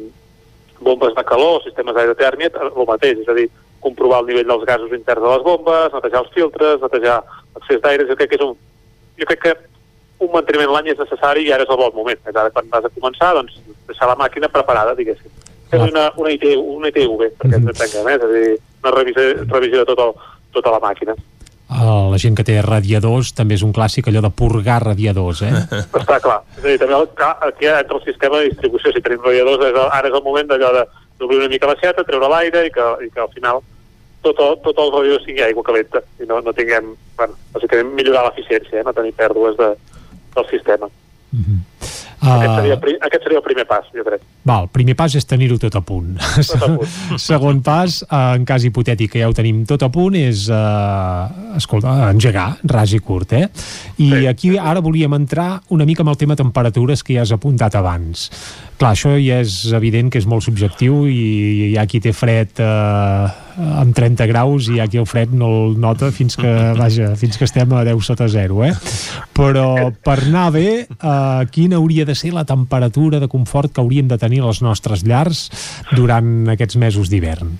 [0.83, 3.50] bombes de calor, sistemes d'aire tèrmia, el mateix, és a dir,
[3.83, 7.19] comprovar el nivell dels gasos interns de les bombes, netejar els filtres, netejar
[7.56, 8.58] l'accés d'aire, jo crec que és un...
[9.19, 9.53] Jo crec que
[10.24, 12.22] un manteniment l'any és necessari i ara és el bon moment.
[12.30, 13.58] És ara quan vas a començar, doncs,
[13.90, 15.32] deixar la màquina preparada, diguéssim.
[15.74, 17.69] És una, una, ITV, una ITV, perquè mm -hmm.
[17.69, 18.16] ens entenguem, eh?
[18.16, 20.14] és a dir, una revisió, revisió de tot el,
[20.53, 21.16] tota la màquina.
[21.83, 25.51] Uh, la gent que té radiadors també és un clàssic allò de purgar radiadors, eh?
[25.99, 26.37] Està clar.
[26.55, 28.93] És a dir, també clar, aquí entra el sistema de distribució.
[28.93, 32.29] Si tenim radiadors, és, ara és el moment d'allò d'obrir una mica la xeta, treure
[32.31, 33.59] l'aire i, que, i que al final
[34.23, 38.29] tot, el, tot el radiador sigui aigua calenta i no, no tinguem, bueno, bàsicament millorar
[38.29, 38.85] l'eficiència, eh?
[38.87, 39.73] no tenir pèrdues de,
[40.37, 40.87] del sistema.
[41.33, 41.59] Mm -hmm.
[42.23, 42.31] Uh...
[42.37, 42.77] Aquest, seria,
[43.09, 44.21] aquest seria el primer pas, jo crec.
[44.47, 46.15] Val, primer pas és tenir-ho tot a punt.
[46.37, 46.93] Tot a punt.
[47.27, 51.57] Segon pas, uh, en cas hipotètic que ja ho tenim tot a punt, és, uh,
[51.59, 53.47] escolta, engegar, ras i curt, eh?
[53.97, 54.25] I sí.
[54.31, 58.29] aquí ara volíem entrar una mica amb el tema temperatures que ja has apuntat abans.
[58.83, 62.57] Clar, això ja és evident que és molt subjectiu i hi ha qui té fred
[62.59, 63.27] eh,
[63.79, 67.13] amb 30 graus i hi ha qui el fred no el nota fins que, vaja,
[67.15, 68.73] fins que estem a 10 sota 0, eh?
[69.39, 69.69] Però
[70.03, 74.17] per anar bé, eh, quina hauria de ser la temperatura de confort que hauríem de
[74.19, 75.45] tenir les nostres llars
[75.95, 77.55] durant aquests mesos d'hivern?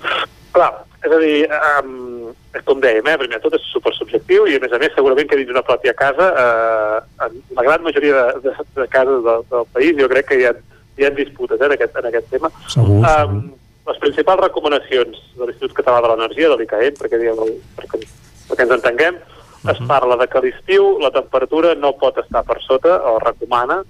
[0.52, 0.74] Clar,
[1.08, 1.40] és a dir,
[1.78, 2.28] um,
[2.68, 5.40] com dèiem, eh, primer tot és super subjectiu i a més a més segurament que
[5.40, 9.68] dins d'una pròpia casa, eh, en la gran majoria de, de, de cases del, del
[9.72, 10.56] país jo crec que hi ha
[10.96, 12.50] hi ha disputes eh, en, aquest, en aquest tema.
[12.72, 13.40] Segur, um,
[13.88, 18.00] les principals recomanacions de l'Institut Català de l'Energia, de l'ICAEN, perquè, diguem, perquè,
[18.48, 19.72] perquè ens entenguem, uh -huh.
[19.72, 23.82] es parla de que a l'estiu la temperatura no pot estar per sota, o recomana,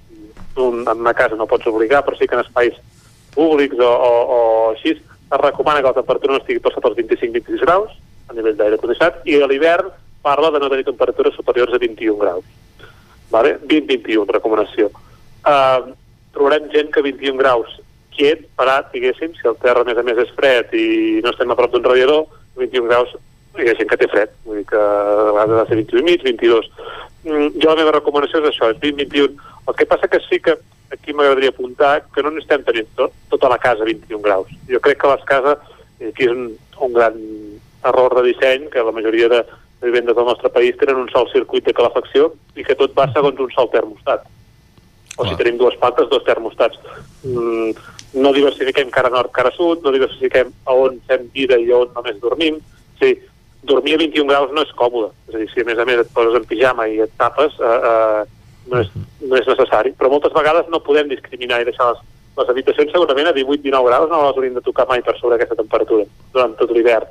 [0.56, 2.74] un, en una casa no pots obligar, però sí que en espais
[3.34, 6.96] públics o, o, o així, es recomana que la temperatura no estigui per sota els
[6.96, 7.90] 25-26 graus,
[8.28, 9.90] a nivell d'aire condicionat, i a l'hivern
[10.22, 12.44] parla de no tenir temperatures superiors a 21 graus.
[13.30, 13.58] Vale?
[13.66, 14.90] 20-21, recomanació.
[15.44, 15.92] Uh,
[16.34, 17.78] trobarem gent que 21 graus
[18.14, 21.50] quiet, parat, diguéssim, si el terra a més a més és fred i no estem
[21.50, 22.28] a prop d'un radiador,
[22.60, 23.14] 21 graus
[23.62, 26.00] hi ha gent que té fred, vull dir que a vegades ha de ser 21
[26.00, 26.70] i mig, 22.
[27.24, 29.36] Mm, jo la meva recomanació és això, és 20-21.
[29.68, 30.56] El que passa que sí que
[30.92, 34.50] aquí m'agradaria apuntar que no n'estem tenint tot, tota la casa 21 graus.
[34.70, 35.62] Jo crec que les cases,
[36.10, 36.48] aquí és un,
[36.86, 37.18] un gran
[37.84, 39.44] error de disseny, que la majoria de
[39.84, 43.40] vivendes del nostre país tenen un sol circuit de calefacció i que tot va segons
[43.40, 44.26] un sol termostat.
[45.16, 46.78] O si tenim dues plantes, dos termostats.
[47.22, 47.74] Mm,
[48.18, 51.92] no diversifiquem cara nord, cara sud, no diversifiquem a on fem vida i a on
[51.94, 52.58] només dormim.
[52.98, 53.14] Sí,
[53.62, 55.12] dormir a 21 graus no és còmode.
[55.28, 57.54] És a dir, si a més a més et poses en pijama i et tapes,
[57.60, 58.24] eh, eh,
[58.72, 58.90] no, és,
[59.22, 59.94] no és necessari.
[59.98, 62.02] Però moltes vegades no podem discriminar i deixar les,
[62.38, 65.58] les habitacions segurament a 18-19 graus no les hauríem de tocar mai per sobre aquesta
[65.58, 67.10] temperatura durant tot l'hivern.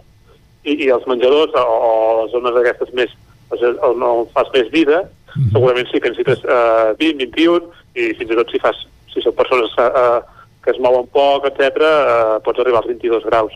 [0.64, 1.92] I, I els menjadors o, o
[2.24, 3.12] les zones aquestes més
[3.54, 5.04] on no fas més vida,
[5.52, 8.80] segurament sí que necessites eh, 20, 21 i fins i tot si fas
[9.14, 10.20] si són persones eh,
[10.64, 13.56] que es mouen poc, etc, eh, pots arribar als 22 graus.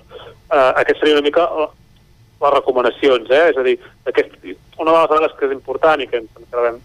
[0.52, 1.48] Eh, aquest seria una mica
[2.38, 3.46] les recomanacions, eh?
[3.52, 3.78] és a dir,
[4.10, 4.36] aquest,
[4.78, 6.82] una de les dades que és important i que ens acabem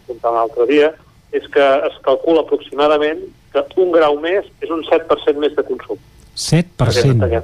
[0.00, 0.92] apuntar l'altre dia,
[1.34, 3.20] és que es calcula aproximadament
[3.52, 6.00] que un grau més és un 7% més de consum.
[6.34, 7.42] 7%?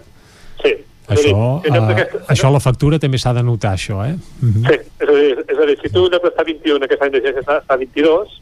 [0.62, 0.72] Sí.
[1.08, 4.14] Això, dir, uh, aquesta, això a la factura també s'ha de notar, això, eh?
[4.42, 4.66] Uh -huh.
[4.68, 7.12] Sí, és a, dir, és a dir, si tu en lloc d'estar 21 aquest any
[7.12, 8.40] de gent està, està 22,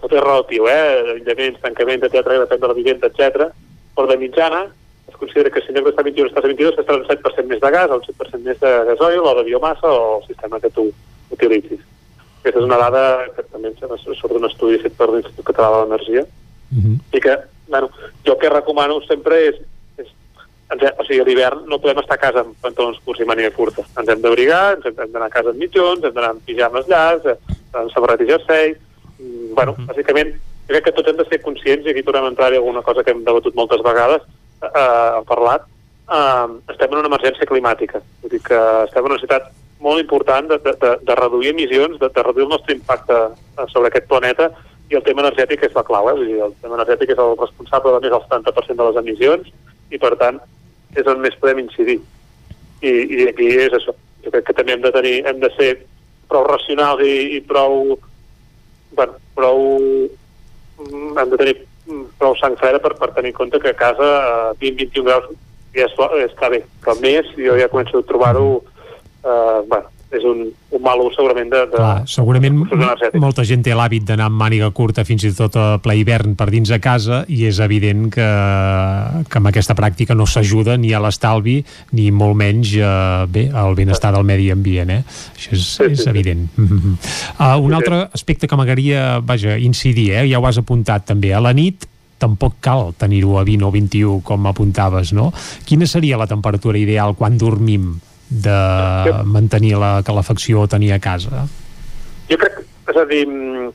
[0.00, 1.14] tot és relatiu, eh?
[1.14, 3.52] Aïllaments, tancaments, etc, depèn de la vivenda, etc.
[3.94, 4.72] Però de mitjana,
[5.08, 7.60] es considera que si en lloc d'estar 21 estàs a 22, estàs un 7% més
[7.60, 10.92] de gas, un 7% més de gasoil o de biomassa o el sistema que tu
[11.30, 11.82] utilitzis.
[12.40, 13.02] Aquesta és una dada
[13.36, 16.96] que també surt d'un estudi fet per l'Institut Català de l'Energia uh -huh.
[17.12, 17.36] i que,
[17.68, 17.90] bueno,
[18.24, 19.56] jo el que recomano sempre és
[20.70, 23.50] ens, o sigui, a l'hivern no podem estar a casa amb pantalons curts i màniga
[23.54, 23.84] curta.
[23.98, 27.34] Ens hem d'abrigar, ens hem d'anar a casa amb mitjons, hem d'anar amb pijames llargs,
[27.72, 28.76] amb samarret i jersei...
[29.20, 29.86] Mm, bueno, -huh.
[29.90, 30.30] bàsicament,
[30.66, 32.82] jo crec que tots hem de ser conscients, i aquí tornem a entrar en alguna
[32.82, 34.22] cosa que hem debatut moltes vegades,
[34.62, 35.66] eh, hem parlat,
[36.08, 38.00] eh, estem en una emergència climàtica.
[38.22, 39.50] Vull dir que estem en una necessitat
[39.80, 43.14] molt important de, de, de, de reduir emissions, de, de reduir el nostre impacte
[43.72, 44.50] sobre aquest planeta
[44.90, 46.14] i el tema energètic és la clau, eh?
[46.18, 49.52] Vull dir, el tema energètic és el responsable de més del 70% de les emissions
[49.90, 50.40] i per tant
[50.96, 52.00] és on més podem incidir.
[52.80, 53.94] I, i aquí és això.
[54.24, 55.70] Jo crec que també hem de tenir, hem de ser
[56.30, 57.98] prou racionals i, i prou
[58.94, 59.60] bueno, prou
[60.80, 61.56] hem de tenir
[62.20, 65.30] prou sang freda per, per tenir en compte que a casa a 20-21 graus
[65.74, 70.82] ja està bé, però més jo ja començo a trobar-ho eh, bueno, és un, un
[70.82, 72.56] mal ús segurament de, de Clar, segurament
[73.22, 76.48] molta gent té l'hàbit d'anar amb màniga curta fins i tot a ple hivern per
[76.50, 78.26] dins de casa i és evident que,
[79.30, 81.60] que amb aquesta pràctica no s'ajuda ni a l'estalvi
[81.94, 82.90] ni molt menys eh,
[83.30, 85.02] bé, al benestar del medi ambient eh?
[85.36, 86.10] això és, Sí, sí, és sí.
[86.10, 90.26] evident uh, un altre aspecte que m'agradaria vaja, incidir, eh?
[90.32, 91.86] ja ho has apuntat també a la nit
[92.20, 95.30] tampoc cal tenir-ho a 20 o 21 com apuntaves, no?
[95.64, 97.94] Quina seria la temperatura ideal quan dormim
[98.30, 101.44] de mantenir la calefacció o tenir a casa?
[102.30, 103.72] Jo crec, és a dir, mm,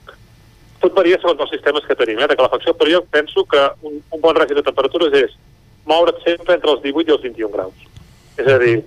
[0.80, 4.00] tot varia segons els sistemes que tenim, eh, de calefacció, però jo penso que un,
[4.12, 5.36] un bon règim de temperatures és
[5.86, 7.76] moure't sempre entre els 18 i els 21 graus.
[8.38, 8.84] És a dir,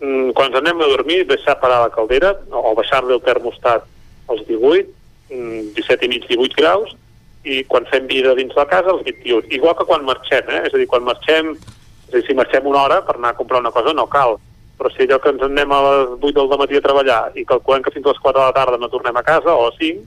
[0.00, 3.86] mm, quan ens anem a dormir, deixar parar la caldera o baixar-li el termostat
[4.28, 4.90] als 18,
[5.30, 6.96] mm, 17 i mig, 18 graus,
[7.44, 9.44] i quan fem vida dins la casa, els 21.
[9.50, 10.62] Igual que quan marxem, eh?
[10.66, 11.52] és a dir, quan marxem,
[12.08, 14.38] és a dir, si marxem una hora per anar a comprar una cosa no cal,
[14.78, 17.82] però si allò que ens anem a les 8 del matí a treballar i calculem
[17.82, 20.02] que fins a les 4 de la tarda no tornem a casa, o a 5,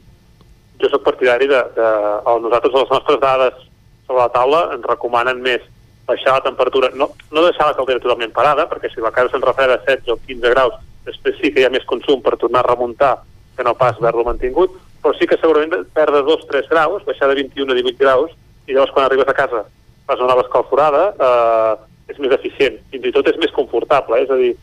[0.81, 1.87] jo sóc partidari de, de,
[2.25, 3.63] o nosaltres les nostres dades
[4.05, 5.63] sobre la taula ens recomanen més
[6.07, 9.43] baixar la temperatura, no, no deixar la caldera totalment parada, perquè si la casa se'n
[9.43, 10.75] refreda a 16 o 15 graus,
[11.07, 13.17] després sí que hi ha més consum per tornar a remuntar
[13.57, 17.73] que no pas haver-lo mantingut, però sí que segurament perdre 2-3 graus, baixar de 21
[17.73, 18.31] a 18 graus,
[18.67, 19.65] i llavors quan arribes a casa
[20.07, 24.25] fas una nova escalforada, eh, és més eficient, fins i tot és més confortable, eh?
[24.25, 24.53] és a dir,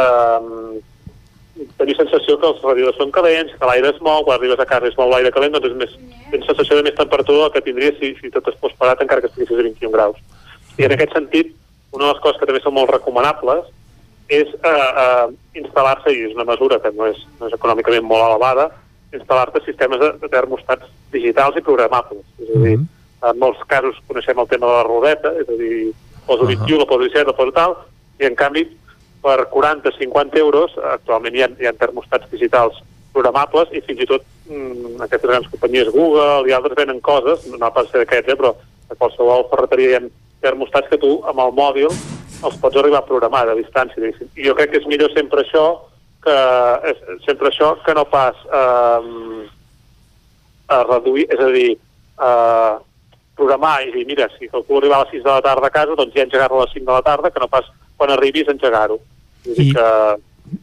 [0.00, 0.80] eh,
[1.78, 4.90] tenir sensació que els radiadors són calents, que l'aire es mou, quan arribes a casa
[4.90, 5.94] es mou l'aire calent, doncs és més,
[6.32, 9.30] tens sensació de més temperatura que tindries si, si tot es fos parat encara que
[9.30, 10.20] estiguessis a 21 graus.
[10.78, 11.54] I en aquest sentit,
[11.92, 13.70] una de les coses que també són molt recomanables
[14.28, 15.26] és eh, eh,
[15.62, 18.68] instal·lar-se, i és una mesura que no és, no és econòmicament molt elevada,
[19.16, 22.26] instal·lar-te sistemes de, de termostats digitals i programables.
[22.44, 22.76] És a dir,
[23.28, 25.78] en molts casos coneixem el tema de la rodeta, és a dir,
[26.28, 26.60] poso uh -huh.
[26.60, 27.76] 21, la poso 17, la poso tal,
[28.20, 28.68] i en canvi
[29.22, 32.78] per 40-50 euros actualment hi ha, hi ha termostats digitals
[33.12, 37.72] programables i fins i tot mm, aquestes grans companyies Google i altres venen coses, no
[37.74, 38.54] pas ser d'aquests, eh, però
[38.88, 40.08] a qualsevol ferreteria hi ha
[40.40, 41.90] termostats que tu amb el mòbil
[42.46, 43.98] els pots arribar a programar a distància.
[43.98, 44.30] Diguéssim.
[44.38, 45.66] I jo crec que és millor sempre això
[46.22, 46.36] que
[46.90, 49.48] és sempre això que no pas eh,
[50.68, 52.74] a reduir, és a dir, eh,
[53.38, 55.98] programar i dir, mira, si calculo arribar a les 6 de la tarda a casa,
[55.98, 58.98] doncs ja engegar-lo a les 5 de la tarda, que no pas quan arribis engegar-ho.
[59.54, 59.70] I...
[59.72, 59.90] Que...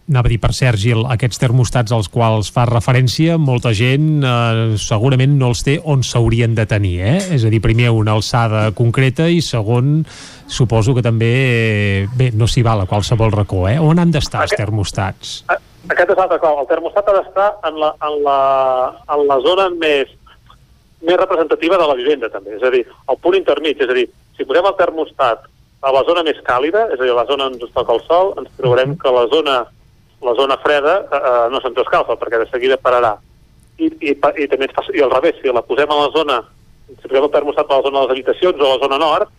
[0.10, 4.78] Anava a dir, per cert, Gil, aquests termostats als quals fa referència, molta gent eh,
[4.82, 7.20] segurament no els té on s'haurien de tenir, eh?
[7.36, 10.00] És a dir, primer una alçada concreta i segon,
[10.50, 13.78] suposo que també, eh, bé, no s'hi val a qualsevol racó, eh?
[13.78, 15.38] On han d'estar els termostats?
[15.86, 16.60] Aquest és l'altre clau.
[16.64, 18.40] El termostat ha d'estar en, la, en, la,
[19.14, 20.10] en la zona més,
[21.02, 22.56] més representativa de la vivenda, també.
[22.56, 23.82] És a dir, el punt intermig.
[23.82, 24.08] És a dir,
[24.38, 25.46] si posem el termostat
[25.86, 28.04] a la zona més càlida, és a dir, a la zona on ens toca el
[28.08, 29.62] sol, ens trobarem que la zona,
[30.26, 33.16] la zona freda eh, eh no se'ns escalfa, perquè de seguida pararà.
[33.78, 36.42] I, i, i també i al revés, si la posem a la zona,
[36.88, 39.34] si posem el termostat a la zona de les habitacions o a la zona nord,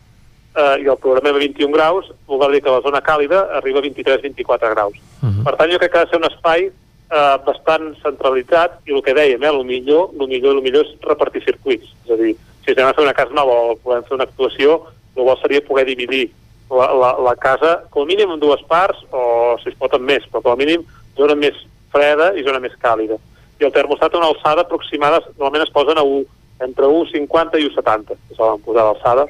[0.56, 3.86] eh, i el programem a 21 graus, vol dir que la zona càlida arriba a
[3.88, 4.96] 23-24 graus.
[5.22, 5.44] Uh -huh.
[5.44, 6.70] Per tant, jo crec que ha de ser un espai
[7.10, 10.94] eh, bastant centralitzat i el que dèiem, eh, el millor, el millor, el millor és
[11.06, 11.92] repartir circuits.
[12.04, 14.80] És a dir, si anem a fer una casa nova o podem fer una actuació,
[15.16, 16.28] el bo seria poder dividir
[16.70, 20.02] la, la, la casa com a mínim en dues parts o si es pot en
[20.04, 20.82] més, però com a mínim
[21.16, 21.56] zona més
[21.94, 23.18] freda i zona més càlida.
[23.60, 26.24] I el termostat a una alçada aproximada normalment es posen a 1,
[26.66, 29.26] entre 1,50 i 1,70, que solen posar l'alçada,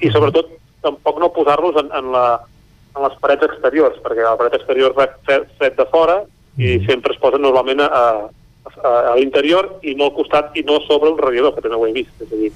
[0.00, 0.50] i sobretot
[0.82, 2.24] tampoc no posar-los en, en, la,
[2.96, 6.22] en les parets exteriors, perquè la paret exterior va fet de fora
[6.58, 6.86] i mm.
[6.86, 7.88] sempre es posen normalment a,
[8.82, 11.86] a, a l'interior i no al costat i no sobre un radiador, que també ho
[11.86, 12.14] he vist.
[12.24, 12.50] És a dir,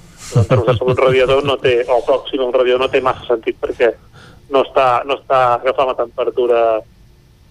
[0.59, 3.61] un sobre un radiador no té, o pròxim a un radiador no té massa sentit
[3.63, 3.93] perquè
[4.53, 6.63] no està, no està agafant la temperatura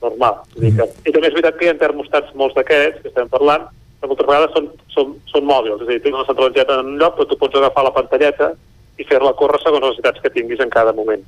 [0.03, 0.41] normal.
[0.55, 3.31] És dir que, I també és veritat que hi ha termostats, molts d'aquests que estem
[3.31, 3.69] parlant,
[4.01, 6.99] que moltes vegades són, són, són mòbils, és a dir, tens una centralitzeta en un
[6.99, 8.51] lloc, però tu pots agafar la pantalleta
[8.99, 11.23] i fer-la córrer segons les necessitats que tinguis en cada moment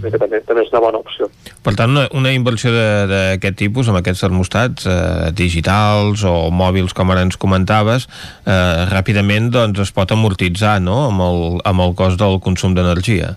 [0.00, 1.28] que també, també és una bona opció.
[1.64, 7.12] Per tant, una, una inversió d'aquest tipus, amb aquests termostats eh, digitals o mòbils, com
[7.12, 8.08] ara ens comentaves,
[8.46, 11.06] eh, ràpidament doncs, es pot amortitzar no?
[11.10, 13.34] amb, el, amb el cost del consum d'energia.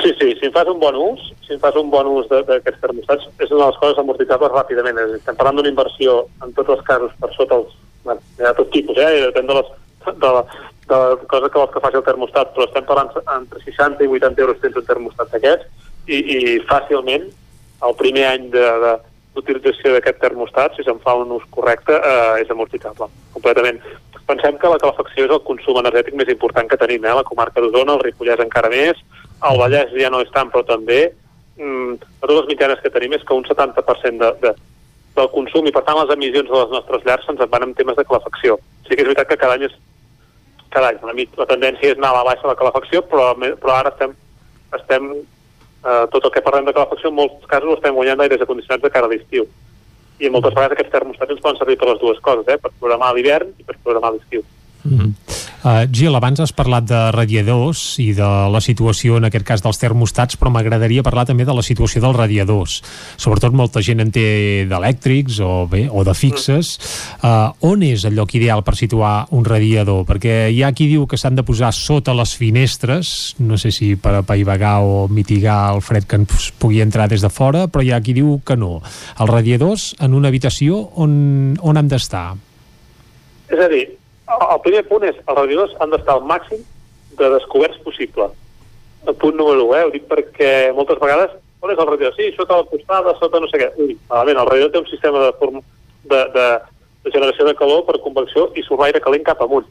[0.00, 2.80] Sí, sí, si en fas un bon ús, si en fas un bon ús d'aquests
[2.80, 4.96] termostats, és una de les coses amortitzables ràpidament.
[5.02, 7.74] És dir, estem parlant d'una inversió, en tots els casos, per sota els...
[8.06, 9.26] Bueno, hi ha tot tipus, eh?
[9.26, 9.74] Depèn de, les,
[10.06, 10.40] de, la,
[10.90, 14.42] de cosa que vols que faci el termostat, però estem parlant entre 60 i 80
[14.44, 16.38] euros tens un termostat d'aquests i, i
[16.68, 17.28] fàcilment
[17.86, 23.08] el primer any d'utilització d'aquest termostat, si se'n fa un ús correcte, eh, és amortitzable,
[23.34, 23.80] completament.
[24.28, 27.14] Pensem que la calefacció és el consum energètic més important que tenim, eh?
[27.16, 29.00] la comarca d'Osona, el Ripollès encara més,
[29.48, 31.00] el Vallès ja no és tant, però també,
[31.56, 34.52] mm, totes les mitjanes que tenim és que un 70% de, de,
[35.16, 37.96] del consum i per tant les emissions de les nostres llars se'ns van en temes
[37.96, 38.58] de calefacció.
[38.86, 39.74] Sí que és veritat que cada any és
[40.74, 41.00] cada any.
[41.02, 44.14] La, la tendència és anar a la baixa la calefacció, però, però ara estem,
[44.78, 48.84] estem eh, tot el que parlem de calefacció, en molts casos estem guanyant d'aires acondicionats
[48.84, 49.46] de cara a l'estiu.
[50.20, 52.58] I moltes vegades aquests termostats ens poden servir per les dues coses, eh?
[52.60, 54.44] per programar l'hivern i per programar l'estiu.
[54.84, 55.48] Mm -hmm.
[55.64, 59.80] Uh, Gil, abans has parlat de radiadors i de la situació, en aquest cas, dels
[59.80, 62.80] termostats, però m'agradaria parlar també de la situació dels radiadors.
[63.20, 66.72] Sobretot molta gent en té d'elèctrics o, bé, o de fixes.
[67.20, 70.04] Uh, on és el lloc ideal per situar un radiador?
[70.08, 73.94] Perquè hi ha qui diu que s'han de posar sota les finestres, no sé si
[74.00, 77.92] per apaivagar o mitigar el fred que ens pugui entrar des de fora, però hi
[77.94, 78.78] ha qui diu que no.
[79.18, 82.28] Els radiadors en una habitació on, on han d'estar?
[83.50, 83.86] És a dir,
[84.38, 86.62] el primer punt és els radiadors han d'estar al màxim
[87.18, 88.30] de descoberts possible.
[89.08, 89.84] El punt número 1, eh?
[89.86, 92.16] ho dic perquè moltes vegades on és el radiador?
[92.16, 93.70] Sí, sota la costada, sota no sé què.
[93.80, 95.60] Ui, malament, el radiador té un sistema de, form...
[96.10, 96.46] de, de,
[97.04, 99.68] de generació de calor per convecció i surt l'aire calent cap amunt.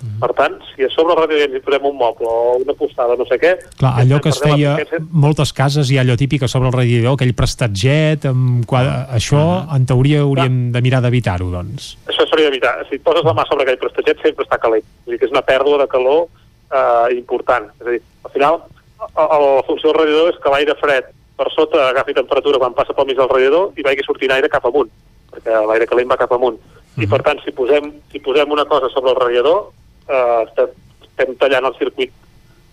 [0.00, 0.16] Mm.
[0.22, 3.26] Per tant, si a sobre el radiador hi posem un moble o una postada, no
[3.28, 3.52] sé què...
[3.76, 4.74] Clar, allò que es feia,
[5.12, 9.06] moltes cases hi ha allò típic a sobre el radiador, aquell prestatget, amb, ah.
[9.18, 10.72] això uh en teoria hauríem Clar.
[10.74, 11.92] de mirar d'evitar-ho, doncs.
[12.10, 12.72] Això s'hauria d'evitar.
[12.88, 14.84] Si et poses la mà sobre aquell prestatget sempre està calent.
[15.04, 17.68] Vull dir que és una pèrdua de calor eh, important.
[17.80, 18.58] És a dir, al final,
[19.00, 22.96] la, la funció del radiador és que l'aire fred per sota agafi temperatura quan passa
[22.96, 24.90] pel mig del radiador i vagi sortint aire cap amunt,
[25.32, 26.58] perquè l'aire calent va cap amunt.
[26.60, 27.04] Uh -huh.
[27.04, 29.70] I per tant, si posem, si posem una cosa sobre el radiador,
[30.10, 30.66] eh,
[31.06, 32.12] estem, tallant el circuit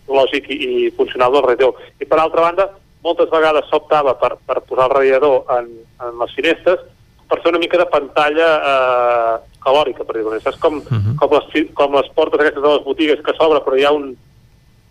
[0.07, 0.57] lògic i,
[0.88, 1.82] i funcional del radiador.
[1.99, 2.69] I per altra banda,
[3.03, 5.72] moltes vegades s'optava per, per posar el radiador en,
[6.03, 6.80] en les finestres
[7.27, 9.33] per fer una mica de pantalla eh,
[9.64, 11.16] calòrica, per dir-ho Saps com, uh -huh.
[11.19, 14.16] com, les, com les portes aquestes de les botigues que s'obre, però hi ha un,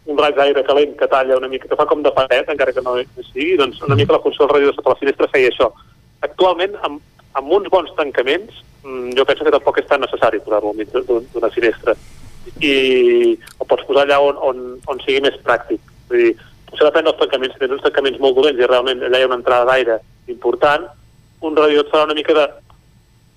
[0.07, 2.83] un raig d'aire calent que talla una mica, que fa com de paret, encara que
[2.83, 2.97] no
[3.33, 5.73] sigui, doncs una mica la funció del radiador sota la finestra feia això.
[6.21, 7.01] Actualment, amb,
[7.33, 8.53] amb uns bons tancaments,
[8.85, 11.95] mm, jo penso que tampoc és tan necessari posar-lo al mig d'un- d'una finestra.
[12.61, 15.81] I ho pots posar allà on, on, on sigui més pràctic.
[16.11, 16.37] Vull dir,
[16.69, 17.57] potser depèn dels tancaments.
[17.57, 19.99] Si tens uns tancaments molt dolents i realment allà hi ha una entrada d'aire
[20.33, 20.87] important,
[21.47, 22.47] un radiador et farà una mica de...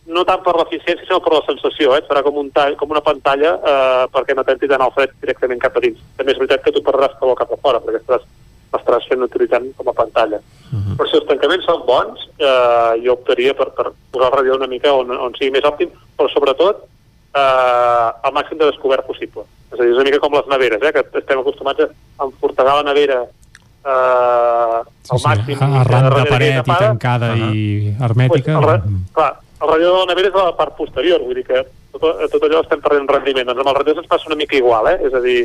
[0.09, 1.99] No tant per l'eficiència, sinó per la sensació, eh?
[2.01, 5.11] Et farà com, un tall, com una pantalla eh, perquè no t'entri tant el fred
[5.21, 5.99] directament cap a dins.
[6.17, 8.25] També és veritat que tu perdràs calor cap a fora, perquè estaràs,
[8.73, 10.39] l'estaràs fent utilitzant com a pantalla.
[10.71, 10.95] Uh -huh.
[10.97, 14.73] Però si els tancaments són bons, eh, jo optaria per, per posar el radiador una
[14.73, 16.87] mica on, on sigui més òptim, però sobretot
[17.35, 19.43] eh, el màxim de descobert possible.
[19.71, 21.89] És a dir, és una mica com les neveres, eh, que estem acostumats a
[22.25, 24.79] enfortegar la nevera eh,
[25.13, 25.61] al màxim.
[25.81, 26.87] Arran de paret i tapada.
[26.87, 28.55] tancada i hermètica.
[28.55, 28.81] Pues, el, ra-
[29.13, 32.01] clar, el radiador de la nevera és la part posterior, vull dir que tot,
[32.31, 33.47] tot allò estem perdent rendiment.
[33.49, 34.97] Doncs amb els radiadors ens passa una mica igual, eh?
[35.07, 35.41] És a dir,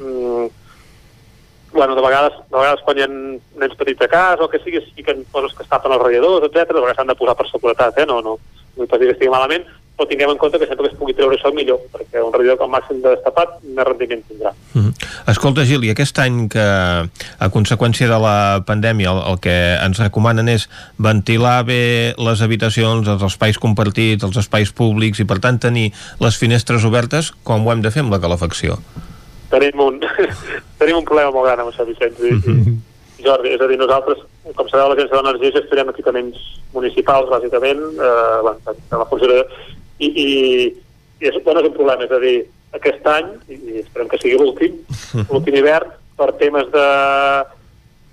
[0.00, 0.46] mm,
[1.72, 4.78] bueno, de vegades, de vegades quan hi ha nens petits a casa o que sigui,
[4.80, 6.68] es fiquen coses que es tapen els radiadors, etc.
[6.72, 8.06] de vegades s'han de posar per seguretat, eh?
[8.08, 9.66] No, no, no vull dir que estigui malament,
[9.98, 12.68] però tinguem en compte que sempre que es pugui treure això millor, perquè un radiador
[12.68, 14.54] al màxim de destapat més rendiment tindrà.
[15.28, 18.36] Escolta, Gil, i aquest any que, a conseqüència de la
[18.68, 20.68] pandèmia, el, el que ens recomanen és
[21.02, 21.82] ventilar bé
[22.14, 25.90] les habitacions, els espais compartits, els espais públics, i per tant tenir
[26.22, 28.78] les finestres obertes, com ho hem de fer amb la calefacció?
[29.50, 30.00] tenim un,
[30.80, 32.34] tenim un problema molt gran amb això, Vicenç i,
[33.18, 33.54] i Jordi.
[33.54, 34.20] És a dir, nosaltres,
[34.54, 36.44] com sabeu, l'Agència de l'Energia gestionem equipaments
[36.74, 39.42] municipals, bàsicament, eh, de la funció de...
[39.98, 40.26] I, i,
[41.20, 42.36] i és, bueno, és un problema, és a dir,
[42.78, 44.76] aquest any, i, esperem que sigui l'últim,
[45.30, 46.86] l'últim hivern, per temes de,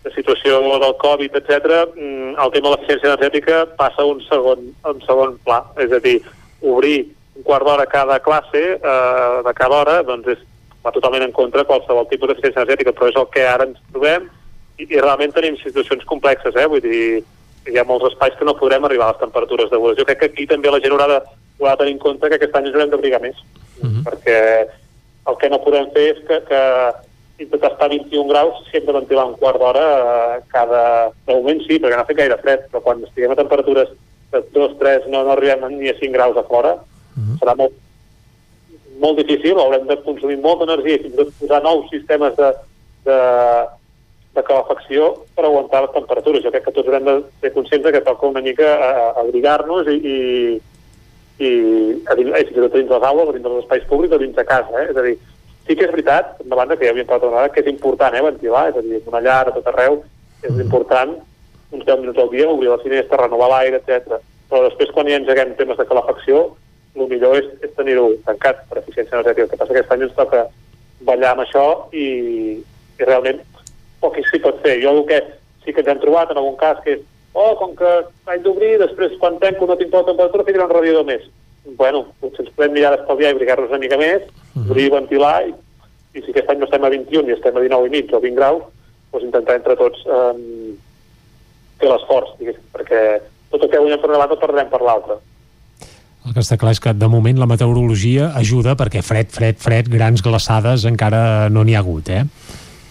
[0.05, 4.67] de situació del Covid, etc, mm, el tema de l'eficiència energètica passa a un segon,
[4.83, 5.63] a un segon pla.
[5.81, 6.19] És a dir,
[6.61, 6.97] obrir
[7.35, 10.43] un quart d'hora cada classe eh, de cada hora, doncs és,
[10.85, 13.81] va totalment en contra de qualsevol tipus d'eficiència energètica, però és el que ara ens
[13.91, 14.29] trobem
[14.77, 16.67] i, i realment tenim situacions complexes, eh?
[16.69, 17.23] vull dir,
[17.65, 19.97] hi ha molts espais que no podrem arribar a les temperatures degudes.
[19.97, 21.19] Jo crec que aquí també la gent haurà de,
[21.59, 23.37] haurà de tenir en compte que aquest any ens haurem d'abrigar més,
[24.07, 24.39] perquè
[25.29, 26.61] el que no podem fer és que, que
[27.45, 31.11] intentar estar a 21 graus si hem de ventilar un quart d'hora eh, cada...
[31.25, 33.89] De moment sí, perquè no ha fet gaire fred, però quan estiguem a temperatures
[34.31, 36.75] de 2, 3, no, no arribem ni a 5 graus a fora,
[37.39, 37.73] serà molt,
[38.99, 42.51] molt difícil, haurem de consumir molta energia i fins i tot posar nous sistemes de,
[43.07, 43.17] de,
[44.35, 46.43] de calefacció per aguantar les temperatures.
[46.45, 48.93] Jo crec que tots haurem de ser conscients de que toca una mica a
[49.23, 50.15] abrigar-nos i, i,
[51.39, 51.51] i
[52.07, 54.19] a dins, eh, fins i tot dins les aules, a dins dels espais públics o
[54.21, 54.81] dins de casa.
[54.81, 54.89] Eh?
[54.91, 55.15] És a dir,
[55.67, 58.15] sí que és veritat, de banda que ja havíem parlat una vegada, que és important
[58.15, 60.03] eh, ventilar, és a dir, una llar a tot arreu,
[60.43, 61.15] és important
[61.71, 64.21] uns 10 minuts al dia, obrir la finestra, renovar l'aire, etc.
[64.49, 66.45] Però després, quan ja engeguem temes de calefacció,
[66.95, 69.43] el millor és, és tenir-ho tancat per eficiència energètica.
[69.43, 70.45] El que passa que aquest any ens toca
[71.05, 72.05] ballar amb això i,
[72.63, 73.41] i realment
[73.99, 74.77] poc s'hi pot fer.
[74.83, 75.19] Jo el que
[75.65, 77.03] sí que ens hem trobat en algun cas que és
[77.35, 77.91] oh, com que
[78.31, 81.27] haig d'obrir, després quan tanco no tinc prou temperatura, ficaré un radiador més.
[81.79, 84.25] Bueno, potser ens podem mirar d'estalviar i brigar-nos una mica més,
[84.63, 85.53] obrir i ventilar, i,
[86.15, 88.21] i si aquest any no estem a 21 i estem a 19 i mig o
[88.23, 88.65] 20 graus,
[89.11, 90.75] doncs intentar entre tots um,
[91.81, 93.05] fer l'esforç, diguéssim, perquè
[93.51, 95.19] tot el que guanyem per una banda perdrem per l'altra.
[96.25, 99.89] El que està clar és que de moment la meteorologia ajuda perquè fred, fred, fred,
[99.93, 102.23] grans glaçades encara no n'hi ha hagut, eh?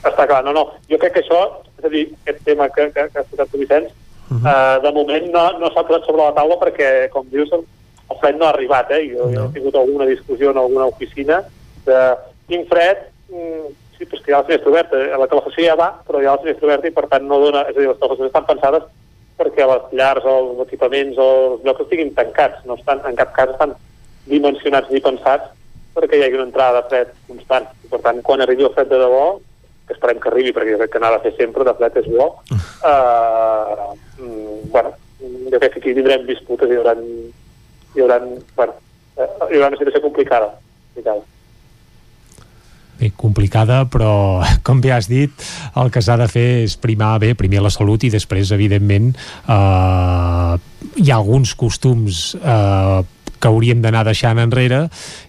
[0.05, 0.69] Està clar, no, no.
[0.91, 1.41] Jo crec que això,
[1.81, 3.91] és a dir, aquest tema que, que, que ha citat tu, Vicenç,
[4.31, 4.43] uh -huh.
[4.45, 7.65] uh, de moment no, no s'ha posat sobre la taula perquè, com dius, el,
[8.11, 9.03] el fred no ha arribat, eh?
[9.13, 9.33] Jo, no.
[9.33, 11.43] jo he tingut alguna discussió en alguna oficina
[11.87, 12.17] de
[12.49, 15.17] tinc fred, mm, sí, però és que hi ha la finestra oberta, eh?
[15.17, 17.65] la calefacció ja va, però hi ha la finestra oberta i per tant no dona,
[17.69, 18.85] és a dir, les calefaccions estan pensades
[19.39, 23.33] perquè les llars o els equipaments o els llocs estiguin tancats, no estan, en cap
[23.35, 23.75] cas estan
[24.31, 25.51] dimensionats ni pensats
[25.95, 27.67] perquè hi hagi una entrada de fred constant.
[27.85, 29.25] I per tant, quan arribi el fred de debò,
[29.87, 32.09] que esperem que arribi, perquè jo crec que n'ha de fer sempre, de fred és
[32.09, 36.97] bo, uh, mm, bueno, jo crec que aquí tindrem disputes i hi haurà,
[37.95, 38.19] hi haurà,
[38.57, 38.75] bueno,
[39.17, 40.51] eh, hi haurà una situació complicada.
[40.95, 41.23] complicada.
[42.99, 45.33] Bé, complicada, però com bé has dit,
[45.81, 49.13] el que s'ha de fer és primar bé, primer la salut i després, evidentment,
[49.49, 50.55] eh,
[51.03, 53.03] hi ha alguns costums eh,
[53.45, 54.87] que hauríem d'anar deixant enrere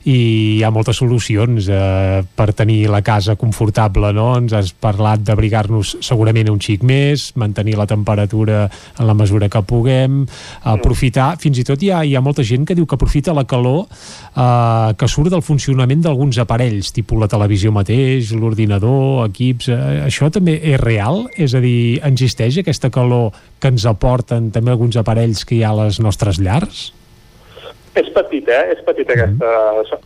[0.08, 0.16] i
[0.56, 4.30] hi ha moltes solucions eh, per tenir la casa confortable, no?
[4.40, 9.64] Ens has parlat d'abrigar-nos segurament un xic més, mantenir la temperatura en la mesura que
[9.68, 10.24] puguem,
[10.64, 13.44] aprofitar, fins i tot hi ha, hi ha molta gent que diu que aprofita la
[13.50, 20.04] calor eh, que surt del funcionament d'alguns aparells, tipus la televisió mateix, l'ordinador, equips, eh,
[20.08, 21.26] això també és real?
[21.36, 25.76] És a dir, existeix aquesta calor que ens aporten també alguns aparells que hi ha
[25.76, 26.94] a les nostres llars?
[27.96, 28.76] És petita, eh?
[28.76, 29.52] És petita aquesta...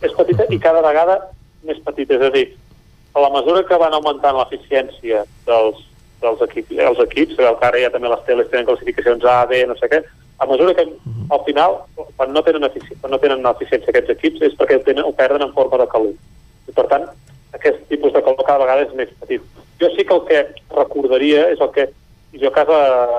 [0.06, 1.18] És petita i cada vegada
[1.66, 2.16] més petita.
[2.16, 2.46] És a dir,
[3.14, 5.80] a la mesura que van augmentant l'eficiència dels,
[6.22, 9.76] dels equips, els equips, que ara ja també les teles tenen classificacions A, B, no
[9.80, 10.02] sé què,
[10.40, 10.86] a mesura que
[11.30, 11.80] al final,
[12.16, 15.44] quan no tenen, efici quan no tenen eficiència aquests equips, és perquè tenen, ho perden
[15.44, 16.14] en forma de calor.
[16.70, 17.08] I per tant,
[17.58, 19.44] aquest tipus de calor cada vegada és més petit.
[19.82, 20.40] Jo sí que el que
[20.78, 21.90] recordaria és el que
[22.40, 22.78] jo a casa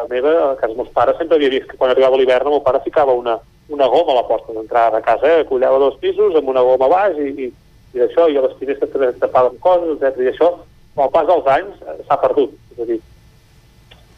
[0.10, 2.82] meva, a casa meus pares, sempre havia vist que quan arribava l'hivern el meu pare
[2.86, 3.38] ficava una,
[3.72, 5.46] una goma a la porta d'entrada de casa, eh?
[5.50, 7.48] collava dos pisos amb una goma a baix i, i,
[7.96, 10.20] i això, i a les finestres també es tapaven coses, etc.
[10.26, 10.52] I això,
[10.96, 12.54] amb el pas dels anys, eh, s'ha perdut.
[12.76, 13.00] És a dir,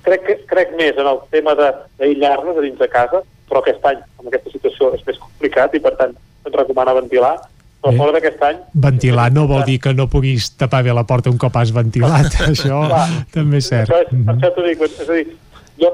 [0.08, 4.02] crec, que, crec més en el tema d'aïllar-nos a dins de casa, però aquest any,
[4.20, 7.36] amb aquesta situació, és més complicat i, per tant, ens recomana ventilar,
[7.84, 8.00] però Bé.
[8.00, 8.60] fora d'aquest any...
[8.86, 12.32] Ventilar no vol dir que no puguis tapar bé la porta un cop has ventilat,
[12.50, 13.08] això Clar.
[13.36, 13.92] també és cert.
[13.92, 15.26] Això és, per això t'ho dic, és a dir,
[15.84, 15.92] jo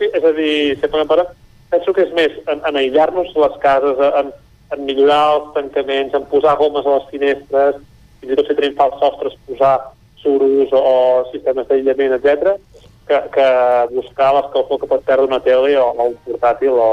[0.00, 1.26] és a dir, sempre em pare,
[1.72, 4.32] penso que és més en, en aïllar-nos les cases, en,
[4.74, 7.82] en millorar els tancaments, en posar gomes a les finestres,
[8.20, 9.74] fins i tot si tenim fals sostres, posar
[10.22, 10.96] suros o, o
[11.32, 12.56] sistemes d'aïllament, etc,
[13.06, 13.50] que, que
[13.92, 16.88] buscar l'escalfor que pot perdre una tele o, o un portàtil o,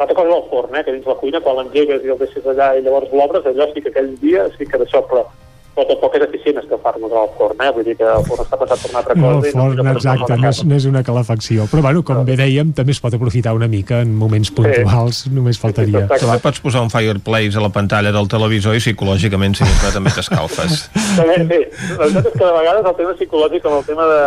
[0.00, 2.46] L'altra cosa és el forn, eh, que dins la cuina, quan l'engegues i el deixes
[2.48, 5.26] allà i llavors l'obres, allò sí que aquell dia sí que d'això, però,
[5.74, 7.70] però tampoc és eficient escalfar-nos al forn, eh?
[7.76, 9.48] vull dir que el forn està passat per una altra No, cosa.
[9.48, 11.66] el no, forn, no, exacte, no és, no és una calefacció.
[11.70, 15.60] Però, bueno, com bé dèiem, també es pot aprofitar una mica en moments puntuals, només
[15.62, 16.04] faltaria.
[16.10, 19.94] També pots posar un fireplace a la pantalla del televisor i psicològicament, si més no,
[19.94, 20.86] també t'escalfes.
[21.20, 21.40] També,
[21.70, 24.20] sí, la veritat és que de vegades el tema psicològic amb el tema de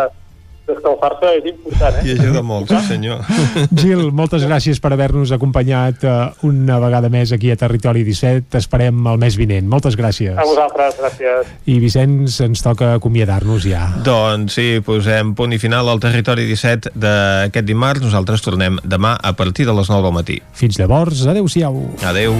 [0.68, 2.04] d'escalfar-se és important, eh?
[2.08, 3.20] I ajuda molt, sí senyor.
[3.80, 8.48] Gil, moltes gràcies per haver-nos acompanyat uh, una vegada més aquí a Territori 17.
[8.54, 9.68] T'esperem el mes vinent.
[9.70, 10.36] Moltes gràcies.
[10.36, 11.52] A vosaltres, gràcies.
[11.70, 13.86] I Vicenç, ens toca acomiadar-nos ja.
[14.06, 18.04] Doncs sí, posem punt i final al territori 17 d'aquest dimarts.
[18.04, 20.40] Nosaltres tornem demà a partir de les 9 del matí.
[20.56, 21.80] Fins llavors, adeu-siau.
[22.08, 22.36] Adeu.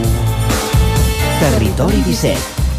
[1.40, 2.53] Territori 17,